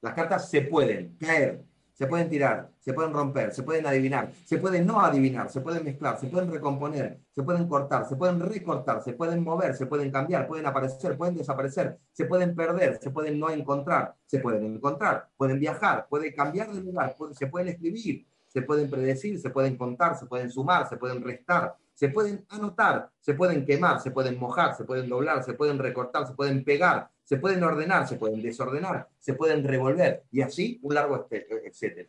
Las 0.00 0.14
cartas 0.14 0.48
se 0.50 0.62
pueden 0.62 1.16
caer 1.16 1.64
se 1.98 2.06
pueden 2.06 2.30
tirar, 2.30 2.70
se 2.88 2.94
pueden 2.94 3.12
romper, 3.12 3.52
se 3.52 3.62
pueden 3.64 3.86
adivinar, 3.86 4.32
se 4.46 4.56
pueden 4.56 4.86
no 4.86 4.98
adivinar, 4.98 5.50
se 5.50 5.60
pueden 5.60 5.84
mezclar, 5.84 6.18
se 6.18 6.26
pueden 6.28 6.50
recomponer, 6.50 7.20
se 7.34 7.42
pueden 7.42 7.68
cortar, 7.68 8.08
se 8.08 8.16
pueden 8.16 8.40
recortar, 8.40 9.02
se 9.02 9.12
pueden 9.12 9.44
mover, 9.44 9.74
se 9.76 9.84
pueden 9.84 10.10
cambiar, 10.10 10.48
pueden 10.48 10.64
aparecer, 10.64 11.14
pueden 11.18 11.36
desaparecer, 11.36 11.98
se 12.12 12.24
pueden 12.24 12.56
perder, 12.56 12.98
se 12.98 13.10
pueden 13.10 13.38
no 13.38 13.50
encontrar, 13.50 14.14
se 14.24 14.38
pueden 14.38 14.64
encontrar, 14.64 15.28
pueden 15.36 15.60
viajar, 15.60 16.06
pueden 16.08 16.32
cambiar 16.34 16.72
de 16.72 16.80
lugar, 16.80 17.14
se 17.32 17.46
pueden 17.48 17.68
escribir, 17.68 18.26
se 18.46 18.62
pueden 18.62 18.88
predecir, 18.88 19.38
se 19.38 19.50
pueden 19.50 19.76
contar, 19.76 20.18
se 20.18 20.24
pueden 20.24 20.50
sumar, 20.50 20.88
se 20.88 20.96
pueden 20.96 21.22
restar, 21.22 21.76
se 21.92 22.08
pueden 22.08 22.46
anotar, 22.48 23.10
se 23.20 23.34
pueden 23.34 23.66
quemar, 23.66 24.00
se 24.00 24.12
pueden 24.12 24.38
mojar, 24.38 24.74
se 24.74 24.84
pueden 24.84 25.10
doblar, 25.10 25.44
se 25.44 25.52
pueden 25.52 25.78
recortar, 25.78 26.26
se 26.26 26.32
pueden 26.32 26.64
pegar, 26.64 27.10
se 27.22 27.36
pueden 27.36 27.62
ordenar, 27.62 28.08
se 28.08 28.16
pueden 28.16 28.40
desordenar, 28.40 29.08
se 29.18 29.34
pueden 29.34 29.62
revolver 29.62 30.22
y 30.30 30.40
así 30.40 30.80
un 30.82 30.94
largo 30.94 31.28
etcétera. 31.30 32.08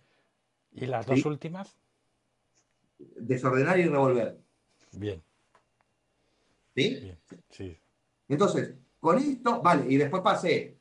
¿Y 0.72 0.86
las 0.86 1.06
dos 1.06 1.26
últimas? 1.26 1.78
Desordenar 2.98 3.80
y 3.80 3.86
revolver. 3.86 4.38
Bien. 4.94 5.22
¿Sí? 6.76 7.12
Sí. 7.50 7.78
Entonces, 8.28 8.76
con 9.00 9.18
esto, 9.18 9.62
vale, 9.62 9.92
y 9.92 9.98
después 9.98 10.22
pasé, 10.22 10.78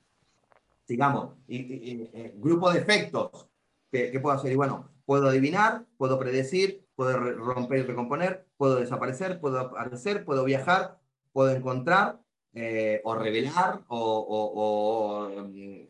digamos, 0.87 1.37
eh, 1.49 2.35
grupo 2.37 2.71
de 2.71 2.81
efectos 2.81 3.49
que, 3.91 4.19
puedo 4.21 4.37
hacer. 4.37 4.53
Y 4.53 4.57
bueno, 4.57 4.91
puedo 5.05 5.29
adivinar, 5.29 5.85
puedo 5.97 6.19
predecir, 6.19 6.85
puedo 6.95 7.19
romper 7.19 7.81
y 7.81 7.83
recomponer, 7.83 8.47
puedo 8.57 8.77
desaparecer, 8.77 9.41
puedo 9.41 9.59
aparecer, 9.61 10.25
puedo 10.25 10.45
viajar, 10.45 10.99
puedo 11.33 11.51
encontrar, 11.55 12.21
eh, 12.55 13.01
o 13.05 13.15
revelar 13.15 13.85
o, 13.89 15.31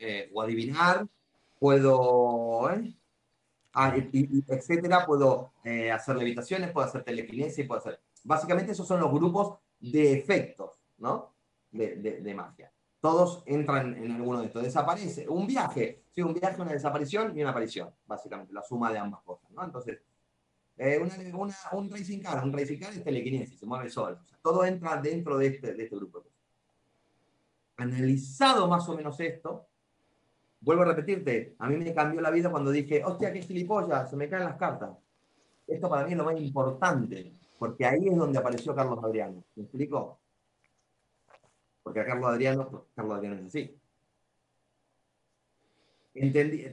eh, 0.01 0.31
o, 0.33 0.43
adivinar, 0.43 1.07
puedo, 1.59 2.71
¿eh? 2.71 2.95
Ah, 3.75 3.95
etcétera, 3.97 5.07
puedo 5.07 5.53
hacer 5.93 6.17
levitaciones, 6.17 6.71
puedo 6.71 6.87
hacer 6.87 7.05
telequinesis, 7.05 7.67
puedo 7.67 7.81
hacer... 7.81 8.01
Básicamente 8.25 8.73
esos 8.73 8.87
son 8.87 9.01
los 9.01 9.13
grupos 9.13 9.59
de 9.81 10.13
efectos, 10.13 10.81
¿no? 10.99 11.35
De, 11.71 11.97
de, 11.97 12.35
magia. 12.35 12.73
Todos 13.01 13.43
entran 13.47 13.95
en 13.97 14.11
alguno 14.11 14.41
de 14.41 14.47
estos. 14.47 14.63
Desaparece. 14.63 15.29
Un 15.29 15.47
viaje. 15.47 16.03
Sí, 16.11 16.23
un 16.23 16.35
viaje, 16.35 16.61
una 16.61 16.73
desaparición 16.73 17.39
y 17.39 17.43
una 17.43 17.51
aparición. 17.51 17.91
Básicamente, 18.07 18.53
la 18.53 18.63
suma 18.63 18.93
de 18.93 18.99
ambas 18.99 19.23
cosas, 19.23 19.51
¿no? 19.53 19.65
Entonces, 19.65 20.01
una, 20.79 21.55
un 21.73 21.91
racing 21.91 22.21
car, 22.21 22.43
un 22.43 22.53
racing 22.53 22.79
car 22.79 22.93
es 22.93 23.05
telequinesis, 23.05 23.59
se 23.59 23.67
mueve 23.67 23.91
solo. 23.91 24.19
todo 24.43 24.65
entra 24.65 25.01
dentro 25.01 25.39
de 25.39 25.47
este, 25.49 25.75
de 25.75 25.85
este 25.85 25.97
grupo 25.97 26.25
analizado 27.79 28.69
más 28.69 28.89
o 28.89 28.97
menos 28.97 29.19
esto, 29.21 29.67
vuelvo 30.61 30.83
a 30.83 30.87
repetirte, 30.87 31.55
a 31.59 31.69
mí 31.69 31.77
me 31.77 31.95
cambió 31.95 32.21
la 32.21 32.31
vida 32.31 32.51
cuando 32.51 32.71
dije, 32.71 33.05
hostia, 33.05 33.33
qué 33.33 33.43
gilipollas, 33.43 34.11
se 34.11 34.17
me 34.17 34.29
caen 34.29 34.45
las 34.45 34.57
cartas. 34.57 34.91
Esto 35.67 35.89
para 35.89 36.05
mí 36.05 36.13
es 36.13 36.19
lo 36.19 36.25
más 36.25 36.41
importante, 36.41 37.33
porque 37.59 37.85
ahí 37.85 38.09
es 38.09 38.17
donde 38.17 38.39
apareció 38.39 38.75
Carlos 38.75 39.03
Adriano. 39.03 39.45
¿Me 39.55 39.65
explico? 39.65 40.19
Porque 41.83 42.01
a 42.01 42.07
Carlos 42.07 42.31
Adriano, 42.31 42.69
pues, 42.69 42.83
Carlos 42.95 43.17
Adriano 43.17 43.37
es 43.37 43.47
así. 43.47 43.79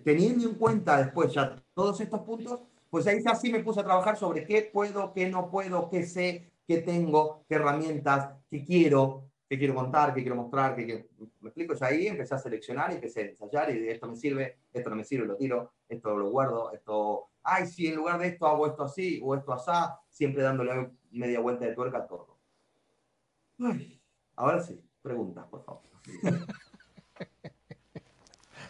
teniendo 0.04 0.50
en 0.50 0.56
cuenta 0.56 0.98
después 0.98 1.34
ya 1.34 1.62
todos 1.74 2.00
estos 2.02 2.22
puntos, 2.22 2.62
pues 2.90 3.06
ahí 3.08 3.22
ya 3.24 3.36
sí 3.36 3.52
me 3.52 3.60
puse 3.60 3.82
a 3.82 3.84
trabajar 3.84 4.18
sobre 4.18 4.46
qué 4.46 4.70
puedo, 4.74 5.14
qué 5.14 5.30
no 5.30 5.52
puedo, 5.52 5.90
qué 5.90 6.06
sé, 6.06 6.52
qué 6.68 6.78
tengo, 6.78 7.44
qué 7.48 7.56
herramientas, 7.56 8.36
qué 8.50 8.64
quiero, 8.64 9.30
qué 9.48 9.58
quiero 9.58 9.76
contar, 9.76 10.14
qué 10.14 10.22
quiero 10.22 10.36
mostrar, 10.36 10.76
qué 10.76 10.86
quiero... 10.86 11.06
¿Me 11.42 11.50
explico? 11.50 11.74
Ya 11.74 11.88
ahí 11.88 12.08
empecé 12.08 12.36
a 12.36 12.40
seleccionar 12.40 12.92
y 12.92 12.96
empecé 12.96 13.22
a 13.22 13.26
ensayar 13.26 13.76
y 13.76 13.88
esto 13.90 14.08
me 14.08 14.16
sirve, 14.16 14.58
esto 14.74 14.90
no 14.90 14.96
me 14.96 15.04
sirve, 15.04 15.28
lo 15.28 15.36
tiro, 15.36 15.74
esto 15.88 16.18
lo 16.18 16.30
guardo, 16.30 16.72
esto... 16.72 17.30
Ay, 17.44 17.68
si 17.68 17.88
en 17.88 17.96
lugar 17.96 18.20
de 18.20 18.28
esto 18.28 18.48
hago 18.48 18.66
esto 18.66 18.84
así 18.84 19.22
o 19.24 19.36
esto 19.36 19.54
así, 19.54 19.72
siempre 20.10 20.42
dándole 20.42 20.92
media 21.12 21.40
vuelta 21.40 21.66
de 21.66 21.76
tuerca 21.76 22.00
a 22.00 22.08
todo. 22.08 22.40
Ay, 23.60 24.02
ahora 24.36 24.62
sí, 24.62 24.84
preguntas, 25.02 25.46
por 25.48 25.64
favor. 25.64 25.84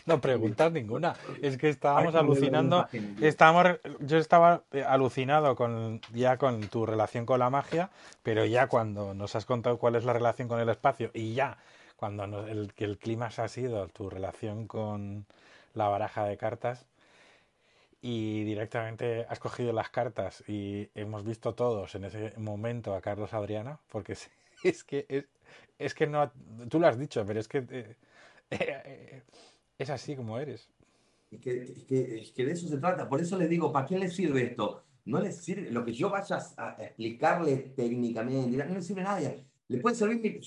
No 0.15 0.21
preguntas 0.21 0.71
ninguna. 0.71 1.15
Es 1.41 1.57
que 1.57 1.69
estábamos 1.69 2.13
alucinando. 2.13 2.87
Estábamos, 3.21 3.79
yo 4.01 4.17
estaba 4.17 4.61
eh, 4.71 4.83
alucinado 4.83 5.55
con 5.55 5.99
ya 6.13 6.37
con 6.37 6.67
tu 6.67 6.85
relación 6.85 7.25
con 7.25 7.39
la 7.39 7.49
magia, 7.49 7.89
pero 8.21 8.45
ya 8.45 8.67
cuando 8.67 9.15
nos 9.15 9.35
has 9.35 9.45
contado 9.45 9.79
cuál 9.79 9.95
es 9.95 10.05
la 10.05 10.13
relación 10.13 10.47
con 10.47 10.59
el 10.59 10.69
espacio 10.69 11.09
y 11.13 11.33
ya 11.33 11.57
cuando 11.95 12.45
el, 12.45 12.71
el 12.77 12.97
clima 12.97 13.31
ha 13.35 13.47
sido 13.47 13.87
tu 13.87 14.09
relación 14.09 14.67
con 14.67 15.25
la 15.73 15.87
baraja 15.87 16.25
de 16.25 16.37
cartas 16.37 16.85
y 18.01 18.43
directamente 18.43 19.25
has 19.29 19.39
cogido 19.39 19.73
las 19.73 19.89
cartas 19.89 20.43
y 20.47 20.89
hemos 20.93 21.25
visto 21.25 21.55
todos 21.55 21.95
en 21.95 22.03
ese 22.03 22.33
momento 22.37 22.93
a 22.93 23.01
Carlos 23.01 23.33
Adriana, 23.33 23.79
porque 23.91 24.13
es, 24.13 24.29
es 24.63 24.83
que 24.83 25.07
es, 25.09 25.25
es, 25.79 25.95
que 25.95 26.05
no 26.05 26.31
tú 26.69 26.79
lo 26.79 26.87
has 26.87 26.99
dicho, 26.99 27.25
pero 27.25 27.39
es 27.39 27.47
que 27.47 27.65
eh, 27.69 27.95
eh, 28.51 29.23
es 29.77 29.89
así 29.89 30.15
como 30.15 30.39
eres. 30.39 30.69
Es 31.31 31.39
que, 31.39 31.85
que, 32.33 32.45
de 32.45 32.51
eso 32.51 32.67
se 32.67 32.77
trata. 32.77 33.09
Por 33.09 33.21
eso 33.21 33.37
les 33.37 33.49
digo, 33.49 33.71
¿para 33.71 33.85
quién 33.85 33.99
le 33.99 34.09
sirve 34.09 34.43
esto? 34.43 34.83
No 35.05 35.19
les 35.19 35.37
sirve 35.43 35.69
lo 35.71 35.83
que 35.85 35.93
yo 35.93 36.09
vaya 36.09 36.39
a 36.57 36.75
explicarle 36.79 37.73
técnicamente, 37.75 38.57
no 38.57 38.73
le 38.73 38.81
sirve 38.81 39.01
a 39.01 39.05
nadie. 39.05 39.45
Le 39.67 39.79
puede 39.79 39.95
servir 39.95 40.41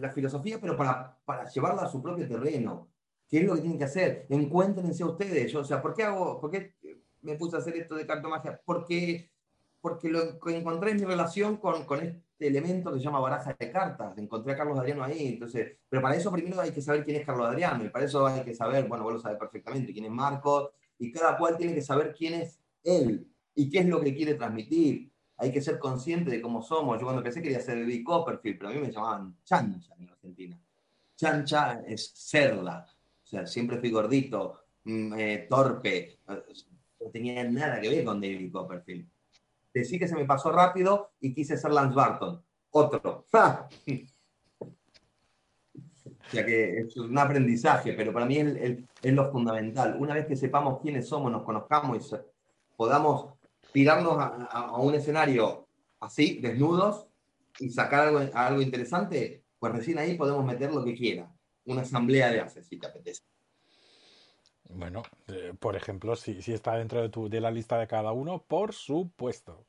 la 0.00 0.10
filosofía, 0.10 0.60
pero 0.60 0.76
para, 0.76 1.18
para 1.24 1.48
llevarla 1.48 1.82
a 1.82 1.88
su 1.88 2.02
propio 2.02 2.26
terreno. 2.26 2.88
¿Qué 3.28 3.38
es 3.38 3.44
lo 3.44 3.54
que 3.54 3.60
tienen 3.60 3.78
que 3.78 3.84
hacer? 3.84 4.26
Encuéntrense 4.28 5.02
a 5.02 5.06
ustedes. 5.06 5.52
Yo, 5.52 5.60
o 5.60 5.64
sea, 5.64 5.80
¿por 5.80 5.94
qué, 5.94 6.02
hago, 6.02 6.40
¿por 6.40 6.50
qué 6.50 6.74
me 7.22 7.36
puse 7.36 7.56
a 7.56 7.60
hacer 7.60 7.76
esto 7.76 7.94
de 7.94 8.06
cartomagia? 8.06 8.60
Porque, 8.64 9.30
porque 9.80 10.08
lo 10.08 10.40
encontré 10.48 10.90
en 10.90 10.96
mi 10.96 11.04
relación 11.04 11.58
con, 11.58 11.84
con 11.84 12.00
este 12.40 12.46
elemento 12.48 12.90
que 12.90 12.98
se 12.98 13.04
llama 13.04 13.20
baraja 13.20 13.54
de 13.58 13.70
cartas. 13.70 14.16
Encontré 14.16 14.54
a 14.54 14.56
Carlos 14.56 14.78
Adriano 14.78 15.04
ahí. 15.04 15.28
Entonces, 15.34 15.76
pero 15.86 16.00
para 16.00 16.16
eso 16.16 16.32
primero 16.32 16.58
hay 16.58 16.70
que 16.70 16.80
saber 16.80 17.04
quién 17.04 17.18
es 17.18 17.26
Carlos 17.26 17.46
Adriano. 17.46 17.84
Y 17.84 17.90
para 17.90 18.06
eso 18.06 18.26
hay 18.26 18.42
que 18.42 18.54
saber, 18.54 18.88
bueno, 18.88 19.04
vos 19.04 19.12
lo 19.12 19.18
sabés 19.20 19.38
perfectamente, 19.38 19.92
quién 19.92 20.06
es 20.06 20.10
Marco. 20.10 20.72
Y 20.98 21.12
cada 21.12 21.36
cual 21.36 21.58
tiene 21.58 21.74
que 21.74 21.82
saber 21.82 22.14
quién 22.16 22.34
es 22.34 22.58
él 22.82 23.26
y 23.54 23.68
qué 23.68 23.80
es 23.80 23.86
lo 23.86 24.00
que 24.00 24.14
quiere 24.14 24.34
transmitir. 24.34 25.12
Hay 25.36 25.52
que 25.52 25.60
ser 25.60 25.78
consciente 25.78 26.30
de 26.30 26.40
cómo 26.40 26.62
somos. 26.62 26.98
Yo 26.98 27.04
cuando 27.04 27.20
empecé 27.20 27.42
quería 27.42 27.60
ser 27.60 27.78
David 27.78 28.04
Copperfield, 28.04 28.58
pero 28.58 28.70
a 28.70 28.72
mí 28.72 28.80
me 28.80 28.90
llamaban 28.90 29.36
Chancha 29.44 29.94
en 29.98 30.08
Argentina. 30.08 30.58
Chancha 31.16 31.82
es 31.86 32.10
serla. 32.14 32.86
O 33.22 33.26
sea, 33.26 33.46
siempre 33.46 33.78
fui 33.78 33.90
gordito, 33.90 34.60
mm, 34.84 35.12
eh, 35.18 35.46
torpe. 35.48 36.20
No 36.26 37.10
tenía 37.12 37.44
nada 37.44 37.82
que 37.82 37.90
ver 37.90 38.02
con 38.02 38.18
David 38.18 38.50
Copperfield 38.50 39.06
decí 39.72 39.98
que 39.98 40.08
se 40.08 40.14
me 40.14 40.24
pasó 40.24 40.50
rápido 40.50 41.12
y 41.20 41.34
quise 41.34 41.56
ser 41.56 41.72
Lance 41.72 41.94
Barton. 41.94 42.42
Otro. 42.70 43.26
o 43.32 46.30
sea 46.30 46.46
que 46.46 46.78
es 46.78 46.96
un 46.96 47.18
aprendizaje, 47.18 47.92
pero 47.94 48.12
para 48.12 48.26
mí 48.26 48.38
es, 48.38 48.84
lo 49.02 49.32
fundamental. 49.32 49.96
Una 49.98 50.14
vez 50.14 50.26
que 50.26 50.36
sepamos 50.36 50.80
quiénes 50.80 51.08
somos, 51.08 51.32
nos 51.32 51.42
conozcamos 51.42 52.12
y 52.12 52.16
podamos 52.76 53.34
tirarnos 53.72 54.16
a, 54.18 54.76
un 54.78 54.94
escenario 54.94 55.66
así, 55.98 56.38
desnudos, 56.40 57.08
y 57.58 57.70
sacar 57.70 58.08
algo, 58.08 58.20
algo 58.32 58.62
interesante, 58.62 59.44
pues 59.58 59.72
recién 59.72 59.98
ahí 59.98 60.16
podemos 60.16 60.44
meter 60.44 60.72
lo 60.72 60.84
que 60.84 60.94
quiera. 60.94 61.30
Una 61.66 61.82
asamblea 61.82 62.30
de 62.30 62.40
haces, 62.40 62.66
si 62.66 62.78
te 62.78 62.86
apetece. 62.86 63.22
Bueno, 64.74 65.02
eh, 65.28 65.52
por 65.58 65.76
ejemplo, 65.76 66.16
si, 66.16 66.42
si 66.42 66.52
está 66.52 66.76
dentro 66.76 67.00
de, 67.00 67.08
tu, 67.08 67.28
de 67.28 67.40
la 67.40 67.50
lista 67.50 67.78
de 67.78 67.86
cada 67.86 68.12
uno, 68.12 68.42
por 68.46 68.72
supuesto. 68.72 69.64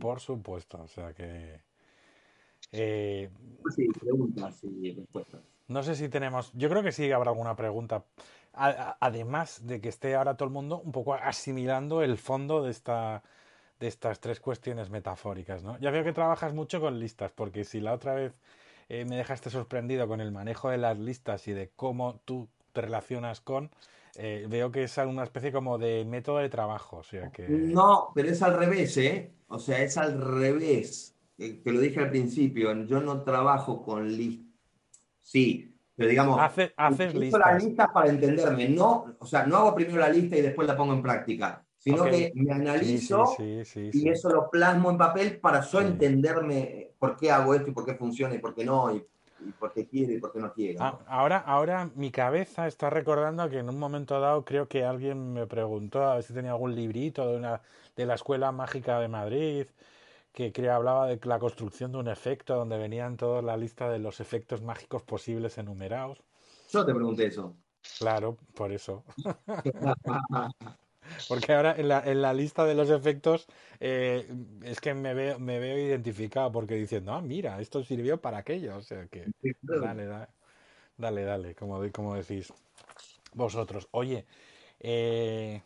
Por 0.00 0.20
supuesto, 0.20 0.80
o 0.82 0.88
sea 0.88 1.12
que... 1.12 1.60
Eh, 2.72 3.28
sí, 3.74 3.86
preguntas 4.00 4.64
y 4.64 4.92
respuestas. 4.92 5.42
No 5.68 5.82
sé 5.82 5.94
si 5.94 6.08
tenemos, 6.08 6.50
yo 6.54 6.68
creo 6.68 6.82
que 6.82 6.92
sí 6.92 7.10
habrá 7.12 7.30
alguna 7.30 7.54
pregunta. 7.54 8.04
además 8.54 9.66
de 9.66 9.80
que 9.80 9.88
esté 9.90 10.14
ahora 10.14 10.36
todo 10.36 10.46
el 10.46 10.54
mundo 10.54 10.80
un 10.80 10.92
poco 10.92 11.14
asimilando 11.14 12.02
el 12.02 12.16
fondo 12.16 12.62
de 12.62 12.70
esta 12.70 13.22
de 13.80 13.88
estas 13.88 14.20
tres 14.20 14.40
cuestiones 14.40 14.88
metafóricas, 14.90 15.62
¿no? 15.62 15.78
Ya 15.78 15.90
veo 15.90 16.04
que 16.04 16.12
trabajas 16.12 16.54
mucho 16.54 16.80
con 16.80 17.00
listas, 17.00 17.32
porque 17.32 17.64
si 17.64 17.80
la 17.80 17.92
otra 17.92 18.14
vez 18.14 18.40
eh, 18.88 19.04
me 19.04 19.16
dejaste 19.16 19.50
sorprendido 19.50 20.06
con 20.06 20.20
el 20.20 20.30
manejo 20.30 20.70
de 20.70 20.78
las 20.78 20.98
listas 20.98 21.48
y 21.48 21.52
de 21.52 21.70
cómo 21.74 22.20
tú 22.24 22.48
te 22.74 22.82
relacionas 22.82 23.40
con, 23.40 23.70
eh, 24.16 24.46
veo 24.48 24.70
que 24.70 24.82
es 24.82 24.98
una 24.98 25.24
especie 25.24 25.52
como 25.52 25.78
de 25.78 26.04
método 26.04 26.38
de 26.38 26.50
trabajo. 26.50 26.98
O 26.98 27.02
sea 27.02 27.30
que... 27.30 27.48
No, 27.48 28.10
pero 28.14 28.28
es 28.28 28.42
al 28.42 28.58
revés, 28.58 28.96
¿eh? 28.98 29.32
O 29.48 29.58
sea, 29.58 29.80
es 29.82 29.96
al 29.96 30.20
revés. 30.20 31.16
Eh, 31.38 31.60
que 31.62 31.72
lo 31.72 31.80
dije 31.80 32.00
al 32.00 32.10
principio, 32.10 32.72
yo 32.84 33.00
no 33.00 33.22
trabajo 33.22 33.82
con 33.82 34.06
listas. 34.08 34.44
Sí, 35.22 35.74
pero 35.96 36.10
digamos, 36.10 36.38
Hace, 36.40 36.74
haces 36.76 37.14
listas. 37.14 37.40
las 37.40 37.64
listas 37.64 37.88
para 37.92 38.10
entenderme. 38.10 38.68
No, 38.68 39.16
o 39.18 39.26
sea, 39.26 39.46
no 39.46 39.56
hago 39.56 39.74
primero 39.74 40.00
la 40.00 40.10
lista 40.10 40.36
y 40.36 40.42
después 40.42 40.68
la 40.68 40.76
pongo 40.76 40.92
en 40.92 41.02
práctica, 41.02 41.64
sino 41.78 42.04
que 42.04 42.30
me 42.34 42.52
analizo 42.52 43.34
y 43.38 44.08
eso 44.08 44.30
lo 44.30 44.50
plasmo 44.50 44.90
en 44.90 44.98
papel 44.98 45.38
para 45.40 45.60
yo 45.62 45.80
entenderme 45.80 46.90
por 46.98 47.16
qué 47.16 47.30
hago 47.30 47.54
esto 47.54 47.70
y 47.70 47.72
por 47.72 47.84
qué 47.84 47.94
funciona 47.94 48.34
y 48.34 48.38
por 48.38 48.54
qué 48.54 48.64
no. 48.64 48.94
Y 48.94 49.04
y 49.46 49.52
por 49.52 49.72
qué 49.72 49.86
quiere 49.86 50.14
y 50.14 50.18
por 50.18 50.32
qué 50.32 50.38
no 50.40 50.52
quiere. 50.52 50.78
Ah, 50.80 50.98
ahora, 51.06 51.38
ahora 51.38 51.90
mi 51.94 52.10
cabeza 52.10 52.66
está 52.66 52.90
recordando 52.90 53.48
que 53.48 53.58
en 53.58 53.68
un 53.68 53.78
momento 53.78 54.20
dado 54.20 54.44
creo 54.44 54.68
que 54.68 54.84
alguien 54.84 55.32
me 55.32 55.46
preguntó 55.46 56.02
a 56.02 56.14
ver 56.16 56.24
si 56.24 56.34
tenía 56.34 56.52
algún 56.52 56.74
librito 56.74 57.30
de, 57.30 57.36
una, 57.36 57.60
de 57.96 58.06
la 58.06 58.14
Escuela 58.14 58.52
Mágica 58.52 58.98
de 59.00 59.08
Madrid 59.08 59.66
que 60.32 60.52
creo 60.52 60.74
hablaba 60.74 61.06
de 61.06 61.20
la 61.22 61.38
construcción 61.38 61.92
de 61.92 61.98
un 61.98 62.08
efecto 62.08 62.56
donde 62.56 62.76
venían 62.76 63.16
toda 63.16 63.40
la 63.40 63.56
lista 63.56 63.88
de 63.88 64.00
los 64.00 64.18
efectos 64.18 64.62
mágicos 64.62 65.02
posibles 65.02 65.58
enumerados. 65.58 66.22
Yo 66.70 66.84
te 66.84 66.92
pregunté 66.92 67.26
eso. 67.26 67.54
Claro, 67.98 68.36
por 68.54 68.72
eso. 68.72 69.04
Porque 71.28 71.52
ahora 71.52 71.74
en 71.76 71.88
la, 71.88 72.00
en 72.04 72.22
la 72.22 72.32
lista 72.32 72.64
de 72.64 72.74
los 72.74 72.90
efectos 72.90 73.46
eh, 73.80 74.26
es 74.62 74.80
que 74.80 74.94
me 74.94 75.14
veo, 75.14 75.38
me 75.38 75.58
veo 75.58 75.78
identificado 75.78 76.50
porque 76.52 76.74
diciendo, 76.74 77.12
ah, 77.12 77.20
mira, 77.20 77.60
esto 77.60 77.82
sirvió 77.82 78.20
para 78.20 78.38
aquello. 78.38 78.76
O 78.76 78.82
sea 78.82 79.06
que, 79.06 79.30
dale, 79.62 80.06
dale, 80.06 80.28
dale, 80.96 81.24
dale 81.24 81.54
como, 81.54 81.80
como 81.92 82.14
decís 82.14 82.52
vosotros. 83.34 83.88
Oye, 83.90 84.26
eh, 84.80 85.62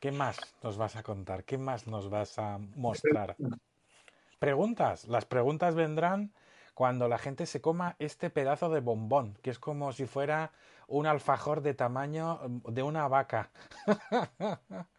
¿qué 0.00 0.12
más 0.12 0.38
nos 0.62 0.76
vas 0.76 0.96
a 0.96 1.02
contar? 1.02 1.44
¿Qué 1.44 1.58
más 1.58 1.86
nos 1.86 2.08
vas 2.10 2.38
a 2.38 2.58
mostrar? 2.74 3.36
Preguntas. 4.38 5.08
Las 5.08 5.24
preguntas 5.24 5.74
vendrán 5.74 6.32
cuando 6.74 7.08
la 7.08 7.18
gente 7.18 7.46
se 7.46 7.60
coma 7.60 7.96
este 7.98 8.28
pedazo 8.28 8.68
de 8.68 8.80
bombón, 8.80 9.38
que 9.42 9.50
es 9.50 9.58
como 9.58 9.92
si 9.92 10.06
fuera 10.06 10.52
un 10.86 11.06
alfajor 11.06 11.62
de 11.62 11.74
tamaño 11.74 12.40
mm, 12.46 12.72
de 12.72 12.82
una 12.82 13.08
vaca. 13.08 13.50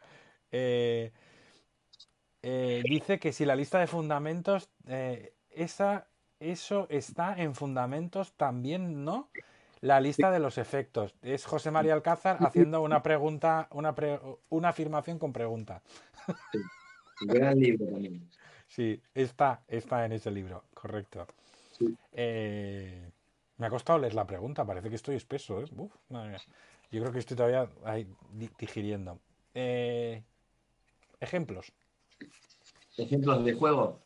Eh, 0.49 1.11
eh, 2.41 2.81
dice 2.85 3.19
que 3.19 3.33
si 3.33 3.43
la 3.43 3.57
lista 3.57 3.79
de 3.79 3.87
fundamentos, 3.87 4.69
eh, 4.87 5.33
esa, 5.49 6.07
eso 6.39 6.87
está 6.89 7.35
en 7.37 7.53
fundamentos 7.53 8.31
también, 8.37 9.03
¿no? 9.03 9.29
La 9.81 9.99
lista 9.99 10.31
de 10.31 10.39
los 10.39 10.57
efectos. 10.57 11.13
Es 11.21 11.45
José 11.45 11.69
María 11.69 11.93
Alcázar 11.93 12.37
haciendo 12.39 12.81
una 12.81 13.03
pregunta, 13.03 13.67
una, 13.71 13.93
una 14.47 14.69
afirmación 14.69 15.19
con 15.19 15.33
pregunta. 15.33 15.81
Sí. 16.53 16.59
Gran 17.25 17.59
libro 17.59 17.85
también. 17.87 18.29
Sí, 18.67 19.01
está, 19.13 19.63
está 19.67 20.05
en 20.05 20.13
ese 20.13 20.31
libro, 20.31 20.63
correcto. 20.73 21.27
Eh, 22.11 23.11
me 23.57 23.67
ha 23.67 23.69
costado 23.69 23.99
leer 23.99 24.13
la 24.13 24.25
pregunta, 24.25 24.65
parece 24.65 24.89
que 24.89 24.95
estoy 24.95 25.15
espeso. 25.15 25.61
¿eh? 25.61 25.65
Yo 26.91 27.01
creo 27.01 27.11
que 27.11 27.19
estoy 27.19 27.35
todavía 27.35 27.69
ahí 27.83 28.07
digiriendo. 28.59 29.19
Eh, 29.53 30.23
ejemplos. 31.19 31.71
Ejemplos 32.97 33.43
de 33.43 33.53
juego. 33.53 33.99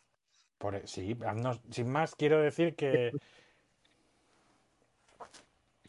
Por, 0.57 0.75
e, 0.75 0.87
sí, 0.87 1.17
sin 1.69 1.89
más 1.89 2.15
quiero 2.15 2.39
decir 2.41 2.75
que... 2.75 3.11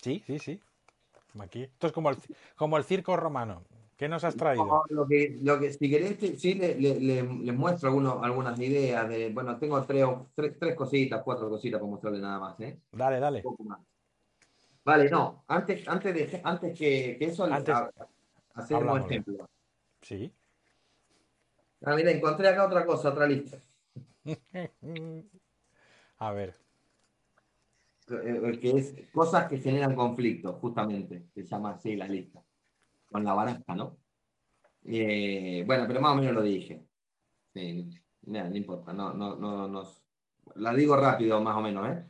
Sí, 0.01 0.23
sí, 0.27 0.39
sí. 0.39 0.61
Aquí. 1.39 1.63
Esto 1.63 1.87
es 1.87 1.93
como 1.93 2.11
el, 2.11 2.17
como 2.57 2.77
el 2.77 2.85
circo 2.85 3.17
romano. 3.17 3.63
¿Qué 4.03 4.09
nos 4.09 4.25
has 4.25 4.35
traído? 4.35 4.83
lo 4.89 5.07
que, 5.07 5.39
lo 5.43 5.61
que, 5.61 5.73
si 5.73 5.89
querés, 5.89 6.19
sí, 6.41 6.55
les 6.55 7.01
le, 7.01 7.53
muestro 7.53 7.89
algunas 8.21 8.59
ideas. 8.59 9.09
De, 9.09 9.31
bueno, 9.31 9.57
tengo 9.61 9.81
tres, 9.85 10.05
tres, 10.59 10.75
cositas, 10.75 11.23
cuatro 11.23 11.49
cositas 11.49 11.79
para 11.79 11.89
mostrarle 11.89 12.19
nada 12.19 12.41
más. 12.41 12.59
¿eh? 12.59 12.81
Dale, 12.91 13.21
dale. 13.21 13.45
Vale, 14.85 15.09
no, 15.09 15.45
antes, 15.47 15.87
antes, 15.87 16.15
de, 16.15 16.41
antes 16.43 16.77
que, 16.77 17.17
que 17.17 17.27
eso, 17.27 17.45
antes, 17.45 17.77
hacer 18.55 18.79
un 18.79 18.99
ejemplo. 18.99 19.49
Sí. 20.01 20.35
Ah, 21.85 21.95
mira, 21.95 22.11
encontré 22.11 22.49
acá 22.49 22.67
otra 22.67 22.85
cosa, 22.85 23.11
otra 23.11 23.29
lista. 23.29 23.57
A 26.19 26.33
ver. 26.33 26.57
eh, 28.11 28.59
que 28.61 28.71
es 28.79 28.97
cosas 29.13 29.47
que 29.47 29.59
generan 29.59 29.95
conflicto, 29.95 30.55
justamente, 30.55 31.29
se 31.33 31.45
llama 31.45 31.71
así 31.71 31.95
la 31.95 32.09
lista, 32.09 32.43
con 33.13 33.25
la 33.25 33.35
baraja, 33.35 33.75
¿no? 33.75 33.99
Eh, 34.85 35.63
bueno, 35.67 35.85
pero 35.87 36.01
más 36.01 36.13
o 36.13 36.17
menos 36.17 36.35
lo 36.35 36.43
dije. 36.43 36.85
Sí, 37.55 37.91
no 38.23 38.57
importa, 38.57 38.93
no, 38.93 39.13
no, 39.13 39.37
no, 39.37 39.69
no, 39.69 39.85
la 40.57 40.75
digo 40.75 40.97
rápido 40.97 41.41
más 41.41 41.57
o 41.57 41.61
menos, 41.61 41.89
¿eh? 41.89 42.05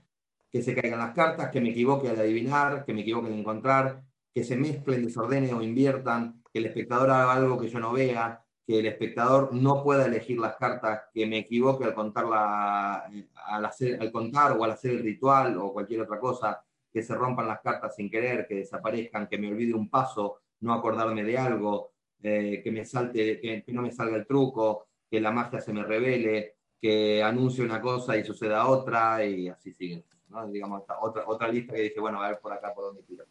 Que 0.50 0.62
se 0.62 0.74
caigan 0.74 1.00
las 1.00 1.14
cartas, 1.14 1.50
que 1.50 1.60
me 1.60 1.70
equivoque 1.70 2.08
al 2.08 2.20
adivinar, 2.20 2.84
que 2.84 2.92
me 2.94 3.02
equivoque 3.02 3.28
en 3.28 3.38
encontrar, 3.40 4.04
que 4.34 4.44
se 4.44 4.56
mezclen, 4.56 5.04
desordenen 5.04 5.54
o 5.54 5.62
inviertan, 5.62 6.42
que 6.52 6.60
el 6.60 6.66
espectador 6.66 7.10
haga 7.10 7.32
algo 7.32 7.58
que 7.58 7.68
yo 7.68 7.80
no 7.80 7.92
vea, 7.92 8.44
que 8.66 8.78
el 8.78 8.86
espectador 8.86 9.52
no 9.54 9.82
pueda 9.82 10.06
elegir 10.06 10.38
las 10.38 10.56
cartas, 10.56 11.02
que 11.12 11.26
me 11.26 11.38
equivoque 11.38 11.84
al, 11.84 11.94
contarla, 11.94 13.10
al, 13.46 13.64
hacer, 13.64 14.00
al 14.00 14.12
contar 14.12 14.52
o 14.52 14.64
al 14.64 14.72
hacer 14.72 14.92
el 14.92 15.02
ritual 15.02 15.56
o 15.58 15.72
cualquier 15.72 16.02
otra 16.02 16.20
cosa, 16.20 16.62
que 16.92 17.02
se 17.02 17.14
rompan 17.14 17.48
las 17.48 17.60
cartas 17.60 17.96
sin 17.96 18.10
querer, 18.10 18.46
que 18.46 18.56
desaparezcan, 18.56 19.26
que 19.26 19.38
me 19.38 19.48
olvide 19.48 19.74
un 19.74 19.88
paso, 19.88 20.41
no 20.62 20.72
acordarme 20.72 21.22
de 21.22 21.38
algo, 21.38 21.92
eh, 22.22 22.60
que 22.64 22.72
me 22.72 22.84
salte, 22.84 23.40
que, 23.40 23.64
no 23.68 23.82
me 23.82 23.92
salga 23.92 24.16
el 24.16 24.26
truco, 24.26 24.88
que 25.10 25.20
la 25.20 25.30
magia 25.30 25.60
se 25.60 25.72
me 25.72 25.84
revele, 25.84 26.56
que 26.80 27.22
anuncie 27.22 27.62
una 27.62 27.80
cosa 27.80 28.16
y 28.16 28.24
suceda 28.24 28.66
otra, 28.66 29.24
y 29.24 29.48
así 29.48 29.72
sigue. 29.72 30.04
Digamos, 30.48 30.82
otra, 31.00 31.28
otra 31.28 31.48
lista 31.48 31.74
que 31.74 31.82
dije, 31.82 32.00
bueno, 32.00 32.22
a 32.22 32.28
ver 32.30 32.40
por 32.40 32.52
acá 32.52 32.72
por 32.74 32.84
dónde 32.84 33.02
tiro. 33.02 33.24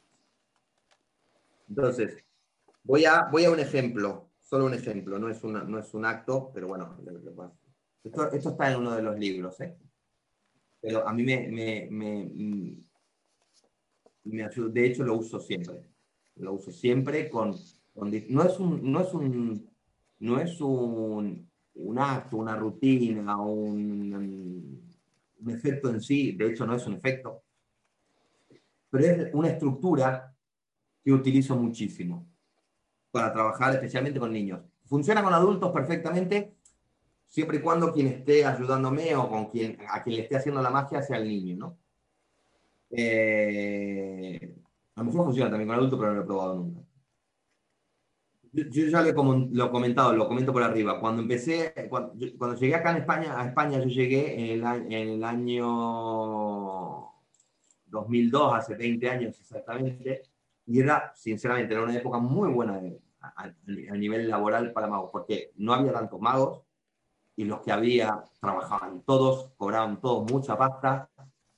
Entonces, 1.68 2.24
voy 2.84 3.06
a, 3.06 3.28
voy 3.32 3.46
a 3.46 3.52
un 3.52 3.60
ejemplo 3.60 4.32
solo 4.52 4.66
un 4.66 4.74
ejemplo, 4.74 5.18
no 5.18 5.30
es, 5.30 5.42
no 5.46 5.80
es 5.80 5.94
un 5.94 6.06
acto, 6.06 6.52
pero 6.54 6.68
bueno, 6.68 6.98
esto, 8.04 8.30
esto, 8.34 8.50
está 8.50 8.70
en 8.70 8.80
uno 8.80 8.94
de 8.94 9.02
los 9.02 9.18
libros, 9.18 9.58
¿eh? 9.62 9.78
pero 10.82 11.08
a 11.08 11.14
mí 11.14 11.24
me, 11.24 11.48
me, 11.48 11.88
me, 11.90 12.76
me 14.26 14.44
ayuda, 14.44 14.70
de 14.74 14.86
hecho 14.86 15.06
lo 15.06 15.16
uso 15.16 15.40
siempre, 15.40 15.86
lo 16.36 16.54
uso 16.54 16.72
siempre 16.72 17.30
con, 17.30 17.56
no 17.96 18.44
es 18.44 18.60
un, 18.60 18.92
no 18.92 19.02
es 19.02 19.14
un, 19.14 19.70
no 20.20 20.40
es 20.40 20.62
un, 20.62 21.50
un 21.76 22.00
acto, 22.00 22.38
una 22.38 22.56
rutina, 22.56 23.38
un, 23.42 24.82
un 25.40 25.52
efecto 25.52 25.90
en 25.90 26.02
sí, 26.02 26.34
de 26.34 26.48
hecho 26.48 26.66
no 26.66 26.76
es 26.76 26.86
un 26.88 26.94
efecto, 26.94 27.44
pero 28.90 29.06
es 29.06 29.34
una 29.34 29.50
estructura 29.50 30.36
que 31.04 31.12
utilizo 31.12 31.56
muchísimo 31.56 32.28
para 33.12 33.34
trabajar 33.34 33.74
especialmente 33.74 34.20
con 34.20 34.32
niños. 34.32 34.62
Funciona 34.86 35.24
con 35.24 35.34
adultos 35.34 35.72
perfectamente, 35.72 36.56
siempre 37.26 37.58
y 37.58 37.62
cuando 37.62 37.94
quien 37.94 38.08
esté 38.08 38.46
ayudándome 38.46 39.16
o 39.16 39.30
con 39.30 39.46
quien, 39.46 39.78
a 39.88 40.04
quien 40.04 40.18
le 40.18 40.24
esté 40.24 40.36
haciendo 40.36 40.62
la 40.62 40.70
magia 40.70 41.02
sea 41.02 41.18
el 41.18 41.28
niño, 41.28 41.56
¿no? 41.58 41.78
Eh, 42.90 44.61
a 44.96 45.00
lo 45.02 45.06
mejor 45.06 45.26
funciona 45.26 45.50
también 45.50 45.68
con 45.68 45.78
adultos, 45.78 46.00
pero 46.00 46.12
no 46.12 46.18
lo 46.18 46.22
he 46.24 46.26
probado 46.26 46.56
nunca. 46.56 46.82
Yo, 48.54 48.86
ya 48.88 49.02
lo 49.02 49.10
he, 49.10 49.14
comentado, 49.72 50.14
lo 50.14 50.28
comento 50.28 50.52
por 50.52 50.62
arriba. 50.62 51.00
Cuando 51.00 51.22
empecé, 51.22 51.74
cuando, 51.90 52.14
llegué 52.56 52.76
acá 52.76 52.92
en 52.92 52.98
España, 52.98 53.40
a 53.40 53.48
España 53.48 53.80
yo 53.80 53.88
llegué 53.88 54.34
en 54.34 54.66
el, 54.66 54.92
en 54.92 55.10
el 55.10 55.24
año 55.24 57.12
2002, 57.86 58.54
hace 58.54 58.76
20 58.76 59.10
años 59.10 59.40
exactamente, 59.40 60.24
y 60.66 60.80
era, 60.80 61.14
sinceramente, 61.16 61.74
era 61.74 61.84
una 61.84 61.96
época 61.96 62.18
muy 62.18 62.50
buena 62.52 62.82
a, 63.22 63.96
nivel 63.98 64.30
laboral 64.30 64.74
para 64.74 64.88
magos, 64.88 65.10
porque 65.12 65.52
no 65.56 65.74
había 65.74 65.94
tantos 65.94 66.20
magos 66.20 66.64
y 67.36 67.46
los 67.46 67.62
que 67.62 67.72
había 67.72 68.24
trabajaban 68.40 69.02
todos, 69.04 69.52
cobraban 69.58 70.02
todos 70.02 70.30
mucha 70.32 70.58
pasta 70.58 71.10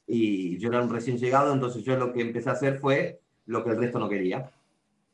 y 0.06 0.58
yo 0.58 0.70
era 0.70 0.82
un 0.82 0.90
recién 0.90 1.18
llegado, 1.18 1.54
entonces 1.54 1.84
yo 1.84 1.98
lo 1.98 2.14
que 2.14 2.22
empecé 2.22 2.50
a 2.50 2.54
hacer 2.54 2.78
fue 2.80 3.23
lo 3.46 3.64
que 3.64 3.72
el 3.72 3.78
resto 3.78 4.00
no 4.00 4.10
quería. 4.10 4.50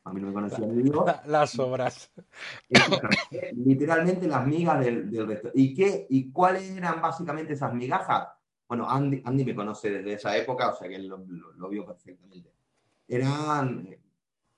A 0.04 0.12
mí 0.12 0.20
no 0.20 0.28
me 0.28 0.32
conocían 0.32 0.74
ni 0.74 0.82
digo. 0.82 1.04
Las 1.26 1.58
obras. 1.58 2.10
Literalmente 3.52 4.26
las 4.26 4.46
migas 4.46 4.80
del, 4.80 5.26
resto. 5.26 5.50
¿Y, 5.54 5.74
qué, 5.74 6.06
¿Y 6.08 6.30
cuáles 6.30 6.70
eran 6.70 7.02
básicamente 7.02 7.52
esas 7.52 7.74
migajas? 7.74 8.28
Bueno, 8.66 8.88
Andy, 8.88 9.20
Andy 9.24 9.44
me 9.44 9.54
conoce 9.54 9.90
desde 9.90 10.14
esa 10.14 10.36
época, 10.36 10.70
o 10.70 10.76
sea 10.76 10.88
que 10.88 10.96
él 10.96 11.08
lo, 11.08 11.18
lo 11.56 11.68
vio 11.68 11.84
perfectamente 11.84 12.50
eran 13.10 13.86
eh, 13.88 14.00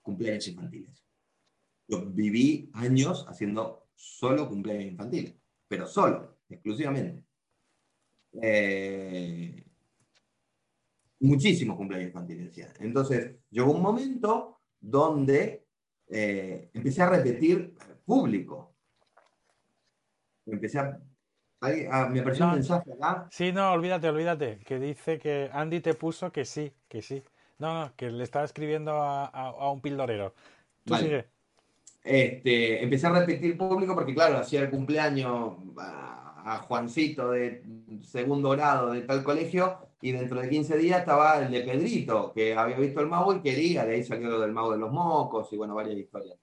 cumpleaños 0.03 0.47
infantiles. 0.49 1.03
Yo 1.89 2.05
viví 2.05 2.71
años 2.75 3.27
haciendo 3.29 3.89
solo 3.95 4.49
cumpleaños 4.49 4.93
infantiles, 4.93 5.35
pero 5.67 5.87
solo, 5.87 6.37
exclusivamente. 6.49 7.25
Eh, 8.41 9.65
muchísimos 11.23 11.77
cumpleaños 11.77 12.09
infantiles. 12.09 12.77
Entonces, 12.81 13.37
llegó 13.51 13.73
un 13.73 13.83
momento 13.83 14.61
donde 14.81 15.67
eh, 16.09 16.71
empecé 16.75 17.03
a 17.03 17.11
repetir 17.11 17.75
público. 18.05 18.75
Empecé 20.47 20.79
a 20.81 21.01
me 21.63 22.21
apareció 22.21 22.47
un 22.47 22.55
mensaje 22.55 22.93
acá. 22.93 23.29
Sí, 23.31 23.53
no, 23.53 23.73
olvídate, 23.73 24.09
olvídate. 24.09 24.59
Que 24.67 24.79
dice 24.81 25.19
que 25.19 25.49
Andy 25.53 25.81
te 25.81 25.95
puso 25.95 26.33
que 26.33 26.45
sí, 26.45 26.73
que 26.89 27.03
sí. 27.03 27.23
No, 27.59 27.73
no, 27.73 27.93
que 27.95 28.11
le 28.11 28.25
estaba 28.25 28.45
escribiendo 28.45 28.93
a, 28.93 29.71
un 29.71 29.81
pildorero. 29.81 30.35
Tú 30.85 30.97
sigue. 30.97 31.27
Este, 32.03 32.83
empecé 32.83 33.07
a 33.07 33.11
repetir 33.11 33.57
público 33.57 33.95
porque, 33.95 34.13
claro, 34.13 34.39
hacía 34.39 34.61
el 34.63 34.71
cumpleaños 34.71 35.55
a, 35.79 36.59
Juancito 36.67 37.31
de 37.31 37.63
segundo 38.03 38.51
grado 38.51 38.91
de 38.91 39.03
tal 39.03 39.23
colegio 39.23 39.92
y 40.03 40.11
dentro 40.11 40.41
de 40.41 40.51
15 40.51 40.77
días 40.79 40.99
estaba 41.01 41.39
el 41.39 41.51
de 41.51 41.61
Pedrito, 41.61 42.33
que 42.35 42.55
había 42.55 42.77
visto 42.77 43.01
el 43.01 43.07
mago 43.07 43.35
y 43.35 43.41
quería, 43.41 43.87
de 43.87 43.95
ahí 43.95 44.03
salió 44.03 44.29
lo 44.29 44.41
del 44.41 44.53
mago 44.53 44.73
de 44.73 44.79
los 44.79 44.91
mocos 44.91 45.51
y 45.53 45.57
bueno, 45.57 45.77
varias 45.77 45.97
historias. 45.97 46.37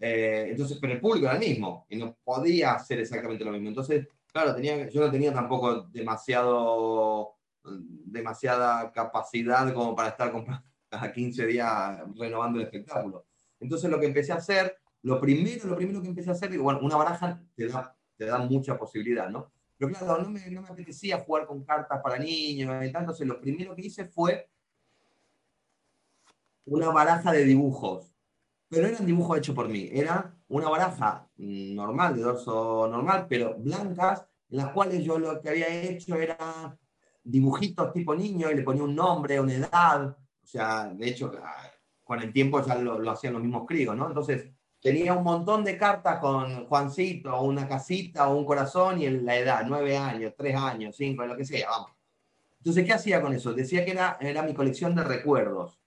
Eh, 0.00 0.46
entonces, 0.50 0.78
pero 0.80 0.94
el 0.94 1.00
público 1.00 1.26
era 1.26 1.34
el 1.34 1.40
mismo 1.40 1.86
y 1.90 1.96
no 1.96 2.16
podía 2.24 2.72
hacer 2.72 2.98
exactamente 3.00 3.44
lo 3.44 3.52
mismo. 3.52 3.68
Entonces, 3.68 4.08
claro, 4.32 4.54
tenía, 4.54 4.88
yo 4.88 5.02
no 5.02 5.10
tenía 5.10 5.34
tampoco 5.34 5.82
demasiado 5.82 7.36
demasiada 7.62 8.90
capacidad 8.92 9.72
como 9.74 9.94
para 9.94 10.08
estar 10.08 10.32
a 10.90 11.12
15 11.12 11.46
días 11.46 12.00
renovando 12.16 12.58
el 12.58 12.64
espectáculo. 12.64 13.26
Entonces 13.60 13.90
lo 13.90 14.00
que 14.00 14.06
empecé 14.06 14.32
a 14.32 14.36
hacer, 14.36 14.78
lo 15.02 15.20
primero, 15.20 15.66
lo 15.66 15.76
primero 15.76 16.00
que 16.00 16.08
empecé 16.08 16.30
a 16.30 16.32
hacer, 16.32 16.56
bueno, 16.58 16.80
una 16.82 16.96
baraja 16.96 17.42
te 17.54 17.68
da, 17.68 17.94
te 18.16 18.24
da 18.24 18.38
mucha 18.38 18.78
posibilidad, 18.78 19.28
¿no? 19.28 19.52
Pero 19.78 19.92
claro, 19.92 20.22
no 20.22 20.30
me, 20.30 20.50
no 20.50 20.62
me 20.62 20.68
apetecía 20.68 21.20
jugar 21.20 21.46
con 21.46 21.64
cartas 21.64 22.00
para 22.02 22.18
niños 22.18 22.84
y 22.84 22.92
tal, 22.92 23.02
entonces 23.02 23.26
lo 23.26 23.40
primero 23.40 23.74
que 23.76 23.82
hice 23.82 24.04
fue 24.04 24.50
una 26.64 26.90
baraja 26.90 27.32
de 27.32 27.44
dibujos. 27.44 28.12
Pero 28.68 28.82
no 28.82 28.88
eran 28.88 29.06
dibujos 29.06 29.38
hechos 29.38 29.54
por 29.54 29.68
mí, 29.68 29.88
era 29.92 30.34
una 30.48 30.68
baraja 30.68 31.26
normal, 31.36 32.16
de 32.16 32.22
dorso 32.22 32.88
normal, 32.88 33.26
pero 33.28 33.56
blancas, 33.56 34.26
en 34.50 34.58
las 34.58 34.72
cuales 34.72 35.02
yo 35.04 35.18
lo 35.18 35.40
que 35.40 35.48
había 35.48 35.68
hecho 35.68 36.16
era 36.16 36.78
dibujitos 37.22 37.92
tipo 37.92 38.14
niño 38.14 38.50
y 38.50 38.56
le 38.56 38.62
ponía 38.62 38.82
un 38.82 38.94
nombre, 38.94 39.40
una 39.40 39.54
edad. 39.54 40.16
O 40.42 40.46
sea, 40.46 40.86
de 40.86 41.08
hecho, 41.08 41.32
con 42.02 42.20
el 42.20 42.32
tiempo 42.32 42.64
ya 42.64 42.74
lo, 42.76 43.10
hacían 43.10 43.34
los 43.34 43.42
mismos 43.42 43.66
críos, 43.66 43.96
¿no? 43.96 44.08
Entonces, 44.08 44.50
tenía 44.88 45.12
un 45.12 45.24
montón 45.24 45.64
de 45.64 45.76
cartas 45.76 46.18
con 46.18 46.66
Juancito, 46.66 47.42
una 47.42 47.68
casita 47.68 48.28
o 48.28 48.36
un 48.36 48.44
corazón 48.44 49.00
y 49.00 49.08
la 49.10 49.36
edad, 49.36 49.64
nueve 49.66 49.96
años, 49.96 50.34
tres 50.36 50.56
años, 50.56 50.96
cinco, 50.96 51.26
lo 51.26 51.36
que 51.36 51.44
sea, 51.44 51.68
vamos. 51.68 51.90
Entonces, 52.58 52.84
¿qué 52.84 52.92
hacía 52.92 53.20
con 53.20 53.34
eso? 53.34 53.52
Decía 53.52 53.84
que 53.84 53.92
era, 53.92 54.16
era 54.20 54.42
mi 54.42 54.54
colección 54.54 54.94
de 54.94 55.04
recuerdos 55.04 55.78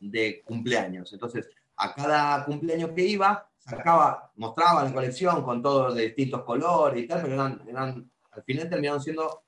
de 0.00 0.42
cumpleaños. 0.44 1.12
Entonces, 1.12 1.48
a 1.76 1.94
cada 1.94 2.44
cumpleaños 2.44 2.90
que 2.90 3.04
iba, 3.04 3.48
sacaba, 3.58 4.32
mostraba 4.36 4.84
la 4.84 4.92
colección 4.92 5.42
con 5.42 5.62
todos 5.62 5.94
de 5.94 6.02
distintos 6.02 6.42
colores 6.42 7.02
y 7.02 7.06
tal, 7.06 7.22
pero 7.22 7.34
eran, 7.34 7.62
eran 7.68 8.10
al 8.32 8.42
final 8.42 8.68
terminaron 8.68 9.00
siendo 9.00 9.44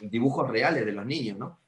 dibujos 0.00 0.48
reales 0.48 0.84
de 0.84 0.92
los 0.92 1.06
niños, 1.06 1.38
¿no? 1.38 1.58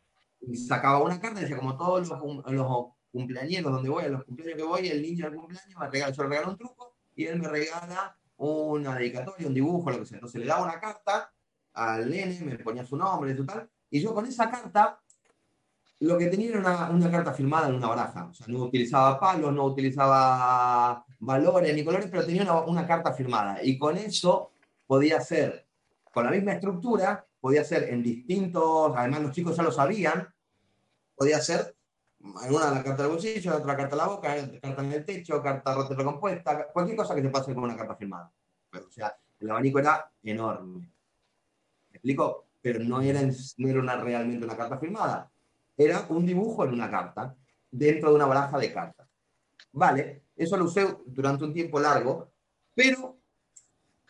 Y 0.40 0.56
sacaba 0.56 1.02
una 1.02 1.20
carta 1.20 1.40
y 1.40 1.42
decía, 1.42 1.56
como 1.56 1.76
todos 1.76 2.08
los, 2.08 2.52
los 2.52 2.86
cumpleaños 3.10 3.62
donde 3.62 3.88
voy, 3.88 4.04
a 4.04 4.08
los 4.08 4.24
cumpleaños 4.24 4.56
que 4.56 4.62
voy, 4.62 4.88
el 4.88 5.02
niño 5.02 5.30
del 5.30 5.38
cumpleaños 5.38 5.78
me 5.78 5.88
regala, 5.88 6.12
yo 6.12 6.22
le 6.22 6.28
regalo 6.28 6.50
un 6.50 6.56
truco 6.58 6.94
y 7.14 7.24
él 7.24 7.40
me 7.40 7.48
regala 7.48 8.16
una 8.36 8.94
dedicatoria, 8.96 9.48
un 9.48 9.54
dibujo, 9.54 9.90
lo 9.90 10.00
que 10.00 10.06
sea. 10.06 10.16
Entonces 10.16 10.40
le 10.40 10.46
daba 10.46 10.64
una 10.64 10.78
carta 10.78 11.32
al 11.72 12.10
nene, 12.10 12.40
me 12.44 12.58
ponía 12.58 12.84
su 12.84 12.96
nombre, 12.96 13.36
su 13.36 13.44
tal, 13.44 13.68
y 13.90 14.00
yo 14.00 14.14
con 14.14 14.26
esa 14.26 14.50
carta 14.50 15.00
lo 16.00 16.16
que 16.16 16.26
tenía 16.26 16.50
era 16.50 16.60
una, 16.60 16.90
una, 16.90 17.10
carta 17.10 17.32
firmada 17.32 17.68
en 17.68 17.74
una 17.74 17.88
baraja. 17.88 18.26
O 18.26 18.34
sea, 18.34 18.46
no 18.48 18.64
utilizaba 18.64 19.18
palos, 19.18 19.52
no 19.52 19.64
utilizaba 19.64 21.04
valores 21.18 21.74
ni 21.74 21.84
colores, 21.84 22.08
pero 22.10 22.24
tenía 22.24 22.42
una, 22.42 22.60
una, 22.60 22.86
carta 22.86 23.12
firmada. 23.12 23.58
Y 23.64 23.78
con 23.78 23.96
eso 23.96 24.52
podía 24.86 25.16
hacer, 25.16 25.66
con 26.12 26.24
la 26.24 26.30
misma 26.30 26.52
estructura, 26.52 27.26
podía 27.40 27.64
ser 27.64 27.84
en 27.84 28.02
distintos, 28.02 28.92
además 28.96 29.22
los 29.22 29.32
chicos 29.32 29.56
ya 29.56 29.62
lo 29.64 29.72
sabían, 29.72 30.28
podía 31.16 31.40
ser 31.40 31.74
en 32.20 32.54
una 32.54 32.70
la 32.70 32.82
carta 32.82 33.02
del 33.02 33.12
bolsillo, 33.12 33.52
en 33.52 33.60
otra 33.60 33.76
carta 33.76 33.94
en 33.94 33.98
la 33.98 34.06
boca, 34.06 34.34
carta 34.60 34.82
en 34.82 34.92
el 34.92 35.04
techo, 35.04 35.42
carta 35.42 35.74
rota 35.74 35.94
recompuesta, 35.94 36.68
cualquier 36.72 36.96
cosa 36.96 37.14
que 37.14 37.22
se 37.22 37.28
pase 37.28 37.54
con 37.54 37.64
una 37.64 37.76
carta 37.76 37.94
firmada. 37.94 38.32
o 38.72 38.90
sea, 38.90 39.16
el 39.38 39.50
abanico 39.50 39.78
era 39.78 40.10
enorme. 40.22 40.90
¿Me 41.90 41.96
explico? 41.96 42.46
Pero 42.60 42.80
no 42.80 43.00
era, 43.00 43.20
no 43.22 43.68
era 43.68 43.80
una, 43.80 43.96
realmente 43.96 44.44
una 44.44 44.56
carta 44.56 44.78
firmada. 44.78 45.30
era 45.76 46.06
un 46.08 46.26
dibujo 46.26 46.64
en 46.64 46.72
una 46.72 46.90
carta, 46.90 47.34
dentro 47.70 48.10
de 48.10 48.16
una 48.16 48.26
baraja 48.26 48.58
de 48.58 48.72
cartas. 48.72 49.06
Vale, 49.72 50.24
eso 50.36 50.56
lo 50.56 50.64
usé 50.64 50.86
durante 51.06 51.44
un 51.44 51.52
tiempo 51.52 51.78
largo, 51.78 52.32
pero 52.74 53.18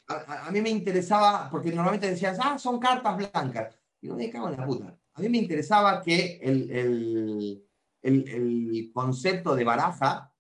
a, 0.09 0.51
mí 0.51 0.61
me 0.61 0.71
interesaba, 0.71 1.49
porque 1.51 1.71
normalmente 1.71 2.09
decías, 2.09 2.39
ah, 2.41 2.59
son 2.59 2.79
cartas 2.79 3.17
blancas. 3.17 3.75
Y 4.01 4.09
no 4.09 4.17
me 4.17 4.31
cago 4.31 4.49
en 4.49 4.57
la 4.57 4.65
puta. 4.65 4.97
A 5.15 5.21
mí 5.21 5.29
me 5.29 5.39
interesaba 5.39 6.01
que 6.01 6.39
el, 6.43 6.71
el, 6.71 7.68
el, 8.03 8.91
concepto 8.93 9.55
de 9.55 9.65
baraja 9.65 10.33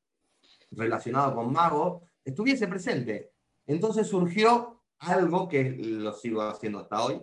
relacionado 0.70 1.34
con 1.34 1.52
mago 1.52 2.02
estuviese 2.24 2.68
presente. 2.68 3.32
Entonces 3.66 4.06
surgió 4.06 4.82
algo 4.98 5.48
que 5.48 5.64
lo 5.64 6.12
sigo 6.12 6.42
haciendo 6.42 6.80
hasta 6.80 7.04
hoy, 7.04 7.22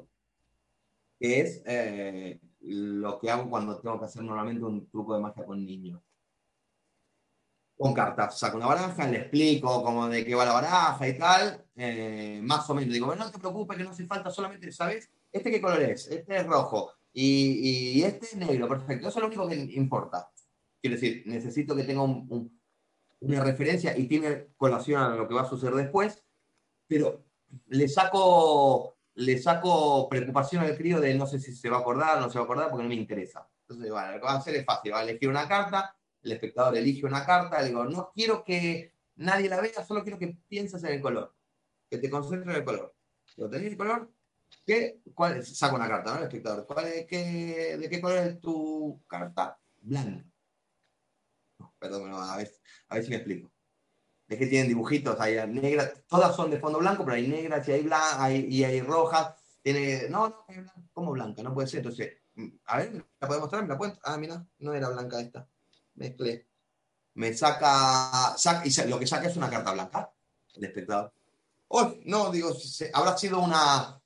que 1.19 1.41
es 1.41 1.61
eh, 1.65 2.39
lo 2.61 3.19
que 3.19 3.29
hago 3.29 3.49
cuando 3.49 3.79
tengo 3.79 3.99
que 3.99 4.05
hacer 4.05 4.23
normalmente 4.23 4.63
un 4.63 4.89
truco 4.89 5.15
de 5.15 5.21
magia 5.21 5.45
con 5.45 5.65
niños. 5.65 6.01
Con 7.77 7.93
cartas, 7.93 8.39
saco 8.39 8.55
una 8.55 8.67
baraja, 8.67 9.05
le 9.07 9.17
explico 9.17 9.83
cómo 9.83 10.07
de 10.07 10.23
qué 10.23 10.33
va 10.33 10.45
la 10.45 10.53
baraja 10.53 11.07
y 11.09 11.17
tal, 11.17 11.65
eh, 11.75 12.39
más 12.41 12.69
o 12.69 12.73
menos. 12.73 12.93
Digo, 12.93 13.13
no 13.13 13.29
te 13.29 13.37
preocupes, 13.37 13.77
que 13.77 13.83
no 13.83 13.89
hace 13.89 14.05
falta, 14.05 14.31
solamente, 14.31 14.71
¿sabes? 14.71 15.11
¿Este 15.29 15.51
qué 15.51 15.59
color 15.59 15.81
es? 15.81 16.07
Este 16.07 16.37
es 16.37 16.45
rojo. 16.45 16.93
Y, 17.17 18.03
este 18.03 18.25
es 18.25 18.35
negro, 18.35 18.67
perfecto. 18.67 19.07
Eso 19.07 19.19
es 19.19 19.21
lo 19.21 19.27
único 19.27 19.47
que 19.47 19.55
importa. 19.55 20.29
Quiero 20.81 20.95
decir, 20.95 21.23
necesito 21.25 21.73
que 21.73 21.85
tenga 21.85 22.03
una 22.03 23.43
referencia 23.43 23.97
y 23.97 24.07
tiene 24.07 24.49
colación 24.57 25.01
a 25.01 25.15
lo 25.15 25.27
que 25.27 25.33
va 25.33 25.43
a 25.43 25.49
suceder 25.49 25.75
después, 25.75 26.25
pero 26.87 27.25
le 27.67 27.87
saco 27.87 28.97
le 29.15 29.37
saco 29.37 30.09
preocupación 30.09 30.63
al 30.63 30.75
crío 30.75 30.99
de 30.99 31.15
no 31.15 31.25
sé 31.25 31.39
si 31.39 31.55
se 31.55 31.69
va 31.69 31.77
a 31.77 31.79
acordar 31.79 32.19
no 32.19 32.29
se 32.29 32.37
va 32.37 32.41
a 32.41 32.45
acordar 32.45 32.69
porque 32.69 32.83
no 32.83 32.89
me 32.89 32.95
interesa. 32.95 33.49
Entonces, 33.61 33.89
bueno, 33.89 34.11
lo 34.11 34.19
que 34.19 34.25
va 34.25 34.33
a 34.33 34.37
hacer 34.37 34.55
es 34.55 34.65
fácil, 34.65 34.91
va 34.93 34.99
a 34.99 35.03
elegir 35.03 35.29
una 35.29 35.47
carta, 35.47 35.95
el 36.21 36.33
espectador 36.33 36.75
elige 36.75 37.05
una 37.05 37.25
carta, 37.25 37.61
le 37.61 37.69
digo, 37.69 37.85
no 37.85 38.11
quiero 38.13 38.43
que 38.43 38.93
nadie 39.15 39.47
la 39.47 39.61
vea, 39.61 39.85
solo 39.85 40.03
quiero 40.03 40.19
que 40.19 40.37
pienses 40.49 40.83
en 40.83 40.91
el 40.91 41.01
color, 41.01 41.33
que 41.89 41.97
te 41.97 42.09
concentres 42.09 42.49
en 42.49 42.61
el 42.61 42.65
color. 42.65 42.93
¿Lo 43.37 43.49
tenés 43.49 43.71
el 43.71 43.77
color? 43.77 44.11
¿Qué? 44.65 45.01
¿Cuál 45.13 45.45
Saco 45.45 45.75
una 45.75 45.87
carta, 45.87 46.13
¿no? 46.13 46.17
El 46.19 46.23
espectador. 46.23 46.65
¿Cuál 46.65 46.87
es, 46.87 47.05
qué, 47.05 47.77
¿De 47.79 47.89
qué 47.89 48.01
color 48.01 48.17
es 48.19 48.39
tu 48.39 49.03
carta? 49.07 49.59
Blanca. 49.81 50.25
perdón, 51.77 52.11
a 52.13 52.37
ver, 52.37 52.51
a 52.89 52.95
ver 52.95 53.03
si 53.03 53.09
me 53.09 53.17
explico 53.17 53.55
es 54.27 54.39
que 54.39 54.47
tienen 54.47 54.67
dibujitos, 54.67 55.19
hay 55.19 55.35
negras, 55.47 55.93
todas 56.07 56.35
son 56.35 56.49
de 56.49 56.59
fondo 56.59 56.79
blanco, 56.79 57.03
pero 57.05 57.15
hay 57.15 57.27
negras 57.27 57.67
y 57.67 57.71
hay 57.73 57.83
blancas 57.83 58.31
y 58.31 58.63
hay 58.63 58.81
rojas. 58.81 59.35
Tiene, 59.61 60.09
no, 60.09 60.29
no, 60.29 60.45
es 60.47 60.57
blanca, 60.57 60.89
¿cómo 60.93 61.11
blanca? 61.11 61.43
No 61.43 61.53
puede 61.53 61.67
ser. 61.67 61.79
Entonces, 61.79 62.17
mm, 62.35 62.47
a 62.65 62.77
ver, 62.77 63.05
¿la 63.19 63.27
puedo 63.27 63.41
mostrar? 63.41 63.63
¿Me 63.63 63.69
la 63.69 63.77
puedo? 63.77 63.97
Ah, 64.03 64.17
mira, 64.17 64.45
no 64.59 64.73
era 64.73 64.89
blanca 64.89 65.19
esta. 65.19 65.47
Mezclé. 65.95 66.47
Me 67.13 67.33
saca, 67.33 68.35
saca, 68.37 68.63
y 68.65 68.89
lo 68.89 68.99
que 68.99 69.07
saca 69.07 69.27
es 69.27 69.37
una 69.37 69.49
carta 69.49 69.73
blanca, 69.73 70.11
el 70.55 70.65
espectador. 70.65 71.13
Oh, 71.67 71.95
no, 72.05 72.31
digo, 72.31 72.51
habrá 72.93 73.17
sido 73.17 73.39
una. 73.41 74.01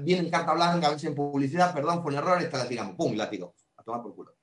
Viene 0.00 0.24
en 0.24 0.30
carta 0.30 0.54
blanca, 0.54 0.86
a 0.86 0.90
veces 0.90 1.08
en 1.08 1.14
publicidad, 1.14 1.74
perdón, 1.74 2.02
fue 2.02 2.12
un 2.12 2.18
error, 2.18 2.40
esta 2.40 2.58
la 2.58 2.68
tiramos. 2.68 2.96
¡Pum! 2.96 3.14
La 3.14 3.28
tiro. 3.28 3.54
A 3.76 3.82
tomar 3.82 4.02
por 4.02 4.14
culo 4.14 4.34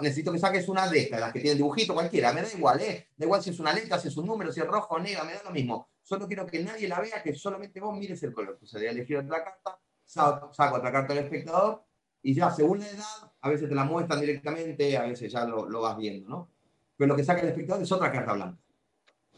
necesito 0.00 0.32
que 0.32 0.38
saques 0.38 0.68
una 0.68 0.88
de 0.88 1.00
estas, 1.00 1.20
las 1.20 1.32
que 1.32 1.40
tienen 1.40 1.58
dibujito, 1.58 1.94
cualquiera, 1.94 2.32
me 2.32 2.42
da 2.42 2.48
igual, 2.52 2.80
¿eh? 2.80 3.08
Da 3.16 3.24
igual 3.24 3.42
si 3.42 3.50
es 3.50 3.60
una 3.60 3.72
letra, 3.72 3.98
si 3.98 4.08
es 4.08 4.16
un 4.16 4.26
número, 4.26 4.52
si 4.52 4.60
es 4.60 4.66
rojo 4.66 4.94
o 4.94 4.98
negro, 4.98 5.24
me 5.24 5.34
da 5.34 5.42
lo 5.44 5.50
mismo. 5.50 5.88
Solo 6.02 6.26
quiero 6.26 6.46
que 6.46 6.62
nadie 6.62 6.88
la 6.88 7.00
vea, 7.00 7.22
que 7.22 7.34
solamente 7.34 7.80
vos 7.80 7.96
mires 7.96 8.22
el 8.22 8.32
color. 8.32 8.54
Entonces, 8.54 8.80
voy 8.80 8.88
a 8.88 8.90
elegir 8.90 9.16
otra 9.18 9.44
carta, 9.44 9.78
saco, 10.04 10.76
otra 10.76 10.92
carta 10.92 11.14
del 11.14 11.24
espectador, 11.24 11.84
y 12.22 12.34
ya, 12.34 12.50
según 12.50 12.80
la 12.80 12.88
edad, 12.88 13.32
a 13.40 13.48
veces 13.48 13.68
te 13.68 13.74
la 13.74 13.84
muestran 13.84 14.20
directamente, 14.20 14.96
a 14.96 15.02
veces 15.02 15.30
ya 15.32 15.44
lo, 15.44 15.80
vas 15.80 15.96
viendo, 15.96 16.28
¿no? 16.28 16.48
Pero 16.96 17.08
lo 17.08 17.16
que 17.16 17.24
saca 17.24 17.40
el 17.40 17.48
espectador 17.48 17.82
es 17.82 17.92
otra 17.92 18.12
carta 18.12 18.32
blanca. 18.32 18.58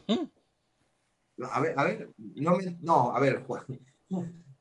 ¿Mm? 0.07 1.43
A 1.51 1.59
ver, 1.59 1.73
a 1.77 1.83
ver, 1.83 2.09
no, 2.17 2.55
me, 2.55 2.77
no, 2.81 3.15
a 3.15 3.19
ver, 3.19 3.43
Juan, 3.43 3.65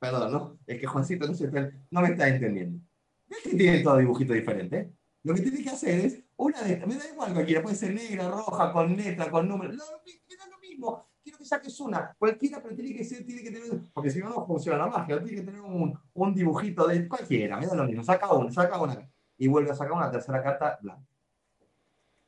perdón, 0.04 0.32
¿no? 0.32 0.58
Es 0.66 0.78
que 0.78 0.86
Juancito 0.86 1.26
no, 1.26 1.34
se, 1.34 1.48
no 1.90 2.00
me 2.00 2.08
está 2.08 2.28
entendiendo. 2.28 2.80
Es 3.28 3.38
que 3.42 3.56
tiene 3.56 3.82
todo 3.82 3.96
dibujito 3.98 4.32
diferente. 4.32 4.92
Lo 5.22 5.34
que 5.34 5.40
tienes 5.40 5.62
que 5.62 5.70
hacer 5.70 6.00
es 6.00 6.22
una 6.36 6.62
de. 6.62 6.84
Me 6.86 6.96
da 6.96 7.08
igual 7.10 7.32
cualquiera, 7.32 7.62
puede 7.62 7.76
ser 7.76 7.94
negra, 7.94 8.28
roja, 8.28 8.72
con 8.72 8.96
letra, 8.96 9.30
con 9.30 9.48
número. 9.48 9.72
No, 9.72 9.84
me 10.04 10.36
da 10.36 10.46
lo 10.46 10.58
mismo. 10.58 11.08
Quiero 11.22 11.38
que 11.38 11.44
saques 11.46 11.80
una. 11.80 12.14
Cualquiera, 12.18 12.62
pero 12.62 12.74
tiene 12.74 12.94
que 12.94 13.04
ser, 13.04 13.24
tiene 13.24 13.42
que 13.42 13.50
tener. 13.50 13.80
Porque 13.94 14.10
si 14.10 14.18
no, 14.18 14.28
no 14.28 14.46
funciona 14.46 14.78
la 14.78 14.86
magia. 14.88 15.22
Tiene 15.22 15.40
que 15.40 15.46
tener 15.46 15.62
un, 15.62 15.98
un 16.12 16.34
dibujito 16.34 16.86
de 16.86 17.08
cualquiera. 17.08 17.58
Me 17.58 17.66
da 17.66 17.74
lo 17.74 17.84
mismo. 17.84 18.04
Saca 18.04 18.30
una, 18.32 18.50
saca 18.52 18.78
una. 18.80 19.10
Y 19.38 19.48
vuelve 19.48 19.70
a 19.70 19.74
sacar 19.74 19.92
una 19.92 20.10
tercera 20.10 20.42
carta 20.42 20.78
blanca. 20.82 21.08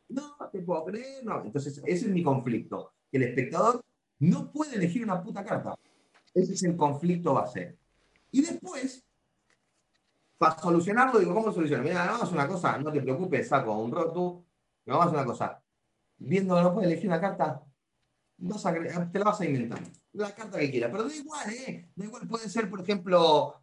No, 0.09 0.37
te 0.51 0.61
puedo 0.61 0.87
creer. 0.87 1.23
No. 1.25 1.45
Entonces, 1.45 1.83
ese 1.85 2.07
es 2.07 2.11
mi 2.11 2.23
conflicto. 2.23 2.95
Que 3.11 3.19
el 3.19 3.25
espectador 3.25 3.83
no 4.21 4.51
puede 4.51 4.77
elegir 4.77 5.05
una 5.05 5.23
puta 5.23 5.45
carta. 5.45 5.75
Ese 6.37 6.53
es 6.53 6.63
el 6.65 6.77
conflicto 6.77 7.33
base. 7.33 7.79
Y 8.31 8.43
después, 8.43 9.03
para 10.37 10.59
solucionarlo, 10.59 11.19
digo, 11.19 11.33
¿cómo 11.33 11.51
solucionar? 11.51 11.83
Mira, 11.83 12.05
vamos 12.05 12.31
a 12.31 12.35
una 12.35 12.47
cosa, 12.47 12.77
no 12.77 12.93
te 12.93 13.01
preocupes, 13.01 13.49
saco 13.49 13.79
un 13.79 13.91
roto, 13.91 14.45
vamos 14.85 15.07
a 15.07 15.11
una 15.11 15.25
cosa. 15.25 15.63
Viendo 16.19 16.55
que 16.55 16.63
no 16.63 16.75
puedes 16.75 16.91
elegir 16.91 17.09
una 17.09 17.23
carta, 17.23 17.65
te 18.37 19.19
la 19.19 19.25
vas 19.25 19.41
a 19.41 19.47
inventar. 19.47 19.79
La 20.13 20.35
carta 20.35 20.59
que 20.59 20.71
quieras, 20.71 20.91
pero 20.91 21.05
da 21.05 21.15
igual, 21.15 21.51
¿eh? 21.51 21.89
Da 21.97 22.05
igual, 22.05 22.29
puede 22.29 22.51
ser, 22.51 22.69
por 22.69 22.83
ejemplo, 22.83 23.55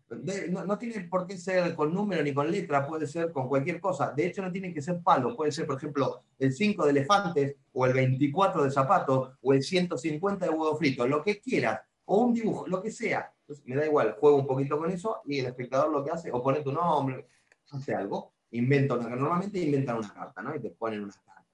no, 0.50 0.78
tiene 0.80 1.02
por 1.02 1.28
qué 1.28 1.38
ser 1.38 1.76
con 1.76 1.94
número 1.94 2.24
ni 2.24 2.34
con 2.34 2.50
letra, 2.50 2.88
puede 2.88 3.06
ser 3.06 3.32
con 3.32 3.48
cualquier 3.48 3.80
cosa. 3.80 4.12
De 4.12 4.26
hecho, 4.26 4.42
no 4.42 4.52
tiene 4.52 4.74
que 4.74 4.82
ser 4.82 5.00
palo, 5.04 5.36
puede 5.36 5.52
ser, 5.52 5.68
por 5.68 5.78
ejemplo, 5.78 6.24
el 6.40 6.52
5 6.52 6.86
de 6.86 6.90
elefantes, 6.90 7.56
o 7.72 7.86
el 7.86 7.94
24 7.94 8.64
de 8.64 8.72
zapatos, 8.72 9.38
o 9.42 9.54
el 9.54 9.62
150 9.62 10.46
de 10.46 10.52
huevo 10.52 10.76
frito, 10.76 11.08
lo 11.08 11.24
que 11.24 11.40
quieras, 11.40 11.82
o 12.06 12.18
un 12.18 12.34
dibujo, 12.34 12.68
lo 12.68 12.82
que 12.82 12.92
sea 12.92 13.34
me 13.66 13.76
da 13.76 13.86
igual, 13.86 14.16
juego 14.20 14.38
un 14.38 14.48
poquito 14.48 14.78
con 14.78 14.90
eso 14.90 15.22
y 15.26 15.40
el 15.40 15.48
espectador 15.48 15.92
lo 15.92 16.04
que 16.04 16.12
hace, 16.12 16.32
o 16.32 16.42
pone 16.42 16.62
tu 16.62 16.72
nombre, 16.72 17.28
hace 17.72 17.94
algo, 17.94 18.34
inventa 18.52 18.96
una, 18.96 19.10
normalmente 19.10 19.60
inventan 19.60 19.98
una 19.98 20.14
carta, 20.14 20.42
¿no? 20.42 20.56
Y 20.56 20.60
te 20.60 20.70
ponen 20.70 21.04
una 21.04 21.14
carta, 21.14 21.46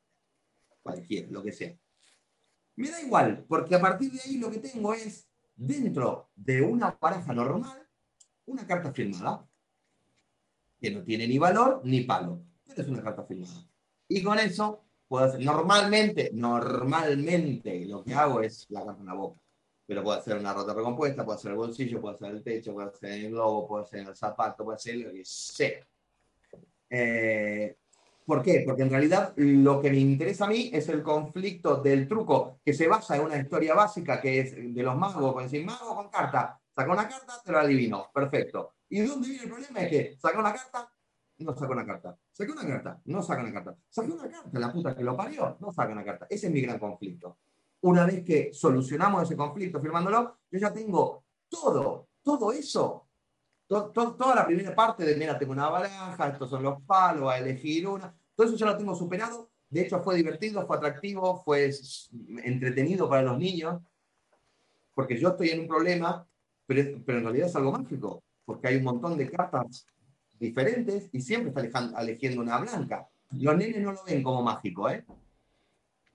cualquier, 0.81 1.31
lo 1.31 1.43
que 1.43 1.51
sea. 1.51 1.75
Me 2.75 2.89
da 2.89 3.01
igual, 3.01 3.45
porque 3.47 3.75
a 3.75 3.81
partir 3.81 4.11
de 4.11 4.19
ahí 4.21 4.37
lo 4.37 4.49
que 4.49 4.59
tengo 4.59 4.93
es, 4.93 5.27
dentro 5.55 6.29
de 6.35 6.61
una 6.61 6.97
pareja 6.97 7.33
normal, 7.33 7.87
una 8.45 8.65
carta 8.65 8.93
firmada, 8.93 9.45
que 10.79 10.91
no 10.91 11.03
tiene 11.03 11.27
ni 11.27 11.37
valor 11.37 11.81
ni 11.83 12.01
palo, 12.01 12.41
pero 12.65 12.81
es 12.81 12.87
una 12.87 13.03
carta 13.03 13.23
firmada. 13.23 13.67
Y 14.07 14.23
con 14.23 14.39
eso, 14.39 14.85
puedo 15.07 15.25
hacer, 15.25 15.43
normalmente, 15.43 16.31
normalmente 16.33 17.85
lo 17.85 18.03
que 18.03 18.13
hago 18.13 18.41
es 18.41 18.65
la 18.69 18.85
carta 18.85 19.01
en 19.01 19.07
la 19.07 19.13
boca 19.13 19.41
pero 19.89 20.03
puede 20.03 20.21
ser 20.21 20.37
una 20.37 20.53
rota 20.53 20.71
recompuesta, 20.71 21.25
puede 21.25 21.39
ser 21.39 21.49
el 21.49 21.57
bolsillo, 21.57 21.99
puede 21.99 22.15
ser 22.15 22.29
el 22.29 22.43
techo, 22.43 22.75
puede 22.75 22.91
ser 22.93 23.09
el 23.09 23.31
globo, 23.31 23.67
puede 23.67 23.87
ser 23.87 24.07
el 24.07 24.15
zapato, 24.15 24.63
puede 24.63 24.77
ser 24.77 24.97
lo 24.97 25.11
que 25.11 25.25
sea. 25.25 25.79
Eh, 26.91 27.75
¿Por 28.23 28.43
qué? 28.43 28.61
Porque 28.63 28.83
en 28.83 28.91
realidad 28.91 29.33
lo 29.37 29.81
que 29.81 29.89
me 29.89 29.97
interesa 29.97 30.45
a 30.45 30.47
mí 30.47 30.69
es 30.71 30.89
el 30.89 31.01
conflicto 31.01 31.77
del 31.77 32.07
truco 32.07 32.59
que 32.63 32.71
se 32.71 32.87
basa 32.87 33.15
en 33.15 33.23
una 33.23 33.37
historia 33.37 33.73
básica 33.73 34.21
que 34.21 34.41
es 34.41 34.53
de 34.55 34.83
los 34.83 34.95
magos, 34.95 35.33
con 35.33 35.41
decir, 35.41 35.65
mago 35.65 35.95
con 35.95 36.09
carta, 36.09 36.61
saca 36.69 36.91
una 36.91 37.09
carta, 37.09 37.41
te 37.43 37.51
la 37.51 37.61
adivino, 37.61 38.11
perfecto. 38.13 38.75
¿Y 38.89 38.99
de 38.99 39.07
dónde 39.07 39.27
viene 39.27 39.45
el 39.45 39.49
problema? 39.49 39.79
Es 39.79 39.89
que 39.89 40.17
saca 40.19 40.37
una 40.37 40.53
carta, 40.53 40.87
no 41.39 41.57
saca 41.57 41.71
una 41.71 41.85
carta. 41.87 42.15
Saca 42.31 42.51
una 42.51 42.67
carta, 42.67 43.01
no 43.05 43.23
saca 43.23 43.41
una 43.41 43.53
carta. 43.53 43.75
Saca 43.89 44.13
una 44.13 44.29
carta, 44.29 44.59
la 44.59 44.71
puta 44.71 44.95
que 44.95 45.03
lo 45.03 45.17
parió, 45.17 45.57
no 45.59 45.73
saca 45.73 45.91
una 45.91 46.05
carta. 46.05 46.27
Ese 46.29 46.45
es 46.45 46.53
mi 46.53 46.61
gran 46.61 46.77
conflicto 46.77 47.39
una 47.81 48.05
vez 48.05 48.23
que 48.23 48.51
solucionamos 48.53 49.23
ese 49.23 49.35
conflicto 49.35 49.79
firmándolo, 49.79 50.37
yo 50.51 50.59
ya 50.59 50.73
tengo 50.73 51.23
todo, 51.47 52.09
todo 52.21 52.51
eso. 52.51 53.07
toda 53.67 54.35
la 54.35 54.45
primera 54.45 54.75
parte 54.75 55.05
de, 55.05 55.15
mira, 55.15 55.37
tengo 55.37 55.53
una 55.53 55.69
baraja, 55.69 56.29
estos 56.29 56.49
son 56.49 56.63
los 56.63 56.81
palos, 56.83 57.31
a 57.31 57.37
elegir 57.37 57.87
una. 57.87 58.13
Todo 58.35 58.47
eso 58.47 58.55
ya 58.55 58.65
lo 58.65 58.77
tengo 58.77 58.95
superado. 58.95 59.49
De 59.69 59.81
hecho, 59.81 60.01
fue 60.01 60.15
divertido, 60.15 60.65
fue 60.65 60.77
atractivo, 60.77 61.41
fue 61.43 61.71
entretenido 62.43 63.07
para 63.07 63.21
los 63.21 63.37
niños, 63.37 63.81
porque 64.95 65.19
yo 65.19 65.29
estoy 65.29 65.49
en 65.49 65.61
un 65.61 65.67
problema, 65.67 66.27
pero, 66.65 67.01
pero 67.05 67.19
en 67.19 67.23
realidad 67.23 67.47
es 67.47 67.55
algo 67.55 67.71
mágico, 67.71 68.23
porque 68.45 68.67
hay 68.67 68.77
un 68.77 68.83
montón 68.83 69.17
de 69.17 69.29
cartas 69.29 69.85
diferentes 70.39 71.09
y 71.11 71.21
siempre 71.21 71.67
está 71.67 72.01
eligiendo 72.01 72.41
una 72.41 72.59
blanca. 72.59 73.07
Los 73.31 73.55
nenes 73.55 73.81
no 73.81 73.91
lo 73.91 74.03
ven 74.03 74.23
como 74.23 74.41
mágico, 74.41 74.89
¿eh? 74.89 75.05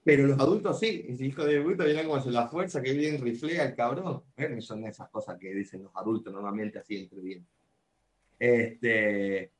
Pero 0.05 0.26
los 0.26 0.39
adultos 0.39 0.78
sí, 0.78 1.06
ese 1.09 1.24
hijo 1.24 1.44
de 1.44 1.62
puta 1.62 1.85
viene 1.85 2.05
como 2.05 2.18
la 2.26 2.47
fuerza 2.47 2.82
que 2.82 2.93
bien 2.93 3.20
riflea 3.22 3.64
el 3.64 3.74
cabrón. 3.74 4.22
¿Eh? 4.36 4.60
Son 4.60 4.85
esas 4.85 5.09
cosas 5.09 5.39
que 5.39 5.55
dicen 5.55 5.82
los 5.82 5.97
adultos 5.97 6.32
normalmente 6.32 6.78
así 6.78 6.97
entre 6.97 7.20
bien. 7.22 7.47
Este, 8.39 9.51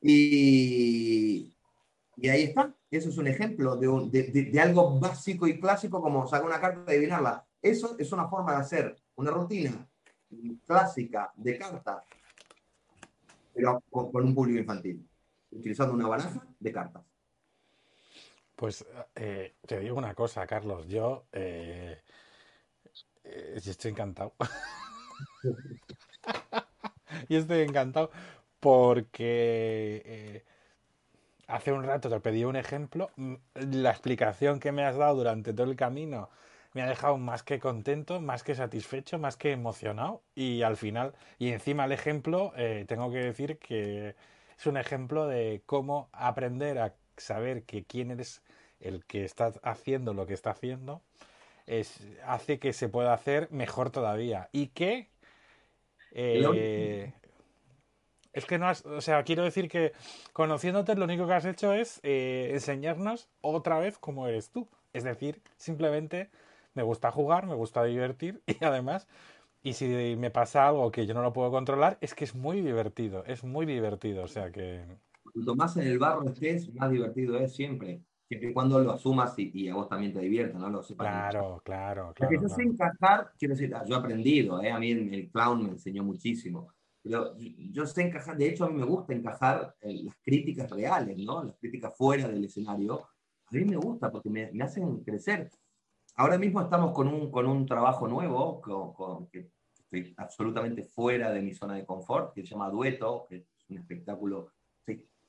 y, 0.00 1.54
ahí 2.28 2.42
está. 2.42 2.74
Eso 2.90 3.10
es 3.10 3.18
un 3.18 3.28
ejemplo 3.28 3.76
de, 3.76 4.60
algo 4.60 4.98
básico 4.98 5.46
y 5.46 5.60
clásico 5.60 6.02
como 6.02 6.26
sacar 6.26 6.46
una 6.46 6.60
carta 6.60 6.92
y 6.92 6.96
adivinarla. 6.96 7.46
Eso 7.62 7.96
es 7.96 8.10
una 8.10 8.28
forma 8.28 8.52
de 8.52 8.58
hacer 8.58 8.96
una 9.14 9.30
rutina 9.30 9.88
clásica 10.66 11.32
de 11.36 11.58
cartas, 11.58 12.04
pero 13.54 13.80
con, 13.88 14.10
con 14.10 14.24
un 14.24 14.34
público 14.34 14.58
infantil. 14.58 15.08
utilizando 15.52 15.94
una 15.94 16.08
baraja 16.08 16.44
de 16.58 16.72
cartas. 16.72 17.09
Pues 18.60 18.84
eh, 19.14 19.54
te 19.66 19.80
digo 19.80 19.96
una 19.96 20.14
cosa, 20.14 20.46
Carlos, 20.46 20.86
yo, 20.86 21.24
eh, 21.32 22.02
eh, 23.24 23.54
estoy 23.56 23.90
encantado. 23.92 24.34
y 27.28 27.36
estoy 27.36 27.60
encantado 27.60 28.10
porque 28.60 30.44
hace 31.46 31.72
un 31.72 31.84
rato 31.84 32.08
te 32.08 32.20
pedí 32.20 32.44
un 32.44 32.56
ejemplo, 32.56 33.10
la 33.54 33.90
explicación 33.90 34.60
que 34.60 34.72
me 34.72 34.84
has 34.84 34.96
dado 34.96 35.16
durante 35.16 35.52
todo 35.52 35.70
el 35.70 35.76
camino 35.76 36.30
me 36.72 36.82
ha 36.82 36.86
dejado 36.86 37.18
más 37.18 37.42
que 37.42 37.58
contento, 37.58 38.20
más 38.20 38.44
que 38.44 38.54
satisfecho, 38.54 39.18
más 39.18 39.36
que 39.36 39.52
emocionado 39.52 40.22
y 40.34 40.62
al 40.62 40.76
final, 40.76 41.14
y 41.38 41.48
encima 41.50 41.84
el 41.86 41.92
ejemplo, 41.92 42.52
tengo 42.86 43.10
que 43.10 43.18
decir 43.18 43.58
que 43.58 44.14
es 44.56 44.66
un 44.66 44.76
ejemplo 44.76 45.26
de 45.26 45.62
cómo 45.66 46.08
aprender 46.12 46.78
a 46.78 46.94
saber 47.16 47.64
que 47.64 47.84
quién 47.84 48.12
eres 48.12 48.42
el 48.80 49.04
que 49.04 49.24
está 49.24 49.52
haciendo 49.62 50.14
lo 50.14 50.26
que 50.26 50.34
está 50.34 50.50
haciendo, 50.50 51.02
es, 51.66 52.00
hace 52.26 52.58
que 52.58 52.72
se 52.72 52.88
pueda 52.88 53.12
hacer 53.12 53.48
mejor 53.50 53.90
todavía. 53.90 54.48
Y 54.52 54.68
que... 54.68 55.08
Eh, 56.12 57.12
es 58.32 58.44
que 58.46 58.58
no 58.58 58.68
has, 58.68 58.84
o 58.86 59.00
sea, 59.00 59.22
quiero 59.24 59.42
decir 59.42 59.68
que 59.68 59.92
conociéndote 60.32 60.94
lo 60.94 61.04
único 61.04 61.26
que 61.26 61.32
has 61.34 61.44
hecho 61.44 61.72
es 61.72 62.00
eh, 62.02 62.50
enseñarnos 62.52 63.28
otra 63.40 63.78
vez 63.78 63.98
cómo 63.98 64.26
eres 64.28 64.50
tú. 64.50 64.68
Es 64.92 65.04
decir, 65.04 65.42
simplemente 65.56 66.30
me 66.74 66.82
gusta 66.82 67.10
jugar, 67.10 67.46
me 67.46 67.54
gusta 67.54 67.84
divertir 67.84 68.42
y 68.46 68.64
además, 68.64 69.08
y 69.62 69.74
si 69.74 70.16
me 70.16 70.30
pasa 70.30 70.68
algo 70.68 70.90
que 70.90 71.06
yo 71.06 71.14
no 71.14 71.22
lo 71.22 71.32
puedo 71.32 71.50
controlar, 71.50 71.98
es 72.00 72.14
que 72.14 72.24
es 72.24 72.34
muy 72.34 72.60
divertido, 72.60 73.24
es 73.26 73.44
muy 73.44 73.66
divertido. 73.66 74.24
O 74.24 74.28
sea 74.28 74.50
que... 74.50 74.84
Cuanto 75.32 75.54
más 75.54 75.76
en 75.76 75.86
el 75.86 75.98
barro 75.98 76.26
estés, 76.28 76.72
más 76.74 76.90
divertido 76.90 77.38
es 77.38 77.54
siempre 77.54 78.00
siempre 78.30 78.50
y 78.50 78.52
cuando 78.52 78.78
lo 78.78 78.92
asumas 78.92 79.34
y, 79.38 79.68
a 79.68 79.74
vos 79.74 79.88
también 79.88 80.12
te 80.12 80.20
divierta, 80.20 80.56
¿no? 80.56 80.70
Lo 80.70 80.82
claro, 80.82 81.60
claro, 81.64 82.12
claro. 82.14 82.14
Porque 82.16 82.38
yo 82.40 82.48
sé 82.48 82.62
encajar, 82.62 83.32
quiero 83.36 83.54
decir, 83.54 83.74
yo 83.84 83.96
he 83.96 83.98
aprendido, 83.98 84.62
¿eh? 84.62 84.70
a 84.70 84.78
mí 84.78 84.92
el, 84.92 85.28
clown 85.32 85.64
me 85.64 85.70
enseñó 85.70 86.04
muchísimo, 86.04 86.72
pero 87.02 87.36
yo, 87.36 87.86
sé 87.86 88.02
encajar, 88.02 88.36
de 88.36 88.50
hecho 88.50 88.66
a 88.66 88.70
mí 88.70 88.78
me 88.78 88.84
gusta 88.84 89.14
encajar 89.14 89.74
las 89.80 90.14
críticas 90.22 90.70
reales, 90.70 91.18
¿no? 91.18 91.42
Las 91.42 91.56
críticas 91.56 91.92
fuera 91.96 92.28
del 92.28 92.44
escenario, 92.44 93.00
a 93.00 93.50
mí 93.50 93.64
me 93.64 93.76
gusta 93.76 94.12
porque 94.12 94.30
me, 94.30 94.52
me 94.52 94.62
hacen 94.62 95.02
crecer. 95.02 95.50
Ahora 96.14 96.38
mismo 96.38 96.60
estamos 96.60 96.92
con 96.92 97.08
un, 97.08 97.32
con 97.32 97.48
un 97.48 97.66
trabajo 97.66 98.06
nuevo, 98.06 98.60
con, 98.60 98.92
con, 98.92 99.26
que 99.26 99.50
estoy 99.74 100.14
absolutamente 100.16 100.84
fuera 100.84 101.32
de 101.32 101.42
mi 101.42 101.52
zona 101.52 101.74
de 101.74 101.84
confort, 101.84 102.32
que 102.32 102.42
se 102.42 102.50
llama 102.50 102.70
Dueto, 102.70 103.26
que 103.28 103.38
es 103.38 103.70
un 103.70 103.78
espectáculo 103.78 104.52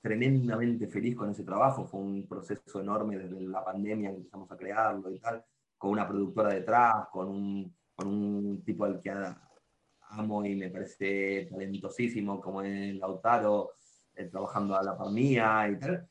tremendamente 0.01 0.87
feliz 0.87 1.15
con 1.15 1.29
ese 1.29 1.43
trabajo. 1.43 1.85
Fue 1.85 1.99
un 1.99 2.27
proceso 2.27 2.81
enorme 2.81 3.17
desde 3.17 3.39
la 3.41 3.63
pandemia 3.63 4.09
que 4.09 4.17
empezamos 4.17 4.51
a 4.51 4.57
crearlo 4.57 5.11
y 5.11 5.19
tal, 5.19 5.43
con 5.77 5.91
una 5.91 6.07
productora 6.07 6.53
detrás, 6.53 7.07
con 7.11 7.29
un, 7.29 7.75
con 7.95 8.07
un 8.07 8.63
tipo 8.63 8.85
al 8.85 8.99
que 8.99 9.13
amo 10.09 10.45
y 10.45 10.55
me 10.55 10.69
parece 10.69 11.47
talentosísimo, 11.49 12.41
como 12.41 12.61
es 12.61 12.95
Lautaro, 12.95 13.71
eh, 14.15 14.25
trabajando 14.25 14.75
a 14.75 14.83
la 14.83 14.97
par 14.97 15.11
mía 15.11 15.69
y 15.69 15.79
tal. 15.79 16.07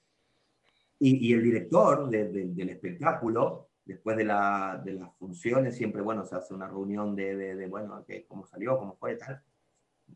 Y, 0.98 1.28
y 1.28 1.32
el 1.32 1.42
director 1.42 2.08
del 2.08 2.68
espectáculo, 2.68 3.70
después 3.84 4.16
de, 4.16 4.24
la, 4.24 4.80
de, 4.84 4.92
las 4.94 5.14
funciones, 5.16 5.76
siempre, 5.76 6.02
bueno, 6.02 6.24
se 6.24 6.36
hace 6.36 6.54
una 6.54 6.68
reunión 6.68 7.16
de, 7.16 7.56
de, 7.56 7.66
bueno, 7.66 8.04
que, 8.06 8.26
cómo 8.26 8.46
salió, 8.46 8.78
cómo 8.78 8.96
fue, 8.96 9.16
tal. 9.16 9.42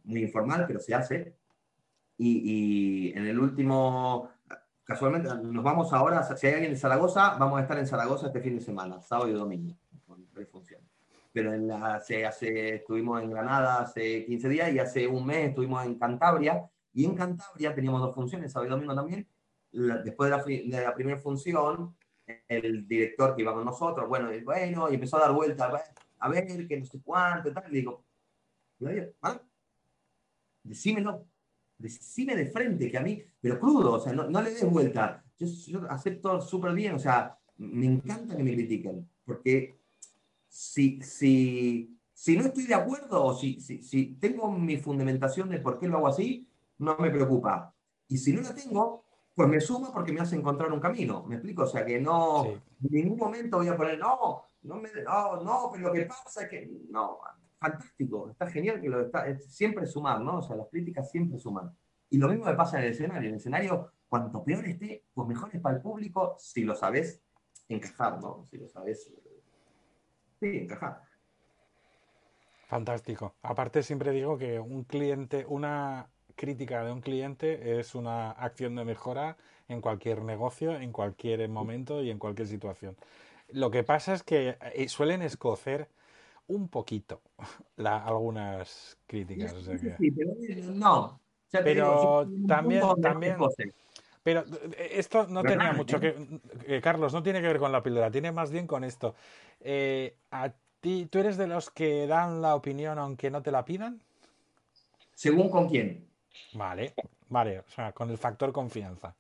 Muy 0.05 0.23
informal, 0.23 0.65
pero 0.67 0.81
se 0.81 0.95
hace 0.95 1.37
y, 2.17 3.13
en 3.17 3.27
el 3.27 3.39
último, 3.39 4.31
casualmente, 4.85 5.29
nos 5.43 5.65
vamos 5.65 5.93
ahora, 5.93 6.23
si 6.37 6.47
hay 6.47 6.55
alguien 6.55 6.73
de 6.73 6.79
Zaragoza, 6.79 7.37
vamos 7.39 7.59
a 7.59 7.63
estar 7.63 7.79
en 7.79 7.87
Zaragoza 7.87 8.29
este 8.29 8.41
fin 8.41 8.57
de 8.57 8.61
semana, 8.61 9.01
sábado 9.01 9.29
y 9.29 9.33
domingo, 9.33 9.77
con 10.07 10.27
tres 10.31 10.49
funciones. 10.49 10.89
Pero 11.33 11.53
en 11.53 11.67
la, 11.67 11.97
hace, 11.97 12.25
hace, 12.25 12.77
estuvimos 12.77 13.21
en 13.23 13.31
Granada 13.31 13.81
hace 13.81 14.25
15 14.25 14.49
días 14.49 14.73
y 14.73 14.79
hace 14.79 15.07
un 15.09 15.27
mes 15.27 15.49
estuvimos 15.49 15.85
en 15.85 15.99
Cantabria. 15.99 16.71
Y 16.93 17.05
en 17.05 17.17
Cantabria 17.17 17.75
teníamos 17.75 18.01
dos 18.01 18.15
funciones, 18.15 18.53
sábado 18.53 18.69
y 18.69 18.71
domingo 18.71 18.95
también. 18.95 19.27
después 19.73 20.31
de 20.31 20.37
la, 20.37 20.45
de 20.45 20.85
la 20.85 20.95
primera 20.95 21.19
función, 21.19 21.97
el 22.47 22.87
director 22.87 23.35
que 23.35 23.43
iba 23.43 23.53
con 23.53 23.65
nosotros, 23.65 24.09
bueno, 24.09 24.33
y, 24.33 24.43
bueno, 24.43 24.91
y 24.91 24.95
empezó 24.95 25.17
a 25.17 25.23
dar 25.23 25.33
vueltas, 25.33 25.93
a 26.19 26.29
ver, 26.29 26.47
que 26.69 26.77
no 26.79 26.87
sé 26.87 27.01
cuánto, 27.03 27.49
y 27.49 27.53
tal. 27.53 27.65
Y 27.69 27.75
digo, 27.75 28.05
¿ah? 29.23 29.41
decímelo, 30.63 31.27
decime 31.85 32.35
de 32.35 32.47
frente 32.47 32.91
que 32.91 32.99
a 32.99 33.03
mí, 33.03 33.23
pero 33.41 33.61
crudo, 33.61 33.93
o 33.93 34.01
sea, 34.01 34.13
no, 34.13 34.29
no 34.29 34.41
le 34.41 34.51
des 34.51 34.65
vuelta. 34.65 35.23
Yo, 35.39 35.47
yo 35.47 35.91
acepto 35.91 36.41
súper 36.41 36.73
bien, 36.73 36.95
o 36.95 36.99
sea, 36.99 37.37
me 37.59 37.87
encanta 37.87 38.37
que 38.37 38.43
me 38.43 38.55
critiquen, 38.55 39.09
porque 39.25 39.79
si, 40.49 41.01
si, 41.03 41.99
si 42.13 42.37
no 42.37 42.45
estoy 42.45 42.65
de 42.65 42.75
acuerdo 42.75 43.25
o 43.25 43.35
si, 43.35 43.61
si, 43.61 43.83
si 43.83 44.15
tengo 44.15 44.51
mi 44.51 44.79
fundamentación 44.79 45.49
de 45.51 45.59
por 45.59 45.79
qué 45.79 45.87
lo 45.87 45.99
hago 45.99 46.09
así, 46.09 46.49
no 46.79 46.97
me 46.99 47.11
preocupa. 47.11 47.75
Y 48.09 48.19
si 48.19 48.33
no 48.33 48.41
la 48.41 48.55
tengo, 48.55 49.05
pues 49.35 49.49
me 49.49 49.61
suma 49.61 49.93
porque 49.93 50.13
me 50.13 50.21
hace 50.21 50.37
encontrar 50.37 50.73
un 50.73 50.81
camino. 50.81 51.25
¿Me 51.27 51.37
explico? 51.37 51.65
O 51.65 51.67
sea, 51.67 51.85
que 51.85 52.01
no, 52.01 52.47
en 52.47 52.63
ningún 52.83 53.19
momento 53.19 53.59
voy 53.59 53.69
a 53.69 53.77
poner, 53.77 53.99
no, 53.99 54.45
no, 54.63 54.77
me, 54.77 54.91
no, 55.03 55.43
no, 55.43 55.71
pero 55.73 55.89
lo 55.89 55.93
que 55.93 56.07
pasa 56.07 56.43
es 56.45 56.49
que, 56.49 56.71
no, 56.89 57.19
fantástico, 57.71 58.31
está 58.31 58.47
genial 58.51 58.81
que 58.81 58.89
lo 58.89 59.01
está, 59.01 59.39
siempre 59.39 59.87
sumar, 59.87 60.21
¿no? 60.21 60.39
O 60.39 60.43
sea, 60.43 60.57
las 60.57 60.69
críticas 60.69 61.11
siempre 61.11 61.39
suman. 61.39 61.75
Y 62.11 62.19
lo 62.19 62.29
mismo 62.29 62.45
me 62.45 62.55
pasa 62.55 62.79
en 62.79 62.85
el 62.85 62.93
escenario. 62.93 63.29
En 63.29 63.35
el 63.35 63.41
escenario, 63.41 63.93
cuanto 64.09 64.45
peor 64.45 64.65
esté, 64.67 65.05
pues 65.13 65.27
mejor 65.27 65.51
es 65.53 65.61
para 65.61 65.77
el 65.77 65.83
público 65.83 66.37
si 66.39 66.65
lo 66.65 66.75
sabes 66.75 67.23
encajar, 67.69 68.21
¿no? 68.21 68.45
Si 68.45 68.59
lo 68.59 68.69
sabes, 68.69 69.11
sí, 70.41 70.59
encajar. 70.59 71.03
Fantástico. 72.67 73.35
Aparte 73.43 73.83
siempre 73.83 74.13
digo 74.13 74.37
que 74.39 74.61
un 74.61 74.85
cliente, 74.85 75.45
una 75.49 76.09
crítica 76.35 76.85
de 76.85 76.93
un 76.93 77.01
cliente 77.01 77.79
es 77.79 77.95
una 77.95 78.33
acción 78.33 78.75
de 78.75 78.85
mejora 78.85 79.37
en 79.69 79.81
cualquier 79.81 80.23
negocio, 80.23 80.77
en 80.77 80.93
cualquier 80.93 81.49
momento 81.49 82.03
y 82.03 82.11
en 82.11 82.19
cualquier 82.19 82.49
situación. 82.49 82.97
Lo 83.49 83.71
que 83.71 83.85
pasa 83.85 84.15
es 84.15 84.23
que 84.23 84.57
eh, 84.61 84.89
suelen 84.89 85.23
escocer 85.23 85.89
un 86.47 86.69
poquito 86.69 87.23
algunas 87.79 88.99
críticas. 89.07 89.55
Sí, 89.99 90.11
pero 90.11 90.33
no. 90.73 91.21
pero 91.51 92.29
también, 92.47 92.83
también. 93.01 93.37
Pero 94.23 94.41
eh, 94.79 94.89
esto 94.93 95.27
no 95.29 95.43
tenía 95.43 95.73
mucho 95.73 96.01
que, 96.01 96.15
eh, 96.67 96.81
Carlos, 96.83 97.13
no 97.13 97.23
tiene 97.23 97.41
que 97.41 97.47
ver 97.47 97.59
con 97.59 97.71
la 97.71 97.83
píldora, 97.83 98.11
tiene 98.11 98.33
más 98.33 98.51
bien 98.51 98.67
con 98.67 98.83
esto. 98.83 99.15
Eh, 99.61 100.17
¿A 100.31 100.51
ti, 100.81 101.07
tú 101.07 101.19
eres 101.19 101.37
de 101.37 101.47
los 101.47 101.71
que 101.71 102.07
dan 102.07 102.41
la 102.41 102.55
opinión 102.55 102.99
aunque 102.99 103.31
no 103.31 103.43
te 103.43 103.51
la 103.51 103.65
pidan? 103.65 104.01
Según 105.13 105.51
con 105.51 105.69
quién. 105.69 106.09
Vale, 106.55 106.95
vale, 107.29 107.61
o 107.61 107.69
sea, 107.69 107.93
con 107.93 108.11
el 108.11 108.19
factor 108.19 108.51
confianza. 108.51 109.15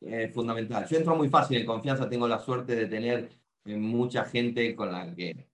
Es 0.00 0.32
fundamental. 0.32 0.86
Yo 0.88 0.96
entro 0.96 1.16
muy 1.16 1.28
fácil 1.28 1.58
en 1.58 1.66
confianza, 1.66 2.08
tengo 2.08 2.26
la 2.26 2.38
suerte 2.38 2.74
de 2.74 2.86
tener 2.86 3.30
mucha 3.64 4.24
gente 4.24 4.74
con 4.74 4.90
la 4.90 5.14
que 5.14 5.46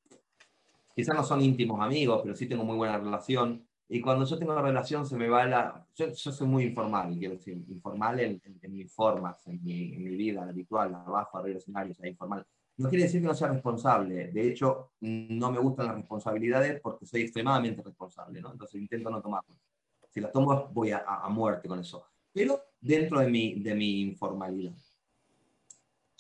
quizás 0.95 1.17
no 1.17 1.25
son 1.25 1.41
íntimos 1.41 1.81
amigos, 1.81 2.21
pero 2.23 2.35
sí 2.35 2.47
tengo 2.47 2.65
muy 2.65 2.77
buena 2.77 2.99
relación. 2.99 3.67
Y 3.89 4.01
cuando 4.01 4.25
yo 4.25 4.39
tengo 4.39 4.53
una 4.53 4.63
relación 4.63 5.07
se 5.07 5.17
me 5.17 5.29
va 5.29 5.45
la... 5.47 5.87
Yo, 5.95 6.15
soy 6.15 6.47
muy 6.47 6.65
informal, 6.65 7.15
quiero 7.19 7.35
decir, 7.35 7.63
informal 7.69 8.21
en, 8.21 8.41
mis 8.71 8.93
formas, 8.93 9.47
en 9.47 9.63
mi, 9.63 9.95
en 9.95 10.05
mi, 10.05 10.17
vida 10.17 10.43
habitual, 10.45 10.95
abajo, 10.95 11.39
arriba 11.39 11.49
del 11.49 11.57
escenario, 11.59 11.93
o 11.93 11.95
sea, 11.95 12.09
informal. 12.09 12.47
No 12.79 12.89
quiere 12.89 13.05
decir 13.05 13.21
que 13.21 13.27
no 13.27 13.35
sea 13.35 13.49
responsable. 13.49 14.29
De 14.29 14.49
hecho, 14.49 14.93
no 15.01 15.53
me 15.53 15.59
gustan 15.59 15.87
las 15.87 15.97
responsabilidades 15.97 16.81
porque 16.81 17.05
soy 17.05 17.23
extremadamente 17.23 17.83
responsable, 17.83 18.41
¿no? 18.41 18.53
Entonces 18.53 18.81
intento 18.81 19.11
no 19.11 19.21
tomarlas. 19.21 19.59
Si 20.09 20.21
las 20.21 20.33
tomo, 20.33 20.69
voy 20.73 20.91
a, 20.93 21.05
a, 21.07 21.29
muerte 21.29 21.69
con 21.69 21.79
eso. 21.79 22.07
Pero 22.33 22.61
dentro 22.81 23.21
de 23.21 23.29
mi, 23.29 23.61
de 23.61 23.75
mi 23.75 24.01
informalidad. 24.01 24.75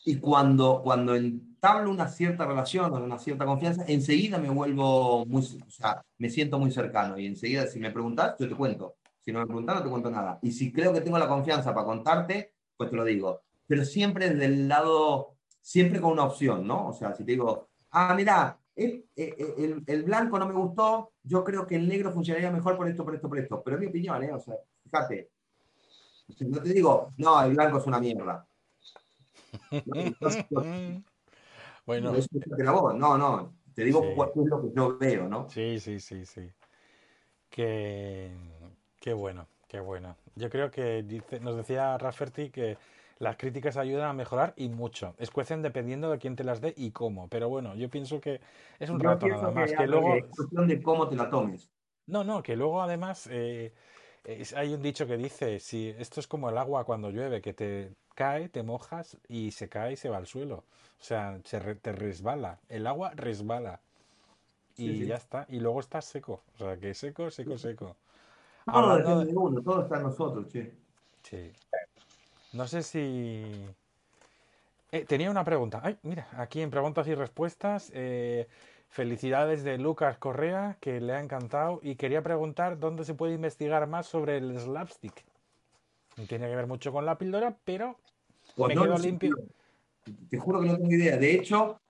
Y 0.05 0.17
cuando, 0.17 0.83
cuando 0.83 1.15
entablo 1.63 1.93
una 1.93 2.09
cierta 2.09 2.45
relación 2.45 2.93
o 2.93 2.97
una 2.97 3.21
cierta 3.21 3.45
confianza, 3.45 3.85
enseguida 3.87 4.37
me 4.37 4.51
vuelvo 4.51 5.25
muy, 5.27 5.43
o 5.43 5.71
sea, 5.71 6.05
me 6.19 6.29
siento 6.29 6.59
muy 6.59 6.73
cercano. 6.73 7.17
Y 7.17 7.27
enseguida, 7.27 7.69
si 7.69 7.79
me 7.79 7.93
preguntas, 7.93 8.35
yo 8.41 8.49
te 8.49 8.57
cuento. 8.57 8.97
Si 9.21 9.31
no 9.31 9.39
me 9.39 9.47
preguntas, 9.47 9.77
no 9.77 9.83
te 9.85 9.89
cuento 9.89 10.11
nada. 10.11 10.41
Y 10.43 10.51
si 10.51 10.73
creo 10.73 10.93
que 10.93 11.01
tengo 11.01 11.19
la 11.19 11.29
confianza 11.29 11.73
para 11.73 11.87
contarte, 11.87 12.55
pues 12.77 12.91
te 12.91 12.97
lo 12.97 13.05
digo. 13.05 13.43
Pero 13.69 13.85
siempre 13.85 14.29
desde 14.29 14.47
el 14.47 14.67
lado, 14.67 15.37
siempre 15.61 16.01
con 16.01 16.11
una 16.11 16.25
opción, 16.25 16.67
¿no? 16.67 16.89
O 16.89 16.93
sea, 16.93 17.15
si 17.15 17.25
te 17.25 17.31
digo, 17.31 17.69
ah, 17.93 18.13
mira, 18.17 18.59
el, 18.75 19.07
el, 19.15 19.85
el, 19.87 20.03
blanco 20.03 20.41
no 20.41 20.49
me 20.49 20.55
gustó, 20.55 21.13
yo 21.23 21.45
creo 21.45 21.65
que 21.65 21.77
el 21.77 21.87
negro 21.87 22.11
funcionaría 22.11 22.51
mejor 22.51 22.77
por 22.77 22.89
esto, 22.89 23.05
por 23.05 23.15
esto, 23.15 23.29
por 23.29 23.39
esto. 23.39 23.63
Pero 23.65 23.77
es 23.77 23.83
mi 23.83 23.87
opinión, 23.87 24.21
¿eh? 24.25 24.33
O 24.33 24.41
sea, 24.41 24.57
fíjate. 24.83 25.31
no 26.41 26.61
te 26.61 26.73
digo, 26.73 27.13
no, 27.19 27.41
el 27.45 27.55
blanco 27.55 27.79
es 27.79 27.87
una 27.87 28.01
mierda. 28.01 28.45
bueno. 31.87 32.13
No, 32.13 33.19
no, 33.19 33.55
te 33.75 33.85
digo 33.85 34.15
cuál 34.15 34.31
es 34.37 34.47
lo 34.47 34.63
que 34.63 34.73
yo 34.75 34.99
veo, 34.99 35.29
¿no? 35.29 35.49
Sí, 35.49 35.79
sí, 35.81 36.01
sí, 36.01 36.25
sí. 36.25 36.51
Qué, 37.51 38.31
qué 39.01 39.13
bueno, 39.13 39.47
Qué 39.69 39.81
bueno. 39.81 40.17
Yo 40.37 40.51
creo 40.51 40.71
que 40.71 41.03
dice, 41.03 41.41
nos 41.41 41.57
decía 41.57 41.97
Rafferty 41.97 42.51
que 42.51 42.77
las 43.19 43.37
críticas 43.39 43.77
ayudan 43.79 44.09
a 44.09 44.13
mejorar 44.13 44.53
y 44.57 44.69
mucho. 44.69 45.15
Escuecen 45.19 45.63
dependiendo 45.63 46.11
de 46.11 46.19
quién 46.19 46.37
te 46.37 46.45
las 46.45 46.61
dé 46.61 46.75
y 46.77 46.91
cómo. 46.91 47.29
Pero 47.29 47.49
bueno, 47.49 47.75
yo 47.75 47.89
pienso 47.89 48.21
que 48.21 48.41
es 48.79 48.91
un 48.91 49.01
Yo 49.01 49.09
rato 49.09 49.29
nada 49.29 49.51
más. 49.51 49.71
que 49.71 49.77
Que 49.77 49.85
es 49.85 49.89
luego. 49.91 50.27
cuestión 50.37 50.69
de 50.69 50.83
cómo 50.83 51.09
te 51.09 51.17
la 51.17 51.31
tomes. 51.31 51.73
No, 52.07 52.25
no, 52.25 52.43
que 52.43 52.57
luego 52.57 52.83
además 52.83 53.29
eh, 53.31 53.73
es- 54.25 54.53
hay 54.55 54.75
un 54.75 54.83
dicho 54.83 55.07
que 55.07 55.17
dice, 55.17 55.59
si 55.61 55.89
esto 55.99 56.21
es 56.21 56.27
como 56.27 56.49
el 56.51 56.59
agua 56.59 56.85
cuando 56.85 57.11
llueve, 57.11 57.41
que 57.41 57.55
te 57.55 57.95
cae, 58.15 58.49
te 58.49 58.63
mojas 58.63 59.17
y 59.29 59.51
se 59.53 59.69
cae 59.69 59.93
y 59.93 59.97
se 59.97 60.09
va 60.09 60.17
al 60.19 60.27
suelo. 60.27 60.57
O 61.01 61.05
sea, 61.05 61.39
se 61.45 61.59
re- 61.59 61.75
te 61.75 61.93
resbala. 61.93 62.59
El 62.69 62.87
agua 62.87 63.13
resbala. 63.15 63.81
Y 64.77 64.89
Sí, 64.89 64.99
sí. 65.01 65.07
ya 65.07 65.17
está. 65.17 65.47
Y 65.49 65.61
luego 65.61 65.81
estás 65.81 66.05
seco. 66.07 66.41
O 66.55 66.59
sea, 66.59 66.77
que 66.77 66.95
seco, 66.95 67.31
seco, 67.31 67.59
seco. 67.59 67.97
Todo 68.65 68.77
Hablando 68.77 69.25
de 69.25 69.35
uno, 69.37 69.61
todo 69.63 69.83
está 69.83 69.97
en 69.97 70.03
nosotros, 70.05 70.49
che. 70.49 70.73
Sí. 71.23 71.53
No 72.53 72.67
sé 72.69 72.83
si... 72.83 73.67
Eh, 74.93 75.05
tenía 75.07 75.31
una 75.31 75.45
pregunta. 75.45 75.81
Ay, 75.83 75.97
mira, 76.03 76.29
aquí 76.37 76.61
en 76.61 76.71
preguntas 76.71 77.07
y 77.09 77.15
respuestas, 77.15 77.91
eh, 77.95 78.47
felicidades 78.91 79.65
de 79.65 79.79
Lucas 79.79 80.19
Correa, 80.19 80.77
que 80.81 81.01
le 81.01 81.15
ha 81.15 81.21
encantado, 81.21 81.81
y 81.83 81.97
quería 81.97 82.23
preguntar 82.23 82.79
dónde 82.79 83.05
se 83.05 83.15
puede 83.15 83.33
investigar 83.35 83.87
más 83.87 84.07
sobre 84.07 84.37
el 84.37 84.59
slapstick. 84.61 85.25
No 86.17 86.27
tiene 86.27 86.49
que 86.49 86.57
ver 86.57 86.67
mucho 86.67 86.93
con 86.93 87.07
la 87.07 87.17
píldora, 87.17 87.57
pero 87.65 87.99
Pues 88.57 88.69
me 88.69 88.75
no 88.75 88.83
quedo 88.83 88.99
limpio. 88.99 89.37
Te 90.29 90.39
juro 90.39 90.61
que 90.61 90.67
no 90.67 90.77
tengo 90.77 90.91
idea. 90.91 91.17
De 91.17 91.35
hecho, 91.35 91.81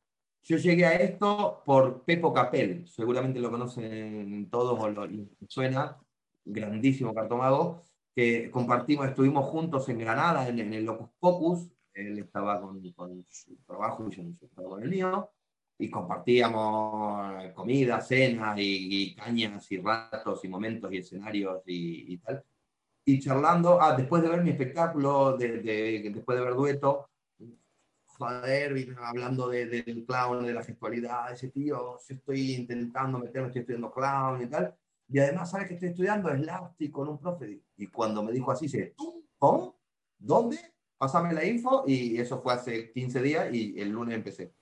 yo 0.42 0.56
llegué 0.56 0.86
a 0.86 0.94
esto 0.94 1.62
por 1.64 2.02
Pepo 2.02 2.32
Capel. 2.32 2.86
Seguramente 2.88 3.40
lo 3.40 3.50
conocen 3.50 4.48
todos 4.50 4.78
o 4.78 4.88
lo, 4.88 5.08
suena. 5.48 5.96
Grandísimo 6.44 7.14
cartomago. 7.14 7.82
Que 8.14 8.50
compartimos, 8.50 9.06
estuvimos 9.08 9.46
juntos 9.46 9.88
en 9.88 9.98
Granada, 9.98 10.46
en, 10.46 10.58
en 10.58 10.74
el 10.74 10.84
Locus 10.84 11.08
Pocus. 11.18 11.72
Él 11.94 12.18
estaba 12.18 12.60
con, 12.60 12.82
con 12.92 13.24
su 13.28 13.56
trabajo 13.66 14.06
y 14.08 14.14
yo 14.14 14.22
estaba 14.40 14.68
con 14.68 14.82
el 14.82 14.90
mío. 14.90 15.30
Y 15.78 15.90
compartíamos 15.90 17.52
comida, 17.54 18.00
cenas 18.00 18.58
y, 18.58 19.02
y 19.02 19.14
cañas 19.14 19.70
y 19.72 19.78
ratos 19.78 20.44
y 20.44 20.48
momentos 20.48 20.92
y 20.92 20.98
escenarios 20.98 21.62
y, 21.66 22.12
y 22.12 22.18
tal. 22.18 22.44
Y 23.04 23.18
charlando, 23.20 23.80
ah, 23.80 23.96
después 23.96 24.22
de 24.22 24.28
ver 24.28 24.42
mi 24.42 24.50
espectáculo, 24.50 25.36
de, 25.36 25.58
de- 25.60 26.10
después 26.14 26.38
de 26.38 26.44
ver 26.44 26.54
dueto, 26.54 27.08
joder, 28.04 28.96
hablando 29.00 29.48
de- 29.48 29.66
del 29.66 30.04
clown, 30.06 30.44
de 30.44 30.52
la 30.54 30.62
gestualidad, 30.64 31.32
ese 31.32 31.48
tío, 31.50 31.98
yo 31.98 32.14
estoy 32.14 32.52
intentando 32.54 33.18
meterme, 33.18 33.48
estoy 33.48 33.60
estudiando 33.62 33.90
clown 33.92 34.42
y 34.42 34.46
tal, 34.46 34.74
y 35.08 35.18
además, 35.18 35.50
¿sabes 35.50 35.68
que 35.68 35.74
estoy 35.74 35.90
estudiando? 35.90 36.30
Slapstick 36.30 36.92
con 36.92 37.08
un 37.08 37.18
profe. 37.18 37.60
Y 37.76 37.86
cuando 37.88 38.22
me 38.22 38.32
dijo 38.32 38.50
así, 38.50 38.68
se, 38.68 38.94
¿cómo? 39.38 39.80
¿Dónde? 40.18 40.58
Pásame 40.96 41.32
la 41.34 41.44
info, 41.44 41.84
y 41.86 42.18
eso 42.20 42.40
fue 42.40 42.54
hace 42.54 42.92
15 42.92 43.20
días, 43.20 43.52
y 43.52 43.78
el 43.80 43.90
lunes 43.90 44.14
empecé. 44.14 44.54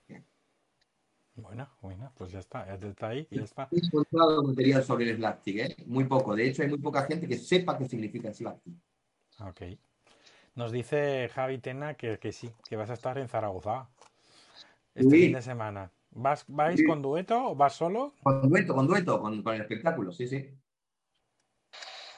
Bueno, 1.41 1.67
bueno, 1.81 2.11
pues 2.15 2.31
ya 2.31 2.39
está, 2.39 2.65
ya 2.67 2.87
está 2.87 3.07
ahí, 3.07 3.27
ya 3.31 3.43
está. 3.43 3.67
He 3.71 3.77
encontrado 3.83 4.43
material 4.43 4.83
sobre 4.83 5.09
el 5.09 5.17
slapstick, 5.17 5.57
¿eh? 5.57 5.75
Muy 5.87 6.03
poco. 6.05 6.35
De 6.35 6.47
hecho, 6.47 6.61
hay 6.61 6.69
muy 6.69 6.77
poca 6.77 7.03
gente 7.03 7.27
que 7.27 7.37
sepa 7.37 7.77
qué 7.77 7.87
significa 7.87 8.27
el 8.27 8.35
slapstick. 8.35 8.75
Ok. 9.39 9.61
Nos 10.53 10.71
dice 10.71 11.29
Javi 11.33 11.57
Tena 11.57 11.95
que, 11.95 12.19
que 12.19 12.31
sí, 12.31 12.51
que 12.69 12.75
vas 12.75 12.89
a 12.89 12.93
estar 12.93 13.17
en 13.17 13.27
Zaragoza 13.27 13.89
este 14.93 15.09
Sí. 15.09 15.21
fin 15.23 15.33
de 15.33 15.41
semana. 15.41 15.91
¿Vas, 16.11 16.45
¿Vais 16.47 16.79
Sí. 16.79 16.85
con 16.85 17.01
dueto 17.01 17.51
o 17.51 17.55
vas 17.55 17.73
solo? 17.73 18.13
Con 18.21 18.47
dueto, 18.49 18.75
con 18.75 18.85
dueto, 18.85 19.19
con, 19.21 19.41
con 19.41 19.55
el 19.55 19.61
espectáculo, 19.61 20.11
sí, 20.11 20.27
sí. 20.27 20.49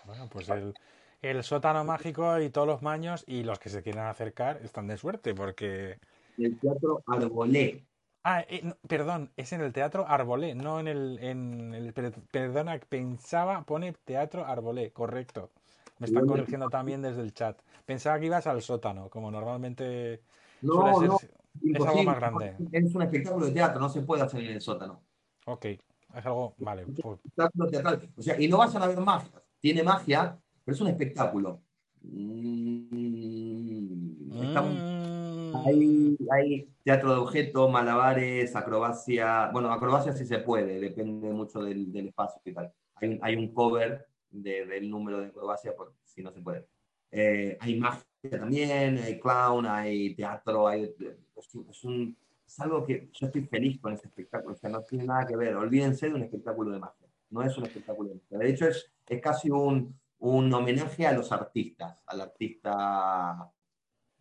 Bueno, 0.05 0.27
pues 0.29 0.49
el, 0.49 0.73
el 1.21 1.43
sótano 1.43 1.85
mágico 1.85 2.39
y 2.41 2.49
todos 2.49 2.67
los 2.67 2.81
maños 2.81 3.23
y 3.25 3.43
los 3.43 3.59
que 3.59 3.69
se 3.69 3.83
quieran 3.83 4.07
acercar 4.07 4.59
están 4.63 4.87
de 4.87 4.97
suerte 4.97 5.33
porque... 5.33 5.99
El 6.37 6.59
teatro 6.59 7.03
Arbolé. 7.05 7.85
Ah, 8.25 8.45
eh, 8.47 8.61
no, 8.63 8.77
perdón, 8.87 9.31
es 9.35 9.51
en 9.51 9.59
el 9.61 9.73
Teatro 9.73 10.05
Arbolé, 10.07 10.55
no 10.55 10.79
en 10.79 10.87
el, 10.87 11.19
en 11.21 11.73
el... 11.73 11.91
per- 11.93 12.13
Perdona, 12.31 12.79
pensaba, 12.79 13.63
pone 13.63 13.91
Teatro 14.05 14.45
Arbolé, 14.45 14.93
correcto. 14.93 15.51
Me 15.99 16.07
están 16.07 16.25
corrigiendo 16.25 16.69
también 16.69 17.01
desde 17.01 17.21
el 17.21 17.33
chat. 17.33 17.59
Pensaba 17.85 18.17
que 18.19 18.27
ibas 18.27 18.47
al 18.47 18.61
sótano, 18.61 19.09
como 19.09 19.29
normalmente 19.29 20.21
No, 20.61 20.75
suele 20.75 20.95
ser... 20.95 21.09
no, 21.09 21.19
Es 21.73 21.85
algo 21.85 22.03
más 22.03 22.15
grande. 22.17 22.55
Es 22.71 22.95
un 22.95 23.01
espectáculo 23.01 23.45
de 23.45 23.51
teatro, 23.51 23.81
no 23.81 23.89
se 23.89 24.01
puede 24.01 24.21
hacer 24.23 24.41
en 24.41 24.51
el 24.51 24.61
sótano. 24.61 25.01
Ok, 25.45 25.65
es 25.65 26.25
algo... 26.25 26.55
Vale, 26.59 26.85
pues, 27.01 27.19
Espectáculo 27.19 27.67
teatral. 27.69 28.09
O 28.17 28.21
sea, 28.21 28.39
y 28.39 28.47
no 28.47 28.57
vayan 28.57 28.83
a 28.83 28.87
ver 28.87 28.99
magia. 28.99 29.31
Tiene 29.59 29.83
magia, 29.83 30.39
pero 30.63 30.75
es 30.75 30.81
un 30.81 30.87
espectáculo. 30.87 31.61
Mm, 32.01 32.93
está 34.43 34.61
muy- 34.61 34.73
mm, 34.73 35.02
Hay, 35.65 36.17
hay 36.31 36.69
teatro 36.83 37.11
de 37.11 37.17
objetos, 37.19 37.71
malabares, 37.71 38.55
acrobacia. 38.55 39.49
Bueno, 39.51 39.71
acrobacia 39.71 40.13
sí 40.13 40.25
se 40.25 40.39
puede, 40.39 40.79
depende 40.79 41.29
mucho 41.31 41.61
del, 41.63 41.91
del 41.91 42.07
espacio 42.07 42.41
y 42.45 42.53
tal. 42.53 42.73
Hay, 42.95 43.19
hay 43.21 43.35
un 43.35 43.53
cover 43.53 44.07
de- 44.29 44.65
del 44.65 44.89
número 44.89 45.19
de 45.19 45.27
acrobacia, 45.27 45.75
porque 45.75 45.95
si 46.03 46.21
no 46.23 46.31
se 46.31 46.41
puede. 46.41 46.67
Eh, 47.11 47.57
hay 47.59 47.79
magia 47.79 48.03
también, 48.31 48.97
hay 48.97 49.19
clown, 49.19 49.65
hay 49.67 50.15
teatro, 50.15 50.67
hay, 50.67 50.83
es, 50.83 51.55
es 51.69 51.83
un- 51.83 52.17
es 52.45 52.59
algo 52.59 52.85
que 52.85 53.09
yo 53.13 53.27
estoy 53.27 53.41
feliz 53.43 53.79
con 53.79 53.93
ese 53.93 54.07
espectáculo, 54.07 54.53
o 54.53 54.57
sea, 54.57 54.69
no 54.69 54.81
tiene 54.83 55.05
nada 55.05 55.25
que 55.25 55.35
ver. 55.35 55.55
Olvídense 55.55 56.07
de 56.07 56.13
un 56.15 56.23
espectáculo 56.23 56.71
de 56.71 56.79
magia, 56.79 57.07
no 57.29 57.41
es 57.43 57.57
un 57.57 57.65
espectáculo 57.65 58.09
de 58.09 58.15
magia. 58.15 58.37
De 58.39 58.49
hecho, 58.49 58.67
es, 58.67 58.91
es 59.07 59.21
casi 59.21 59.49
un, 59.49 59.95
un 60.19 60.53
homenaje 60.53 61.05
a 61.07 61.13
los 61.13 61.31
artistas, 61.31 62.01
al 62.07 62.21
artista 62.21 63.51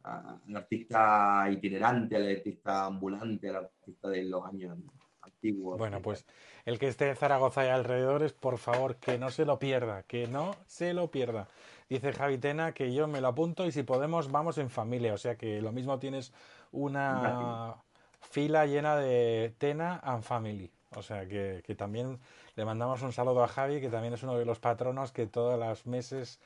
al 0.04 0.56
artista 0.56 1.48
itinerante, 1.50 2.16
al 2.16 2.36
artista 2.36 2.86
ambulante, 2.86 3.48
al 3.48 3.56
artista 3.56 4.08
de 4.08 4.24
los 4.24 4.44
años 4.44 4.78
antiguos. 5.20 5.78
Bueno, 5.78 6.00
pues 6.02 6.26
el 6.64 6.78
que 6.78 6.88
esté 6.88 7.08
en 7.08 7.16
Zaragoza 7.16 7.64
y 7.64 7.68
alrededores, 7.68 8.32
por 8.32 8.58
favor, 8.58 8.96
que 8.96 9.18
no 9.18 9.30
se 9.30 9.44
lo 9.44 9.58
pierda, 9.58 10.02
que 10.04 10.26
no 10.26 10.54
se 10.66 10.94
lo 10.94 11.10
pierda. 11.10 11.48
Dice 11.88 12.12
Javi 12.12 12.38
Tena 12.38 12.72
que 12.72 12.92
yo 12.92 13.06
me 13.06 13.20
lo 13.20 13.28
apunto 13.28 13.66
y 13.66 13.72
si 13.72 13.82
podemos 13.82 14.30
vamos 14.30 14.58
en 14.58 14.70
familia, 14.70 15.14
o 15.14 15.18
sea 15.18 15.36
que 15.36 15.60
lo 15.60 15.72
mismo 15.72 15.98
tienes 15.98 16.32
una 16.70 17.76
fila 18.20 18.66
llena 18.66 18.96
de 18.96 19.54
Tena 19.58 20.00
and 20.02 20.22
Family. 20.22 20.70
O 20.94 21.02
sea 21.02 21.26
que, 21.26 21.62
que 21.64 21.74
también 21.74 22.18
le 22.54 22.64
mandamos 22.64 23.02
un 23.02 23.12
saludo 23.12 23.42
a 23.42 23.48
Javi, 23.48 23.80
que 23.80 23.88
también 23.88 24.14
es 24.14 24.22
uno 24.22 24.36
de 24.36 24.44
los 24.44 24.58
patronos 24.58 25.10
que 25.12 25.26
todos 25.26 25.58
los 25.58 25.86
meses 25.86 26.38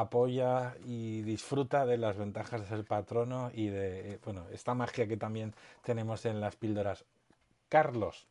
apoya 0.00 0.76
y 0.84 1.22
disfruta 1.22 1.86
de 1.86 1.98
las 1.98 2.16
ventajas 2.16 2.60
de 2.60 2.66
ser 2.66 2.84
patrono 2.84 3.50
y 3.52 3.68
de 3.68 4.12
eh, 4.12 4.18
bueno 4.24 4.46
esta 4.52 4.74
magia 4.74 5.06
que 5.06 5.16
también 5.16 5.54
tenemos 5.82 6.24
en 6.24 6.40
las 6.40 6.56
píldoras. 6.56 7.04
Carlos, 7.68 8.26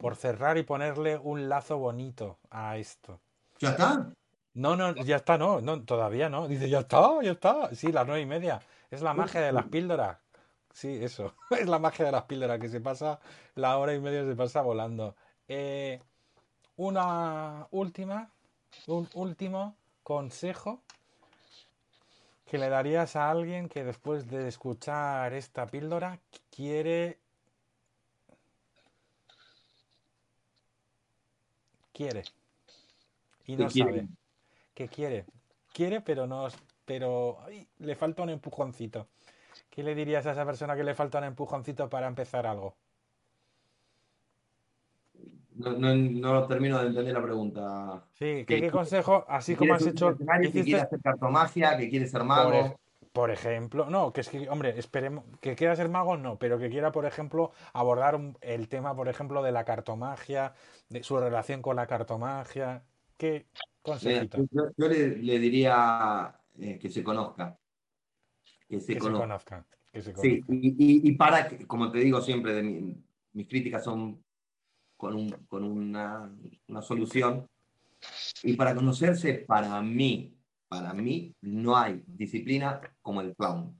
por 0.00 0.16
cerrar 0.16 0.58
y 0.58 0.62
ponerle 0.62 1.16
un 1.18 1.48
lazo 1.48 1.78
bonito 1.78 2.38
a 2.50 2.76
esto. 2.76 3.20
¿Ya 3.58 3.70
está? 3.70 4.12
No, 4.54 4.74
no, 4.76 4.94
ya 4.96 5.16
está, 5.16 5.38
no, 5.38 5.60
no, 5.60 5.82
todavía 5.84 6.28
no. 6.28 6.48
Dice, 6.48 6.68
ya 6.68 6.80
está, 6.80 7.22
ya 7.22 7.32
está. 7.32 7.74
Sí, 7.74 7.92
las 7.92 8.06
nueve 8.06 8.22
y 8.22 8.26
media. 8.26 8.60
Es 8.90 9.00
la 9.02 9.14
magia 9.14 9.40
de 9.40 9.52
las 9.52 9.66
píldoras. 9.66 10.18
Sí, 10.72 10.98
eso. 11.02 11.34
Es 11.50 11.68
la 11.68 11.78
magia 11.78 12.04
de 12.04 12.12
las 12.12 12.24
píldoras, 12.24 12.58
que 12.58 12.68
se 12.68 12.80
pasa, 12.80 13.20
la 13.54 13.78
hora 13.78 13.94
y 13.94 14.00
media 14.00 14.24
se 14.24 14.34
pasa 14.34 14.62
volando. 14.62 15.14
Eh, 15.48 16.00
una 16.76 17.66
última, 17.70 18.30
un 18.86 19.08
último 19.14 19.76
consejo 20.10 20.82
que 22.50 22.58
le 22.58 22.68
darías 22.68 23.14
a 23.14 23.30
alguien 23.30 23.68
que 23.68 23.84
después 23.84 24.28
de 24.28 24.48
escuchar 24.48 25.32
esta 25.34 25.68
píldora 25.68 26.18
quiere 26.50 27.20
quiere 31.92 32.24
y 33.46 33.56
¿Qué 33.56 33.62
no 33.62 33.68
quiere? 33.68 33.90
sabe 33.90 34.08
que 34.74 34.88
quiere 34.88 35.26
quiere 35.72 36.00
pero 36.00 36.26
no 36.26 36.48
pero 36.84 37.38
ay, 37.42 37.68
le 37.78 37.94
falta 37.94 38.24
un 38.24 38.30
empujoncito 38.30 39.06
¿qué 39.70 39.84
le 39.84 39.94
dirías 39.94 40.26
a 40.26 40.32
esa 40.32 40.44
persona 40.44 40.74
que 40.74 40.82
le 40.82 40.96
falta 40.96 41.18
un 41.18 41.24
empujoncito 41.26 41.88
para 41.88 42.08
empezar 42.08 42.48
algo? 42.48 42.74
No, 45.60 45.72
no, 45.72 45.94
no 45.94 46.46
termino 46.46 46.78
de 46.80 46.88
entender 46.88 47.14
la 47.14 47.22
pregunta. 47.22 48.04
Sí, 48.18 48.44
¿qué, 48.46 48.70
consejo, 48.70 49.24
así 49.28 49.54
como 49.56 49.74
has 49.74 49.86
hecho, 49.86 50.10
escenario, 50.10 50.42
que 50.52 50.58
hiciste, 50.58 50.70
quiere 50.70 50.82
hacer 50.82 51.00
cartomagia, 51.00 51.76
que 51.76 51.88
quiere 51.90 52.06
ser 52.06 52.20
por, 52.20 52.26
mago. 52.26 52.76
por 53.12 53.30
ejemplo, 53.30 53.88
no, 53.88 54.12
que 54.12 54.20
es 54.20 54.28
que, 54.28 54.48
hombre, 54.48 54.78
esperemos, 54.78 55.24
que 55.40 55.56
quiera 55.56 55.74
ser 55.76 55.88
mago, 55.88 56.16
no, 56.16 56.38
pero 56.38 56.58
que 56.58 56.70
quiera, 56.70 56.92
por 56.92 57.06
ejemplo, 57.06 57.52
abordar 57.72 58.20
el 58.40 58.68
tema, 58.68 58.94
por 58.94 59.08
ejemplo, 59.08 59.42
de 59.42 59.52
la 59.52 59.64
cartomagia, 59.64 60.54
de 60.88 61.02
su 61.02 61.18
relación 61.18 61.62
con 61.62 61.76
la 61.76 61.86
cartomagia, 61.86 62.84
¿qué 63.16 63.46
Mira, 63.52 63.60
consejito? 63.82 64.38
yo, 64.50 64.62
yo 64.76 64.88
le, 64.88 65.16
le 65.16 65.38
diría 65.38 66.38
eh, 66.58 66.78
que 66.78 66.88
se 66.88 67.02
conozca. 67.02 67.58
Que 68.68 68.80
se 68.80 68.94
Que 68.94 69.00
se 69.00 69.10
conozca. 69.12 69.66
que 69.92 70.00
se 70.02 70.12
Sí, 70.12 70.40
conozca. 70.40 70.54
y, 70.54 70.68
y- 70.78 71.08
y 71.08 71.12
para, 71.16 71.48
que- 71.48 71.66
como 71.66 71.90
te 71.90 71.98
digo 71.98 72.20
siempre, 72.20 72.52
de 72.54 72.62
mi- 72.62 72.96
mis 73.32 73.48
críticas 73.48 73.82
son 73.84 74.22
con, 75.00 75.14
un- 75.14 75.30
con 75.48 75.64
una, 75.64 76.30
una 76.68 76.82
solución. 76.82 77.48
Y 78.42 78.52
para 78.54 78.74
conocerse, 78.74 79.34
para 79.34 79.80
mí, 79.82 80.36
para 80.68 80.92
mí 80.92 81.34
no 81.40 81.76
hay 81.76 82.02
disciplina 82.06 82.80
como 83.02 83.22
el 83.22 83.34
clown. 83.34 83.74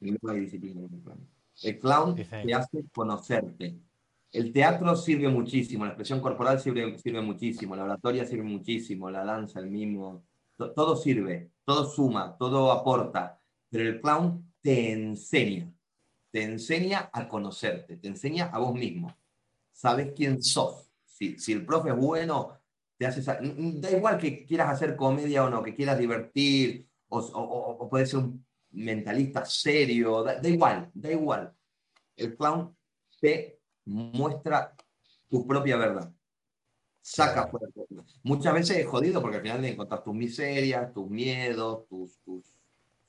No 0.00 0.30
hay 0.30 0.40
disciplina 0.40 0.80
como 0.82 0.96
el 0.96 1.02
clown. 1.02 1.28
El 1.62 1.78
clown 1.78 2.14
te 2.46 2.54
hace 2.54 2.84
conocerte. 2.94 3.78
El 4.32 4.52
teatro 4.52 4.96
sirve 4.96 5.28
muchísimo, 5.28 5.84
la 5.84 5.90
expresión 5.90 6.20
corporal 6.20 6.58
sirve, 6.60 6.98
sirve 6.98 7.20
muchísimo, 7.20 7.76
la 7.76 7.84
oratoria 7.84 8.24
sirve 8.26 8.42
muchísimo, 8.42 9.08
la 9.10 9.24
danza, 9.24 9.60
el 9.60 9.70
mismo, 9.70 10.24
todo 10.56 10.96
sirve, 10.96 11.50
todo 11.64 11.84
suma, 11.88 12.36
todo 12.36 12.72
aporta, 12.72 13.38
pero 13.70 13.84
el 13.88 14.00
clown 14.00 14.52
te 14.60 14.90
enseña, 14.92 15.72
te 16.32 16.42
enseña 16.42 17.10
a 17.12 17.28
conocerte, 17.28 17.96
te 17.96 18.08
enseña 18.08 18.46
a 18.46 18.58
vos 18.58 18.74
mismo. 18.74 19.14
Sabes 19.74 20.12
quién 20.14 20.40
sos. 20.40 20.88
Si, 21.04 21.36
si 21.38 21.52
el 21.52 21.66
profe 21.66 21.90
es 21.90 21.96
bueno, 21.96 22.56
te 22.96 23.06
hace... 23.06 23.20
Da 23.22 23.90
igual 23.90 24.18
que 24.18 24.46
quieras 24.46 24.70
hacer 24.70 24.94
comedia 24.94 25.44
o 25.44 25.50
no, 25.50 25.62
que 25.62 25.74
quieras 25.74 25.98
divertir, 25.98 26.86
o, 27.08 27.18
o, 27.18 27.88
puedes 27.90 28.10
ser 28.10 28.20
un 28.20 28.46
mentalista 28.70 29.44
serio, 29.44 30.22
da, 30.22 30.48
igual, 30.48 30.90
da 30.94 31.10
igual. 31.10 31.54
El 32.16 32.36
clown 32.36 32.74
te 33.20 33.58
muestra 33.84 34.74
tu 35.28 35.44
propia 35.46 35.76
verdad. 35.76 36.12
Saca 37.00 37.48
fuera. 37.48 37.66
Muchas 38.22 38.54
veces 38.54 38.78
es 38.78 38.86
jodido 38.86 39.20
porque 39.20 39.36
al 39.36 39.42
final 39.42 39.60
le 39.60 39.70
encontrar 39.70 40.02
tus 40.02 40.14
miserias, 40.14 40.92
tus 40.92 41.10
miedos, 41.10 41.86
tus, 41.88 42.18
tus 42.20 42.44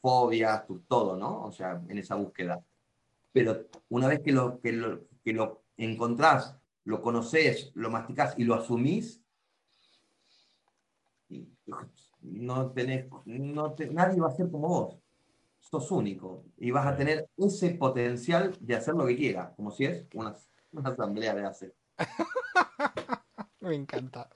fobias, 0.01 0.65
tus 0.65 0.85
todo, 0.87 1.15
¿no? 1.15 1.45
O 1.45 1.51
sea, 1.51 1.81
en 1.87 1.97
esa 1.97 2.15
búsqueda. 2.15 2.61
Pero 3.31 3.67
una 3.89 4.07
vez 4.07 4.19
que 4.21 4.31
lo, 4.31 4.59
que 4.59 4.71
lo, 4.71 5.07
que 5.23 5.33
lo 5.33 5.64
encontrás, 5.77 6.55
lo 6.83 7.01
conoces, 7.01 7.71
lo 7.75 7.89
masticás 7.89 8.35
y 8.37 8.43
lo 8.43 8.55
asumís, 8.55 9.21
no 12.21 12.71
tenés, 12.71 13.07
no 13.25 13.75
nadie 13.91 14.21
va 14.21 14.27
a 14.27 14.35
ser 14.35 14.49
como 14.49 14.67
vos. 14.67 14.97
Sos 15.59 15.89
único 15.91 16.45
y 16.57 16.69
vas 16.69 16.85
a 16.85 16.95
tener 16.95 17.27
ese 17.37 17.71
potencial 17.71 18.55
de 18.59 18.75
hacer 18.75 18.93
lo 18.93 19.07
que 19.07 19.15
quieras, 19.15 19.51
como 19.55 19.71
si 19.71 19.85
es 19.85 20.05
una, 20.13 20.35
asamblea 20.83 21.33
de 21.33 21.45
hacer. 21.45 21.75
me 23.61 23.73
encanta, 23.73 24.29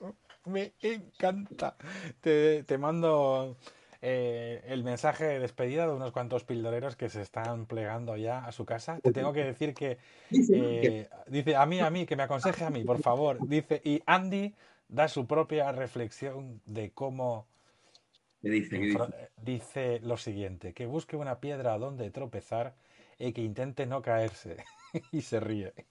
me 0.46 0.74
encanta. 0.80 1.76
Te, 2.20 2.64
te 2.64 2.78
mando 2.78 3.56
eh, 4.02 4.62
el 4.66 4.82
mensaje 4.82 5.24
de 5.24 5.38
despedida 5.40 5.86
de 5.86 5.92
unos 5.92 6.12
cuantos 6.12 6.44
pildoreros 6.44 6.96
que 6.96 7.10
se 7.10 7.20
están 7.20 7.66
plegando 7.66 8.16
ya 8.16 8.46
a 8.46 8.52
su 8.52 8.64
casa. 8.64 8.98
Te 9.00 9.12
tengo 9.12 9.32
que 9.32 9.44
decir 9.44 9.74
que 9.74 9.98
eh, 10.30 11.08
dice 11.26 11.56
a 11.56 11.66
mí, 11.66 11.80
a 11.80 11.90
mí, 11.90 12.06
que 12.06 12.16
me 12.16 12.22
aconseje 12.22 12.64
a 12.64 12.70
mí, 12.70 12.82
por 12.82 13.00
favor. 13.00 13.46
Dice, 13.46 13.82
y 13.84 14.02
Andy 14.06 14.54
da 14.88 15.08
su 15.08 15.26
propia 15.26 15.70
reflexión 15.72 16.62
de 16.64 16.92
cómo 16.92 17.46
dice? 18.40 18.80
dice? 19.36 20.00
lo 20.00 20.16
siguiente, 20.16 20.72
que 20.72 20.86
busque 20.86 21.16
una 21.16 21.40
piedra 21.40 21.76
donde 21.76 22.10
tropezar 22.10 22.74
y 23.18 23.32
que 23.32 23.42
intente 23.42 23.84
no 23.86 24.00
caerse. 24.00 24.56
y 25.12 25.20
se 25.20 25.40
ríe. 25.40 25.74
¿eh? 25.76 25.86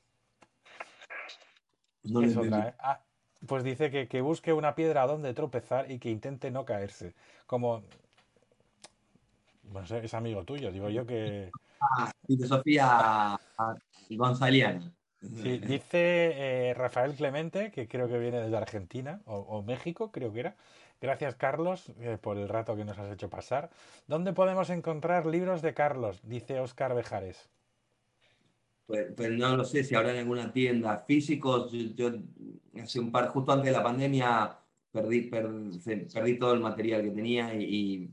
ah, 2.79 3.03
pues 3.47 3.63
dice 3.63 3.89
que, 3.89 4.07
que, 4.07 4.21
busque 4.21 4.53
una 4.53 4.75
piedra 4.75 5.07
donde 5.07 5.33
tropezar 5.33 5.89
y 5.89 5.99
que 5.99 6.09
intente 6.09 6.51
no 6.51 6.65
caerse. 6.65 7.13
Como... 7.45 7.83
Bueno, 9.63 9.87
es 9.97 10.13
amigo 10.13 10.43
tuyo, 10.43 10.71
digo 10.71 10.89
yo 10.89 11.05
que... 11.05 11.51
Ah, 11.79 12.11
filosofía 12.27 13.39
gonzaliana. 14.09 14.91
Sí, 15.21 15.59
dice 15.59 16.69
eh, 16.69 16.73
Rafael 16.73 17.13
Clemente, 17.13 17.71
que 17.71 17.87
creo 17.87 18.07
que 18.07 18.17
viene 18.17 18.39
desde 18.39 18.55
Argentina 18.55 19.21
o, 19.25 19.61
México, 19.63 20.11
creo 20.11 20.31
que 20.31 20.39
era. 20.39 20.55
Gracias, 21.01 21.35
Carlos, 21.35 21.91
eh, 21.99 22.17
por 22.21 22.37
el 22.37 22.47
rato 22.49 22.75
que 22.75 22.85
nos 22.85 22.97
has 22.97 23.11
hecho 23.11 23.29
pasar. 23.29 23.69
¿Dónde 24.07 24.33
podemos 24.33 24.69
encontrar 24.69 25.25
libros 25.25 25.61
de 25.61 25.73
Carlos? 25.73 26.21
Dice 26.23 26.59
Oscar 26.59 26.95
Bejares. 26.95 27.49
Pues, 28.89 29.13
pues 29.15 29.29
no 29.29 29.55
lo 29.55 29.63
sé 29.65 29.83
si 29.83 29.93
habrá 29.93 30.13
en 30.13 30.17
alguna 30.17 30.51
tienda. 30.51 30.97
Físicos, 30.97 31.71
yo, 31.71 32.09
hace 32.81 32.99
un 32.99 33.11
par, 33.11 33.27
justo 33.27 33.51
antes 33.51 33.67
de 33.67 33.77
la 33.77 33.83
pandemia, 33.83 34.57
perdí, 34.91 35.29
perdí 35.29 36.39
todo 36.39 36.55
el 36.55 36.59
material 36.59 37.03
que 37.03 37.11
tenía 37.11 37.53
y, 37.53 38.09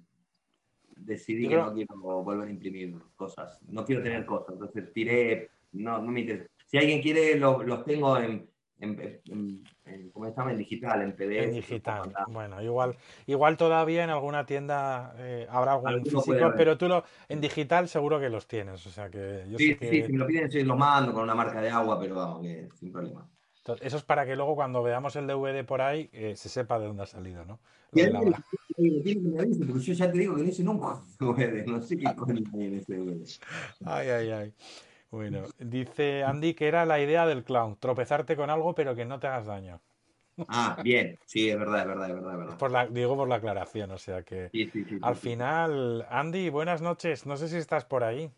decidí 0.95 1.49
que 1.49 1.57
no 1.57 1.73
quiero 1.73 1.97
volver 2.23 2.49
a 2.49 2.51
imprimir 2.51 2.95
cosas. 3.15 3.59
No 3.71 3.87
quiero 3.87 4.03
tener 4.03 4.27
cosas. 4.27 4.53
Entonces 4.53 4.93
tiré, 4.93 5.49
no, 5.73 6.03
no 6.03 6.13
me 6.13 6.21
interesa 6.21 6.51
si 6.67 6.77
alguien 6.77 7.01
quiere, 7.01 7.39
los 7.39 7.85
tengo 7.85 8.19
en, 8.19 8.51
en, 8.79 9.65
¿cómo 10.13 10.27
se 10.27 10.37
llama? 10.37 10.53
En 10.53 10.59
digital, 10.59 11.03
en 11.03 11.13
PDF. 11.13 11.45
En 11.45 11.53
digital. 11.53 12.13
Bueno, 12.29 12.63
igual, 12.63 12.97
igual 13.27 13.57
todavía 13.57 14.05
en 14.05 14.11
alguna 14.11 14.45
tienda 14.45 15.15
eh, 15.19 15.47
habrá 15.51 15.73
algún 15.73 16.05
físico, 16.05 16.53
pero 16.57 16.77
tú 16.77 16.89
lo, 16.89 17.05
en 17.29 17.41
digital 17.41 17.89
seguro 17.89 18.21
que 18.21 18.29
los 18.29 18.47
tienes. 18.47 18.87
O 18.87 18.91
sea 18.91 19.09
que 19.09 19.45
sí, 19.57 19.77
sí, 19.81 20.03
si 20.03 20.13
me 20.13 20.19
lo 20.19 20.27
piden, 20.27 20.51
sí, 20.51 20.63
los 20.63 20.77
mando 20.77 21.13
con 21.13 21.23
una 21.23 21.35
marca 21.35 21.61
de 21.61 21.71
agua, 21.71 21.99
pero 21.99 22.17
vamos, 22.17 22.43
que 22.43 22.69
sin 22.75 22.93
problema. 22.93 23.27
eso 23.81 23.97
es 23.97 24.03
para 24.03 24.27
que 24.27 24.37
luego 24.37 24.55
cuando 24.55 24.83
veamos 24.83 25.17
el 25.17 25.27
DVD 25.27 25.65
por 25.65 25.81
ahí 25.81 26.11
eh, 26.13 26.37
se 26.37 26.49
sepa 26.49 26.79
de 26.79 26.87
dónde 26.87 27.05
ha 27.05 27.07
salido, 27.07 27.45
¿no? 27.45 27.59
Porque 27.91 28.11
yo 29.81 29.93
ya 29.95 30.11
te 30.13 30.19
digo 30.19 30.35
que 30.35 30.43
no 30.43 30.49
hice 30.49 30.63
nunca 30.63 31.01
DVD, 31.19 31.67
no 31.67 31.81
sé 31.81 31.97
qué 31.97 32.15
coño 32.15 32.43
hay 32.55 32.65
en 32.67 32.75
ese 32.75 32.95
DVD. 32.95 33.25
Ay, 33.85 34.09
ay, 34.09 34.31
ay. 34.31 34.55
Bueno, 35.17 35.45
dice 35.59 36.25
Andy 36.25 36.53
que 36.53 36.69
era 36.69 36.85
la 36.85 37.01
idea 37.01 37.27
del 37.27 37.43
clown, 37.43 37.77
tropezarte 37.81 38.37
con 38.37 38.51
algo 38.51 38.75
pero 38.75 38.95
que 38.95 39.07
no 39.07 39.19
te 39.19 39.27
hagas 39.27 39.47
daño. 39.47 39.81
Ah, 40.49 40.77
bien, 40.85 41.19
sí, 41.25 41.49
es 41.49 41.59
verdad, 41.59 41.81
es 41.81 41.87
verdad, 41.87 42.11
es 42.11 42.15
verdad. 42.15 42.59
Por 42.59 42.71
la, 42.71 42.87
digo 42.87 43.17
por 43.17 43.27
la 43.27 43.37
aclaración, 43.37 43.91
o 43.91 43.97
sea 43.97 44.23
que 44.23 44.51
al 45.01 45.17
final, 45.17 46.07
Andy, 46.11 46.51
buenas 46.51 46.83
noches, 46.83 47.25
no 47.25 47.39
sé 47.39 47.49
si 47.49 47.57
estás 47.57 47.87
por 47.87 48.05
ahí. 48.05 48.31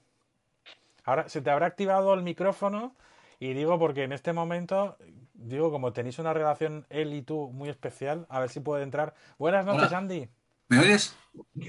Ahora 1.04 1.28
se 1.28 1.42
te 1.42 1.50
habrá 1.50 1.66
activado 1.66 2.14
el 2.14 2.22
micrófono 2.22 2.94
y 3.40 3.54
digo 3.54 3.76
porque 3.80 4.04
en 4.04 4.12
este 4.12 4.32
momento, 4.32 4.96
digo, 5.34 5.72
como 5.72 5.92
tenéis 5.92 6.20
una 6.20 6.32
relación 6.32 6.86
él 6.90 7.12
y 7.12 7.22
tú 7.22 7.50
muy 7.50 7.68
especial, 7.68 8.26
a 8.28 8.38
ver 8.38 8.50
si 8.50 8.60
puede 8.60 8.84
entrar. 8.84 9.14
Buenas 9.36 9.66
noches, 9.66 9.92
Andy. 9.92 10.28
¿Me 10.68 10.78
oyes? 10.78 11.16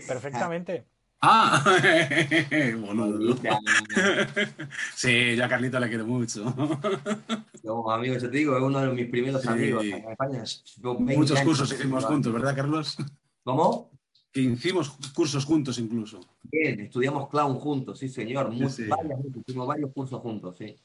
Perfectamente. 0.08 0.86
Ah, 1.22 1.62
boludo. 2.80 3.36
sí, 4.96 5.36
yo 5.36 5.44
a 5.44 5.50
Carlito 5.50 5.80
le 5.80 5.90
quiero 5.90 6.06
mucho. 6.06 6.46
Como 7.66 7.92
amigo, 7.92 8.14
yo 8.16 8.22
te 8.32 8.38
digo, 8.38 8.56
es 8.56 8.64
uno 8.64 8.80
de 8.80 8.94
mis 8.94 9.10
primeros 9.10 9.46
amigos 9.46 9.84
en 9.84 10.10
España. 10.10 10.44
Muchos 10.82 11.42
cursos 11.42 11.74
hicimos 11.74 12.06
juntos, 12.06 12.32
¿verdad, 12.32 12.56
Carlos? 12.56 12.98
¿Cómo? 13.44 13.92
Que 14.32 14.42
hicimos 14.42 14.92
cursos 15.14 15.44
juntos 15.44 15.78
incluso. 15.78 16.22
Bien, 16.44 16.80
estudiamos 16.80 17.28
clown 17.30 17.56
juntos, 17.56 18.00
sí, 18.00 18.08
señor. 18.08 18.54
hicimos 18.54 19.68
varios 19.68 19.92
cursos 19.92 20.22
juntos, 20.22 20.58
sí. 20.58 20.78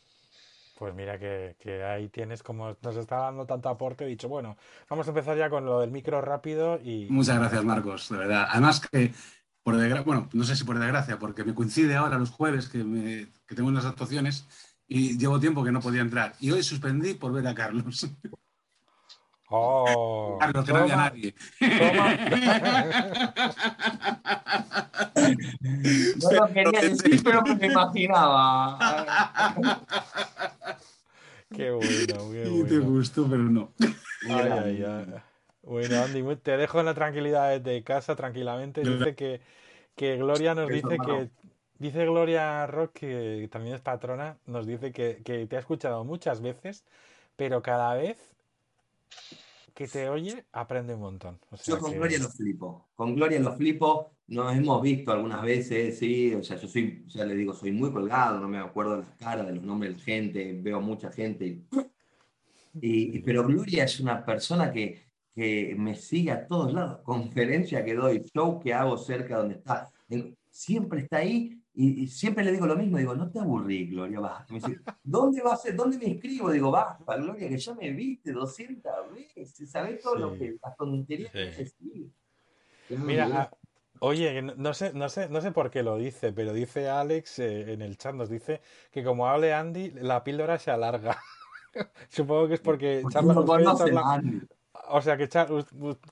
Pues 0.77 0.93
mira 0.93 1.17
que, 1.21 1.55
que, 1.61 1.85
ahí 1.85 2.09
tienes 2.09 2.43
como 2.43 2.77
nos 2.83 2.97
está 2.97 3.19
dando 3.19 3.47
tanto 3.47 3.69
aporte. 3.69 4.05
He 4.05 4.09
dicho, 4.09 4.29
bueno, 4.29 4.57
vamos 4.91 5.07
a 5.07 5.11
empezar 5.11 5.39
ya 5.39 5.49
con 5.49 5.65
lo 5.65 5.79
del 5.79 5.93
micro 5.93 6.21
rápido 6.21 6.81
y. 6.83 7.07
Muchas 7.09 7.39
gracias, 7.39 7.65
Marcos, 7.65 8.09
de 8.09 8.19
verdad. 8.19 8.49
Además 8.51 8.81
que 8.81 9.13
por 9.65 9.77
desgracia, 9.79 10.05
bueno, 10.05 10.29
no 10.35 10.45
sé 10.45 10.55
si 10.57 10.65
por 10.65 10.79
desgracia, 10.79 11.19
porque 11.19 11.43
me 11.43 11.55
coincide 11.55 11.97
ahora 11.97 12.19
los 12.19 12.31
jueves 12.31 12.69
que, 12.69 12.85
me, 12.85 13.27
que 13.47 13.55
tengo 13.55 13.71
unas 13.71 13.87
actuaciones 13.87 14.47
y 14.87 15.17
llevo 15.17 15.41
tiempo 15.41 15.65
que 15.65 15.73
no 15.73 15.81
podía 15.81 16.03
entrar. 16.03 16.35
Y 16.39 16.51
hoy 16.51 16.63
suspendí 16.63 17.15
por 17.15 17.33
ver 17.33 17.47
a 17.49 17.55
Carlos. 17.55 18.07
Oh, 19.49 20.37
Carlos, 20.41 20.65
que 20.65 20.73
no 20.73 20.79
había 20.79 20.97
nadie. 20.97 21.35
no 26.21 26.33
lo 26.33 26.47
quería 26.53 26.81
decir, 26.81 27.23
pero 27.23 27.43
me 27.43 27.67
imaginaba. 27.67 28.79
Qué 31.55 31.71
bueno, 31.71 32.31
qué 32.33 32.49
bueno. 32.49 32.67
te 32.67 32.79
gustó, 32.79 33.29
pero 33.29 33.45
no. 33.45 33.73
Ay, 34.29 34.51
ay, 34.51 34.83
ay. 34.83 35.15
Bueno, 35.67 36.03
Andy, 36.03 36.23
te 36.37 36.57
dejo 36.57 36.81
en 36.81 36.87
la 36.87 36.95
tranquilidad 36.95 37.61
de 37.61 37.83
casa 37.83 38.17
tranquilamente. 38.17 38.83
Dice 38.83 39.15
que, 39.15 39.41
que 39.97 40.17
Gloria 40.17 40.55
nos 40.55 40.69
dice 40.69 40.97
que. 41.05 41.31
Dice 41.77 42.07
Gloria 42.07 42.67
Rock, 42.69 42.93
que 42.93 43.49
también 43.51 43.75
es 43.75 43.81
patrona, 43.81 44.39
nos 44.47 44.65
dice 44.65 44.93
que, 44.93 45.21
que 45.25 45.47
te 45.47 45.57
ha 45.57 45.59
escuchado 45.59 46.05
muchas 46.05 46.41
veces, 46.41 46.85
pero 47.37 47.63
cada 47.63 47.95
vez 47.95 48.17
que 49.75 49.89
te 49.89 50.09
oye 50.09 50.45
aprende 50.53 50.95
un 50.95 51.01
montón. 51.01 51.39
yo 51.67 51.79
con 51.81 51.93
Gloria 51.93 52.19
lo 52.21 52.29
flipo. 52.29 52.89
Con 52.95 53.15
Gloria 53.17 53.41
lo 53.41 53.53
flipo. 53.55 54.13
Nos 54.29 54.57
hemos 54.57 54.81
visto 54.81 55.13
algunas 55.13 55.43
veces, 55.43 55.99
sí. 55.99 56.33
O 56.35 56.43
sea, 56.43 56.57
yo 56.57 56.69
soy, 56.69 57.05
ya 57.09 57.25
le 57.25 57.35
digo, 57.35 57.53
soy 57.53 57.73
muy 57.73 57.93
colgado, 57.93 58.39
no 58.39 58.49
me 58.49 58.59
acuerdo 58.59 58.93
de 58.93 59.03
las 59.03 59.17
caras, 59.17 59.47
de 59.47 59.57
los 59.57 59.65
nombres 59.65 59.93
de 59.93 59.99
la 59.99 60.05
gente, 60.05 60.59
veo 60.63 60.81
mucha 60.81 61.11
gente. 61.11 61.65
y, 62.81 63.19
pero 63.19 63.45
Gloria 63.45 63.85
es 63.85 63.99
una 63.99 64.25
persona 64.25 64.73
que, 64.73 65.04
que 65.35 65.75
me 65.77 65.97
sigue 65.97 66.31
a 66.31 66.47
todos 66.47 66.73
lados, 66.73 67.01
conferencia 67.03 67.85
que 67.85 67.95
doy, 67.95 68.23
show 68.33 68.61
que 68.61 68.73
hago 68.73 68.97
cerca 68.97 69.39
donde 69.39 69.57
está, 69.57 69.91
siempre 70.49 71.01
está 71.01 71.19
ahí 71.19 71.61
y, 71.75 72.07
siempre 72.07 72.45
le 72.45 72.53
digo 72.53 72.67
lo 72.67 72.77
mismo, 72.77 72.99
digo, 72.99 73.17
no 73.17 73.29
te 73.29 73.41
aburrí, 73.41 73.87
Gloria, 73.87 74.21
basta. 74.21 74.53
Me 74.53 74.61
dice, 74.61 74.79
¿dónde 75.03 75.43
va 75.43 75.55
a 75.55 75.57
ser? 75.57 75.75
¿Dónde 75.75 75.99
me 75.99 76.05
inscribo? 76.05 76.53
Digo, 76.53 76.71
basta, 76.71 77.17
Gloria, 77.17 77.49
que 77.49 77.59
ya 77.59 77.75
me 77.75 77.91
viste 77.91 78.33
200 78.33 78.93
veces, 79.13 79.71
¿sabes 79.71 80.01
todo 80.01 80.15
lo 80.15 80.39
que, 80.39 80.57
las 80.63 80.77
tonterías 80.77 81.33
que 81.33 81.73
Claro, 82.87 83.05
Mira, 83.07 83.29
ah, 83.33 83.51
oye, 84.01 84.35
que 84.35 84.43
no 84.43 84.75
sé, 84.75 84.93
no 84.93 85.09
sé, 85.09 85.29
no 85.31 85.41
sé 85.41 85.51
por 85.53 85.71
qué 85.71 85.83
lo 85.83 85.97
dice, 85.97 86.33
pero 86.33 86.53
dice 86.53 86.89
Alex 86.89 87.39
eh, 87.39 87.73
en 87.73 87.81
el 87.81 87.97
chat, 87.97 88.15
nos 88.15 88.29
dice 88.29 88.61
que 88.93 89.03
como 89.03 89.27
hable 89.27 89.55
Andy, 89.55 89.91
la 89.91 90.23
píldora 90.23 90.59
se 90.59 90.71
alarga. 90.71 91.19
Supongo 92.11 92.47
que 92.49 92.55
es 92.55 92.61
porque 92.61 93.01
Porque 93.03 93.15
charla, 93.15 93.35
no 93.35 93.41
ustedes 93.41 93.65
conocen 93.65 93.95
charlan- 93.95 94.05
a 94.05 94.15
Andy. 94.15 94.41
O 94.89 95.01
sea, 95.01 95.17
que, 95.17 95.29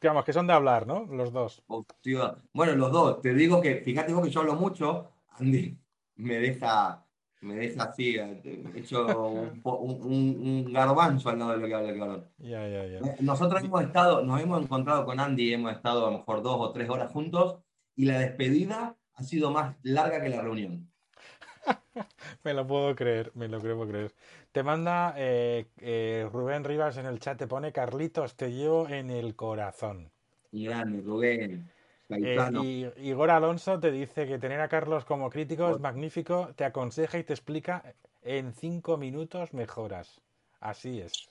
digamos, 0.01 0.25
que 0.25 0.33
son 0.33 0.47
de 0.47 0.53
hablar, 0.53 0.87
¿no? 0.87 1.05
Los 1.07 1.33
dos. 1.33 1.63
Hostia. 1.67 2.37
Bueno, 2.53 2.75
los 2.77 2.93
dos. 2.93 3.21
Te 3.21 3.35
digo 3.35 3.61
que, 3.61 3.77
fíjate 3.77 4.13
vos 4.13 4.25
que 4.25 4.31
yo 4.31 4.41
hablo 4.41 4.55
mucho, 4.55 5.11
Andy 5.39 5.79
me 6.17 6.35
deja, 6.39 7.05
me 7.41 7.55
deja 7.57 7.85
así, 7.85 8.17
eh, 8.17 8.63
hecho 8.75 9.07
un, 9.31 9.61
un, 9.65 10.65
un- 10.67 10.73
garbanzo 10.73 11.31
al 11.31 11.39
lado 11.39 11.53
de 11.53 11.59
lo 11.59 11.67
que 11.67 11.75
habla 11.75 11.91
el 11.91 11.99
cabrón. 11.99 12.29
Ya, 12.39 12.69
ya, 12.69 12.87
ya. 12.87 12.99
Eh, 12.99 13.17
Nosotros 13.21 13.63
hemos 13.65 13.83
estado, 13.83 14.23
nos 14.23 14.41
hemos 14.41 14.63
encontrado 14.63 15.05
con 15.05 15.19
Andy, 15.19 15.53
hemos 15.55 15.73
estado 15.73 16.07
a 16.07 16.11
lo 16.11 16.19
mejor 16.19 16.43
dos 16.43 16.57
o 16.61 16.73
tres 16.73 16.89
horas 16.89 17.11
juntos, 17.11 17.59
y 17.97 18.05
la 18.05 18.19
despedida 18.21 18.97
ha 19.15 19.23
sido 19.25 19.51
más 19.51 19.77
larga 19.83 20.23
que 20.23 20.29
la 20.29 20.41
reunión. 20.43 20.92
Me 22.45 22.55
lo 22.55 22.67
puedo 22.67 22.95
creer, 22.95 23.33
me 23.35 23.49
lo 23.49 23.61
creo 23.61 23.87
creer. 23.87 24.13
Te 24.53 24.63
manda 24.63 25.15
eh, 25.17 25.67
eh, 25.79 26.29
Rubén 26.33 26.65
Rivas 26.65 26.97
en 26.97 27.07
el 27.07 27.19
chat, 27.21 27.39
te 27.39 27.47
pone 27.47 27.73
Carlitos, 27.73 28.37
te 28.37 28.53
llevo 28.53 28.89
en 28.89 29.11
el 29.11 29.35
corazón. 29.37 30.11
Y 30.51 30.67
grande, 30.67 31.01
Rubén, 31.01 31.71
Eh, 32.09 32.51
y 32.55 33.09
Igor 33.09 33.31
Alonso 33.31 33.81
te 33.81 33.91
dice 33.91 34.27
que 34.27 34.39
tener 34.39 34.61
a 34.61 34.69
Carlos 34.69 35.05
como 35.05 35.31
crítico 35.31 35.71
es 35.71 35.79
magnífico, 35.79 36.55
te 36.55 36.65
aconseja 36.65 37.19
y 37.19 37.25
te 37.25 37.33
explica 37.33 37.95
en 38.23 38.53
cinco 38.53 38.97
minutos 38.97 39.55
mejoras. 39.55 40.21
Así 40.61 41.01
es. 41.01 41.31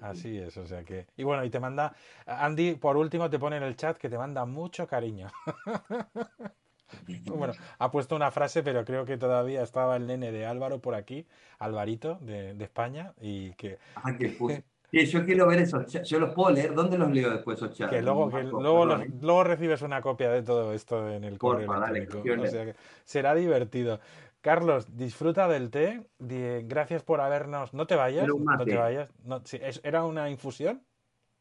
Así 0.00 0.38
es, 0.38 0.56
o 0.56 0.66
sea 0.66 0.84
que. 0.84 1.06
Y 1.16 1.22
bueno, 1.24 1.44
y 1.44 1.50
te 1.50 1.60
manda. 1.60 1.94
Andy, 2.26 2.74
por 2.74 2.96
último, 2.96 3.30
te 3.30 3.38
pone 3.38 3.56
en 3.56 3.62
el 3.62 3.76
chat 3.76 3.96
que 3.96 4.08
te 4.08 4.18
manda 4.18 4.44
mucho 4.44 4.86
cariño. 4.86 5.28
Bueno, 7.26 7.54
ha 7.78 7.90
puesto 7.90 8.16
una 8.16 8.30
frase, 8.30 8.62
pero 8.62 8.84
creo 8.84 9.04
que 9.04 9.16
todavía 9.16 9.62
estaba 9.62 9.96
el 9.96 10.06
nene 10.06 10.30
de 10.32 10.46
Álvaro 10.46 10.80
por 10.80 10.94
aquí, 10.94 11.26
Alvarito 11.58 12.18
de, 12.20 12.54
de 12.54 12.64
España, 12.64 13.14
y 13.20 13.52
que, 13.52 13.78
Ah, 13.96 14.16
que 14.16 14.28
puso. 14.30 14.56
Sí, 14.90 15.06
yo 15.06 15.24
quiero 15.24 15.48
ver 15.48 15.58
esos 15.60 15.86
chats. 15.86 16.08
Yo 16.08 16.20
los 16.20 16.32
puedo 16.34 16.50
leer. 16.50 16.72
¿Dónde 16.72 16.96
los 16.96 17.10
leo 17.10 17.30
después 17.30 17.58
esos 17.58 17.76
chats? 17.76 17.90
que 17.90 18.00
luego, 18.02 18.30
que 18.30 18.42
luego, 18.44 18.86
luego 18.86 19.44
recibes 19.44 19.82
una 19.82 20.00
copia 20.00 20.30
de 20.30 20.42
todo 20.42 20.72
esto 20.72 21.10
en 21.10 21.24
el 21.24 21.38
correo 21.38 21.72
electrónico. 21.74 22.42
O 22.42 22.46
sea 22.46 22.64
que 22.66 22.74
será 23.04 23.34
divertido. 23.34 24.00
Carlos, 24.40 24.96
disfruta 24.96 25.48
del 25.48 25.70
té. 25.70 26.06
Gracias 26.18 27.02
por 27.02 27.20
habernos. 27.20 27.74
No 27.74 27.86
te 27.86 27.96
vayas, 27.96 28.28
no 28.28 28.66
te 28.66 28.76
vayas. 28.76 29.10
No, 29.24 29.40
sí, 29.44 29.58
es- 29.60 29.80
¿Era 29.82 30.04
una 30.04 30.30
infusión? 30.30 30.82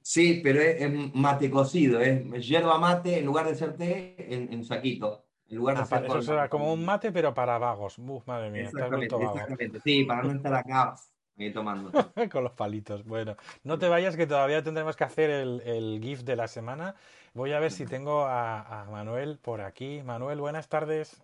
Sí, 0.02 0.42
pero 0.44 0.60
es, 0.62 0.82
es 0.82 1.16
mate 1.16 1.50
cocido, 1.50 2.02
es 2.02 2.46
yerba 2.48 2.78
mate 2.78 3.20
en 3.20 3.26
lugar 3.26 3.48
de 3.48 3.56
ser 3.56 3.76
té 3.78 4.16
en, 4.34 4.52
en 4.52 4.64
saquito. 4.66 5.26
En 5.54 5.58
lugar 5.60 5.76
de 5.88 5.96
Ah, 5.96 6.04
eso 6.06 6.22
será 6.22 6.50
como 6.50 6.74
un 6.74 6.84
mate, 6.84 7.12
pero 7.12 7.34
para 7.34 7.58
vagos. 7.58 7.98
Uf, 8.00 8.28
madre 8.28 8.50
mía, 8.50 8.64
Exactamente, 8.64 9.16
vago. 9.16 9.38
exactamente. 9.38 9.80
Sí, 9.80 10.04
para 10.04 10.24
no 10.24 10.32
estar 10.34 10.54
acá 10.56 10.96
ahí 11.38 11.54
tomando. 11.54 11.92
Con 12.32 12.44
los 12.44 12.54
palitos. 12.54 13.04
Bueno, 13.06 13.36
no 13.64 13.78
te 13.78 13.88
vayas 13.88 14.16
que 14.16 14.26
todavía 14.28 14.64
tendremos 14.64 14.96
que 14.96 15.04
hacer 15.04 15.30
el, 15.30 15.62
el 15.62 16.00
GIF 16.02 16.22
de 16.24 16.36
la 16.36 16.48
semana. 16.48 16.96
Voy 17.34 17.54
a 17.54 17.60
ver 17.60 17.72
si 17.72 17.86
tengo 17.86 18.26
a, 18.26 18.82
a 18.82 18.86
Manuel 18.86 19.38
por 19.38 19.62
aquí. 19.62 20.02
Manuel, 20.04 20.40
buenas 20.40 20.68
tardes. 20.70 21.22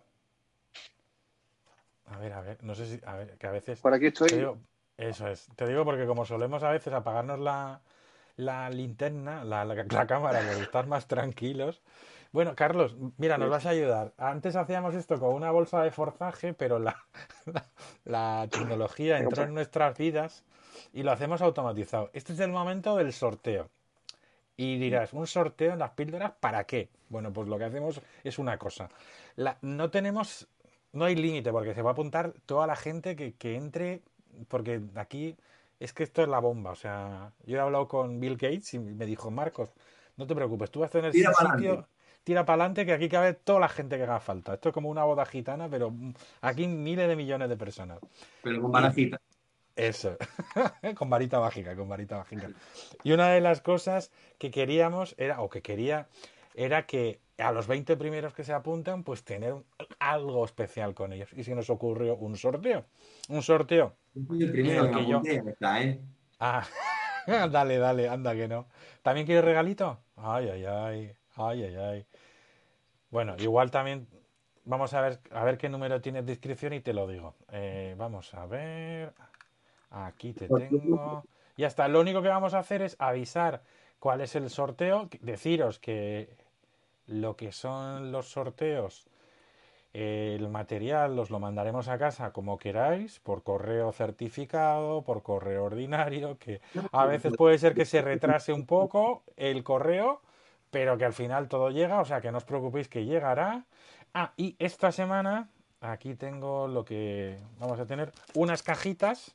A 2.06 2.18
ver, 2.18 2.32
a 2.32 2.40
ver, 2.40 2.62
no 2.62 2.74
sé 2.74 2.86
si, 2.86 3.00
a 3.06 3.14
ver, 3.16 3.36
que 3.38 3.46
a 3.46 3.52
veces... 3.52 3.80
Por 3.80 3.94
aquí 3.94 4.06
estoy. 4.06 4.30
digo- 4.30 4.58
eso 4.96 5.28
es, 5.28 5.46
te 5.56 5.66
digo 5.66 5.84
porque 5.84 6.06
como 6.06 6.24
solemos 6.26 6.62
a 6.62 6.70
veces 6.70 6.92
apagarnos 6.92 7.38
la, 7.38 7.80
la 8.36 8.68
linterna, 8.68 9.44
la, 9.44 9.64
la- 9.64 9.74
la 9.88 10.06
cámara, 10.06 10.40
por 10.40 10.60
estar 10.62 10.86
más 10.86 11.06
tranquilos. 11.06 11.80
Bueno, 12.32 12.54
Carlos, 12.54 12.96
mira, 13.16 13.38
nos 13.38 13.50
vas 13.50 13.66
a 13.66 13.70
ayudar. 13.70 14.12
Antes 14.16 14.54
hacíamos 14.54 14.94
esto 14.94 15.18
con 15.18 15.34
una 15.34 15.50
bolsa 15.50 15.82
de 15.82 15.90
forzaje, 15.90 16.54
pero 16.54 16.78
la, 16.78 16.96
la, 17.46 17.66
la 18.04 18.48
tecnología 18.50 19.18
entró 19.18 19.42
en 19.44 19.54
nuestras 19.54 19.98
vidas 19.98 20.44
y 20.92 21.02
lo 21.02 21.10
hacemos 21.10 21.42
automatizado. 21.42 22.10
Este 22.12 22.32
es 22.32 22.40
el 22.40 22.52
momento 22.52 22.96
del 22.96 23.12
sorteo. 23.12 23.68
Y 24.56 24.78
dirás, 24.78 25.12
¿un 25.14 25.26
sorteo 25.26 25.72
en 25.72 25.78
las 25.80 25.92
píldoras 25.92 26.32
para 26.40 26.64
qué? 26.64 26.90
Bueno, 27.08 27.32
pues 27.32 27.48
lo 27.48 27.58
que 27.58 27.64
hacemos 27.64 28.00
es 28.24 28.38
una 28.38 28.58
cosa. 28.58 28.90
La- 29.36 29.58
no 29.62 29.90
tenemos, 29.90 30.48
no 30.92 31.06
hay 31.06 31.16
límite 31.16 31.52
porque 31.52 31.74
se 31.74 31.82
va 31.82 31.90
a 31.90 31.92
apuntar 31.94 32.34
toda 32.46 32.66
la 32.66 32.76
gente 32.76 33.16
que, 33.16 33.34
que 33.34 33.56
entre, 33.56 34.02
porque 34.48 34.80
aquí 34.96 35.36
es 35.80 35.92
que 35.92 36.04
esto 36.04 36.22
es 36.22 36.28
la 36.28 36.40
bomba. 36.40 36.72
O 36.72 36.76
sea, 36.76 37.32
yo 37.46 37.56
he 37.58 37.60
hablado 37.60 37.88
con 37.88 38.20
Bill 38.20 38.36
Gates 38.36 38.74
y 38.74 38.78
me 38.78 39.06
dijo, 39.06 39.30
Marcos, 39.30 39.70
no 40.16 40.26
te 40.26 40.34
preocupes, 40.34 40.70
tú 40.70 40.80
vas 40.80 40.88
a 40.88 40.92
tener 40.92 41.12
Tira 41.12 41.32
sitio. 41.34 41.86
Tira 42.24 42.44
para 42.44 42.62
adelante 42.62 42.86
que 42.86 42.92
aquí 42.92 43.08
cabe 43.08 43.34
toda 43.34 43.60
la 43.60 43.68
gente 43.68 43.96
que 43.96 44.02
haga 44.04 44.20
falta. 44.20 44.54
Esto 44.54 44.68
es 44.70 44.74
como 44.74 44.88
una 44.88 45.04
boda 45.04 45.24
gitana, 45.26 45.68
pero 45.68 45.92
aquí 46.40 46.66
miles 46.68 47.08
de 47.08 47.16
millones 47.16 47.48
de 47.48 47.56
personas. 47.56 47.98
Pero 48.42 48.62
con 48.62 48.72
barajita. 48.72 49.20
Eso, 49.76 50.16
con 50.96 51.08
varita 51.08 51.40
mágica, 51.40 51.74
con 51.74 51.88
varita 51.88 52.18
mágica. 52.18 52.50
Y 53.02 53.12
una 53.12 53.30
de 53.30 53.40
las 53.40 53.60
cosas 53.62 54.10
que 54.38 54.50
queríamos 54.50 55.14
era, 55.16 55.40
o 55.40 55.48
que 55.48 55.62
quería, 55.62 56.08
era 56.54 56.86
que 56.86 57.20
a 57.38 57.52
los 57.52 57.66
20 57.66 57.96
primeros 57.96 58.34
que 58.34 58.44
se 58.44 58.52
apuntan, 58.52 59.04
pues 59.04 59.24
tener 59.24 59.54
algo 59.98 60.44
especial 60.44 60.94
con 60.94 61.12
ellos. 61.12 61.32
Y 61.34 61.44
se 61.44 61.54
nos 61.54 61.70
ocurrió 61.70 62.16
un 62.16 62.36
sorteo. 62.36 62.84
Un 63.28 63.42
sorteo. 63.42 63.96
El 64.14 64.26
primero 64.26 64.84
el 64.86 64.94
que 64.94 65.06
yo- 65.06 65.22
está, 65.24 65.82
¿eh? 65.82 66.00
Ah, 66.38 66.66
dale, 67.50 67.78
dale, 67.78 68.08
anda 68.08 68.34
que 68.34 68.48
no. 68.48 68.66
¿También 69.02 69.24
quieres 69.26 69.44
regalito? 69.44 70.00
Ay, 70.16 70.48
ay, 70.48 70.64
ay, 70.66 71.12
ay, 71.48 71.64
ay, 71.64 71.76
ay. 71.76 72.06
Bueno, 73.10 73.36
igual 73.38 73.70
también 73.70 74.06
vamos 74.64 74.94
a 74.94 75.00
ver, 75.00 75.20
a 75.32 75.44
ver 75.44 75.58
qué 75.58 75.68
número 75.68 76.00
tienes 76.00 76.24
de 76.26 76.32
inscripción 76.32 76.72
y 76.74 76.80
te 76.80 76.92
lo 76.92 77.06
digo. 77.06 77.34
Eh, 77.50 77.94
vamos 77.98 78.32
a 78.34 78.46
ver. 78.46 79.12
Aquí 79.90 80.32
te 80.32 80.48
tengo. 80.48 81.24
Ya 81.56 81.66
está. 81.66 81.88
Lo 81.88 82.00
único 82.00 82.22
que 82.22 82.28
vamos 82.28 82.54
a 82.54 82.60
hacer 82.60 82.82
es 82.82 82.96
avisar 82.98 83.62
cuál 83.98 84.20
es 84.20 84.36
el 84.36 84.48
sorteo. 84.50 85.08
Deciros 85.20 85.78
que 85.78 86.28
lo 87.06 87.36
que 87.36 87.50
son 87.50 88.12
los 88.12 88.28
sorteos, 88.28 89.08
eh, 89.92 90.36
el 90.38 90.48
material 90.48 91.18
os 91.18 91.30
lo 91.30 91.40
mandaremos 91.40 91.88
a 91.88 91.98
casa 91.98 92.32
como 92.32 92.58
queráis, 92.58 93.18
por 93.18 93.42
correo 93.42 93.90
certificado, 93.90 95.02
por 95.02 95.22
correo 95.22 95.64
ordinario, 95.64 96.38
que 96.38 96.60
a 96.92 97.06
veces 97.06 97.36
puede 97.36 97.58
ser 97.58 97.74
que 97.74 97.84
se 97.84 98.00
retrase 98.00 98.52
un 98.52 98.66
poco 98.66 99.24
el 99.36 99.64
correo, 99.64 100.22
pero 100.70 100.96
que 100.98 101.04
al 101.04 101.12
final 101.12 101.48
todo 101.48 101.70
llega, 101.70 102.00
o 102.00 102.04
sea 102.04 102.20
que 102.20 102.30
no 102.30 102.38
os 102.38 102.44
preocupéis 102.44 102.88
que 102.88 103.04
llegará. 103.04 103.64
Ah, 104.14 104.32
y 104.36 104.56
esta 104.58 104.92
semana 104.92 105.48
aquí 105.80 106.14
tengo 106.14 106.68
lo 106.68 106.84
que 106.84 107.38
vamos 107.58 107.80
a 107.80 107.86
tener 107.86 108.12
unas 108.34 108.62
cajitas 108.62 109.34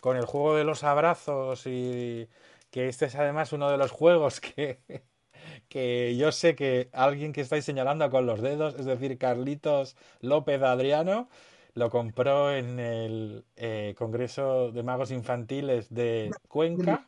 con 0.00 0.16
el 0.16 0.26
juego 0.26 0.56
de 0.56 0.64
los 0.64 0.84
abrazos 0.84 1.66
y 1.66 2.28
que 2.70 2.88
este 2.88 3.06
es 3.06 3.14
además 3.14 3.52
uno 3.52 3.70
de 3.70 3.78
los 3.78 3.90
juegos 3.90 4.40
que, 4.40 4.80
que 5.68 6.16
yo 6.16 6.32
sé 6.32 6.54
que 6.54 6.88
alguien 6.92 7.32
que 7.32 7.40
estáis 7.40 7.64
señalando 7.64 8.08
con 8.10 8.26
los 8.26 8.40
dedos, 8.40 8.74
es 8.74 8.84
decir, 8.84 9.16
Carlitos 9.18 9.96
López 10.20 10.62
Adriano, 10.62 11.28
lo 11.74 11.90
compró 11.90 12.52
en 12.54 12.78
el 12.78 13.44
eh, 13.56 13.94
Congreso 13.98 14.70
de 14.70 14.82
Magos 14.82 15.10
Infantiles 15.10 15.92
de 15.92 16.30
Cuenca, 16.48 17.06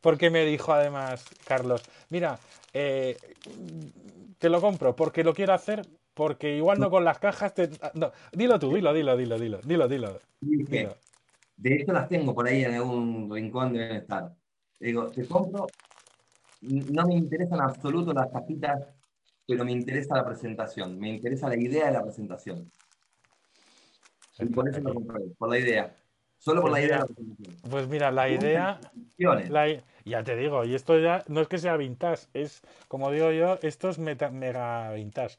porque 0.00 0.30
me 0.30 0.44
dijo 0.44 0.72
además, 0.72 1.24
Carlos, 1.44 1.82
mira, 2.10 2.38
eh, 2.72 3.16
te 4.38 4.48
lo 4.48 4.60
compro 4.60 4.94
porque 4.94 5.24
lo 5.24 5.34
quiero 5.34 5.52
hacer, 5.52 5.86
porque 6.14 6.56
igual 6.56 6.78
no 6.78 6.90
con 6.90 7.04
las 7.04 7.18
cajas 7.18 7.54
te... 7.54 7.70
no, 7.94 8.12
dilo 8.32 8.58
tú, 8.58 8.74
dilo, 8.74 8.92
dilo, 8.92 9.16
dilo, 9.16 9.38
dilo, 9.38 9.60
dilo, 9.62 9.88
dilo. 9.88 10.20
de 11.56 11.74
hecho 11.74 11.92
las 11.92 12.08
tengo 12.08 12.34
por 12.34 12.46
ahí 12.46 12.64
en 12.64 12.74
algún 12.74 13.30
rincón 13.30 13.72
deben 13.72 13.96
estar. 13.96 14.34
Digo, 14.80 15.10
te 15.10 15.26
compro, 15.26 15.66
no 16.60 17.06
me 17.06 17.14
interesan 17.14 17.58
en 17.58 17.64
absoluto 17.64 18.12
las 18.12 18.30
cajitas, 18.30 18.94
pero 19.46 19.64
me 19.64 19.72
interesa 19.72 20.16
la 20.16 20.24
presentación, 20.24 20.98
me 20.98 21.08
interesa 21.08 21.48
la 21.48 21.56
idea 21.56 21.86
de 21.86 21.92
la 21.92 22.02
presentación. 22.02 22.70
Y 24.38 24.46
por 24.46 24.68
eso 24.68 24.80
lo 24.80 24.94
compré, 24.94 25.24
por 25.36 25.50
la 25.50 25.58
idea. 25.58 25.96
Solo 26.38 26.62
por 26.62 26.70
Pues 26.70 26.80
la 26.82 26.86
idea 26.86 27.04
de 27.04 27.14
mira. 27.22 27.54
Pues 27.70 27.88
mira, 27.88 28.10
la 28.10 28.28
idea... 28.28 28.80
La 29.18 29.66
ya 30.04 30.22
te 30.22 30.36
digo, 30.36 30.64
y 30.64 30.74
esto 30.74 30.98
ya 30.98 31.22
no 31.28 31.40
es 31.40 31.48
que 31.48 31.58
sea 31.58 31.76
vintage, 31.76 32.28
es, 32.32 32.62
como 32.86 33.10
digo 33.10 33.30
yo, 33.30 33.58
esto 33.62 33.90
es 33.90 33.98
meta- 33.98 34.30
mega 34.30 34.90
vintage. 34.92 35.36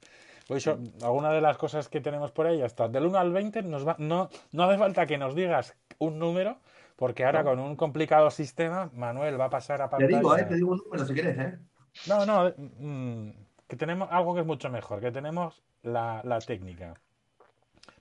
Pues 0.47 0.67
eso, 0.67 0.77
alguna 1.01 1.31
de 1.31 1.41
las 1.41 1.57
cosas 1.57 1.87
que 1.89 2.01
tenemos 2.01 2.31
por 2.31 2.45
ahí, 2.45 2.61
hasta 2.61 2.87
del 2.87 3.05
1 3.07 3.17
al 3.17 3.31
20, 3.31 3.63
nos 3.63 3.87
va, 3.87 3.95
no, 3.97 4.29
no 4.51 4.63
hace 4.63 4.77
falta 4.77 5.05
que 5.07 5.17
nos 5.17 5.33
digas 5.33 5.75
un 5.97 6.19
número, 6.19 6.57
porque 6.97 7.25
ahora 7.25 7.41
No. 7.43 7.49
con 7.51 7.59
un 7.59 7.75
complicado 7.75 8.29
sistema, 8.29 8.89
Manuel 8.93 9.39
va 9.39 9.45
a 9.45 9.49
pasar 9.49 9.81
a 9.81 9.89
Te 9.89 10.05
digo, 10.05 10.19
eh, 10.19 10.21
pantalla. 10.23 10.47
te 10.49 10.55
digo 10.55 10.71
un 10.73 10.77
número 10.79 11.05
si 11.05 11.13
querés, 11.15 11.37
¿eh? 11.39 11.59
No, 12.07 12.25
no, 12.25 12.53
mm, 12.57 13.29
que 13.67 13.75
tenemos 13.75 14.09
algo 14.11 14.35
que 14.35 14.41
es 14.41 14.45
mucho 14.45 14.69
mejor, 14.69 14.99
que 14.99 15.11
tenemos 15.11 15.63
la, 15.83 16.21
la 16.23 16.39
técnica. 16.39 16.93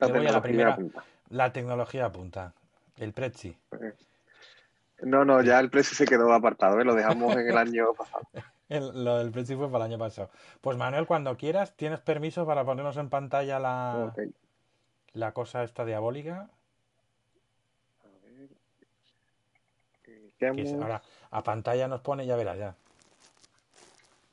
La 0.01 0.09
Me 0.09 0.13
voy 0.19 0.27
a 0.27 0.33
la 0.33 0.43
tecnología 0.43 0.43
primera, 0.43 0.77
punta. 0.77 1.05
la 1.31 1.53
tecnología 1.53 2.13
punta, 2.13 2.55
el 2.99 3.13
Prezi. 3.13 3.57
No, 5.01 5.25
no, 5.25 5.43
ya 5.43 5.61
el 5.61 5.71
precio 5.71 5.97
se 5.97 6.07
quedó 6.07 6.33
apartado, 6.33 6.81
¿eh? 6.81 6.85
lo 6.85 6.95
dejamos 6.95 7.35
en 7.37 7.49
el 7.49 7.57
año 7.59 7.95
pasado. 7.95 8.27
El- 8.69 9.05
lo 9.05 9.19
del 9.19 9.31
Prezi 9.31 9.55
fue 9.55 9.71
para 9.71 9.85
el 9.87 9.93
año 9.93 9.99
pasado. 9.99 10.31
Pues 10.61 10.77
Manuel, 10.77 11.07
cuando 11.07 11.37
quieras, 11.37 11.75
tienes 11.77 12.01
permiso 12.01 12.45
para 12.47 12.65
ponernos 12.65 12.97
en 12.97 13.09
pantalla 13.09 13.59
la, 13.59 14.15
la 15.13 15.33
cosa 15.33 15.63
esta 15.63 15.85
diabólica. 15.85 16.51
A 18.05 18.09
ver. 18.25 18.49
Eh, 20.07 20.33
es- 20.57 20.73
ahora 20.75 21.01
a 21.31 21.43
pantalla 21.45 21.87
nos 21.89 22.01
pone, 22.01 22.27
ya 22.27 22.37
verás, 22.37 22.59
ya. 22.59 22.75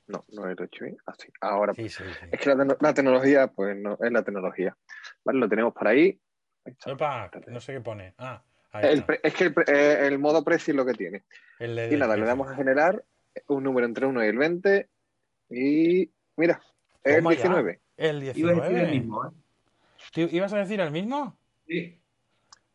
No, 0.08 0.24
no 0.34 0.50
es 0.50 0.58
8 0.60 0.86
Así. 1.08 1.30
Ahora. 1.42 1.74
Sí, 1.74 1.90
sí, 1.90 2.04
sí. 2.04 2.28
Es 2.32 2.40
que 2.40 2.50
la, 2.50 2.56
tecno- 2.56 2.78
la 2.80 2.94
tecnología, 2.94 3.48
pues 3.48 3.76
no, 3.78 3.98
es 4.00 4.12
la 4.12 4.24
tecnología. 4.24 4.76
Vale, 5.24 5.40
lo 5.40 5.50
tenemos 5.50 5.74
por 5.74 5.88
ahí. 5.88 6.20
Ahí. 6.66 6.76
Epa, 6.86 7.32
no 7.48 7.60
sé 7.60 7.74
qué 7.74 7.82
pone. 7.82 8.14
Ah, 8.18 8.42
El 8.82 9.04
pre- 9.06 9.20
es 9.24 9.34
que 9.34 9.44
el, 9.46 9.54
pre- 9.54 9.66
eh, 9.68 10.08
el 10.08 10.20
modo 10.20 10.44
precio 10.44 10.72
es 10.72 10.76
lo 10.76 10.86
que 10.86 10.94
tiene. 10.94 11.24
El 11.60 11.92
Y 11.94 11.98
nada, 11.98 12.16
le 12.18 12.26
damos 12.26 12.50
a 12.52 12.56
generar 12.56 13.04
un 13.48 13.64
número 13.64 13.86
entre 13.86 14.06
1 14.06 14.24
y 14.24 14.28
el 14.28 14.38
20. 14.38 14.90
Y 15.50 16.12
mira, 16.38 16.62
el 17.04 17.18
Toma 17.18 17.34
ya. 17.34 17.42
19. 17.44 17.80
El 17.98 18.24
Iba 18.36 18.52
a 18.52 18.56
decir 18.56 18.78
el 18.78 18.92
19. 18.92 18.92
mismo, 18.92 19.26
¿eh? 19.26 19.32
¿Ibas 20.32 20.54
a 20.54 20.58
decir 20.58 20.80
el 20.82 20.92
mismo? 20.92 21.38
Sí. 21.68 22.00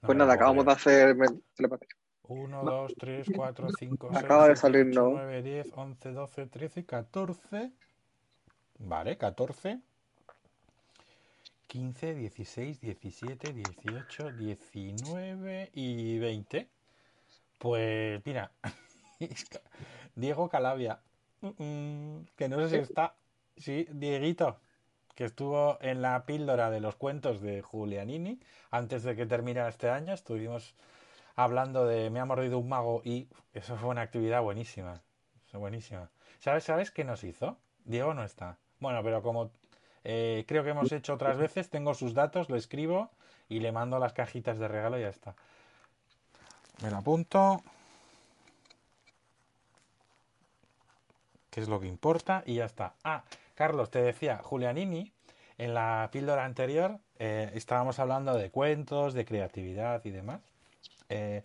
No 0.03 0.07
Pues 0.07 0.19
nada, 0.19 0.35
acabamos 0.35 0.65
de 0.65 0.73
hacer 0.73 1.17
telepatía. 1.55 1.89
1, 2.23 2.63
No. 2.63 2.71
2, 2.71 2.95
3, 2.97 3.27
4, 3.35 3.69
5, 3.79 4.09
6, 4.13 4.25
Acaba 4.25 4.49
de 4.49 4.57
7, 4.57 4.61
salir, 4.61 4.87
8, 4.91 5.03
¿no? 5.03 5.11
9, 5.11 5.43
10, 5.43 5.73
11, 5.75 6.13
12, 6.13 6.47
13, 6.47 6.85
14. 6.87 7.73
Vale, 8.79 9.19
14. 9.19 9.81
15, 11.71 12.15
16, 12.15 12.81
17, 12.81 13.53
18, 13.53 14.31
19 14.33 15.71
y 15.73 16.19
20. 16.19 16.69
Pues 17.59 18.21
mira, 18.25 18.51
Diego 20.17 20.49
Calavia, 20.49 21.01
Mm, 21.41 22.25
que 22.37 22.49
no 22.49 22.59
sé 22.61 22.69
si 22.69 22.77
está, 22.77 23.15
sí, 23.57 23.87
Dieguito, 23.91 24.61
que 25.15 25.25
estuvo 25.25 25.79
en 25.81 26.03
la 26.03 26.27
píldora 26.27 26.71
de 26.71 26.81
los 26.81 26.97
cuentos 26.97 27.41
de 27.41 27.63
Julianini 27.63 28.41
antes 28.71 29.03
de 29.05 29.17
que 29.17 29.27
terminara 29.27 29.69
este 29.69 29.89
año, 29.89 30.13
estuvimos 30.13 30.75
hablando 31.37 31.87
de 31.87 32.11
Me 32.11 32.21
ha 32.21 32.27
mordido 32.27 32.59
un 32.59 32.69
mago 32.69 33.01
y 33.05 33.29
eso 33.55 33.77
fue 33.77 33.89
una 33.89 34.03
actividad 34.03 34.43
buenísima, 34.43 35.03
buenísima. 35.53 36.11
¿Sabes, 36.41 36.65
sabes 36.65 36.91
qué 36.91 37.05
nos 37.05 37.25
hizo? 37.25 37.57
Diego 37.85 38.13
no 38.13 38.25
está. 38.25 38.59
Bueno, 38.79 39.03
pero 39.03 39.23
como 39.23 39.51
eh, 40.05 40.45
creo 40.47 40.65
que 40.65 40.71
hemos 40.71 40.91
hecho 40.93 41.15
otras 41.15 41.37
veces, 41.37 41.69
tengo 41.71 41.95
sus 41.95 42.15
datos, 42.15 42.49
lo 42.49 42.57
escribo 42.57 43.11
y 43.49 43.61
le 43.61 43.73
mando 43.73 43.99
las 43.99 44.13
cajitas 44.13 44.59
de 44.59 44.69
regalo 44.69 44.99
y 44.99 45.03
ya 45.03 45.09
está. 45.09 45.35
Me 46.83 46.91
lo 46.91 46.99
apunto. 46.99 47.63
¿Qué 51.51 51.61
es 51.61 51.69
lo 51.69 51.81
que 51.81 51.89
importa? 51.89 52.43
Y 52.47 52.57
ya 52.57 52.65
está. 52.65 52.95
Ah, 53.05 53.25
Carlos, 53.55 53.91
te 53.91 54.01
decía, 54.01 54.39
Julianini, 54.43 55.13
en 55.59 55.75
la 55.75 56.09
píldora 56.13 56.45
anterior 56.45 56.99
eh, 57.19 57.51
estábamos 57.55 57.99
hablando 57.99 58.35
de 58.35 58.51
cuentos, 58.51 59.13
de 59.13 59.27
creatividad 59.27 60.03
y 60.05 60.11
demás. 60.11 60.41
Eh, 61.11 61.43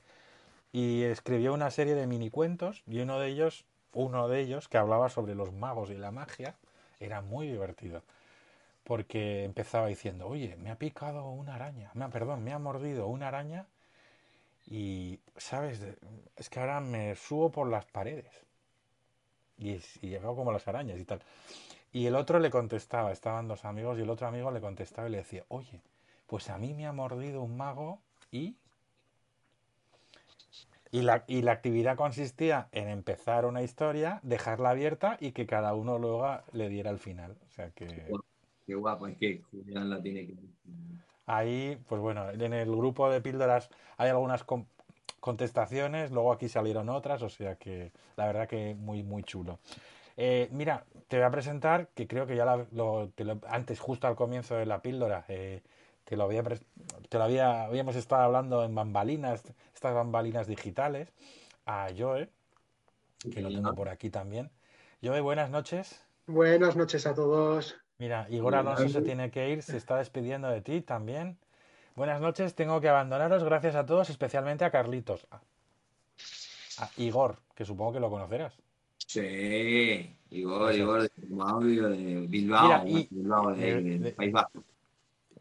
y 0.72 1.04
escribió 1.04 1.54
una 1.54 1.72
serie 1.72 1.96
de 1.96 2.08
mini 2.08 2.30
cuentos 2.30 2.84
y 2.88 3.00
uno 3.00 3.20
de 3.20 3.28
ellos, 3.28 3.66
uno 3.94 4.28
de 4.28 4.40
ellos 4.42 4.70
que 4.70 4.78
hablaba 4.78 5.10
sobre 5.10 5.36
los 5.36 5.52
magos 5.52 5.90
y 5.90 5.96
la 5.96 6.12
magia, 6.12 6.56
era 7.00 7.22
muy 7.22 7.48
divertido. 7.48 8.04
Porque 8.86 9.44
empezaba 9.44 9.88
diciendo, 9.88 10.28
oye, 10.28 10.56
me 10.58 10.72
ha 10.72 10.78
picado 10.78 11.30
una 11.32 11.56
araña, 11.56 11.92
me 11.96 12.06
ha, 12.06 12.10
perdón, 12.10 12.44
me 12.44 12.54
ha 12.54 12.60
mordido 12.60 13.08
una 13.08 13.28
araña 13.30 13.66
y, 14.68 15.20
¿sabes? 15.38 15.82
Es 16.38 16.50
que 16.50 16.60
ahora 16.60 16.80
me 16.82 17.16
subo 17.16 17.52
por 17.52 17.68
las 17.68 17.86
paredes. 17.86 18.46
Y, 19.58 19.80
y 20.02 20.18
como 20.20 20.52
las 20.52 20.68
arañas 20.68 21.00
y 21.00 21.06
tal. 21.06 21.22
Y 21.92 22.06
el 22.06 22.16
otro 22.16 22.40
le 22.40 22.52
contestaba, 22.52 23.12
estaban 23.12 23.48
dos 23.48 23.66
amigos 23.66 23.98
y 23.98 24.02
el 24.02 24.10
otro 24.10 24.28
amigo 24.28 24.52
le 24.52 24.62
contestaba 24.62 25.08
y 25.08 25.12
le 25.12 25.18
decía, 25.18 25.46
oye, 25.48 25.82
pues 26.28 26.50
a 26.50 26.58
mí 26.60 26.74
me 26.74 26.86
ha 26.86 26.94
mordido 26.94 27.42
un 27.42 27.58
mago 27.58 28.02
y... 28.32 28.56
Y 30.92 31.02
la, 31.02 31.26
y 31.28 31.42
la 31.42 31.52
actividad 31.52 31.98
consistía 31.98 32.70
en 32.72 32.88
empezar 32.88 33.46
una 33.46 33.64
historia, 33.64 34.22
dejarla 34.24 34.70
abierta 34.70 35.18
y 35.20 35.34
que 35.34 35.46
cada 35.46 35.74
uno 35.74 35.98
luego 35.98 36.40
le 36.54 36.70
diera 36.70 36.90
el 36.90 37.00
final. 37.00 37.36
O 37.48 37.52
sea 37.52 37.72
que 37.72 38.14
Qué 38.66 38.76
guapo, 38.76 39.08
es 39.08 39.18
que 39.18 39.42
Julián 39.52 39.90
la 39.90 40.02
tiene 40.02 40.26
que. 40.28 40.36
ahí, 41.28 41.78
pues 41.88 42.02
bueno, 42.02 42.30
en 42.30 42.54
el 42.54 42.70
grupo 42.70 43.10
de 43.10 43.22
píldoras 43.22 43.70
hay 43.98 44.10
algunas 44.10 44.44
con- 44.44 44.68
contestaciones, 45.20 46.12
luego 46.12 46.32
aquí 46.32 46.50
salieron 46.50 46.90
otras, 46.90 47.22
o 47.22 47.30
sea 47.30 47.56
que 47.56 47.92
la 48.16 48.28
verdad 48.28 48.48
que 48.48 48.76
muy, 48.76 49.04
muy 49.04 49.24
chulo. 49.24 49.60
Eh, 50.18 50.50
mira, 50.52 50.86
te 51.08 51.18
voy 51.18 51.26
a 51.26 51.32
presentar, 51.32 51.90
que 51.90 52.08
creo 52.08 52.26
que 52.28 52.36
ya 52.36 52.46
la- 52.46 52.66
lo- 52.72 53.10
te 53.10 53.24
lo- 53.24 53.40
antes, 53.48 53.80
justo 53.80 54.08
al 54.08 54.16
comienzo 54.16 54.56
de 54.56 54.66
la 54.66 54.82
píldora, 54.82 55.26
eh, 55.28 55.62
te 56.06 56.16
lo 56.16 56.24
había, 56.26 56.44
te 56.44 57.18
lo 57.18 57.24
había, 57.24 57.66
habíamos 57.66 57.96
estado 57.96 58.24
hablando 58.24 58.64
en 58.64 58.76
bambalinas, 58.76 59.44
estas 59.74 59.94
bambalinas 59.94 60.48
digitales, 60.48 61.12
a 61.66 61.90
Joe, 61.98 62.30
que 63.32 63.42
lo 63.42 63.50
tengo 63.52 63.74
por 63.76 63.90
aquí 63.90 64.10
también. 64.10 64.52
Joe, 65.04 65.20
buenas 65.22 65.50
noches. 65.50 66.02
Buenas 66.28 66.76
noches 66.76 67.06
a 67.08 67.14
todos. 67.14 67.76
Mira, 67.98 68.28
Igor 68.30 68.56
Alonso 68.56 68.90
se 68.90 69.02
tiene 69.02 69.32
que 69.32 69.50
ir, 69.50 69.64
se 69.64 69.78
está 69.78 69.98
despidiendo 69.98 70.50
de 70.50 70.62
ti 70.62 70.82
también. 70.82 71.38
Buenas 71.96 72.20
noches, 72.20 72.54
tengo 72.56 72.82
que 72.82 72.90
abandonaros, 72.90 73.44
gracias 73.44 73.76
a 73.76 73.86
todos, 73.86 74.10
especialmente 74.10 74.66
a 74.66 74.72
Carlitos. 74.72 75.26
A, 75.32 75.38
a 76.84 76.90
Igor, 76.98 77.38
que 77.56 77.64
supongo 77.64 77.94
que 77.94 78.00
lo 78.02 78.10
conocerás. 78.10 78.54
Sí, 78.98 80.14
Igor. 80.32 80.74
Igor 80.76 81.04
de 81.04 81.10
Bilbao, 82.28 82.64
Mira, 82.64 82.78
bueno, 82.80 82.88
y- 83.00 83.08
Bilbao, 83.10 83.54
de, 83.54 83.62
de- 83.62 83.82
del 83.84 84.04
de- 84.04 84.12
País 84.12 84.32
Vasco. 84.34 84.64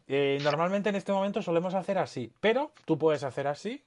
Eh, 0.07 0.37
normalmente 0.43 0.89
en 0.89 0.95
este 0.95 1.11
momento 1.11 1.41
solemos 1.41 1.73
hacer 1.73 1.97
así, 1.97 2.31
pero 2.39 2.71
tú 2.85 2.97
puedes 2.97 3.23
hacer 3.23 3.47
así, 3.47 3.83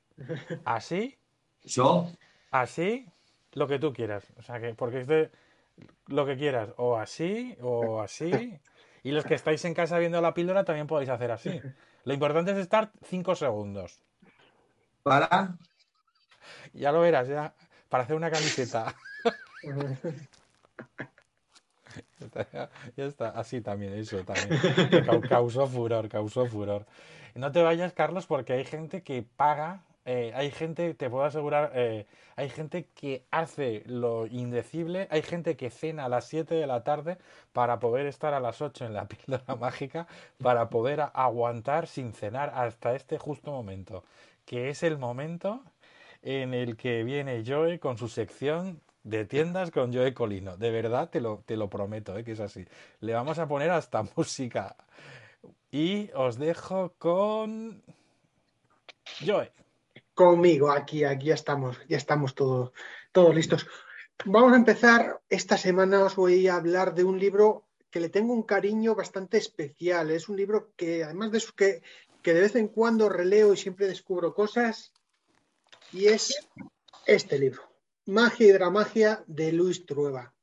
así, 0.65 1.17
Yo, 1.63 2.09
así, 2.51 3.07
lo 3.53 3.67
que 3.69 3.79
tú 3.79 3.93
quieras. 3.93 4.27
O 4.37 4.43
sea 4.43 4.61
que, 4.61 4.75
porque 4.75 5.01
es 5.01 5.07
de 5.07 5.31
lo 6.07 6.27
que 6.27 6.37
quieras, 6.37 6.71
o 6.77 6.97
así, 6.97 7.57
o 7.61 8.01
así. 8.01 8.61
Y 9.03 9.13
los 9.13 9.25
que 9.25 9.35
estáis 9.35 9.65
en 9.65 9.75
casa 9.75 9.99
viendo 9.99 10.21
la 10.21 10.35
píldora 10.35 10.65
también 10.65 10.87
podéis 10.87 11.11
hacer 11.11 11.31
así. 11.31 11.61
Lo 12.05 12.15
importante 12.15 12.53
es 12.53 12.59
estar 12.59 12.91
cinco 13.03 13.35
segundos. 13.35 14.01
para. 15.03 15.57
Ya 16.73 16.93
lo 16.93 17.01
verás, 17.01 17.29
ya, 17.29 17.55
para 17.89 18.05
hacer 18.05 18.17
una 18.17 18.31
camiseta. 18.31 18.95
Ya 19.63 19.73
está, 22.27 22.71
ya 22.97 23.05
está, 23.05 23.29
así 23.31 23.61
también, 23.61 23.95
eso 23.95 24.25
también. 24.25 24.61
Causó 25.29 25.67
furor, 25.67 26.09
causó 26.09 26.47
furor. 26.47 26.87
No 27.35 27.53
te 27.53 27.63
vayas, 27.63 27.93
Carlos, 27.93 28.27
porque 28.27 28.55
hay 28.55 28.65
gente 28.65 29.03
que 29.03 29.23
paga, 29.23 29.85
eh, 30.11 30.33
hay 30.35 30.51
gente, 30.51 30.95
te 30.95 31.11
puedo 31.11 31.25
asegurar, 31.25 31.71
eh, 31.75 32.07
hay 32.35 32.49
gente 32.49 32.87
que 32.95 33.27
hace 33.31 33.83
lo 33.85 34.27
indecible, 34.27 35.07
hay 35.11 35.21
gente 35.21 35.55
que 35.55 35.69
cena 35.69 36.07
a 36.07 36.09
las 36.09 36.25
7 36.25 36.55
de 36.55 36.67
la 36.67 36.83
tarde 36.83 37.19
para 37.53 37.79
poder 37.79 38.07
estar 38.07 38.33
a 38.33 38.41
las 38.41 38.63
8 38.63 38.87
en 38.87 38.95
la 38.95 39.07
píldora 39.09 39.55
mágica, 39.57 40.07
para 40.43 40.71
poder 40.71 41.11
aguantar 41.13 41.87
sin 41.87 42.15
cenar 42.15 42.53
hasta 42.55 42.95
este 42.95 43.19
justo 43.19 43.51
momento, 43.51 44.03
que 44.47 44.71
es 44.71 44.83
el 44.83 44.97
momento 44.97 45.63
en 46.23 46.55
el 46.55 46.79
que 46.79 47.05
viene 47.05 47.45
Joe 47.47 47.79
con 47.79 47.99
su 47.99 48.09
sección 48.09 48.81
de 49.03 49.27
tiendas 49.27 49.71
con 49.71 49.93
Joe 49.93 50.15
Colino. 50.15 50.57
De 50.57 50.71
verdad, 50.71 51.11
te 51.11 51.21
lo, 51.21 51.43
te 51.45 51.59
lo 51.59 51.69
prometo, 51.69 52.17
¿eh? 52.17 52.25
que 52.25 52.33
es 52.33 52.41
así. 52.41 52.65
Le 53.01 53.13
vamos 53.13 53.39
a 53.39 53.47
poner 53.47 53.71
hasta 53.71 54.03
música. 54.17 54.75
Y 55.71 56.11
os 56.15 56.39
dejo 56.39 56.95
con 56.99 57.83
Joe. 59.27 59.53
Conmigo, 60.19 60.73
aquí, 60.73 61.05
aquí 61.05 61.27
ya 61.27 61.35
estamos, 61.35 61.79
ya 61.89 61.97
estamos 61.97 62.35
todos, 62.35 62.73
todos 63.13 63.33
listos. 63.33 63.69
Vamos 64.25 64.53
a 64.53 64.57
empezar. 64.57 65.21
Esta 65.29 65.57
semana 65.57 66.03
os 66.03 66.17
voy 66.17 66.49
a 66.49 66.57
hablar 66.57 66.93
de 66.93 67.05
un 67.05 67.21
libro 67.21 67.69
que 67.89 68.01
le 68.01 68.09
tengo 68.09 68.33
un 68.35 68.43
cariño 68.43 68.97
bastante 68.97 69.39
especial. 69.39 70.11
Es 70.11 70.29
un 70.29 70.37
libro 70.37 70.73
que, 70.75 71.05
además 71.05 71.31
de 71.31 71.39
eso, 71.39 71.53
que, 71.55 71.83
que 72.21 72.35
de 72.35 72.41
vez 72.41 72.57
en 72.57 72.67
cuando 72.67 73.09
releo 73.09 73.53
y 73.53 73.57
siempre 73.57 73.87
descubro 73.87 74.35
cosas, 74.35 74.93
y 75.93 76.09
es 76.09 76.35
este 77.07 77.39
libro, 77.39 77.63
Magia 78.07 78.49
y 78.49 78.51
Dramagia 78.51 79.23
de 79.29 79.53
Luis 79.53 79.87
Trueba. 79.87 80.35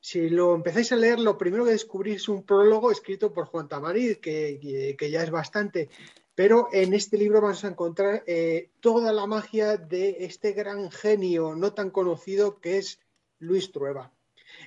Si 0.00 0.30
lo 0.30 0.54
empezáis 0.54 0.92
a 0.92 0.96
leer, 0.96 1.18
lo 1.20 1.36
primero 1.36 1.66
que 1.66 1.72
descubrís 1.72 2.22
es 2.22 2.28
un 2.30 2.42
prólogo 2.42 2.90
escrito 2.90 3.34
por 3.34 3.44
Juan 3.44 3.68
Tamariz, 3.68 4.18
que- 4.18 4.96
que 4.98 5.10
ya 5.10 5.22
es 5.22 5.30
bastante. 5.30 5.90
Pero 6.34 6.68
en 6.72 6.94
este 6.94 7.16
libro 7.16 7.40
vamos 7.40 7.64
a 7.64 7.68
encontrar 7.68 8.24
eh, 8.26 8.70
toda 8.80 9.12
la 9.12 9.26
magia 9.26 9.76
de 9.76 10.16
este 10.20 10.52
gran 10.52 10.90
genio 10.90 11.54
no 11.54 11.72
tan 11.72 11.90
conocido 11.90 12.60
que 12.60 12.78
es 12.78 12.98
Luis 13.38 13.70
Trueba. 13.70 14.12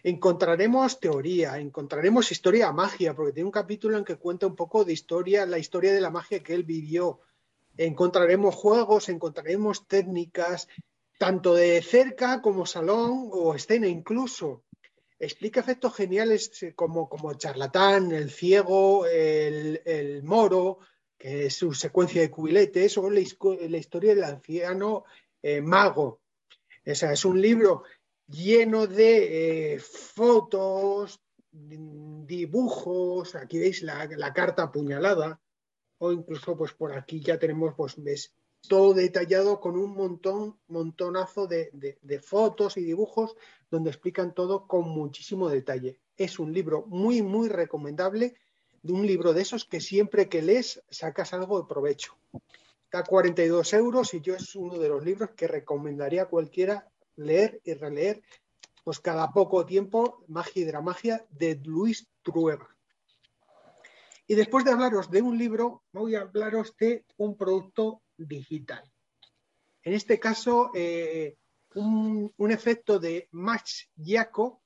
Encontraremos 0.03 0.99
teoría, 0.99 1.59
encontraremos 1.59 2.31
historia 2.31 2.71
magia, 2.71 3.13
porque 3.13 3.33
tiene 3.33 3.47
un 3.47 3.51
capítulo 3.51 3.97
en 3.97 4.05
que 4.05 4.15
cuenta 4.15 4.47
un 4.47 4.55
poco 4.55 4.85
de 4.85 4.93
historia, 4.93 5.45
la 5.45 5.59
historia 5.59 5.93
de 5.93 6.01
la 6.01 6.09
magia 6.09 6.41
que 6.41 6.53
él 6.53 6.63
vivió. 6.63 7.19
Encontraremos 7.75 8.55
juegos, 8.55 9.09
encontraremos 9.09 9.87
técnicas, 9.87 10.67
tanto 11.17 11.53
de 11.53 11.81
cerca 11.81 12.41
como 12.41 12.65
salón 12.65 13.29
o 13.31 13.55
escena 13.55 13.87
incluso. 13.87 14.63
explica 15.19 15.59
efectos 15.59 15.95
geniales 15.95 16.63
eh, 16.63 16.73
como, 16.75 17.09
como 17.09 17.33
charlatán, 17.33 18.11
el 18.11 18.29
ciego, 18.29 19.05
el, 19.07 19.81
el 19.83 20.23
moro, 20.23 20.79
que 21.17 21.47
es 21.47 21.55
su 21.55 21.73
secuencia 21.73 22.21
de 22.21 22.31
cubiletes, 22.31 22.97
o 22.97 23.09
la, 23.09 23.21
la 23.21 23.77
historia 23.77 24.15
del 24.15 24.23
anciano 24.23 25.05
eh, 25.41 25.61
mago. 25.61 26.21
Es 26.83 27.25
un 27.25 27.41
libro 27.41 27.83
lleno 28.27 28.87
de 28.87 29.73
eh, 29.73 29.79
fotos, 29.79 31.21
dibujos, 31.51 33.35
aquí 33.35 33.59
veis 33.59 33.81
la, 33.81 34.33
carta 34.33 34.63
apuñalada, 34.63 35.41
o 35.97 36.11
incluso 36.11 36.55
pues 36.55 36.71
por 36.73 36.93
aquí 36.93 37.19
ya 37.19 37.37
tenemos, 37.39 37.73
pues 37.75 37.95
todo 38.67 38.93
detallado 38.93 39.59
con 39.59 39.77
un 39.77 39.93
montón, 39.93 40.59
montonazo 40.67 41.47
de 41.47 42.21
fotos 42.23 42.77
y 42.77 42.83
dibujos 42.83 43.35
donde 43.69 43.89
explican 43.89 44.33
todo 44.33 44.67
con 44.67 44.87
muchísimo 44.89 45.49
detalle. 45.49 45.99
Es 46.15 46.39
un 46.39 46.53
libro 46.53 46.85
muy, 46.87 47.21
muy 47.21 47.49
recomendable, 47.49 48.35
de 48.81 48.93
un 48.93 49.05
libro 49.05 49.33
de 49.33 49.41
esos 49.41 49.65
que 49.65 49.81
siempre 49.81 50.29
que 50.29 50.41
lees 50.41 50.83
sacas 50.89 51.33
algo 51.33 51.61
de 51.61 51.67
provecho. 51.67 52.17
Está 52.85 52.99
a 52.99 53.03
42 53.03 53.73
euros 53.73 54.13
y 54.13 54.21
yo 54.21 54.35
es 54.35 54.55
uno 54.55 54.77
de 54.77 54.89
los 54.89 55.03
libros 55.03 55.31
que 55.31 55.47
recomendaría 55.47 56.23
a 56.23 56.29
cualquiera 56.29 56.87
leer 57.17 57.59
y 57.63 57.73
releer, 57.73 58.21
pues 58.83 58.99
cada 58.99 59.33
poco 59.33 59.65
tiempo, 59.65 60.23
Magia 60.27 60.61
y 60.61 60.65
Dramagia 60.65 61.25
de 61.29 61.59
Luis 61.63 62.07
Trueba. 62.21 62.69
Y 64.27 64.35
después 64.35 64.65
de 64.65 64.71
hablaros 64.71 65.09
de 65.09 65.21
un 65.21 65.37
libro, 65.37 65.83
voy 65.91 66.15
a 66.15 66.21
hablaros 66.21 66.75
de 66.77 67.05
un 67.17 67.37
producto 67.37 68.01
digital. 68.17 68.83
En 69.83 69.93
este 69.93 70.19
caso, 70.19 70.71
eh, 70.73 71.37
un, 71.75 72.51
efecto 72.51 72.99
de 72.99 73.29
Max 73.31 73.89
Giaco, 73.95 74.63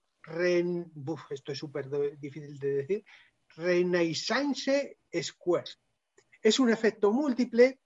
esto 1.30 1.52
es 1.52 1.58
súper 1.58 1.90
difícil 2.20 2.58
de 2.58 2.76
decir, 2.76 3.06
Renaissance 3.56 4.98
Square. 5.22 5.72
Es 6.42 6.60
un 6.60 6.70
efecto 6.70 7.12
múltiple 7.12 7.80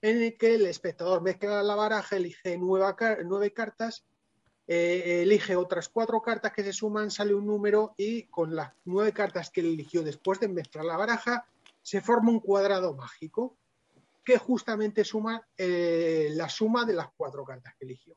en 0.00 0.22
el 0.22 0.36
que 0.36 0.56
el 0.56 0.66
espectador 0.66 1.22
mezcla 1.22 1.62
la 1.62 1.76
baraja, 1.76 2.16
elige 2.16 2.58
nueve 2.58 3.52
cartas, 3.52 4.04
eh, 4.66 5.22
elige 5.22 5.54
otras 5.54 5.88
cuatro 5.88 6.20
cartas 6.20 6.52
que 6.52 6.64
se 6.64 6.72
suman, 6.72 7.10
sale 7.10 7.34
un 7.34 7.46
número 7.46 7.94
y 7.96 8.24
con 8.24 8.54
las 8.56 8.72
nueve 8.84 9.12
cartas 9.12 9.50
que 9.50 9.60
eligió 9.60 10.02
después 10.02 10.40
de 10.40 10.48
mezclar 10.48 10.84
la 10.84 10.96
baraja, 10.96 11.46
se 11.80 12.00
forma 12.00 12.30
un 12.30 12.40
cuadrado 12.40 12.94
mágico 12.94 13.56
que 14.24 14.38
justamente 14.38 15.04
suma 15.04 15.46
eh, 15.56 16.28
la 16.32 16.48
suma 16.48 16.84
de 16.84 16.94
las 16.94 17.08
cuatro 17.16 17.44
cartas 17.44 17.74
que 17.78 17.84
eligió. 17.84 18.16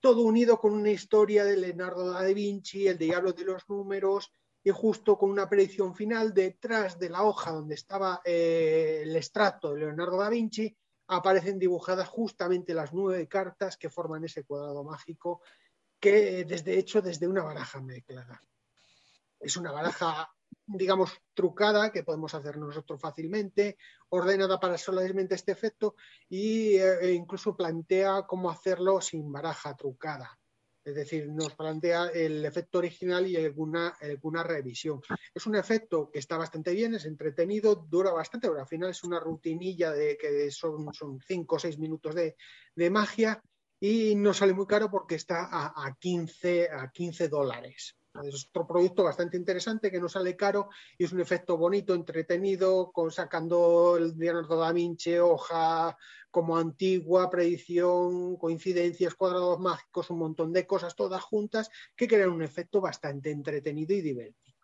Todo 0.00 0.22
unido 0.22 0.58
con 0.58 0.72
una 0.72 0.90
historia 0.90 1.44
de 1.44 1.56
Leonardo 1.56 2.10
da 2.10 2.22
Vinci, 2.22 2.88
el 2.88 2.98
diablo 2.98 3.32
de 3.32 3.44
los 3.44 3.68
números, 3.68 4.32
y 4.66 4.72
justo 4.72 5.16
con 5.16 5.30
una 5.30 5.48
predicción 5.48 5.94
final 5.94 6.34
detrás 6.34 6.98
de 6.98 7.08
la 7.08 7.22
hoja 7.22 7.52
donde 7.52 7.76
estaba 7.76 8.20
eh, 8.24 9.02
el 9.04 9.14
extracto 9.14 9.72
de 9.72 9.78
Leonardo 9.78 10.18
da 10.18 10.28
Vinci, 10.28 10.76
aparecen 11.06 11.56
dibujadas 11.56 12.08
justamente 12.08 12.74
las 12.74 12.92
nueve 12.92 13.28
cartas 13.28 13.76
que 13.76 13.90
forman 13.90 14.24
ese 14.24 14.42
cuadrado 14.42 14.82
mágico 14.82 15.40
que 16.00 16.44
desde 16.44 16.76
hecho 16.76 17.00
desde 17.00 17.28
una 17.28 17.44
baraja 17.44 17.80
mezclada. 17.80 18.42
Es 19.38 19.56
una 19.56 19.70
baraja 19.70 20.28
digamos, 20.66 21.12
trucada, 21.32 21.92
que 21.92 22.02
podemos 22.02 22.34
hacer 22.34 22.58
nosotros 22.58 23.00
fácilmente, 23.00 23.78
ordenada 24.08 24.58
para 24.58 24.76
solamente 24.78 25.36
este 25.36 25.52
efecto 25.52 25.94
e, 26.28 26.78
e 27.02 27.12
incluso 27.12 27.56
plantea 27.56 28.24
cómo 28.26 28.50
hacerlo 28.50 29.00
sin 29.00 29.30
baraja 29.30 29.76
trucada. 29.76 30.36
Es 30.86 30.94
decir, 30.94 31.28
nos 31.28 31.52
plantea 31.56 32.10
el 32.14 32.44
efecto 32.44 32.78
original 32.78 33.26
y 33.26 33.34
alguna, 33.34 33.88
alguna 34.00 34.44
revisión. 34.44 35.00
Es 35.34 35.44
un 35.44 35.56
efecto 35.56 36.08
que 36.12 36.20
está 36.20 36.36
bastante 36.36 36.72
bien, 36.72 36.94
es 36.94 37.06
entretenido, 37.06 37.74
dura 37.74 38.12
bastante, 38.12 38.46
pero 38.46 38.60
al 38.60 38.68
final 38.68 38.90
es 38.90 39.02
una 39.02 39.18
rutinilla 39.18 39.90
de 39.90 40.16
que 40.16 40.48
son, 40.52 40.94
son 40.94 41.18
cinco 41.26 41.56
o 41.56 41.58
seis 41.58 41.76
minutos 41.80 42.14
de, 42.14 42.36
de 42.76 42.90
magia 42.90 43.42
y 43.80 44.14
no 44.14 44.32
sale 44.32 44.54
muy 44.54 44.66
caro 44.66 44.88
porque 44.88 45.16
está 45.16 45.48
a, 45.50 45.72
a 45.74 45.96
15, 45.98 46.70
a 46.70 46.88
15 46.92 47.28
dólares. 47.28 47.96
Es 48.24 48.48
otro 48.48 48.66
producto 48.66 49.04
bastante 49.04 49.36
interesante 49.36 49.90
que 49.90 50.00
no 50.00 50.08
sale 50.08 50.36
caro 50.36 50.68
y 50.98 51.04
es 51.04 51.12
un 51.12 51.20
efecto 51.20 51.56
bonito, 51.56 51.94
entretenido, 51.94 52.90
con, 52.92 53.10
sacando 53.10 53.96
el 53.96 54.16
Leonardo 54.16 54.56
da 54.56 54.72
Vinci, 54.72 55.16
hoja 55.18 55.96
como 56.30 56.58
antigua, 56.58 57.30
predicción, 57.30 58.36
coincidencias, 58.36 59.14
cuadrados 59.14 59.58
mágicos, 59.58 60.10
un 60.10 60.18
montón 60.18 60.52
de 60.52 60.66
cosas 60.66 60.94
todas 60.94 61.22
juntas 61.22 61.70
que 61.96 62.06
crean 62.06 62.30
un 62.30 62.42
efecto 62.42 62.80
bastante 62.80 63.30
entretenido 63.30 63.94
y 63.94 64.02
divertido. 64.02 64.58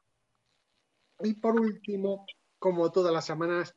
Y 1.20 1.34
por 1.34 1.58
último, 1.58 2.26
como 2.58 2.90
todas 2.92 3.12
las 3.12 3.24
semanas, 3.24 3.74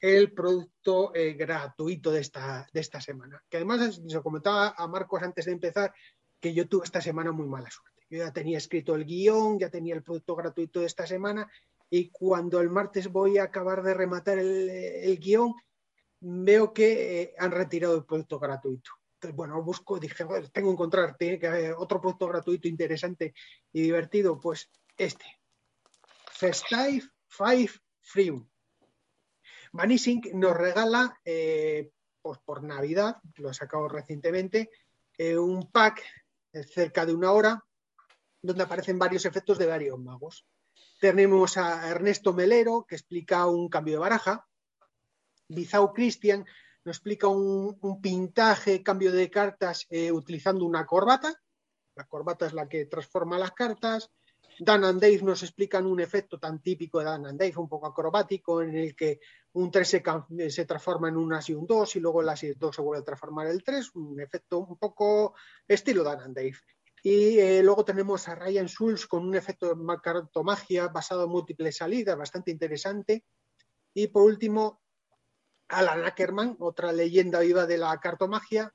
el 0.00 0.32
producto 0.32 1.14
eh, 1.14 1.34
gratuito 1.34 2.10
de 2.10 2.20
esta, 2.20 2.66
de 2.72 2.80
esta 2.80 3.00
semana. 3.00 3.42
Que 3.48 3.58
además, 3.58 4.00
se 4.06 4.22
comentaba 4.22 4.74
a 4.76 4.86
Marcos 4.86 5.22
antes 5.22 5.46
de 5.46 5.52
empezar, 5.52 5.94
que 6.40 6.52
yo 6.52 6.68
tuve 6.68 6.84
esta 6.84 7.00
semana 7.00 7.32
muy 7.32 7.46
mala 7.46 7.70
suerte. 7.70 7.93
Yo 8.14 8.20
ya 8.20 8.32
tenía 8.32 8.58
escrito 8.58 8.94
el 8.94 9.04
guion, 9.04 9.58
ya 9.58 9.70
tenía 9.70 9.92
el 9.92 10.04
producto 10.04 10.36
gratuito 10.36 10.78
de 10.78 10.86
esta 10.86 11.04
semana 11.04 11.50
y 11.90 12.10
cuando 12.10 12.60
el 12.60 12.70
martes 12.70 13.08
voy 13.08 13.38
a 13.38 13.42
acabar 13.42 13.82
de 13.82 13.92
rematar 13.92 14.38
el, 14.38 14.70
el 14.70 15.18
guion, 15.18 15.52
veo 16.20 16.72
que 16.72 17.22
eh, 17.22 17.34
han 17.36 17.50
retirado 17.50 17.96
el 17.96 18.04
producto 18.04 18.38
gratuito. 18.38 18.92
Entonces, 19.14 19.36
bueno, 19.36 19.60
busco, 19.64 19.98
dije, 19.98 20.24
tengo 20.52 20.68
que 20.68 20.72
encontrar 20.72 21.16
tiene 21.16 21.40
que 21.40 21.48
haber 21.48 21.74
otro 21.76 22.00
producto 22.00 22.28
gratuito 22.28 22.68
interesante 22.68 23.34
y 23.72 23.82
divertido, 23.82 24.38
pues 24.38 24.70
este. 24.96 25.24
Festive 26.30 27.02
Five 27.26 27.70
Free. 28.00 28.40
Manisink 29.72 30.26
nos 30.34 30.56
regala, 30.56 31.18
eh, 31.24 31.90
pues 32.22 32.38
por 32.44 32.62
Navidad, 32.62 33.16
lo 33.38 33.50
he 33.50 33.54
sacado 33.54 33.88
recientemente, 33.88 34.70
eh, 35.18 35.36
un 35.36 35.68
pack 35.72 36.00
cerca 36.52 37.04
de 37.04 37.12
una 37.12 37.32
hora 37.32 37.64
donde 38.44 38.64
aparecen 38.64 38.98
varios 38.98 39.24
efectos 39.24 39.56
de 39.58 39.66
varios 39.66 39.98
magos. 39.98 40.44
Tenemos 41.00 41.56
a 41.56 41.88
Ernesto 41.88 42.34
Melero, 42.34 42.84
que 42.86 42.94
explica 42.94 43.46
un 43.46 43.68
cambio 43.68 43.94
de 43.94 44.00
baraja. 44.00 44.46
Bizau 45.48 45.92
Christian 45.92 46.44
nos 46.84 46.96
explica 46.96 47.26
un, 47.28 47.78
pintaje, 48.02 48.82
cambio 48.82 49.12
de 49.12 49.30
cartas 49.30 49.86
eh, 49.88 50.12
utilizando 50.12 50.66
una 50.66 50.84
corbata. 50.84 51.32
La 51.94 52.04
corbata 52.04 52.46
es 52.46 52.52
la 52.52 52.68
que 52.68 52.84
transforma 52.84 53.38
las 53.38 53.52
cartas. 53.52 54.10
Dan 54.58 54.84
and 54.84 55.00
Dave 55.00 55.22
nos 55.22 55.42
explican 55.42 55.86
un 55.86 56.00
efecto 56.00 56.38
tan 56.38 56.60
típico 56.60 56.98
de 56.98 57.06
Dan 57.06 57.26
and 57.26 57.40
Dave, 57.40 57.56
un 57.56 57.68
poco 57.68 57.86
acrobático, 57.86 58.60
en 58.62 58.76
el 58.76 58.94
que 58.94 59.20
un 59.54 59.70
3 59.70 59.88
se, 59.88 60.02
se 60.50 60.66
transforma 60.66 61.08
en 61.08 61.16
un 61.16 61.32
as 61.32 61.48
y 61.48 61.54
un 61.54 61.66
2 61.66 61.96
y 61.96 62.00
luego 62.00 62.20
el 62.20 62.28
as 62.28 62.42
y 62.42 62.48
el 62.48 62.58
2 62.58 62.76
se 62.76 62.82
vuelve 62.82 63.00
a 63.00 63.04
transformar 63.04 63.46
en 63.46 63.52
el 63.52 63.64
3, 63.64 63.94
un 63.96 64.20
efecto 64.20 64.58
un 64.58 64.76
poco 64.76 65.34
estilo 65.66 66.04
Dan 66.04 66.20
and 66.20 66.36
Dave. 66.36 66.56
Y 67.06 67.38
eh, 67.38 67.62
luego 67.62 67.84
tenemos 67.84 68.26
a 68.28 68.34
Ryan 68.34 68.66
Schulz 68.66 69.06
con 69.06 69.26
un 69.26 69.34
efecto 69.34 69.74
de 69.74 70.00
cartomagia 70.02 70.88
basado 70.88 71.24
en 71.24 71.30
múltiples 71.30 71.76
salidas, 71.76 72.16
bastante 72.16 72.50
interesante. 72.50 73.26
Y 73.92 74.06
por 74.06 74.22
último, 74.22 74.80
Alan 75.68 76.06
Ackerman, 76.06 76.56
otra 76.60 76.92
leyenda 76.92 77.40
viva 77.40 77.66
de 77.66 77.76
la 77.76 78.00
cartomagia, 78.00 78.72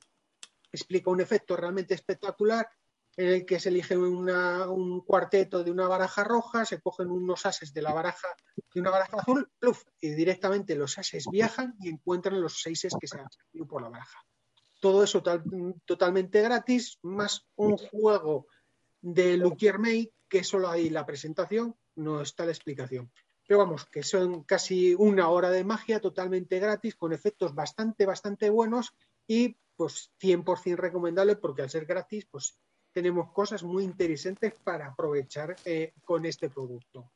explica 0.72 1.10
un 1.10 1.22
efecto 1.22 1.58
realmente 1.58 1.96
espectacular 1.96 2.70
en 3.18 3.30
el 3.30 3.46
que 3.48 3.60
se 3.60 3.70
elige 3.70 3.98
una, 3.98 4.70
un 4.70 5.02
cuarteto 5.02 5.64
de 5.64 5.72
una 5.72 5.88
baraja 5.88 6.24
roja, 6.24 6.66
se 6.66 6.80
cogen 6.80 7.10
unos 7.10 7.48
ases 7.48 7.74
de 7.74 7.82
la 7.82 7.94
baraja 7.94 8.28
de 8.76 8.80
una 8.80 8.92
baraja 8.92 9.18
azul, 9.18 9.52
y 10.00 10.10
directamente 10.12 10.76
los 10.76 11.00
ases 11.00 11.26
viajan 11.32 11.76
y 11.80 11.90
encuentran 11.90 12.40
los 12.40 12.62
seises 12.62 12.94
que 13.02 13.08
se 13.08 13.18
han 13.18 13.28
salido 13.32 13.66
por 13.66 13.82
la 13.82 13.90
baraja 13.90 14.24
todo 14.80 15.04
eso 15.04 15.22
tal, 15.22 15.44
totalmente 15.86 16.42
gratis, 16.42 17.00
más 17.02 17.46
un 17.56 17.78
juego 17.78 18.48
de 19.02 19.38
Lukier 19.38 19.80
May, 19.80 20.12
que 20.28 20.44
solo 20.44 20.70
hay 20.70 20.90
la 20.90 21.06
presentación, 21.06 21.76
no 21.96 22.22
está 22.22 22.46
la 22.46 22.52
explicación. 22.52 23.12
Pero 23.48 23.60
vamos, 23.60 23.86
que 23.86 24.04
son 24.04 24.44
casi 24.44 24.94
una 24.94 25.30
hora 25.30 25.50
de 25.50 25.64
magia 25.64 26.00
totalmente 26.00 26.60
gratis, 26.60 26.96
con 26.96 27.14
efectos 27.14 27.56
bastante, 27.56 28.06
bastante 28.06 28.50
buenos 28.50 28.94
y 29.28 29.58
pues 29.76 30.12
100% 30.22 30.76
recomendable 30.76 31.36
porque 31.36 31.64
al 31.64 31.70
ser 31.70 31.86
gratis, 31.86 32.28
pues 32.30 32.60
tenemos 32.92 33.32
cosas 33.32 33.64
muy 33.64 33.84
interesantes 33.84 34.54
para 34.64 34.88
aprovechar 34.88 35.56
eh, 35.66 35.94
con 36.04 36.26
este 36.26 36.50
producto. 36.50 37.12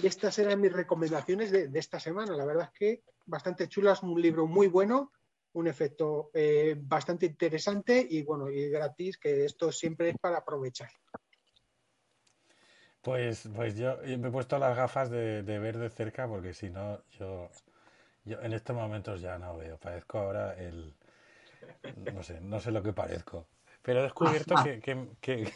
Y 0.00 0.06
estas 0.06 0.38
eran 0.38 0.60
mis 0.60 0.72
recomendaciones 0.72 1.50
de, 1.50 1.68
de, 1.68 1.78
esta 1.78 1.98
semana. 1.98 2.36
La 2.36 2.44
verdad 2.44 2.70
es 2.72 2.78
que 2.78 3.02
bastante 3.26 3.68
chulas, 3.68 4.02
un 4.02 4.20
libro 4.20 4.46
muy 4.46 4.68
bueno 4.68 5.10
un 5.54 5.68
efecto 5.68 6.30
eh, 6.34 6.76
bastante 6.78 7.26
interesante 7.26 8.06
y 8.08 8.22
bueno, 8.22 8.50
y 8.50 8.68
gratis, 8.68 9.18
que 9.18 9.44
esto 9.44 9.70
siempre 9.70 10.10
es 10.10 10.18
para 10.18 10.38
aprovechar. 10.38 10.90
Pues, 13.02 13.48
pues 13.54 13.76
yo 13.76 13.98
me 14.04 14.28
he 14.28 14.30
puesto 14.30 14.58
las 14.58 14.76
gafas 14.76 15.10
de, 15.10 15.42
de 15.42 15.58
ver 15.58 15.76
de 15.76 15.90
cerca 15.90 16.28
porque 16.28 16.54
si 16.54 16.70
no, 16.70 17.02
yo, 17.18 17.50
en 18.24 18.52
estos 18.52 18.76
momentos 18.76 19.20
ya 19.20 19.38
no 19.38 19.56
veo. 19.56 19.76
Parezco 19.78 20.18
ahora 20.18 20.54
el... 20.54 20.94
No 22.14 22.22
sé, 22.22 22.40
no 22.40 22.60
sé 22.60 22.70
lo 22.70 22.82
que 22.82 22.92
parezco. 22.92 23.46
pero 23.82 24.00
he 24.00 24.02
descubierto 24.04 24.54
que, 24.62 24.80
que, 25.20 25.52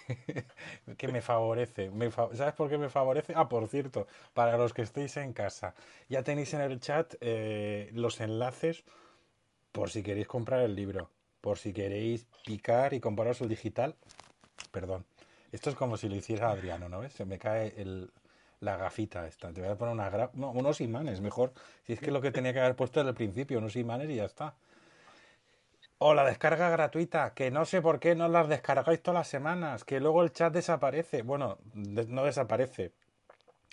que, 0.97 1.09
me 1.13 1.21
favorece. 1.21 1.91
Me 1.91 2.11
¿Sabes 2.11 2.55
por 2.55 2.69
qué 2.69 2.79
me 2.79 2.89
favorece? 2.89 3.33
Ah, 3.37 3.49
por 3.49 3.69
cierto, 3.69 4.09
para 4.35 4.57
los 4.59 4.75
que 4.75 4.83
estéis 4.83 5.17
en 5.17 5.33
casa, 5.33 5.75
ya 6.09 6.25
tenéis 6.25 6.53
en 6.55 6.63
el 6.63 6.81
chat 6.81 7.15
eh, 7.21 7.91
los 7.93 8.21
enlaces 8.21 8.85
por 9.77 9.91
si 9.91 10.03
queréis 10.03 10.27
comprar 10.27 10.63
el 10.63 10.75
libro, 10.75 11.11
por 11.43 11.59
si 11.59 11.75
queréis 11.75 12.27
picar 12.47 12.95
y 12.95 13.01
compraros 13.01 13.43
el 13.43 13.51
digital. 13.51 13.95
Perdón, 14.71 15.05
esto 15.53 15.69
es 15.69 15.77
como 15.77 15.99
si 15.99 16.09
lo 16.09 16.17
hiciera 16.17 16.51
Adriano, 16.51 16.89
¿no 16.89 17.01
ves? 17.01 17.13
Se 17.13 17.27
me 17.27 17.39
cae 17.39 17.75
la 18.61 18.79
gafita 18.79 19.27
esta. 19.27 19.53
Te 19.53 19.61
voy 19.61 19.69
a 19.69 19.77
poner 19.77 19.93
una 19.93 20.11
gra- 20.11 20.31
no, 20.33 20.51
unos 20.51 20.81
imanes, 20.81 21.21
mejor. 21.21 21.53
Si 21.87 21.93
es 21.93 22.01
que 22.01 22.11
lo 22.11 22.23
que 22.23 22.31
tenía 22.31 22.55
que 22.55 22.61
haber 22.61 22.75
puesto 22.75 23.01
desde 23.01 23.11
el 23.11 23.17
principio, 23.17 23.59
unos 23.59 23.77
imanes 23.77 24.09
y 24.09 24.17
ya 24.17 24.25
está. 24.25 24.55
O 25.99 26.15
la 26.15 26.25
descarga 26.25 26.71
gratuita, 26.71 27.35
que 27.35 27.51
no 27.51 27.67
sé 27.67 27.83
por 27.83 28.01
qué 28.01 28.15
no 28.15 28.29
las 28.29 28.49
descargáis 28.49 29.03
todas 29.03 29.21
las 29.21 29.29
semanas, 29.29 29.85
que 29.85 30.01
luego 30.01 30.23
el 30.23 30.33
chat 30.33 30.55
desaparece. 30.55 31.21
Bueno, 31.21 31.59
no 31.75 32.25
desaparece, 32.25 32.93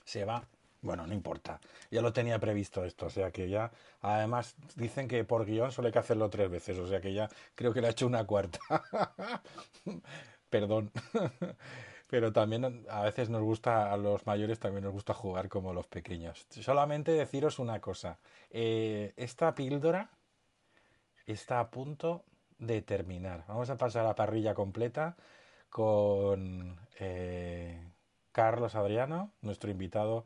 se 0.03 0.25
va. 0.25 0.43
Bueno, 0.83 1.07
no 1.07 1.13
importa. 1.13 1.59
Ya 1.91 2.01
lo 2.01 2.13
tenía 2.13 2.39
previsto 2.39 2.83
esto, 2.85 3.07
o 3.07 3.09
sea 3.09 3.31
que 3.31 3.49
ya. 3.49 3.71
Además, 4.01 4.55
dicen 4.75 5.07
que 5.07 5.23
por 5.23 5.45
guion 5.45 5.71
solo 5.71 5.87
hay 5.87 5.93
que 5.93 5.99
hacerlo 5.99 6.29
tres 6.29 6.49
veces, 6.51 6.77
o 6.77 6.87
sea 6.87 7.01
que 7.01 7.13
ya 7.13 7.29
creo 7.55 7.73
que 7.73 7.81
lo 7.81 7.87
ha 7.87 7.91
hecho 7.91 8.05
una 8.07 8.25
cuarta. 8.25 8.59
Perdón. 10.49 10.91
Pero 12.07 12.31
también 12.31 12.85
a 12.89 13.01
veces 13.03 13.29
nos 13.29 13.41
gusta, 13.41 13.91
a 13.91 13.97
los 13.97 14.25
mayores 14.27 14.59
también 14.59 14.83
nos 14.83 14.93
gusta 14.93 15.13
jugar 15.15 15.49
como 15.49 15.73
los 15.73 15.87
pequeños. 15.87 16.45
Solamente 16.51 17.11
deciros 17.11 17.59
una 17.59 17.79
cosa. 17.81 18.19
eh, 18.51 19.13
esta 19.17 19.55
píldora 19.55 20.11
está 21.25 21.59
a 21.59 21.69
punto 21.69 22.25
de 22.57 22.81
terminar. 22.81 23.45
Vamos 23.47 23.69
a 23.69 23.77
pasar 23.77 24.03
a 24.05 24.09
la 24.09 24.15
parrilla 24.15 24.53
completa 24.53 25.15
con 25.69 26.79
eh, 26.99 27.81
Carlos 28.31 28.75
Adriano, 28.75 29.33
nuestro 29.41 29.71
invitado, 29.71 30.25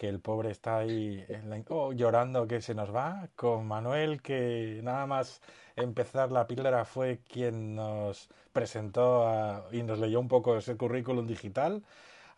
que 0.00 0.08
el 0.08 0.18
pobre 0.18 0.50
está 0.50 0.78
ahí 0.78 1.26
oh, 1.68 1.92
llorando 1.92 2.46
que 2.46 2.62
se 2.62 2.74
nos 2.74 2.94
va, 2.94 3.28
con 3.36 3.66
Manuel, 3.68 4.22
que 4.22 4.80
nada 4.82 5.06
más 5.06 5.42
empezar 5.76 6.32
la 6.32 6.46
píldora 6.46 6.86
fue 6.86 7.20
quien 7.28 7.74
nos 7.74 8.30
presentó 8.50 9.68
y 9.72 9.82
nos 9.82 9.98
leyó 9.98 10.18
un 10.18 10.28
poco 10.28 10.56
ese 10.56 10.78
currículum 10.78 11.26
digital, 11.26 11.84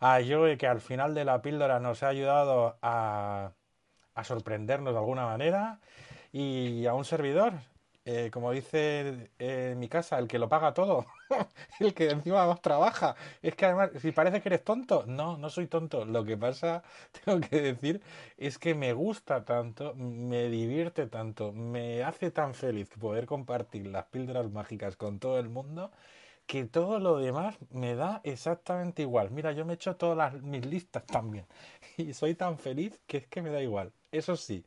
a 0.01 0.19
Joe, 0.27 0.57
que 0.57 0.67
al 0.67 0.81
final 0.81 1.13
de 1.15 1.23
la 1.23 1.41
píldora 1.41 1.79
nos 1.79 2.03
ha 2.03 2.09
ayudado 2.09 2.77
a, 2.81 3.53
a 4.13 4.23
sorprendernos 4.25 4.93
de 4.93 4.99
alguna 4.99 5.25
manera, 5.25 5.79
y 6.33 6.85
a 6.85 6.93
un 6.95 7.05
servidor, 7.05 7.53
eh, 8.05 8.29
como 8.31 8.51
dice 8.51 9.31
eh, 9.39 9.69
en 9.71 9.79
mi 9.79 9.87
casa, 9.87 10.19
el 10.19 10.27
que 10.27 10.39
lo 10.39 10.49
paga 10.49 10.73
todo, 10.73 11.05
el 11.79 11.93
que 11.93 12.09
encima 12.09 12.45
más 12.47 12.61
trabaja. 12.61 13.15
Es 13.41 13.55
que 13.55 13.65
además, 13.65 13.91
si 14.01 14.11
parece 14.11 14.41
que 14.41 14.49
eres 14.49 14.63
tonto, 14.63 15.05
no, 15.07 15.37
no 15.37 15.49
soy 15.49 15.67
tonto. 15.67 16.05
Lo 16.05 16.23
que 16.25 16.37
pasa, 16.37 16.83
tengo 17.25 17.39
que 17.41 17.61
decir, 17.61 18.01
es 18.37 18.57
que 18.57 18.75
me 18.75 18.93
gusta 18.93 19.45
tanto, 19.45 19.93
me 19.95 20.49
divierte 20.49 21.07
tanto, 21.07 21.51
me 21.51 22.03
hace 22.03 22.31
tan 22.31 22.53
feliz 22.53 22.89
poder 22.99 23.25
compartir 23.25 23.87
las 23.87 24.05
píldoras 24.05 24.49
mágicas 24.51 24.95
con 24.95 25.19
todo 25.19 25.39
el 25.39 25.49
mundo, 25.49 25.91
que 26.47 26.65
todo 26.65 26.99
lo 26.99 27.17
demás 27.19 27.57
me 27.71 27.95
da 27.95 28.21
exactamente 28.23 29.01
igual. 29.03 29.31
Mira, 29.31 29.51
yo 29.53 29.65
me 29.65 29.73
he 29.73 29.75
hecho 29.75 29.95
todas 29.97 30.41
mis 30.43 30.65
listas 30.65 31.05
también. 31.05 31.45
Y 31.97 32.13
soy 32.13 32.35
tan 32.35 32.57
feliz 32.59 32.99
que 33.07 33.17
es 33.17 33.27
que 33.27 33.41
me 33.41 33.49
da 33.51 33.61
igual. 33.61 33.93
Eso 34.11 34.35
sí, 34.37 34.65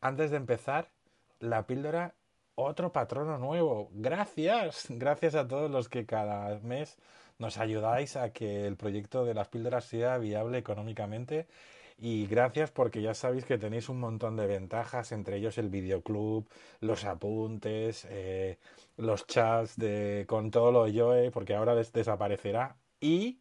antes 0.00 0.30
de 0.30 0.36
empezar, 0.36 0.90
la 1.38 1.66
píldora, 1.66 2.14
otro 2.62 2.92
patrono 2.92 3.38
nuevo. 3.38 3.90
Gracias, 3.92 4.86
gracias 4.90 5.34
a 5.34 5.46
todos 5.48 5.70
los 5.70 5.88
que 5.88 6.06
cada 6.06 6.58
mes 6.60 6.98
nos 7.38 7.58
ayudáis 7.58 8.16
a 8.16 8.32
que 8.32 8.66
el 8.66 8.76
proyecto 8.76 9.24
de 9.24 9.34
las 9.34 9.48
píldoras 9.48 9.84
sea 9.84 10.18
viable 10.18 10.58
económicamente. 10.58 11.46
Y 11.98 12.26
gracias 12.26 12.70
porque 12.70 13.02
ya 13.02 13.14
sabéis 13.14 13.44
que 13.44 13.58
tenéis 13.58 13.88
un 13.90 14.00
montón 14.00 14.36
de 14.36 14.46
ventajas, 14.46 15.12
entre 15.12 15.36
ellos 15.36 15.58
el 15.58 15.68
videoclub, 15.68 16.48
los 16.80 17.04
apuntes, 17.04 18.06
eh, 18.10 18.58
los 18.96 19.26
chats 19.26 19.76
de, 19.76 20.24
con 20.28 20.50
todo 20.50 20.72
lo 20.72 20.86
Joe, 20.92 21.30
porque 21.30 21.54
ahora 21.54 21.74
des- 21.74 21.92
desaparecerá. 21.92 22.76
Y, 23.00 23.40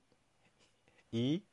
y 1.11 1.43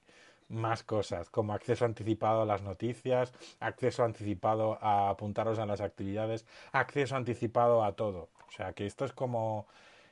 más 0.49 0.83
cosas, 0.85 1.31
como 1.31 1.53
acceso 1.55 1.85
anticipado 1.85 2.43
a 2.43 2.47
las 2.47 2.63
noticias, 2.63 3.33
acceso 3.61 4.05
anticipado 4.05 4.79
a 4.83 5.11
apuntaros 5.11 5.59
a 5.59 5.67
las 5.67 5.81
actividades, 5.81 6.47
acceso 6.73 7.17
anticipado 7.17 7.85
a 7.85 7.97
todo. 7.97 8.31
O 8.49 8.51
sea 8.53 8.73
que 8.75 8.87
esto 8.87 9.05
es 9.05 9.13
como, 9.13 9.67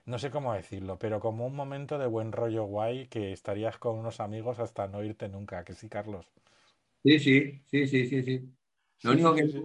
no 0.06 0.18
sé 0.18 0.30
cómo 0.30 0.52
decirlo, 0.54 0.98
pero 0.98 1.20
como 1.20 1.46
un 1.46 1.54
momento 1.56 1.98
de 1.98 2.06
buen 2.06 2.32
rollo 2.32 2.64
guay 2.64 3.06
que 3.08 3.32
estarías 3.32 3.78
con 3.78 3.96
unos 3.98 4.20
amigos 4.20 4.58
hasta 4.60 4.88
no 4.88 5.02
irte 5.02 5.28
nunca, 5.28 5.64
que 5.64 5.74
sí, 5.74 5.88
Carlos. 5.88 6.26
Sí, 7.04 7.18
sí, 7.18 7.62
sí, 7.66 7.86
sí, 7.86 8.06
sí, 8.08 8.22
sí. 8.22 8.54
Lo 9.02 9.12
Sí, 9.12 9.12
único 9.12 9.34
sí, 9.34 9.36
que, 9.36 9.48
sí, 9.48 9.58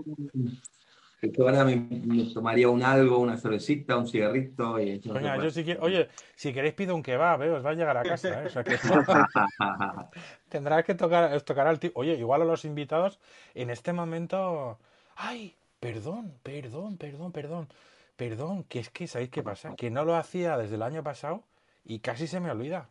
ahora 1.40 1.66
me, 1.66 1.76
me 1.76 2.34
tomaría 2.34 2.70
un 2.70 2.84
algo, 2.84 3.20
una 3.20 3.38
cervecita, 3.38 3.98
un 3.98 4.08
cigarrito 4.08 4.80
y 4.80 5.00
Venga, 5.00 5.38
yo 5.38 5.50
si 5.50 5.64
quiero, 5.64 5.84
oye, 5.84 6.08
si 6.36 6.54
queréis 6.54 6.74
pido 6.74 6.96
un 6.96 7.04
kebab, 7.04 7.44
¿eh? 7.44 7.50
os 7.52 7.66
va 7.66 7.72
a 7.72 7.74
llegar 7.74 7.98
a 7.98 8.04
casa, 8.04 8.44
¿eh? 8.44 8.46
O 8.46 8.50
sea 8.50 8.64
que 8.64 8.78
tendrás 10.50 10.84
que 10.86 10.96
tocar, 10.96 11.34
os 11.34 11.44
tocará 11.44 11.72
el 11.72 11.80
tipo. 11.80 12.00
Oye, 12.00 12.16
igual 12.16 12.42
a 12.42 12.46
los 12.46 12.66
invitados 12.66 13.20
en 13.54 13.70
este 13.70 13.94
momento. 13.94 14.80
¡Ay! 15.16 15.56
Perdón, 15.80 16.34
perdón, 16.44 16.98
perdón, 16.98 17.32
perdón. 17.32 17.68
Perdón, 18.18 18.64
que 18.66 18.80
es 18.80 18.90
que, 18.90 19.08
¿sabéis 19.08 19.30
qué 19.30 19.44
pasa? 19.44 19.76
Que 19.76 19.90
no 19.90 20.04
lo 20.04 20.16
hacía 20.16 20.58
desde 20.58 20.76
el 20.76 20.82
año 20.84 21.04
pasado 21.04 21.44
y 21.86 22.00
casi 22.00 22.28
se 22.28 22.40
me 22.42 22.52
olvida. 22.52 22.90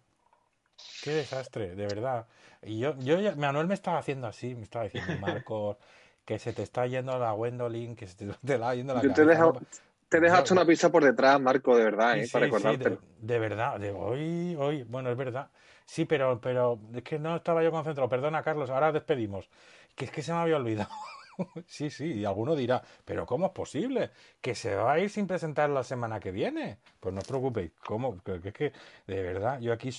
Qué 1.02 1.10
desastre, 1.10 1.74
de 1.74 1.86
verdad. 1.86 2.26
Y 2.62 2.78
yo, 2.78 2.98
yo 2.98 3.20
ya- 3.20 3.34
Manuel 3.36 3.66
me 3.66 3.74
estaba 3.74 3.98
haciendo 3.98 4.26
así, 4.26 4.54
me 4.54 4.62
estaba 4.62 4.84
diciendo, 4.84 5.16
Marcos, 5.20 5.76
que 6.28 6.38
se 6.38 6.52
te 6.52 6.62
está 6.62 6.86
yendo 6.86 7.18
la 7.18 7.32
Gwendolyn, 7.32 7.96
que 7.96 8.06
se 8.06 8.14
te, 8.14 8.26
te 8.44 8.54
está 8.54 8.74
yendo 8.74 8.92
la 8.92 9.00
Yo 9.02 9.14
te 9.14 9.24
Yo- 9.24 10.38
hecho 10.40 10.52
una 10.52 10.66
pizza 10.66 10.92
por 10.92 11.02
detrás, 11.02 11.40
Marco, 11.40 11.74
de 11.74 11.84
verdad, 11.84 12.18
¿eh? 12.18 12.26
sí, 12.26 12.32
Para 12.32 12.50
sí, 12.58 12.76
de, 13.22 13.38
verdad, 13.38 13.80
de 13.80 13.92
hoy, 13.92 14.54
hoy, 14.58 14.82
bueno, 14.82 15.10
es 15.10 15.16
verdad. 15.16 15.48
Sí, 15.86 16.04
pero, 16.04 16.38
pero 16.38 16.78
es 16.94 17.02
que 17.02 17.18
no 17.18 17.36
estaba 17.36 17.62
yo 17.64 17.70
concentrado. 17.70 18.10
Perdona, 18.10 18.42
Carlos, 18.42 18.68
ahora 18.68 18.92
despedimos. 18.92 19.48
Que 19.94 20.04
es 20.04 20.10
que 20.10 20.20
se 20.20 20.32
me 20.34 20.38
había 20.40 20.56
olvidado. 20.56 20.90
Sí, 21.68 21.88
sí, 21.88 22.14
y 22.14 22.24
alguno 22.24 22.56
dirá, 22.56 22.82
pero 23.04 23.24
¿cómo 23.24 23.46
es 23.46 23.52
posible? 23.52 24.10
Que 24.40 24.56
se 24.56 24.74
va 24.74 24.94
a 24.94 24.98
ir 24.98 25.08
sin 25.08 25.28
presentar 25.28 25.70
la 25.70 25.84
semana 25.84 26.18
que 26.18 26.32
viene. 26.32 26.78
Pues 26.98 27.14
no 27.14 27.20
os 27.20 27.28
preocupéis, 27.28 27.70
¿cómo? 27.86 28.20
Que, 28.24 28.40
que, 28.40 28.52
que, 28.52 28.72
de 29.06 29.22
verdad, 29.22 29.60
yo 29.60 29.72
aquí 29.72 29.90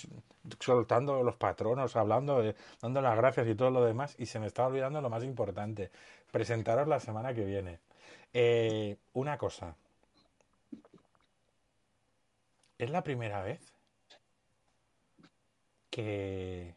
soltando 0.60 1.23
los 1.23 1.35
patronos, 1.35 1.95
hablando, 1.95 2.41
dando 2.81 3.01
las 3.01 3.15
gracias 3.15 3.47
y 3.47 3.56
todo 3.56 3.69
lo 3.72 3.84
demás, 3.85 4.15
y 4.18 4.26
se 4.26 4.39
me 4.39 4.47
estaba 4.47 4.68
olvidando 4.68 5.01
lo 5.01 5.10
más 5.10 5.23
importante, 5.23 5.91
presentaros 6.31 6.88
la 6.88 6.99
semana 6.99 7.34
que 7.34 7.45
viene. 7.45 7.80
Eh, 8.34 8.97
una 9.14 9.38
cosa, 9.38 9.76
es 12.77 12.89
la 12.89 13.03
primera 13.03 13.43
vez 13.43 13.60
que... 15.89 16.76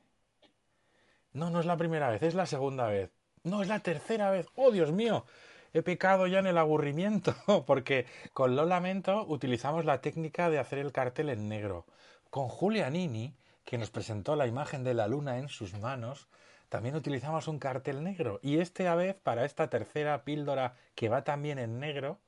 No, 1.32 1.48
no 1.48 1.60
es 1.60 1.66
la 1.66 1.76
primera 1.76 2.10
vez, 2.10 2.22
es 2.22 2.34
la 2.34 2.46
segunda 2.46 2.86
vez. 2.86 3.10
No, 3.44 3.62
es 3.62 3.68
la 3.68 3.78
tercera 3.78 4.30
vez. 4.30 4.46
¡Oh, 4.54 4.70
Dios 4.70 4.92
mío! 4.92 5.24
He 5.72 5.82
pecado 5.82 6.26
ya 6.26 6.40
en 6.40 6.46
el 6.46 6.58
aburrimiento, 6.58 7.34
porque 7.66 8.06
con 8.34 8.56
Lo 8.56 8.66
Lamento 8.66 9.24
utilizamos 9.26 9.86
la 9.86 10.02
técnica 10.02 10.50
de 10.50 10.58
hacer 10.58 10.78
el 10.78 10.92
cartel 10.92 11.30
en 11.30 11.48
negro. 11.48 11.86
Con 12.28 12.50
Giulianini, 12.50 13.34
que 13.64 13.78
nos 13.78 13.90
presentó 13.90 14.36
la 14.36 14.46
imagen 14.46 14.84
de 14.84 14.94
la 14.94 15.06
luna 15.06 15.38
en 15.38 15.48
sus 15.48 15.72
manos, 15.74 16.28
también 16.73 16.97
utilizamos 16.97 17.49
un 17.49 17.59
cartel 17.59 18.03
negro. 18.03 18.40
Y 18.43 18.59
esta 18.59 18.94
vez, 18.94 19.15
para 19.15 19.44
esta 19.44 19.69
tercera 19.69 20.24
píldora 20.24 20.74
que 20.94 21.11
va 21.11 21.23
también 21.23 21.59
en 21.59 21.78
negro, 21.78 22.19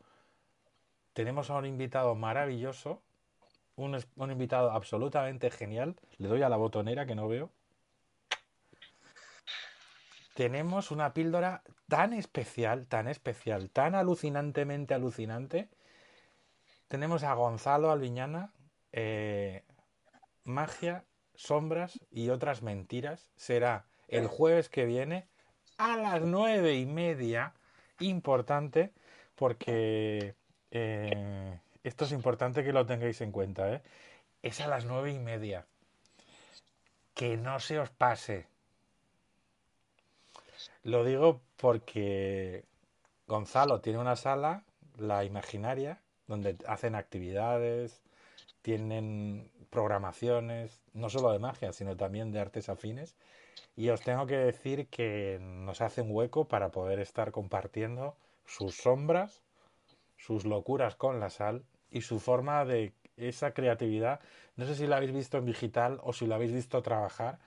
tenemos 1.15 1.49
a 1.49 1.55
un 1.55 1.65
invitado 1.65 2.15
maravilloso, 2.15 3.01
un, 3.75 3.99
invitado 4.31 4.71
absolutamente 4.71 5.51
genial. 5.51 5.97
Le 6.19 6.29
doy 6.29 6.43
a 6.43 6.51
la 6.51 6.59
botonera 6.59 7.07
que 7.07 7.15
no 7.15 7.27
veo. 7.27 7.49
Tenemos 10.35 10.91
una 10.91 11.15
píldora 11.15 11.63
tan 11.89 12.13
especial, 12.13 12.85
tan 12.87 13.09
especial, 13.09 13.71
tan 13.71 13.95
alucinantemente 13.95 14.93
alucinante. 14.93 15.71
Tenemos 16.89 17.23
a 17.23 17.33
Gonzalo 17.33 17.91
Alviñana, 17.91 18.53
eh, 18.93 19.65
Magia, 20.45 21.07
Sombras 21.35 21.99
y 22.11 22.29
otras 22.29 22.61
mentiras. 22.61 23.31
Será 23.37 23.87
el 24.09 24.27
jueves 24.27 24.69
que 24.69 24.85
viene 24.85 25.27
a 25.79 25.97
las 25.97 26.23
nueve 26.23 26.75
y 26.75 26.87
media. 26.87 27.53
Importante, 28.01 28.93
porque 29.35 30.35
eh, 30.71 31.59
esto 31.83 32.05
es 32.05 32.13
importante 32.13 32.65
que 32.65 32.73
lo 32.73 32.87
tengáis 32.87 33.21
en 33.21 33.33
cuenta. 33.33 33.73
¿eh? 33.73 33.83
Es 34.43 34.61
a 34.61 34.69
las 34.69 34.85
nueve 34.85 35.13
y 35.13 35.19
media. 35.19 35.67
Que 37.15 37.37
no 37.37 37.61
se 37.61 37.79
os 37.79 37.91
pase. 37.91 38.47
Lo 40.83 41.05
digo 41.05 41.41
porque 41.57 42.65
Gonzalo 43.27 43.81
tiene 43.81 43.99
una 43.99 44.17
sala, 44.17 44.65
la 44.99 45.25
imaginaria, 45.25 46.01
donde 46.27 46.57
hacen 46.67 46.95
actividades, 46.95 48.03
tienen 48.63 49.51
programaciones, 49.71 50.81
no 50.93 51.09
solo 51.11 51.33
de 51.33 51.39
magia, 51.39 51.73
sino 51.73 51.97
también 51.97 52.33
de 52.33 52.41
artes 52.41 52.69
afines. 52.69 53.17
Y 53.77 53.89
os 53.89 54.01
tengo 54.03 54.27
que 54.27 54.37
decir 54.37 54.89
que 54.89 55.39
nos 55.41 55.81
hace 55.81 56.03
un 56.03 56.11
hueco 56.11 56.47
para 56.47 56.71
poder 56.71 57.01
estar 57.01 57.33
compartiendo 57.33 58.17
sus 58.47 58.77
sombras, 58.77 59.43
sus 60.17 60.45
locuras 60.45 60.95
con 60.97 61.21
la 61.21 61.31
sal 61.31 61.65
y 61.91 62.03
su 62.03 62.21
forma 62.21 62.65
de 62.65 62.93
esa 63.17 63.53
creatividad. 63.53 64.21
No 64.57 64.67
sé 64.67 64.75
si 64.75 64.87
la 64.87 64.97
habéis 64.97 65.13
visto 65.13 65.39
en 65.39 65.47
digital 65.47 66.01
o 66.03 66.13
si 66.13 66.27
lo 66.27 66.35
habéis 66.35 66.53
visto 66.53 66.83
trabajar. 66.83 67.39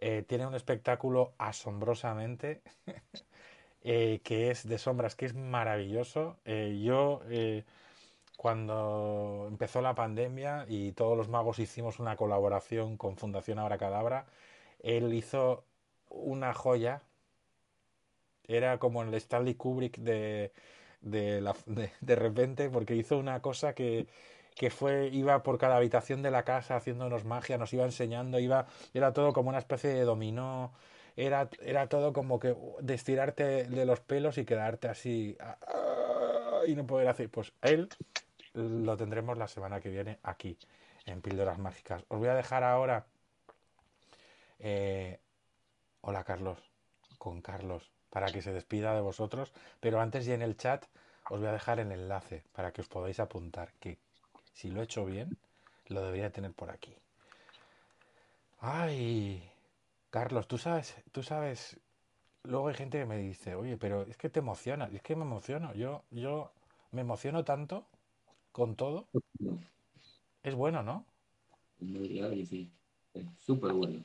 Eh, 0.00 0.24
tiene 0.26 0.46
un 0.46 0.54
espectáculo 0.54 1.34
asombrosamente 1.38 2.62
eh, 3.82 4.20
que 4.22 4.50
es 4.50 4.66
de 4.66 4.78
sombras, 4.78 5.16
que 5.16 5.26
es 5.26 5.34
maravilloso. 5.34 6.38
Eh, 6.44 6.80
yo, 6.82 7.20
cuando 8.36 9.46
empezó 9.48 9.82
la 9.82 9.94
pandemia 9.94 10.64
y 10.68 10.92
todos 10.92 11.16
los 11.16 11.28
magos 11.28 11.58
hicimos 11.58 11.98
una 11.98 12.16
colaboración 12.16 12.96
con 12.96 13.16
Fundación 13.16 13.58
Cadabra 13.78 14.26
él 14.80 15.12
hizo 15.14 15.64
una 16.08 16.54
joya. 16.54 17.02
Era 18.46 18.78
como 18.78 19.02
el 19.02 19.12
Stanley 19.14 19.54
Kubrick 19.54 19.98
de, 19.98 20.52
de, 21.00 21.42
de, 22.00 22.16
repente, 22.16 22.70
porque 22.70 22.96
hizo 22.96 23.18
una 23.18 23.42
cosa 23.42 23.74
que, 23.74 24.06
que 24.54 24.70
fue, 24.70 25.08
iba 25.08 25.42
por 25.42 25.58
cada 25.58 25.76
habitación 25.76 26.22
de 26.22 26.30
la 26.30 26.44
casa 26.44 26.76
haciéndonos 26.76 27.24
magia, 27.24 27.58
nos 27.58 27.72
iba 27.72 27.84
enseñando, 27.84 28.38
iba, 28.38 28.66
era 28.94 29.12
todo 29.12 29.32
como 29.32 29.50
una 29.50 29.58
especie 29.58 29.90
de 29.90 30.02
dominó, 30.02 30.72
era, 31.16 31.50
era 31.60 31.88
todo 31.88 32.12
como 32.12 32.38
que 32.38 32.56
de 32.80 33.66
de 33.68 33.84
los 33.84 34.00
pelos 34.00 34.38
y 34.38 34.44
quedarte 34.44 34.88
así 34.88 35.36
y 36.66 36.74
no 36.74 36.86
poder 36.86 37.08
hacer. 37.08 37.28
Pues 37.28 37.52
él 37.62 37.88
lo 38.54 38.96
tendremos 38.96 39.36
la 39.36 39.48
semana 39.48 39.80
que 39.80 39.90
viene 39.90 40.18
aquí, 40.22 40.58
en 41.06 41.20
Píldoras 41.20 41.58
Mágicas. 41.58 42.04
Os 42.08 42.18
voy 42.18 42.28
a 42.28 42.34
dejar 42.34 42.64
ahora 42.64 43.06
eh, 44.58 45.20
hola 46.02 46.24
Carlos, 46.24 46.58
con 47.18 47.42
Carlos, 47.42 47.92
para 48.10 48.32
que 48.32 48.42
se 48.42 48.52
despida 48.52 48.94
de 48.94 49.00
vosotros, 49.00 49.52
pero 49.80 50.00
antes 50.00 50.26
y 50.28 50.32
en 50.32 50.42
el 50.42 50.56
chat 50.56 50.86
os 51.28 51.40
voy 51.40 51.48
a 51.48 51.52
dejar 51.52 51.80
el 51.80 51.92
enlace 51.92 52.44
para 52.52 52.72
que 52.72 52.80
os 52.82 52.88
podáis 52.88 53.20
apuntar, 53.20 53.72
que 53.80 53.98
si 54.52 54.70
lo 54.70 54.80
he 54.80 54.84
hecho 54.84 55.04
bien, 55.04 55.36
lo 55.88 56.02
debería 56.02 56.32
tener 56.32 56.52
por 56.54 56.70
aquí. 56.70 56.94
Ay, 58.60 59.42
Carlos, 60.10 60.48
tú 60.48 60.58
sabes, 60.58 60.96
tú 61.12 61.22
sabes, 61.22 61.80
luego 62.44 62.68
hay 62.68 62.74
gente 62.74 62.98
que 62.98 63.06
me 63.06 63.18
dice, 63.18 63.54
oye, 63.56 63.76
pero 63.78 64.02
es 64.02 64.16
que 64.16 64.30
te 64.30 64.40
emociona, 64.40 64.90
es 64.92 65.02
que 65.02 65.16
me 65.16 65.24
emociono, 65.24 65.74
yo, 65.74 66.04
yo 66.10 66.52
me 66.92 67.02
emociono 67.02 67.44
tanto 67.44 67.86
con 68.52 68.76
todo. 68.76 69.08
Es 70.42 70.54
bueno, 70.54 70.82
¿no? 70.82 71.04
Sí, 72.44 72.70
es 73.14 73.26
súper 73.38 73.72
bueno. 73.72 74.04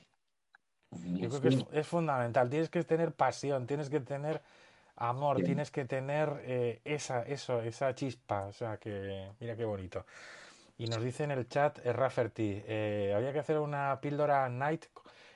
Yo 1.04 1.30
creo 1.30 1.42
que 1.42 1.80
es, 1.80 1.88
fundamental. 1.88 2.50
Tienes 2.50 2.70
que 2.70 2.84
tener 2.84 3.14
pasión, 3.14 3.68
tienes 3.68 3.90
que 3.90 4.00
tener 4.00 4.42
amor, 4.96 5.42
tienes 5.44 5.72
que 5.72 5.86
tener 5.86 6.42
eh, 6.44 6.82
esa, 6.86 7.24
eso, 7.24 7.62
esa 7.62 7.94
chispa. 7.96 8.46
O 8.46 8.54
sea 8.54 8.78
que, 8.78 9.32
mira 9.40 9.56
qué 9.56 9.66
bonito. 9.66 10.06
Y 10.78 10.88
nos 10.88 11.04
dice 11.04 11.24
en 11.24 11.32
el 11.32 11.48
chat 11.48 11.80
eh, 11.86 11.94
Rafferty, 11.94 12.64
eh, 12.66 13.14
había 13.16 13.32
que 13.32 13.40
hacer 13.40 13.60
una 13.60 14.00
píldora 14.02 14.50
night 14.50 14.86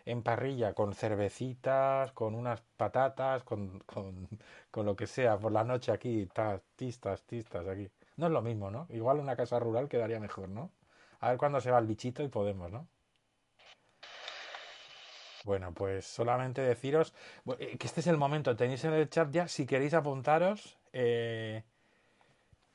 en 0.06 0.24
parrilla, 0.24 0.74
con 0.74 0.94
cervecitas, 0.94 2.12
con 2.14 2.34
unas 2.34 2.62
patatas, 2.78 3.44
con, 3.44 3.80
con, 3.80 4.28
con 4.72 4.86
lo 4.86 4.96
que 4.96 5.06
sea, 5.06 5.38
por 5.38 5.52
la 5.52 5.66
noche 5.66 5.92
aquí, 5.92 6.28
tistas, 6.76 7.24
tistas 7.24 7.68
aquí. 7.68 7.90
No 8.16 8.28
es 8.28 8.32
lo 8.32 8.42
mismo, 8.42 8.72
¿no? 8.72 8.88
Igual 8.90 9.20
una 9.20 9.36
casa 9.36 9.60
rural 9.60 9.90
quedaría 9.90 10.20
mejor, 10.20 10.50
¿no? 10.50 10.72
A 11.20 11.30
ver 11.30 11.38
cuándo 11.38 11.60
se 11.60 11.72
va 11.72 11.80
el 11.80 11.88
bichito 11.88 12.24
y 12.24 12.30
podemos, 12.30 12.72
¿no? 12.72 12.88
Bueno, 15.48 15.74
pues 15.74 16.06
solamente 16.06 16.62
deciros 16.62 17.14
eh, 17.58 17.78
que 17.78 17.88
este 17.88 18.02
es 18.02 18.08
el 18.08 18.18
momento. 18.18 18.58
Tenéis 18.58 18.84
en 18.84 18.92
el 18.92 19.10
chat 19.10 19.32
ya, 19.32 19.48
si 19.48 19.66
queréis 19.66 19.94
apuntaros, 19.94 20.78
eh, 20.92 21.64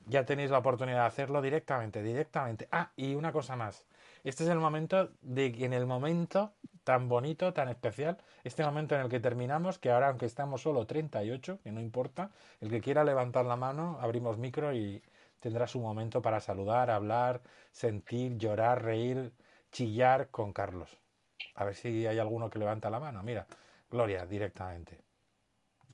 ya 0.06 0.24
tenéis 0.24 0.50
la 0.50 0.56
oportunidad 0.58 1.00
de 1.00 1.06
hacerlo 1.06 1.42
directamente, 1.42 2.02
directamente. 2.02 2.68
Ah, 2.72 2.90
y 2.96 3.14
una 3.14 3.30
cosa 3.30 3.56
más. 3.56 3.86
Este 4.24 4.44
es 4.44 4.48
el 4.48 4.58
momento 4.58 5.10
de 5.20 5.48
en 5.48 5.74
el 5.74 5.84
momento 5.84 6.54
tan 6.82 7.10
bonito, 7.10 7.52
tan 7.52 7.68
especial, 7.68 8.16
este 8.42 8.64
momento 8.64 8.94
en 8.94 9.02
el 9.02 9.10
que 9.10 9.20
terminamos, 9.20 9.78
que 9.78 9.90
ahora 9.90 10.08
aunque 10.08 10.24
estamos 10.24 10.62
solo 10.62 10.86
38, 10.86 11.60
que 11.62 11.72
no 11.72 11.80
importa, 11.82 12.30
el 12.62 12.70
que 12.70 12.80
quiera 12.80 13.04
levantar 13.04 13.44
la 13.44 13.56
mano, 13.56 13.98
abrimos 14.00 14.38
micro 14.38 14.72
y 14.72 15.02
tendrá 15.40 15.66
su 15.66 15.78
momento 15.78 16.22
para 16.22 16.40
saludar, 16.40 16.90
hablar, 16.90 17.42
sentir, 17.70 18.38
llorar, 18.38 18.82
reír, 18.82 19.34
chillar 19.72 20.30
con 20.30 20.54
Carlos. 20.54 21.01
A 21.54 21.64
ver 21.64 21.74
si 21.74 22.06
hay 22.06 22.18
alguno 22.18 22.50
que 22.50 22.58
levanta 22.58 22.90
la 22.90 23.00
mano. 23.00 23.22
Mira, 23.22 23.46
Gloria, 23.90 24.24
directamente. 24.24 25.04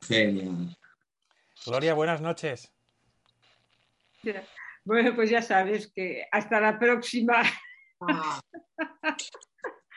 Genial. 0.07 0.77
Gloria, 1.67 1.95
buenas 1.95 2.21
noches. 2.21 2.73
Bueno, 4.85 5.15
pues 5.15 5.31
ya 5.31 5.43
sabes 5.43 5.93
que 5.93 6.25
hasta 6.31 6.61
la 6.61 6.79
próxima. 6.79 7.43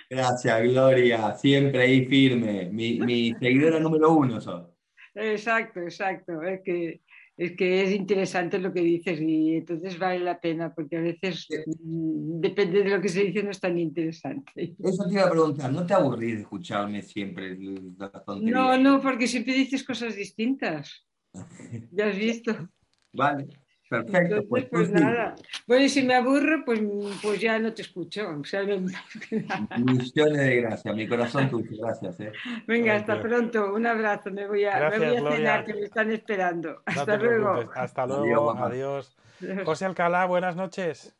Gracias, 0.09 0.63
Gloria. 0.63 1.33
Siempre 1.35 1.83
ahí 1.83 2.05
firme. 2.07 2.65
Mi, 2.71 2.99
mi 2.99 3.33
seguidora 3.33 3.79
número 3.79 4.11
uno 4.11 4.41
son. 4.41 4.75
Exacto, 5.13 5.81
exacto. 5.81 6.41
Es 6.41 6.61
que 6.65 7.01
es 7.41 7.53
que 7.53 7.81
es 7.81 7.95
interesante 7.95 8.59
lo 8.59 8.71
que 8.71 8.81
dices 8.81 9.19
y 9.19 9.55
entonces 9.55 9.97
vale 9.97 10.19
la 10.19 10.39
pena 10.39 10.75
porque 10.75 10.97
a 10.97 11.01
veces 11.01 11.47
mm, 11.49 12.39
depende 12.39 12.83
de 12.83 12.89
lo 12.91 13.01
que 13.01 13.09
se 13.09 13.23
dice 13.23 13.41
no 13.41 13.49
es 13.49 13.59
tan 13.59 13.79
interesante. 13.79 14.75
Eso 14.77 15.07
te 15.07 15.15
iba 15.15 15.23
a 15.23 15.31
preguntar, 15.31 15.73
¿no 15.73 15.83
te 15.83 15.95
aburrís 15.95 16.35
de 16.35 16.41
escucharme 16.41 17.01
siempre 17.01 17.57
No, 17.57 18.77
no, 18.77 19.01
porque 19.01 19.27
siempre 19.27 19.55
dices 19.55 19.83
cosas 19.83 20.15
distintas. 20.15 21.07
Ya 21.91 22.09
has 22.09 22.17
visto. 22.17 22.69
Vale. 23.11 23.47
Perfecto. 23.91 24.47
pues, 24.47 24.65
pues 24.71 24.89
nada. 24.89 25.35
Bueno, 25.67 25.83
y 25.83 25.89
si 25.89 26.01
me 26.03 26.15
aburro, 26.15 26.63
pues, 26.63 26.79
pues 27.21 27.41
ya 27.41 27.59
no 27.59 27.73
te 27.73 27.81
escucho. 27.81 28.29
O 28.39 28.45
sea, 28.45 28.63
Millones 28.63 30.37
de 30.37 30.61
gracias, 30.61 30.95
mi 30.95 31.05
corazón 31.09 31.49
tuyo, 31.49 31.69
gracias. 31.77 32.17
¿eh? 32.21 32.31
Venga, 32.65 32.95
hasta 32.95 33.19
pronto. 33.19 33.73
Un 33.73 33.85
abrazo. 33.85 34.31
Me 34.31 34.47
voy 34.47 34.63
a, 34.63 34.89
me 34.91 34.97
voy 34.97 35.17
a 35.17 35.31
cenar, 35.35 35.65
que 35.65 35.73
me 35.73 35.81
están 35.81 36.09
esperando. 36.09 36.81
Hasta 36.85 37.17
luego. 37.17 37.69
Hasta 37.75 38.05
luego. 38.05 38.51
Adiós. 38.51 39.17
José 39.65 39.83
Alcalá, 39.83 40.23
buenas 40.25 40.55
noches. 40.55 41.13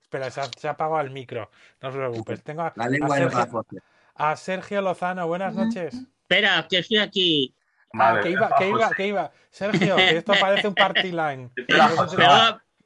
Espera, 0.00 0.30
se 0.30 0.68
ha, 0.68 0.70
apagado 0.70 1.00
el 1.00 1.10
micro. 1.10 1.50
No 1.82 1.88
os 1.88 1.94
preocupes. 1.96 2.40
Tengo 2.44 2.62
a, 2.62 2.72
Sergio, 2.72 3.66
a 4.14 4.36
Sergio 4.36 4.80
Lozano, 4.80 5.26
buenas 5.26 5.56
noches. 5.56 5.92
Espera, 6.22 6.64
que 6.70 6.78
estoy 6.78 6.98
aquí. 6.98 7.54
Ah, 7.98 8.20
que 8.22 8.30
iba, 8.30 8.50
que 8.56 8.68
iba, 8.68 8.90
que 8.90 9.06
iba. 9.06 9.32
Sergio, 9.50 9.96
que 9.96 10.16
esto 10.18 10.32
parece 10.40 10.68
un 10.68 10.74
party 10.74 11.10
line. 11.10 11.50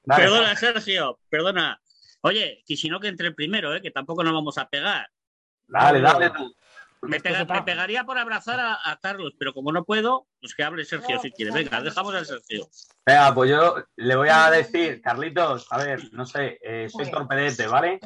Perdona, 0.05 0.57
Sergio, 0.57 1.19
perdona. 1.29 1.81
Oye, 2.23 2.63
que 2.67 2.77
si 2.77 2.89
no 2.89 3.01
que 3.01 3.09
entre 3.09 3.33
primero, 3.33 3.75
¿eh? 3.75 3.81
que 3.81 3.91
tampoco 3.91 4.25
nos 4.25 4.33
vamos 4.33 4.59
a 4.59 4.69
pegar. 4.69 5.09
Dale, 5.67 6.01
dale 6.01 6.31
tú. 6.31 6.55
Me, 7.03 7.21
pegaría 7.21 8.03
por 8.05 8.19
abrazar 8.19 8.59
a, 8.59 8.99
Carlos, 9.01 9.33
pero 9.39 9.55
como 9.55 9.71
no 9.71 9.85
puedo, 9.85 10.27
pues 10.41 10.55
que 10.55 10.65
hable 10.65 10.85
Sergio 10.85 11.21
si 11.21 11.31
quiere. 11.31 11.53
Venga, 11.53 11.81
dejamos 11.81 12.13
al 12.15 12.27
Sergio. 12.27 12.69
Venga, 13.07 13.33
pues 13.35 13.51
yo 13.51 13.77
le 13.97 14.17
voy 14.17 14.29
a 14.29 14.51
decir, 14.51 15.01
Carlitos, 15.01 15.69
a 15.71 15.79
ver, 15.79 16.13
no 16.13 16.27
sé, 16.27 16.59
eh, 16.61 16.89
soy 16.89 17.09
torpedete, 17.09 17.69
¿vale? 17.69 18.01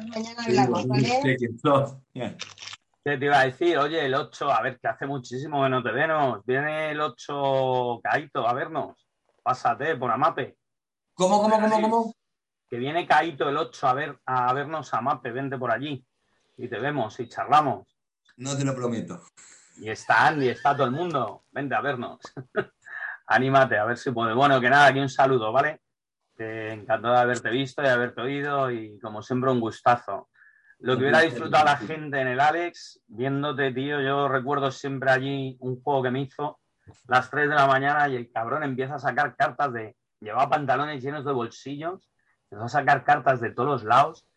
¿Qué 3.05 3.17
te 3.17 3.25
iba 3.25 3.41
a 3.41 3.45
decir? 3.45 3.77
Oye, 3.77 4.05
el 4.05 4.15
8, 4.15 4.49
a 4.49 4.61
ver, 4.61 4.79
que 4.79 4.87
hace 4.87 5.05
muchísimo 5.05 5.61
que 5.61 5.69
no 5.69 5.83
te 5.83 5.91
vemos. 5.91 6.39
Viene 6.45 6.91
el 6.91 7.01
8 7.01 7.99
Caito 8.01 8.47
a 8.47 8.53
vernos. 8.53 9.09
Pásate 9.43 9.97
por 9.97 10.09
Amape. 10.09 10.57
¿Cómo, 11.13 11.41
cómo, 11.41 11.59
cómo, 11.59 11.81
cómo? 11.81 12.15
Que 12.69 12.77
viene 12.77 13.05
Caito 13.05 13.49
el 13.49 13.57
8 13.57 13.87
a, 13.87 13.93
ver, 13.93 14.19
a 14.25 14.53
vernos 14.53 14.93
a 14.93 14.99
Amape. 14.99 15.33
Vente 15.33 15.57
por 15.57 15.71
allí. 15.71 16.05
Y 16.55 16.69
te 16.69 16.79
vemos 16.79 17.19
y 17.19 17.27
charlamos. 17.27 17.85
No 18.37 18.57
te 18.57 18.63
lo 18.63 18.73
prometo. 18.73 19.21
Y 19.75 19.89
está 19.89 20.27
Andy, 20.27 20.47
está 20.47 20.73
todo 20.73 20.85
el 20.85 20.93
mundo. 20.93 21.43
Vente 21.51 21.75
a 21.75 21.81
vernos. 21.81 22.21
Anímate, 23.27 23.77
a 23.77 23.83
ver 23.83 23.97
si 23.97 24.11
puede. 24.11 24.33
Bueno, 24.33 24.61
que 24.61 24.69
nada, 24.69 24.87
aquí 24.87 24.99
un 24.99 25.09
saludo, 25.09 25.51
¿vale? 25.51 25.81
Que 26.37 26.71
encantado 26.71 27.15
de 27.15 27.19
haberte 27.19 27.49
visto 27.49 27.83
y 27.83 27.87
haberte 27.87 28.21
oído 28.21 28.71
y 28.71 28.97
como 28.99 29.21
siempre 29.21 29.51
un 29.51 29.59
gustazo. 29.59 30.29
Lo 30.83 30.97
que 30.97 31.03
hubiera 31.03 31.21
disfrutado 31.21 31.63
la 31.63 31.77
gente 31.77 32.19
en 32.19 32.27
el 32.27 32.41
Alex, 32.41 33.01
viéndote, 33.07 33.71
tío, 33.71 34.01
yo 34.01 34.27
recuerdo 34.27 34.69
siempre 34.69 35.11
allí 35.11 35.55
un 35.61 35.81
juego 35.81 36.03
que 36.03 36.11
me 36.11 36.19
hizo 36.19 36.59
las 37.07 37.29
3 37.29 37.47
de 37.47 37.55
la 37.55 37.67
mañana 37.67 38.09
y 38.09 38.17
el 38.17 38.29
cabrón 38.29 38.63
empieza 38.63 38.95
a 38.95 38.99
sacar 38.99 39.33
cartas 39.37 39.71
de... 39.71 39.95
Llevaba 40.19 40.49
pantalones 40.49 41.01
llenos 41.01 41.23
de 41.23 41.31
bolsillos, 41.31 42.11
empezó 42.51 42.65
a 42.65 42.67
sacar 42.67 43.05
cartas 43.05 43.39
de 43.39 43.51
todos 43.51 43.69
los 43.69 43.83
lados. 43.85 44.27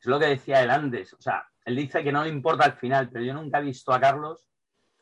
Es 0.00 0.06
lo 0.06 0.18
que 0.18 0.28
decía 0.28 0.62
él 0.62 0.70
antes. 0.70 1.12
O 1.12 1.20
sea, 1.20 1.46
él 1.66 1.76
dice 1.76 2.02
que 2.02 2.12
no 2.12 2.24
le 2.24 2.30
importa 2.30 2.64
al 2.64 2.78
final, 2.78 3.10
pero 3.10 3.22
yo 3.22 3.34
nunca 3.34 3.58
he 3.58 3.64
visto 3.64 3.92
a 3.92 4.00
Carlos 4.00 4.48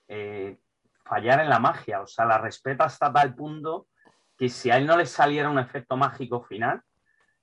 eh, 0.09 0.59
fallar 1.05 1.39
en 1.39 1.49
la 1.49 1.61
magia. 1.61 2.01
O 2.01 2.09
sea, 2.09 2.25
la 2.25 2.39
respeta 2.39 2.87
hasta 2.87 3.13
tal 3.13 3.37
punto 3.37 3.87
que 4.37 4.49
si 4.49 4.69
a 4.73 4.79
él 4.79 4.87
no 4.87 4.97
le 4.97 5.07
saliera 5.07 5.49
un 5.49 5.61
efecto 5.61 5.97
mágico 5.97 6.43
final, 6.43 6.83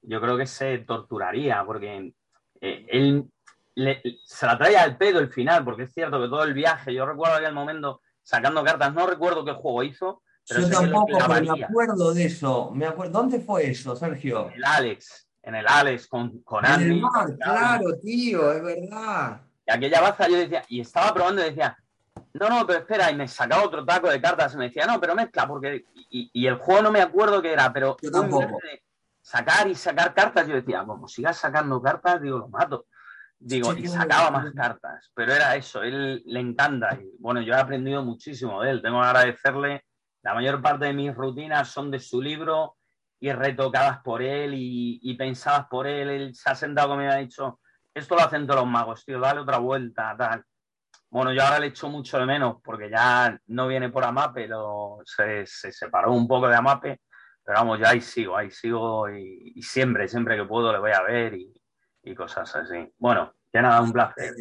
yo 0.02 0.20
creo 0.20 0.36
que 0.36 0.46
se 0.46 0.80
torturaría, 0.80 1.64
porque 1.64 2.14
eh, 2.60 2.86
él 2.90 3.30
se 3.76 4.46
la 4.46 4.58
trae 4.58 4.78
al 4.78 4.98
pedo 4.98 5.20
el 5.20 5.32
final, 5.32 5.64
porque 5.64 5.84
es 5.84 5.94
cierto 5.94 6.22
que 6.22 6.28
todo 6.28 6.44
el 6.44 6.54
viaje, 6.54 6.94
yo 6.94 7.06
recuerdo 7.06 7.36
aquel 7.36 7.54
momento 7.54 8.02
sacando 8.24 8.64
cartas, 8.64 8.94
no 8.94 9.06
recuerdo 9.08 9.46
qué 9.46 9.54
juego 9.54 9.84
hizo. 9.84 10.24
Pero 10.48 10.62
yo 10.62 10.70
tampoco, 10.70 11.18
pero 11.28 11.56
me 11.56 11.64
acuerdo 11.64 12.14
de 12.14 12.26
eso. 12.26 12.72
Me 12.72 12.86
acuerdo, 12.86 13.14
¿Dónde 13.14 13.40
fue 13.40 13.70
eso, 13.70 13.96
Sergio? 13.96 14.52
El 14.52 14.64
Alex, 14.64 15.28
en 15.42 15.56
el 15.56 15.66
Alex 15.68 16.08
con, 16.08 16.40
con 16.44 16.66
Andy. 16.66 16.86
En 16.86 16.92
el 16.92 17.02
mar, 17.02 17.36
claro, 17.38 17.98
tío, 18.02 18.52
es 18.52 18.64
verdad. 18.64 19.42
Y 19.68 19.72
aquella 19.72 20.02
baza 20.02 20.28
yo 20.28 20.38
decía, 20.38 20.64
y 20.70 20.82
estaba 20.82 21.14
probando 21.14 21.42
y 21.42 21.50
decía, 21.50 21.76
no, 22.34 22.50
no, 22.50 22.68
pero 22.68 22.80
espera, 22.80 23.12
y 23.12 23.16
me 23.16 23.28
sacaba 23.28 23.64
otro 23.64 23.86
taco 23.86 24.10
de 24.10 24.22
cartas 24.22 24.54
y 24.54 24.58
me 24.58 24.66
decía, 24.66 24.86
no, 24.86 25.00
pero 25.00 25.16
mezcla, 25.16 25.48
porque. 25.48 25.86
Y, 26.10 26.48
el 26.48 26.58
juego 26.58 26.82
no 26.82 26.92
me 26.92 27.02
acuerdo 27.02 27.42
qué 27.42 27.54
era, 27.54 27.72
pero. 27.74 27.98
Yo 28.02 28.12
tampoco. 28.12 28.60
sacar 29.22 29.68
y 29.68 29.76
sacar 29.76 30.14
cartas, 30.14 30.48
yo 30.48 30.56
decía, 30.56 30.84
como 30.86 31.08
sigas 31.08 31.38
sacando 31.38 31.82
cartas, 31.82 32.22
digo, 32.22 32.40
lo 32.40 32.48
mato. 32.50 32.86
Digo, 33.48 33.74
y 33.74 33.88
sacaba 33.88 34.32
más 34.32 34.52
cartas, 34.54 35.12
pero 35.14 35.32
era 35.32 35.56
eso, 35.56 35.84
él 35.84 36.24
le 36.26 36.40
encanta. 36.40 36.98
Y 37.00 37.16
bueno, 37.20 37.42
yo 37.42 37.54
he 37.54 37.60
aprendido 37.60 38.04
muchísimo 38.04 38.64
de 38.64 38.72
él, 38.72 38.82
tengo 38.82 39.00
que 39.00 39.06
agradecerle. 39.06 39.86
La 40.24 40.34
mayor 40.34 40.64
parte 40.64 40.86
de 40.86 40.94
mis 40.94 41.14
rutinas 41.14 41.70
son 41.70 41.92
de 41.92 42.00
su 42.00 42.20
libro 42.24 42.76
y 43.20 43.32
retocadas 43.32 44.00
por 44.00 44.24
él 44.24 44.54
y, 44.56 45.16
pensadas 45.16 45.68
por 45.70 45.86
él. 45.86 46.10
Él 46.10 46.34
se 46.34 46.50
ha 46.50 46.56
sentado 46.56 46.90
conmigo 46.90 47.12
y 47.12 47.14
ha 47.14 47.18
dicho, 47.18 47.60
esto 47.94 48.16
lo 48.16 48.22
hacen 48.22 48.48
todos 48.48 48.62
los 48.62 48.70
magos, 48.70 49.06
tío, 49.06 49.20
dale 49.20 49.42
otra 49.42 49.60
vuelta, 49.60 50.16
tal. 50.18 50.44
Bueno, 51.12 51.32
yo 51.32 51.44
ahora 51.44 51.60
le 51.60 51.68
echo 51.68 51.88
mucho 51.88 52.18
de 52.18 52.26
menos 52.26 52.56
porque 52.64 52.90
ya 52.90 53.40
no 53.46 53.68
viene 53.68 53.90
por 53.90 54.06
Amape, 54.06 54.48
pero 54.48 55.02
se, 55.06 55.46
separó 55.46 56.14
un 56.14 56.28
poco 56.28 56.48
de 56.48 56.56
Amape, 56.56 57.02
pero 57.44 57.60
vamos, 57.60 57.80
ya 57.80 57.90
ahí 57.90 58.02
sigo, 58.02 58.36
ahí 58.36 58.50
sigo 58.50 59.08
y, 59.08 59.62
siempre, 59.62 60.08
siempre 60.08 60.36
que 60.36 60.46
puedo 60.46 60.74
le 60.74 60.80
voy 60.80 60.94
a 60.94 61.04
ver 61.04 61.36
y, 61.36 61.55
y 62.06 62.16
cosas 62.16 62.56
así. 62.56 62.94
Bueno, 62.98 63.34
ya 63.52 63.62
nada, 63.62 63.82
un 63.82 63.92
placer. 63.92 64.34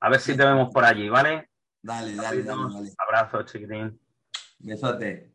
A 0.00 0.08
ver 0.08 0.20
si 0.20 0.36
te 0.36 0.44
vemos 0.44 0.72
por 0.72 0.84
allí, 0.84 1.08
¿vale? 1.08 1.50
Dale, 1.82 2.14
dale, 2.16 2.42
dale, 2.42 2.90
Abrazo, 2.98 3.42
chiquitín. 3.44 4.00
Besote. 4.58 5.32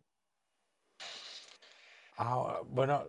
Ah, 2.18 2.60
bueno, 2.66 3.04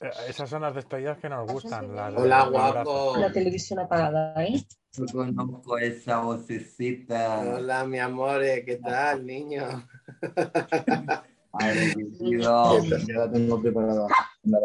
eh, 0.00 0.10
esas 0.28 0.48
son 0.48 0.62
las 0.62 0.74
despedidas 0.74 1.18
que 1.18 1.28
nos 1.28 1.50
gustan. 1.50 1.90
Hola, 2.16 2.44
guapo. 2.44 3.16
La 3.16 3.32
televisión 3.32 3.80
apagada, 3.80 4.34
¿eh? 4.44 4.62
Yo 4.92 5.04
conozco 5.12 5.78
esa 5.78 6.18
vocecita. 6.18 7.40
Hola, 7.40 7.84
mi 7.84 7.98
amor, 7.98 8.40
¿qué 8.40 8.80
tal, 8.82 9.24
niño? 9.26 9.66
Ay, 11.52 11.94
ya 12.40 13.14
la 13.14 13.30
tengo 13.30 13.60
preparada. 13.60 14.06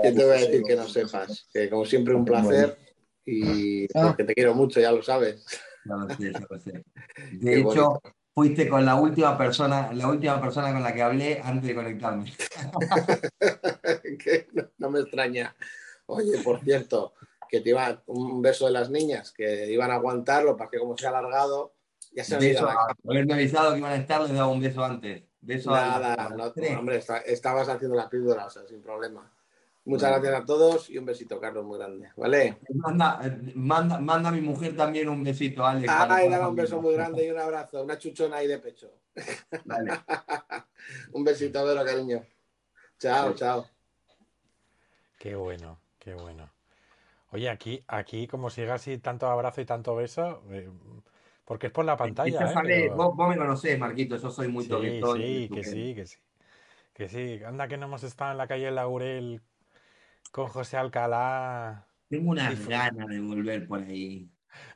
¿Qué 0.02 0.12
te 0.12 0.24
voy 0.24 0.36
a 0.36 0.40
decir 0.40 0.64
que 0.64 0.76
no 0.76 0.88
sepas? 0.88 1.48
Que 1.52 1.70
como 1.70 1.86
siempre 1.86 2.14
un 2.14 2.26
placer 2.26 2.78
y 3.26 3.86
ah. 3.96 4.08
porque 4.08 4.24
te 4.24 4.34
quiero 4.34 4.54
mucho, 4.54 4.80
ya 4.80 4.92
lo 4.92 5.02
sabes. 5.02 5.44
Ya 5.86 5.96
lo 5.96 6.16
sé, 6.16 6.32
ya 6.32 6.48
lo 6.50 6.60
sé. 6.60 6.84
De 7.34 7.60
hecho, 7.60 8.00
fuiste 8.34 8.70
con 8.70 8.86
la 8.86 8.96
última 8.96 9.38
persona, 9.38 9.92
la 9.94 10.08
última 10.08 10.40
persona 10.40 10.72
con 10.72 10.84
la 10.84 10.94
que 10.94 11.02
hablé 11.02 11.42
antes 11.44 11.68
de 11.68 11.76
conectarme. 11.76 12.32
no, 14.78 14.90
me 14.90 15.00
extraña. 15.00 15.56
Oye, 16.08 16.38
por 16.44 16.62
cierto, 16.62 17.14
que 17.50 17.62
te 17.62 17.72
iba 17.72 18.04
un 18.08 18.42
beso 18.42 18.66
de 18.66 18.72
las 18.72 18.92
niñas, 18.92 19.32
que 19.32 19.72
iban 19.72 19.90
a 19.90 19.96
aguantarlo 19.96 20.56
para 20.56 20.70
que 20.70 20.78
como 20.78 20.96
se 20.98 21.08
ha 21.08 21.10
alargado, 21.10 21.74
ya 22.12 22.24
se 22.24 22.38
beso, 22.38 22.70
Haberme 23.04 23.34
avisado 23.34 23.74
que 23.74 23.80
iban 23.80 23.92
a 23.92 23.96
estar, 23.96 24.22
les 24.22 24.34
daba 24.34 24.48
un 24.48 24.62
beso 24.62 24.84
antes. 24.84 25.24
Beso 25.46 25.70
Nada, 25.70 26.30
no, 26.30 26.52
hombre, 26.80 27.04
estabas 27.26 27.70
haciendo 27.70 27.96
la 27.96 28.10
píldora, 28.10 28.50
sin 28.50 28.82
problema. 28.82 29.32
Muchas 29.86 30.10
gracias 30.10 30.42
a 30.42 30.46
todos 30.46 30.90
y 30.90 30.98
un 30.98 31.06
besito, 31.06 31.40
Carlos, 31.40 31.64
muy 31.64 31.78
grande. 31.78 32.10
¿Vale? 32.18 32.58
Manda, 32.74 33.20
manda, 33.54 34.00
manda 34.00 34.30
a 34.30 34.32
mi 34.32 34.42
mujer 34.42 34.76
también 34.76 35.08
un 35.08 35.24
besito, 35.24 35.64
Alex. 35.64 35.88
Ay, 35.88 36.30
dale 36.30 36.48
un 36.48 36.56
beso 36.56 36.82
muy 36.82 36.96
grande 36.96 37.28
y 37.28 37.30
un 37.30 37.38
abrazo, 37.38 37.84
una 37.84 38.00
chuchona 38.00 38.38
ahí 38.38 38.48
de 38.48 38.58
pecho. 38.58 38.92
Vale. 39.66 39.92
un 41.14 41.24
besito, 41.24 41.64
Vero, 41.64 41.86
cariño. 41.86 42.26
Chao, 42.98 43.36
chao. 43.36 43.68
Qué 45.20 45.36
bueno, 45.36 45.78
qué 46.00 46.16
bueno. 46.16 46.50
Oye, 47.32 47.50
aquí, 47.50 47.84
aquí 47.88 48.26
como 48.26 48.50
siga 48.50 48.76
así 48.76 48.98
tanto 48.98 49.28
abrazo 49.28 49.62
y 49.62 49.66
tanto 49.66 49.96
beso, 49.96 50.42
eh, 50.50 50.68
porque 51.46 51.68
es 51.68 51.74
por 51.74 51.86
la 51.86 51.96
pantalla. 51.96 52.52
¿eh? 52.68 52.90
vos, 52.94 53.16
me 53.30 53.38
conocés, 53.38 53.80
Marquito, 53.80 54.18
yo 54.18 54.32
soy 54.32 54.48
muy 54.48 54.66
sí, 54.66 54.72
Sí, 54.72 55.50
que 55.54 55.64
sí, 55.64 55.96
que 55.96 56.06
sí. 56.06 56.18
Que 56.94 57.10
sí, 57.10 57.44
anda 57.46 57.68
que 57.68 57.78
no 57.78 57.86
hemos 57.86 58.04
estado 58.04 58.32
en 58.32 58.38
la 58.38 58.48
calle 58.48 58.72
Laurel 58.72 59.42
con 60.32 60.48
José 60.48 60.78
Alcalá. 60.78 61.88
Tengo 62.10 62.32
una 62.32 62.54
ganas 62.54 63.08
de 63.08 63.20
volver 63.20 63.68
por 63.68 63.82
ahí. 63.82 64.30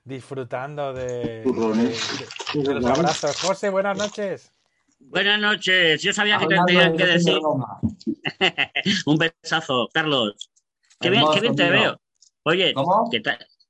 Disfrutando 0.04 0.94
de, 0.94 1.44
los 1.46 2.86
abrazos. 2.86 3.42
José, 3.42 3.70
buenas 3.70 3.98
noches. 3.98 4.54
Buenas 5.00 5.40
noches. 5.40 6.02
Yo 6.02 6.12
sabía 6.12 6.38
que 6.38 6.48
te 6.48 6.58
tenían 6.68 6.98
que 6.98 7.06
decir. 7.06 7.40
Un 9.06 9.18
besazo, 9.18 9.88
Carlos. 9.94 10.52
Qué 11.00 11.10
bien, 11.10 11.24
qué 11.34 11.40
bien 11.40 11.56
te 11.56 11.70
veo. 11.70 12.02
Oye, 12.44 12.74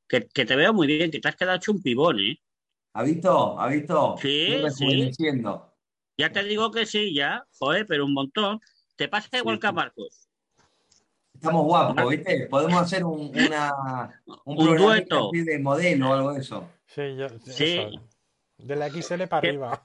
Que, 0.07 0.45
te, 0.45 0.55
veo 0.55 0.73
muy 0.73 0.88
bien, 0.88 1.11
que 1.11 1.19
te 1.19 1.27
has 1.30 1.35
quedado 1.35 1.57
hecho 1.57 1.71
un 1.71 1.84
pibón, 1.84 2.19
¿eh? 2.19 2.39
¿Ha 2.94 3.03
visto? 3.03 3.60
¿Ha 3.60 3.68
visto? 3.68 4.16
Sí, 4.22 4.57
sí. 4.76 5.11
Ya 6.18 6.32
te 6.32 6.44
digo 6.44 6.72
que 6.72 6.86
sí, 6.86 7.14
ya. 7.14 7.45
Joder, 7.57 7.86
pero 7.88 8.06
un 8.06 8.14
montón. 8.14 8.60
Te 8.95 9.07
pasa 9.07 9.38
igual 9.38 9.60
que 9.60 9.68
a 9.68 9.72
Marcos. 9.72 10.28
Estamos 11.34 11.64
guapos, 11.64 12.10
¿viste? 12.10 12.48
Podemos 12.48 12.82
hacer 12.82 13.06
un, 13.06 13.32
una, 13.34 14.22
un, 14.44 14.78
dueto. 14.78 15.32
de 15.32 15.57
modelo 15.60 16.10
o 16.10 16.14
algo 16.14 16.34
de 16.34 16.41
eso. 16.41 16.70
Sí, 16.86 17.16
yo, 17.16 17.30
sí. 17.45 17.98
De 18.57 18.76
la 18.76 18.90
XL 18.90 19.24
para 19.30 19.48
arriba. 19.48 19.82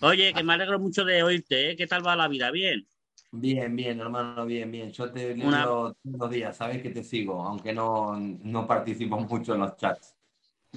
Oye, 0.00 0.32
que 0.32 0.42
me 0.42 0.54
alegro 0.54 0.78
mucho 0.78 1.04
de 1.04 1.22
oírte, 1.22 1.70
¿eh? 1.70 1.76
¿Qué 1.76 1.86
tal 1.86 2.06
va 2.06 2.16
la 2.16 2.28
vida? 2.28 2.50
¿Bien? 2.50 2.86
Bien, 3.30 3.76
bien, 3.76 4.00
hermano, 4.00 4.46
bien, 4.46 4.70
bien. 4.70 4.90
Yo 4.90 5.12
te 5.12 5.36
leo 5.36 5.50
todos 5.50 5.96
los 6.02 6.30
días, 6.30 6.56
sabes 6.56 6.80
que 6.80 6.88
te 6.88 7.04
sigo, 7.04 7.42
aunque 7.42 7.74
no, 7.74 8.18
no 8.18 8.66
participo 8.66 9.18
mucho 9.18 9.54
en 9.54 9.60
los 9.60 9.76
chats. 9.76 10.15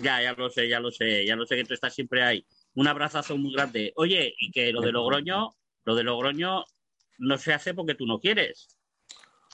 Ya, 0.02 0.22
ya 0.22 0.34
lo 0.34 0.50
sé, 0.50 0.68
ya 0.68 0.80
lo 0.80 0.92
sé, 0.92 1.26
ya 1.26 1.36
lo 1.36 1.46
sé 1.46 1.56
que 1.56 1.66
tú 1.66 1.74
estás 1.74 1.94
siempre 1.94 2.24
ahí. 2.24 2.46
Un 2.76 2.88
abrazazo 2.88 3.38
muy 3.38 3.54
grande. 3.54 3.94
Oye, 3.96 4.34
y 4.40 4.52
que 4.52 4.72
lo 4.72 4.82
de 4.82 4.92
Logroño, 4.92 5.56
lo 5.86 5.96
de 5.96 6.04
Logroño 6.04 6.64
no 7.20 7.38
se 7.38 7.54
hace 7.54 7.74
porque 7.74 7.96
tú 7.96 8.06
no 8.06 8.20
quieres. 8.20 8.70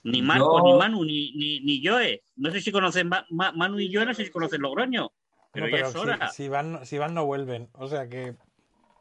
Ni 0.03 0.22
Marco, 0.22 0.61
ni 0.61 0.73
Manu, 0.73 1.03
ni, 1.03 1.31
ni, 1.34 1.59
ni 1.61 1.85
Joe. 1.85 2.22
No 2.35 2.51
sé 2.51 2.61
si 2.61 2.72
conocen 2.72 3.09
Manu 3.30 3.80
y 3.80 3.93
Joe, 3.93 4.05
no 4.05 4.13
sé 4.13 4.26
si 4.26 4.31
conocen 4.31 4.61
Logroño. 4.61 5.11
Pero, 5.51 5.69
ya 5.69 5.88
es 5.88 5.95
hora. 5.95 6.30
Si, 6.30 6.47
van, 6.49 6.85
si 6.85 6.97
van, 6.97 7.13
no 7.13 7.26
vuelven. 7.26 7.69
O 7.73 7.88
sea 7.88 8.07
que. 8.07 8.35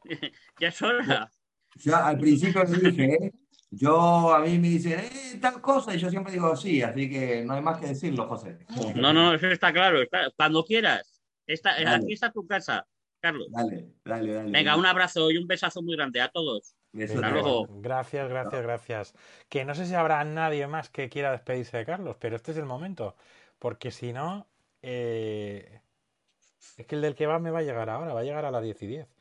ya 0.61 0.69
es 0.69 0.81
hora. 0.81 1.31
Yo 1.77 1.97
al 1.97 2.19
principio 2.19 2.65
le 2.65 2.91
dije, 2.91 3.15
¿eh? 3.15 3.33
yo 3.71 4.33
a 4.33 4.41
mí 4.41 4.59
me 4.59 4.69
dicen, 4.69 5.01
eh, 5.01 5.39
tal 5.41 5.61
cosa, 5.61 5.95
y 5.95 5.99
yo 5.99 6.09
siempre 6.09 6.33
digo 6.33 6.55
sí, 6.57 6.81
así 6.83 7.11
que 7.11 7.45
no 7.45 7.55
hay 7.55 7.61
más 7.61 7.81
que 7.81 7.89
decirlo, 7.89 8.29
José. 8.29 8.59
No, 8.95 9.13
no, 9.13 9.35
eso 9.35 9.49
está 9.49 9.73
claro. 9.73 9.99
cuando 10.37 10.65
quieras. 10.65 11.14
Está, 11.47 11.95
aquí 11.95 12.13
está 12.13 12.33
tu 12.33 12.47
casa, 12.47 12.87
Carlos. 13.21 13.49
Dale, 13.51 13.93
dale, 14.05 14.33
dale. 14.33 14.51
Venga, 14.51 14.77
un 14.77 14.87
abrazo 14.87 15.31
y 15.31 15.37
un 15.37 15.47
besazo 15.47 15.83
muy 15.83 15.97
grande 15.97 16.21
a 16.21 16.31
todos. 16.31 16.75
Gracias, 17.81 18.29
gracias, 18.29 18.63
gracias. 18.63 19.15
Que 19.49 19.65
no 19.65 19.75
sé 19.75 19.87
si 19.87 19.95
habrá 19.95 20.25
nadie 20.25 20.67
más 20.67 20.91
que 20.91 21.09
quiera 21.09 21.33
despedirse 21.33 21.77
de 21.77 21.85
Carlos, 21.85 22.17
pero 22.19 22.37
este 22.37 22.53
es 22.53 22.59
el 22.59 22.67
momento. 22.67 23.17
Porque 23.59 23.91
si 23.91 24.13
no, 24.13 24.47
eh, 24.81 25.81
es 26.77 26.87
que 26.87 26.95
el 26.95 27.03
del 27.03 27.15
que 27.15 27.27
va 27.27 27.39
me 27.39 27.51
va 27.51 27.61
a 27.61 27.63
llegar 27.63 27.91
ahora, 27.91 28.15
va 28.15 28.21
a 28.21 28.25
llegar 28.25 28.45
a 28.45 28.51
las 28.51 28.63
10 28.63 28.83
y 28.83 28.87
10. 28.87 29.09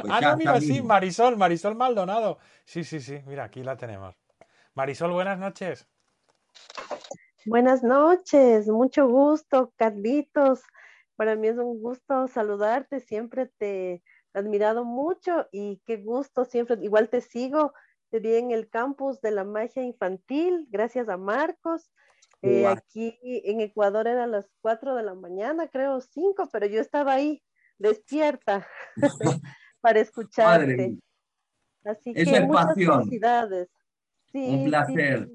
Pues 0.00 0.10
ah, 0.10 0.20
no, 0.20 0.36
mira, 0.38 0.60
sí, 0.60 0.82
Marisol, 0.82 1.36
Marisol 1.36 1.76
Maldonado. 1.76 2.38
Sí, 2.64 2.82
sí, 2.82 2.98
sí, 2.98 3.20
mira, 3.26 3.44
aquí 3.44 3.62
la 3.62 3.76
tenemos. 3.76 4.16
Marisol, 4.74 5.12
buenas 5.12 5.38
noches. 5.38 5.86
Buenas 7.46 7.84
noches, 7.84 8.66
mucho 8.66 9.06
gusto, 9.06 9.72
Carlitos. 9.76 10.62
Para 11.14 11.36
mí 11.36 11.46
es 11.46 11.56
un 11.56 11.80
gusto 11.80 12.26
saludarte, 12.26 12.98
siempre 12.98 13.46
te, 13.46 14.02
admirado 14.34 14.84
mucho 14.84 15.46
y 15.52 15.80
qué 15.86 15.98
gusto 15.98 16.44
siempre, 16.44 16.76
igual 16.82 17.08
te 17.08 17.20
sigo, 17.20 17.72
te 18.10 18.18
vi 18.18 18.34
en 18.34 18.50
el 18.50 18.68
campus 18.68 19.20
de 19.20 19.30
la 19.30 19.44
magia 19.44 19.84
infantil, 19.84 20.66
gracias 20.70 21.08
a 21.08 21.16
Marcos. 21.16 21.92
Eh, 22.42 22.66
aquí 22.66 23.16
en 23.22 23.60
Ecuador 23.60 24.08
eran 24.08 24.32
las 24.32 24.50
4 24.60 24.96
de 24.96 25.04
la 25.04 25.14
mañana, 25.14 25.68
creo 25.68 26.00
5, 26.00 26.48
pero 26.52 26.66
yo 26.66 26.80
estaba 26.80 27.12
ahí 27.12 27.44
despierta 27.78 28.66
para 29.80 30.00
escucharte. 30.00 30.98
Así 31.84 32.12
que 32.12 32.40
muchas 32.40 32.74
felicidades. 32.74 33.68
un 34.34 34.64
placer. 34.64 35.28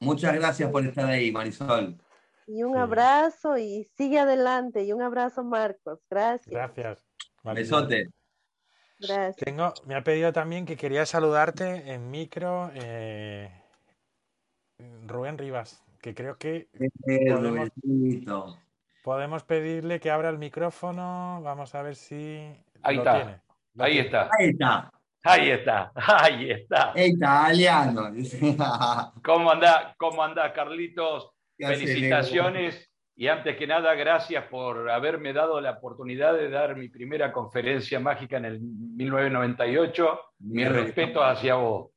Muchas 0.00 0.34
gracias 0.34 0.70
por 0.70 0.84
estar 0.84 1.06
ahí, 1.06 1.32
Marisol. 1.32 1.96
Y 2.46 2.62
un 2.62 2.76
abrazo 2.76 3.58
y 3.58 3.84
sigue 3.96 4.18
adelante. 4.18 4.84
Y 4.84 4.92
un 4.92 5.02
abrazo, 5.02 5.44
Marcos. 5.44 6.00
Gracias. 6.08 6.50
Gracias. 6.52 7.04
Besote. 7.42 8.08
Tengo, 9.36 9.74
me 9.86 9.94
ha 9.94 10.02
pedido 10.02 10.32
también 10.32 10.64
que 10.66 10.76
quería 10.76 11.06
saludarte 11.06 11.92
en 11.92 12.10
micro. 12.10 12.70
Eh, 12.74 13.50
Rubén 15.06 15.38
Rivas, 15.38 15.84
que 16.00 16.14
creo 16.14 16.36
que 16.36 16.68
podemos, 17.28 17.68
podemos 19.04 19.44
pedirle 19.44 20.00
que 20.00 20.10
abra 20.10 20.30
el 20.30 20.38
micrófono. 20.38 21.40
Vamos 21.42 21.74
a 21.74 21.82
ver 21.82 21.96
si 21.96 22.54
Ahí 22.82 22.96
lo 22.96 23.02
está. 23.02 23.14
tiene. 23.16 23.40
Lo 23.74 23.84
Ahí 23.84 23.92
tiene. 23.92 24.06
está. 24.06 24.30
Ahí 24.38 24.48
está. 24.50 24.90
Ahí 25.28 25.50
está. 25.50 25.92
Ahí 25.94 26.50
está. 26.50 26.92
Italiano. 26.96 28.10
¿Cómo 29.24 29.50
anda, 29.50 29.94
cómo 29.98 30.22
anda 30.22 30.52
Carlitos? 30.52 31.30
¿Qué 31.56 31.66
hace, 31.66 31.76
Felicitaciones 31.76 32.88
y 33.20 33.26
antes 33.26 33.56
que 33.56 33.66
nada, 33.66 33.94
gracias 33.94 34.44
por 34.44 34.88
haberme 34.88 35.32
dado 35.32 35.60
la 35.60 35.72
oportunidad 35.72 36.34
de 36.34 36.50
dar 36.50 36.76
mi 36.76 36.88
primera 36.88 37.32
conferencia 37.32 37.98
mágica 37.98 38.36
en 38.36 38.44
el 38.44 38.60
1998. 38.60 40.20
Mi 40.38 40.64
respeto 40.64 41.24
hacia 41.24 41.56
vos. 41.56 41.90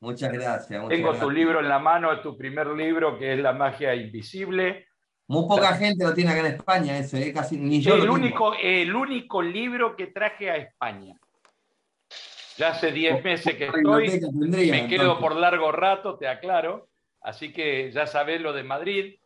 Muchas 0.00 0.30
gracias. 0.30 0.82
muchas 0.82 0.98
Tengo 0.98 1.14
tu 1.14 1.30
libro 1.30 1.60
en 1.60 1.70
la 1.70 1.78
mano, 1.78 2.12
es 2.12 2.20
tu 2.20 2.36
primer 2.36 2.66
libro, 2.66 3.18
que 3.18 3.32
es 3.32 3.38
La 3.38 3.54
magia 3.54 3.94
invisible. 3.94 4.86
Muy 5.28 5.48
poca 5.48 5.74
gente 5.74 6.04
lo 6.04 6.12
tiene 6.12 6.30
acá 6.30 6.40
en 6.40 6.54
España, 6.54 6.98
ese, 6.98 7.28
¿eh? 7.28 7.32
casi 7.32 7.56
ni 7.56 7.80
yo. 7.80 7.96
lo 7.96 7.96
El 7.96 8.02
tengo. 8.02 8.14
único, 8.14 8.54
el 8.54 8.94
único 8.94 9.40
libro 9.40 9.96
que 9.96 10.08
traje 10.08 10.50
a 10.50 10.56
España. 10.56 11.16
Ya 12.56 12.68
hace 12.70 12.90
10 12.92 13.22
meses 13.22 13.54
que 13.56 13.66
estoy, 13.66 14.20
tendría, 14.20 14.72
me 14.72 14.88
quedo 14.88 15.02
entonces. 15.02 15.22
por 15.22 15.36
largo 15.36 15.72
rato, 15.72 16.16
te 16.16 16.26
aclaro. 16.28 16.88
Así 17.20 17.52
que 17.52 17.90
ya 17.92 18.06
sabés 18.06 18.40
lo 18.40 18.52
de 18.52 18.62
Madrid. 18.62 19.16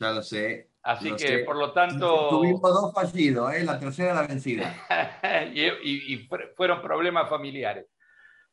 Ya 0.00 0.10
lo 0.10 0.22
sé. 0.22 0.68
Así 0.82 1.10
lo 1.10 1.16
que, 1.16 1.26
sé. 1.26 1.38
por 1.40 1.56
lo 1.56 1.72
tanto, 1.72 2.28
Tuvimos 2.30 2.60
dos 2.62 2.92
fallidos, 2.94 3.52
¿eh? 3.54 3.64
la 3.64 3.78
tercera 3.78 4.14
la 4.14 4.26
vencida. 4.26 4.74
y, 5.54 5.62
y- 5.64 6.14
y 6.14 6.16
fue- 6.26 6.52
fueron 6.56 6.80
problemas 6.82 7.28
familiares, 7.28 7.86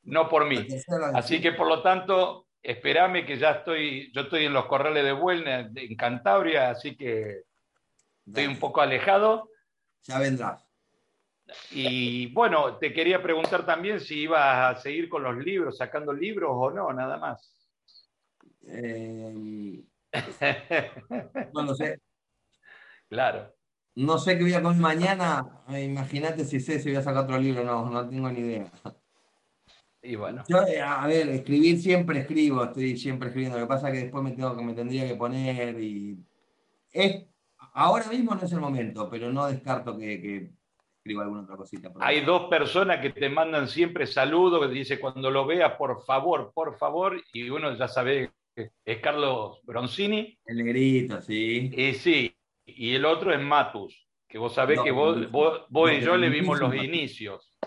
no 0.03 0.27
por 0.27 0.45
mí. 0.45 0.65
Así 1.13 1.39
que, 1.41 1.51
por 1.53 1.67
lo 1.67 1.81
tanto, 1.81 2.47
espérame 2.61 3.25
que 3.25 3.37
ya 3.37 3.51
estoy, 3.51 4.11
yo 4.13 4.21
estoy 4.21 4.45
en 4.45 4.53
los 4.53 4.65
corrales 4.65 5.03
de 5.03 5.11
Buelna, 5.13 5.59
en 5.73 5.95
Cantabria, 5.95 6.71
así 6.71 6.95
que 6.97 7.43
estoy 8.25 8.47
un 8.47 8.59
poco 8.59 8.81
alejado. 8.81 9.49
Ya 10.03 10.19
vendrás. 10.19 10.64
Y 11.71 12.27
bueno, 12.33 12.77
te 12.77 12.93
quería 12.93 13.21
preguntar 13.21 13.65
también 13.65 13.99
si 13.99 14.21
ibas 14.21 14.77
a 14.77 14.81
seguir 14.81 15.09
con 15.09 15.23
los 15.23 15.37
libros, 15.37 15.77
sacando 15.77 16.11
libros 16.11 16.51
o 16.53 16.71
no, 16.71 16.91
nada 16.91 17.17
más. 17.17 17.55
Eh, 18.67 19.83
no 21.53 21.61
lo 21.63 21.75
sé. 21.75 21.99
Claro. 23.07 23.53
No 23.93 24.17
sé 24.17 24.35
qué 24.35 24.43
voy 24.43 24.53
a 24.55 24.63
comer 24.63 24.81
mañana. 24.81 25.63
Eh, 25.69 25.83
Imagínate 25.83 26.43
si 26.43 26.59
sé 26.59 26.79
si 26.79 26.89
voy 26.89 26.97
a 26.97 27.03
sacar 27.03 27.23
otro 27.23 27.37
libro. 27.37 27.63
No, 27.63 27.87
no 27.87 28.09
tengo 28.09 28.29
ni 28.31 28.39
idea. 28.39 28.71
Y 30.01 30.15
bueno, 30.15 30.43
Yo, 30.47 30.63
eh, 30.63 30.81
a 30.81 31.05
ver, 31.07 31.29
escribir 31.29 31.79
siempre 31.79 32.19
escribo, 32.19 32.63
estoy 32.63 32.97
siempre 32.97 33.29
escribiendo. 33.29 33.57
Lo 33.59 33.65
que 33.65 33.69
pasa 33.69 33.87
es 33.89 33.93
que 33.93 33.99
después 34.01 34.23
me 34.23 34.31
tengo 34.31 34.53
me 34.55 34.73
tendría 34.73 35.07
que 35.07 35.15
poner 35.15 35.79
y 35.79 36.17
es 36.91 37.25
ahora 37.73 38.07
mismo 38.07 38.35
no 38.35 38.41
es 38.41 38.51
el 38.51 38.59
momento, 38.59 39.09
pero 39.09 39.31
no 39.31 39.47
descarto 39.47 39.97
que, 39.97 40.21
que 40.21 40.51
escriba 41.05 41.21
alguna 41.23 41.41
otra 41.43 41.55
cosita. 41.55 41.93
por 41.93 42.03
hay 42.03 42.21
dos 42.25 42.45
personas 42.49 42.99
que 42.99 43.11
te 43.11 43.29
mandan 43.29 43.67
siempre 43.67 44.07
saludos, 44.07 44.61
que 44.61 44.67
te 44.69 44.73
dice 44.73 44.99
cuando 44.99 45.29
lo 45.29 45.45
veas, 45.45 45.73
por 45.73 46.03
favor, 46.03 46.51
por 46.53 46.75
favor, 46.79 47.21
y 47.31 47.47
uno 47.51 47.75
ya 47.77 47.87
sabe 47.87 48.31
que 48.55 48.71
es 48.83 48.99
Carlos 49.01 49.59
Broncini, 49.63 50.39
El 50.47 50.57
negrito, 50.57 51.21
sí. 51.21 51.71
y 51.75 51.93
sí, 51.93 52.35
y 52.65 52.95
el 52.95 53.05
otro 53.05 53.31
es 53.31 53.39
Matus, 53.39 54.07
que 54.27 54.39
vos 54.39 54.55
sabés 54.55 54.77
No, 54.77 54.83
que 54.83 54.91
vos, 54.91 55.31
vos, 55.31 55.61
vos 55.69 55.91
y 55.91 56.01
yo 56.01 56.17
le 56.17 56.29
vimos 56.29 56.59
los 56.59 56.69
Matus. 56.69 56.83
inicios. 56.85 57.59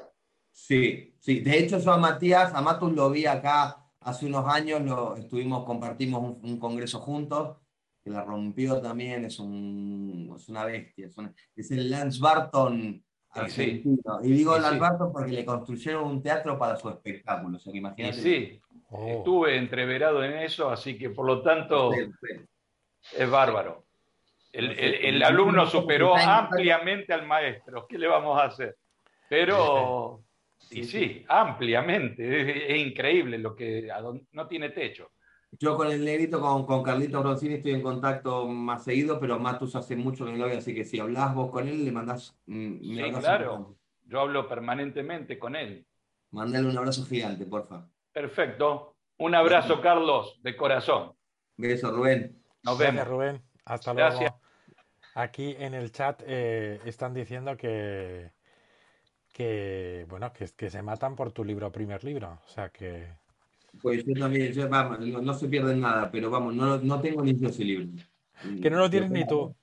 Sí, 0.51 1.15
sí. 1.21 1.39
De 1.39 1.57
hecho, 1.61 1.79
yo 1.79 1.93
a 1.93 1.97
Matías, 1.99 2.53
a 2.53 2.61
Matus 2.61 2.93
lo 2.93 3.09
vi 3.11 3.25
acá 3.27 3.85
hace 4.01 4.27
unos 4.27 4.47
años, 4.49 4.83
lo 4.83 5.15
estuvimos, 5.17 5.65
compartimos 5.65 6.21
un, 6.23 6.41
un 6.51 6.59
congreso 6.59 6.99
juntos, 6.99 7.59
que 8.03 8.11
la 8.11 8.25
rompió 8.25 8.81
también, 8.81 9.25
es 9.27 9.39
un, 9.39 10.33
es 10.37 10.49
una 10.49 10.65
bestia, 10.65 11.07
es, 11.07 11.17
una- 11.17 11.33
es 11.55 11.71
el 11.71 11.89
Lance 11.89 12.19
Barton 12.21 13.05
sí. 13.35 13.41
argentino. 13.41 14.19
Y 14.23 14.29
digo 14.33 14.57
Y 14.57 14.61
Lance 14.61 14.75
sí. 14.75 14.81
Barton 14.81 15.13
porque 15.13 15.33
le 15.33 15.45
construyeron 15.45 16.05
un 16.05 16.23
teatro 16.23 16.59
para 16.59 16.77
su 16.77 16.89
espectáculo, 16.89 17.57
o 17.57 17.61
sea 17.61 17.73
que 17.73 17.77
Y 17.79 17.81
imagínate. 17.81 18.17
sí, 18.17 18.61
Oh. 18.91 19.07
estuve 19.19 19.57
entreverado 19.59 20.25
en 20.25 20.33
eso, 20.39 20.71
así 20.71 20.97
que 20.97 21.11
por 21.11 21.27
lo 21.27 21.43
tanto 21.43 21.91
es 21.93 23.31
bárbaro. 23.31 23.85
El, 24.51 24.71
el- 24.79 24.95
el 25.05 25.23
alumno 25.23 25.67
superó 25.67 26.17
ampliamente 26.17 27.13
al 27.13 27.27
maestro, 27.27 27.87
¿qué 27.87 27.99
le 27.99 28.07
vamos 28.07 28.41
a 28.41 28.45
hacer? 28.45 28.77
Pero, 29.29 30.23
y 30.71 30.85
sí, 30.85 31.23
ampliamente, 31.29 32.23
es, 32.65 32.71
es 32.71 32.79
increíble 32.87 33.37
lo 33.37 33.55
que 33.55 33.89
no 34.33 34.49
tiene 34.49 34.71
techo. 34.71 35.11
Yo 35.53 35.77
con 35.77 35.91
el 35.91 36.05
negrito, 36.05 36.41
con, 36.41 36.67
con 36.67 36.83
Carlito 36.83 37.21
Broncini 37.23 37.55
estoy 37.55 37.73
en 37.73 37.83
contacto 37.83 38.47
más 38.47 38.85
seguido, 38.85 39.19
pero 39.19 39.39
Matus 39.39 39.75
hace 39.77 39.97
mucho 39.97 40.25
que 40.25 40.33
no 40.33 40.37
lo 40.39 40.47
veo, 40.47 40.59
así 40.59 40.75
que 40.75 40.85
si 40.85 41.01
hablas 41.01 41.35
vos 41.35 41.51
con 41.51 41.67
él, 41.67 41.85
le 41.85 41.93
mandás, 41.93 42.39
mm, 42.47 42.79
Sí, 42.81 43.13
claro, 43.19 43.77
yo 44.05 44.21
hablo 44.21 44.47
permanentemente 44.47 45.39
con 45.39 45.57
él. 45.57 45.87
Mandale 46.31 46.69
un 46.69 46.77
abrazo 46.77 47.05
gigante, 47.07 47.47
porfa. 47.47 47.89
Perfecto, 48.13 48.97
un 49.17 49.35
abrazo 49.35 49.81
Carlos, 49.81 50.39
de 50.43 50.57
corazón. 50.57 51.15
Beso, 51.57 51.91
Rubén. 51.91 52.43
Nos 52.63 52.79
Gracias, 52.79 52.95
vemos. 52.95 53.09
Rubén. 53.09 53.43
Hasta 53.65 53.93
Gracias. 53.93 54.21
luego. 54.21 54.41
Aquí 55.15 55.57
en 55.59 55.75
el 55.75 55.91
chat 55.91 56.23
eh, 56.27 56.81
están 56.85 57.15
diciendo 57.15 57.57
que, 57.57 58.33
que 59.33 60.07
bueno, 60.09 60.33
que, 60.33 60.47
que 60.57 60.71
se 60.71 60.83
matan 60.83 61.17
por 61.17 61.33
tu 61.33 61.43
libro, 61.43 61.73
primer 61.73 62.05
libro. 62.05 62.39
O 62.45 62.49
sea 62.49 62.69
que 62.69 63.09
Pues 63.81 64.05
yo 64.05 64.15
también, 64.15 64.53
yo, 64.53 64.69
vamos, 64.69 65.01
no, 65.01 65.23
no 65.23 65.35
se 65.35 65.49
pierden 65.49 65.81
nada, 65.81 66.11
pero 66.11 66.31
vamos, 66.31 66.55
no, 66.55 66.79
no 66.79 67.01
tengo 67.01 67.23
ni 67.23 67.39
yo 67.39 67.49
ese 67.49 67.65
libro. 67.65 67.89
que 68.61 68.71
no 68.71 68.79
lo 68.79 68.91
tienes 68.91 69.11
ni 69.11 69.27
tú. 69.27 69.55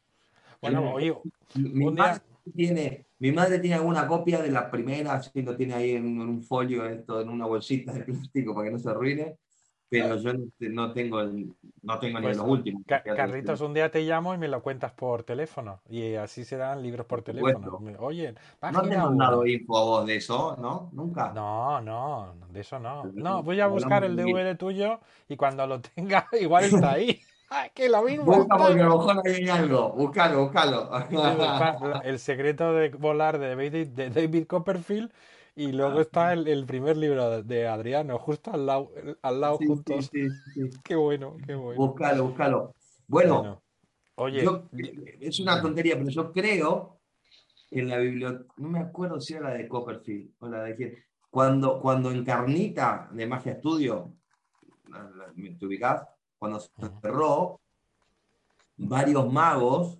Bueno, 0.61 0.93
oye, 0.93 1.13
Mi 1.55 1.79
día- 1.79 1.91
madre 1.91 2.21
tiene, 2.55 3.07
mi 3.19 3.31
madre 3.31 3.59
tiene 3.59 3.75
alguna 3.75 4.07
copia 4.07 4.41
de 4.41 4.51
la 4.51 4.69
primera, 4.69 5.13
así 5.13 5.41
lo 5.41 5.55
tiene 5.55 5.73
ahí 5.73 5.91
en, 5.91 6.19
un 6.19 6.41
folio, 6.43 6.85
esto, 6.85 7.21
en 7.21 7.29
una 7.29 7.45
bolsita 7.45 7.93
de 7.93 8.01
plástico 8.01 8.53
para 8.53 8.67
que 8.67 8.71
no 8.73 8.79
se 8.79 8.89
arruine, 8.89 9.35
pero 9.89 10.17
yo 10.17 10.33
no, 10.59 10.91
tengo, 10.91 11.23
no 11.83 11.99
tengo 11.99 12.19
ni 12.19 12.25
Pues, 12.25 12.37
los 12.37 12.47
últimos. 12.47 12.83
Ca- 12.85 13.03
Carlitos, 13.03 13.61
un 13.61 13.73
día 13.73 13.89
te 13.91 14.01
llamo 14.01 14.33
y 14.33 14.37
me 14.37 14.47
lo 14.47 14.61
cuentas 14.61 14.91
por 14.91 15.23
teléfono. 15.23 15.81
Y 15.89 16.15
así 16.15 16.43
se 16.43 16.57
dan 16.57 16.81
libros 16.81 17.05
por 17.05 17.21
teléfono. 17.21 17.79
Me- 17.79 17.95
Oye, 17.97 18.33
No 18.71 18.81
te 18.81 18.93
he 18.93 18.97
mandado 18.97 19.45
info 19.45 19.77
a 19.77 19.83
vos 19.83 20.05
de 20.05 20.15
eso, 20.15 20.57
¿no? 20.59 20.89
Nunca. 20.93 21.31
No, 21.33 21.81
no, 21.81 22.33
de 22.49 22.61
eso 22.61 22.79
no. 22.79 23.03
No, 23.13 23.43
voy 23.43 23.61
a 23.61 23.67
buscar 23.67 24.03
el 24.03 24.15
DVD 24.15 24.55
tuyo 24.57 24.99
y 25.29 25.35
cuando 25.35 25.65
lo 25.67 25.79
tenga, 25.81 26.27
igual 26.39 26.65
está 26.65 26.91
ahí. 26.93 27.19
Ay, 27.49 27.69
que 27.75 27.87
lo 27.89 28.01
mismo. 28.01 28.25
Busca 28.25 28.57
porque 28.57 28.81
a 28.81 28.85
lo 28.85 28.97
mejor 28.97 29.21
hay 29.25 29.47
algo. 29.49 29.89
Búscalo, 29.91 30.45
búscalo. 30.45 32.01
El 32.03 32.17
secreto 32.19 32.73
de 32.73 32.89
volar 32.89 33.37
de 33.37 33.49
David, 33.49 33.87
de 33.89 34.09
David 34.09 34.47
Copperfield 34.47 35.11
y 35.55 35.71
luego 35.71 36.01
está 36.01 36.33
el, 36.33 36.47
el 36.47 36.65
primer 36.65 36.97
libro 36.97 37.41
de, 37.41 37.67
Adriano, 37.67 38.17
justo 38.19 38.51
al 38.51 38.65
lado, 38.65 38.91
al 39.21 39.41
lado 39.41 39.57
Sí, 39.57 39.63
sí, 39.63 39.67
juntos. 39.67 40.09
sí, 40.11 40.27
sí. 40.53 40.69
Qué 40.83 40.95
bueno, 40.95 41.37
qué 41.45 41.55
bueno. 41.55 41.85
Búscalo, 41.87 42.23
búscalo. 42.25 42.75
Bueno, 43.07 43.35
Bueno, 43.37 43.61
oye, 44.15 44.43
yo- 44.43 44.67
es 45.21 45.39
una 45.39 45.61
tontería, 45.61 45.95
pero 45.97 46.09
yo 46.09 46.31
creo 46.31 46.99
que 47.69 47.79
en 47.79 47.89
la 47.89 47.97
biblioteca, 47.97 48.53
no 48.57 48.69
me 48.69 48.79
acuerdo 48.79 49.19
si 49.21 49.33
era 49.33 49.49
la 49.49 49.55
de 49.55 49.67
Copperfield 49.67 50.31
o 50.39 50.47
la 50.49 50.63
de 50.63 50.75
quién, 50.75 50.95
cuando, 51.29 51.79
cuando 51.79 52.11
en 52.11 52.23
Carnita 52.23 53.09
de 53.11 53.27
Magia 53.27 53.55
Studio, 53.59 54.13
la- 54.89 55.09
la- 55.09 55.33
¿te 55.57 55.65
ubicás? 55.65 56.07
Cuando 56.37 56.59
se 56.59 56.69
cerró, 57.01 57.59
varios 58.77 59.31
magos 59.31 59.99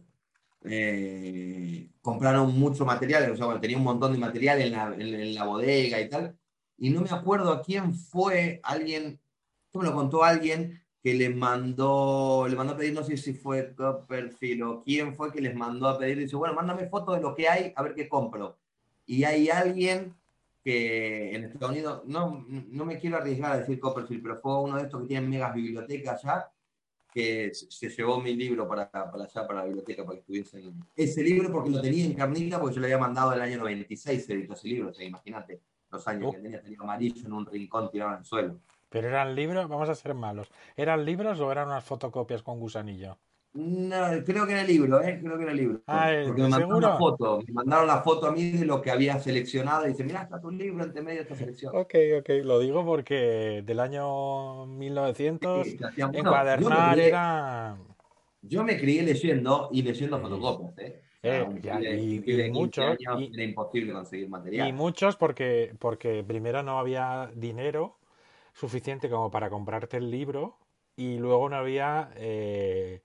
eh, 0.67 1.89
compraron 2.01 2.57
mucho 2.59 2.85
material, 2.85 3.35
tenía 3.61 3.77
un 3.77 3.83
montón 3.83 4.13
de 4.13 4.19
material 4.19 4.61
en 4.61 4.71
la, 4.71 4.93
en- 4.93 5.13
en 5.15 5.35
la 5.35 5.43
bodega 5.45 6.01
y 6.01 6.09
tal, 6.09 6.37
y 6.77 6.89
no 6.89 7.01
me 7.01 7.09
acuerdo 7.09 7.51
a 7.51 7.61
quién 7.61 7.93
fue, 7.93 8.59
alguien, 8.63 9.19
esto 9.65 9.79
me 9.79 9.85
lo 9.85 9.93
contó 9.93 10.23
alguien 10.23 10.81
que 11.01 11.13
le 11.13 11.29
mandó, 11.29 12.47
le 12.49 12.55
mandó 12.55 12.73
a 12.73 12.77
pedir, 12.77 12.93
no 12.93 13.03
sé 13.03 13.15
si 13.17 13.33
fue 13.33 13.73
Copperfield 13.75 14.63
o 14.63 14.83
quién 14.83 15.15
fue 15.15 15.31
que 15.31 15.41
les 15.41 15.55
mandó 15.55 15.87
a 15.87 15.97
pedir, 15.99 16.17
dice, 16.17 16.35
bueno, 16.35 16.55
mándame 16.55 16.87
fotos 16.87 17.15
de 17.15 17.21
lo 17.21 17.35
que 17.35 17.47
hay, 17.47 17.71
a 17.75 17.83
ver 17.83 17.93
qué 17.93 18.09
compro. 18.09 18.57
Y 19.05 19.23
hay 19.23 19.49
alguien 19.49 20.15
que 20.63 21.35
en 21.35 21.43
Estados 21.43 21.69
Unidos, 21.75 22.01
no, 22.07 22.43
no 22.49 22.85
me 22.85 22.97
quiero 22.97 23.17
arriesgar 23.17 23.51
a 23.51 23.57
decir 23.59 23.79
Copperfield, 23.79 24.23
pero 24.23 24.37
fue 24.37 24.59
uno 24.63 24.77
de 24.77 24.83
estos 24.83 25.01
que 25.01 25.07
tienen 25.07 25.29
megas 25.29 25.53
bibliotecas 25.53 26.23
ya, 26.23 26.49
que 27.15 27.51
se 27.53 27.87
llevó 27.89 28.19
mi 28.19 28.35
libro 28.35 28.67
para, 28.67 28.91
para 28.91 29.23
allá, 29.23 29.47
para 29.47 29.59
la 29.59 29.65
biblioteca, 29.65 30.03
para 30.03 30.15
que 30.15 30.19
estuviesen 30.19 30.85
ese 30.93 31.23
libro, 31.23 31.49
porque 31.49 31.69
lo 31.69 31.81
tenía 31.81 32.03
en 32.03 32.13
carnita, 32.13 32.59
porque 32.59 32.75
yo 32.75 32.81
le 32.81 32.87
había 32.87 32.97
mandado 32.97 33.31
el 33.31 33.39
año 33.41 33.57
96, 33.59 34.25
se 34.25 34.33
editó 34.33 34.53
ese 34.53 34.67
libro, 34.67 34.89
o 34.89 34.93
sea, 34.93 35.05
imagínate 35.05 35.61
los 35.89 36.05
años 36.09 36.25
Oh. 36.27 36.31
que 36.33 36.39
tenía, 36.39 36.61
tenía 36.61 36.77
amarillo 36.81 37.25
en 37.25 37.31
un 37.31 37.45
rincón 37.45 37.89
tirado 37.89 38.11
en 38.11 38.17
el 38.19 38.25
suelo. 38.25 38.59
pero 38.89 39.07
eran 39.07 39.33
libros, 39.33 39.69
vamos 39.69 39.87
a 39.87 39.95
ser 39.95 40.13
malos. 40.13 40.51
¿Eran 40.75 41.05
libros 41.05 41.39
o 41.39 41.49
eran 41.51 41.67
unas 41.67 41.85
fotocopias 41.85 42.43
con 42.43 42.59
gusanillo? 42.59 43.17
No, 43.55 44.23
creo 44.25 44.45
que 44.45 44.51
era 44.51 44.61
el 44.61 44.67
libro, 44.67 45.01
¿eh? 45.01 45.17
Creo 45.21 45.37
que 45.37 45.43
era 45.43 45.51
el 45.53 45.57
libro. 45.57 45.81
Ah. 45.87 46.09
Porque 46.25 46.41
me 46.41 46.49
mandaron 46.49 46.69
¿seguro? 46.69 46.87
la 46.89 46.97
foto, 46.97 47.39
me 47.47 47.53
mandaron 47.53 47.87
la 47.87 48.01
foto 48.01 48.27
a 48.27 48.31
mí 48.33 48.51
de 48.51 48.65
lo 48.65 48.81
que 48.81 48.91
había 48.91 49.17
seleccionado 49.17 49.85
y 49.85 49.89
dice, 49.89 50.03
mira, 50.03 50.23
está 50.23 50.41
tu 50.41 50.51
libro 50.51 50.83
entre 50.83 51.01
medio 51.01 51.19
de 51.19 51.23
esta 51.23 51.35
selección. 51.35 51.73
Ok, 51.73 51.95
ok, 52.19 52.29
lo 52.43 52.59
digo 52.59 52.85
porque 52.85 53.63
del 53.65 53.79
año 53.79 54.65
1900 54.65 55.67
Sí, 55.67 55.77
se 55.77 55.85
hacían- 55.85 56.11
bueno, 56.11 56.29
encuadernar 56.31 56.97
yo 56.99 57.03
era... 57.05 57.77
Yo 58.41 58.63
me 58.63 58.77
crié 58.77 59.03
leyendo 59.03 59.69
y 59.71 59.81
leyendo 59.81 60.19
fotocopias, 60.19 60.77
¿eh? 60.79 61.01
Eh, 61.23 61.47
ya, 61.63 61.79
y- 61.79 62.17
un 62.17 62.21
pibe 62.23 62.37
de 62.37 62.47
y 62.47 62.51
15 62.51 62.51
muchos, 62.59 62.85
años 62.85 63.21
y- 63.21 63.33
era 63.33 63.43
imposible 63.43 63.93
conseguir 63.93 64.27
Y 64.27 64.29
material. 64.29 64.73
muchos 64.73 65.15
porque, 65.15 65.73
porque 65.79 66.23
primero 66.23 66.61
no 66.61 66.77
había 66.77 67.31
dinero 67.35 67.97
suficiente 68.53 69.09
como 69.09 69.31
para 69.31 69.49
comprarte 69.49 69.97
el 69.97 70.11
libro 70.11 70.57
y 70.95 71.17
luego 71.17 71.49
no 71.49 71.55
había 71.57 72.11
eh, 72.15 73.01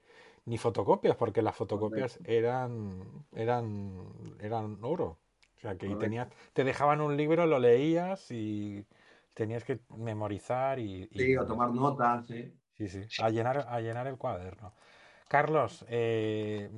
ni 0.50 0.58
fotocopias 0.58 1.16
porque 1.16 1.42
las 1.42 1.56
fotocopias 1.56 2.20
eran, 2.24 3.26
eran, 3.34 4.36
eran 4.40 4.78
oro. 4.82 5.08
O 5.56 5.60
sea 5.60 5.76
que 5.78 5.96
tenías, 5.96 6.28
te 6.54 6.64
dejaban 6.64 7.00
un 7.00 7.16
libro, 7.16 7.46
lo 7.46 7.58
leías 7.58 8.30
y 8.30 8.86
tenías 9.34 9.64
que 9.64 9.80
memorizar 9.96 10.78
y, 10.78 11.08
y- 11.12 11.18
Sí, 11.18 11.36
o 11.36 11.46
tomar 11.46 11.70
notas, 11.72 12.26
sí. 12.26 12.40
Sí, 12.76 12.88
sí, 12.88 13.02
a 13.18 13.28
llenar, 13.30 13.66
a 13.68 13.80
llenar 13.80 14.06
el 14.06 14.16
cuaderno. 14.16 14.74
Carlos, 15.28 15.84
eh, 15.88 16.70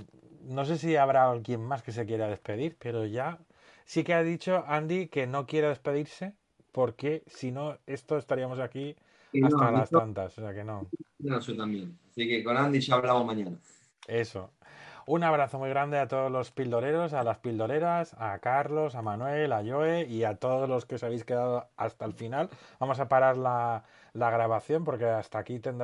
no 0.43 0.65
sé 0.65 0.78
si 0.78 0.97
habrá 0.97 1.31
alguien 1.31 1.62
más 1.62 1.82
que 1.82 1.93
se 1.93 2.07
quiera 2.07 2.28
despedir, 2.28 2.77
pero 2.78 3.07
ya 3.07 3.39
sí 3.85 4.05
que 4.05 4.15
ha 4.15 4.23
dicho 4.23 4.65
Andy 4.66 5.09
que 5.09 5.27
no 5.27 5.47
quiere 5.47 5.69
despedirse 5.69 6.36
porque 6.73 7.23
si 7.28 7.53
no, 7.53 7.78
esto 7.86 8.19
estaríamos 8.19 8.59
aquí 8.61 8.97
no, 9.32 9.47
hasta 9.47 9.70
las 9.73 9.90
tantas, 9.90 10.39
o 10.39 10.43
sea 10.43 10.55
que 10.55 10.65
no. 10.65 10.93
No, 11.19 11.40
yo 11.40 11.57
también. 11.57 11.99
Así 12.13 12.29
que 12.29 12.45
con 12.45 12.59
Andy 12.59 12.79
ya 12.79 12.97
hablamos 12.97 13.25
mañana. 13.25 13.57
Eso. 14.07 14.51
Un 15.07 15.25
abrazo 15.25 15.59
muy 15.59 15.71
grande 15.71 15.99
a 15.99 16.07
todos 16.07 16.31
los 16.31 16.53
pildoreros, 16.53 17.15
a 17.15 17.25
las 17.25 17.39
pildoreras, 17.39 18.15
a 18.19 18.39
Carlos, 18.39 18.95
a 18.95 19.03
Manuel, 19.03 19.53
a 19.53 19.65
Joe 19.65 20.07
y 20.07 20.25
a 20.25 20.37
todos 20.37 20.69
los 20.69 20.85
que 20.85 20.97
os 20.97 21.03
habéis 21.03 21.25
quedado 21.25 21.71
hasta 21.77 22.05
el 22.05 22.13
final. 22.13 22.51
Vamos 22.79 23.01
a 23.01 23.09
parar 23.09 23.39
la, 23.39 23.83
la 24.13 24.31
grabación 24.31 24.85
porque 24.85 25.07
hasta 25.07 25.39
aquí 25.39 25.59
tendrá 25.59 25.81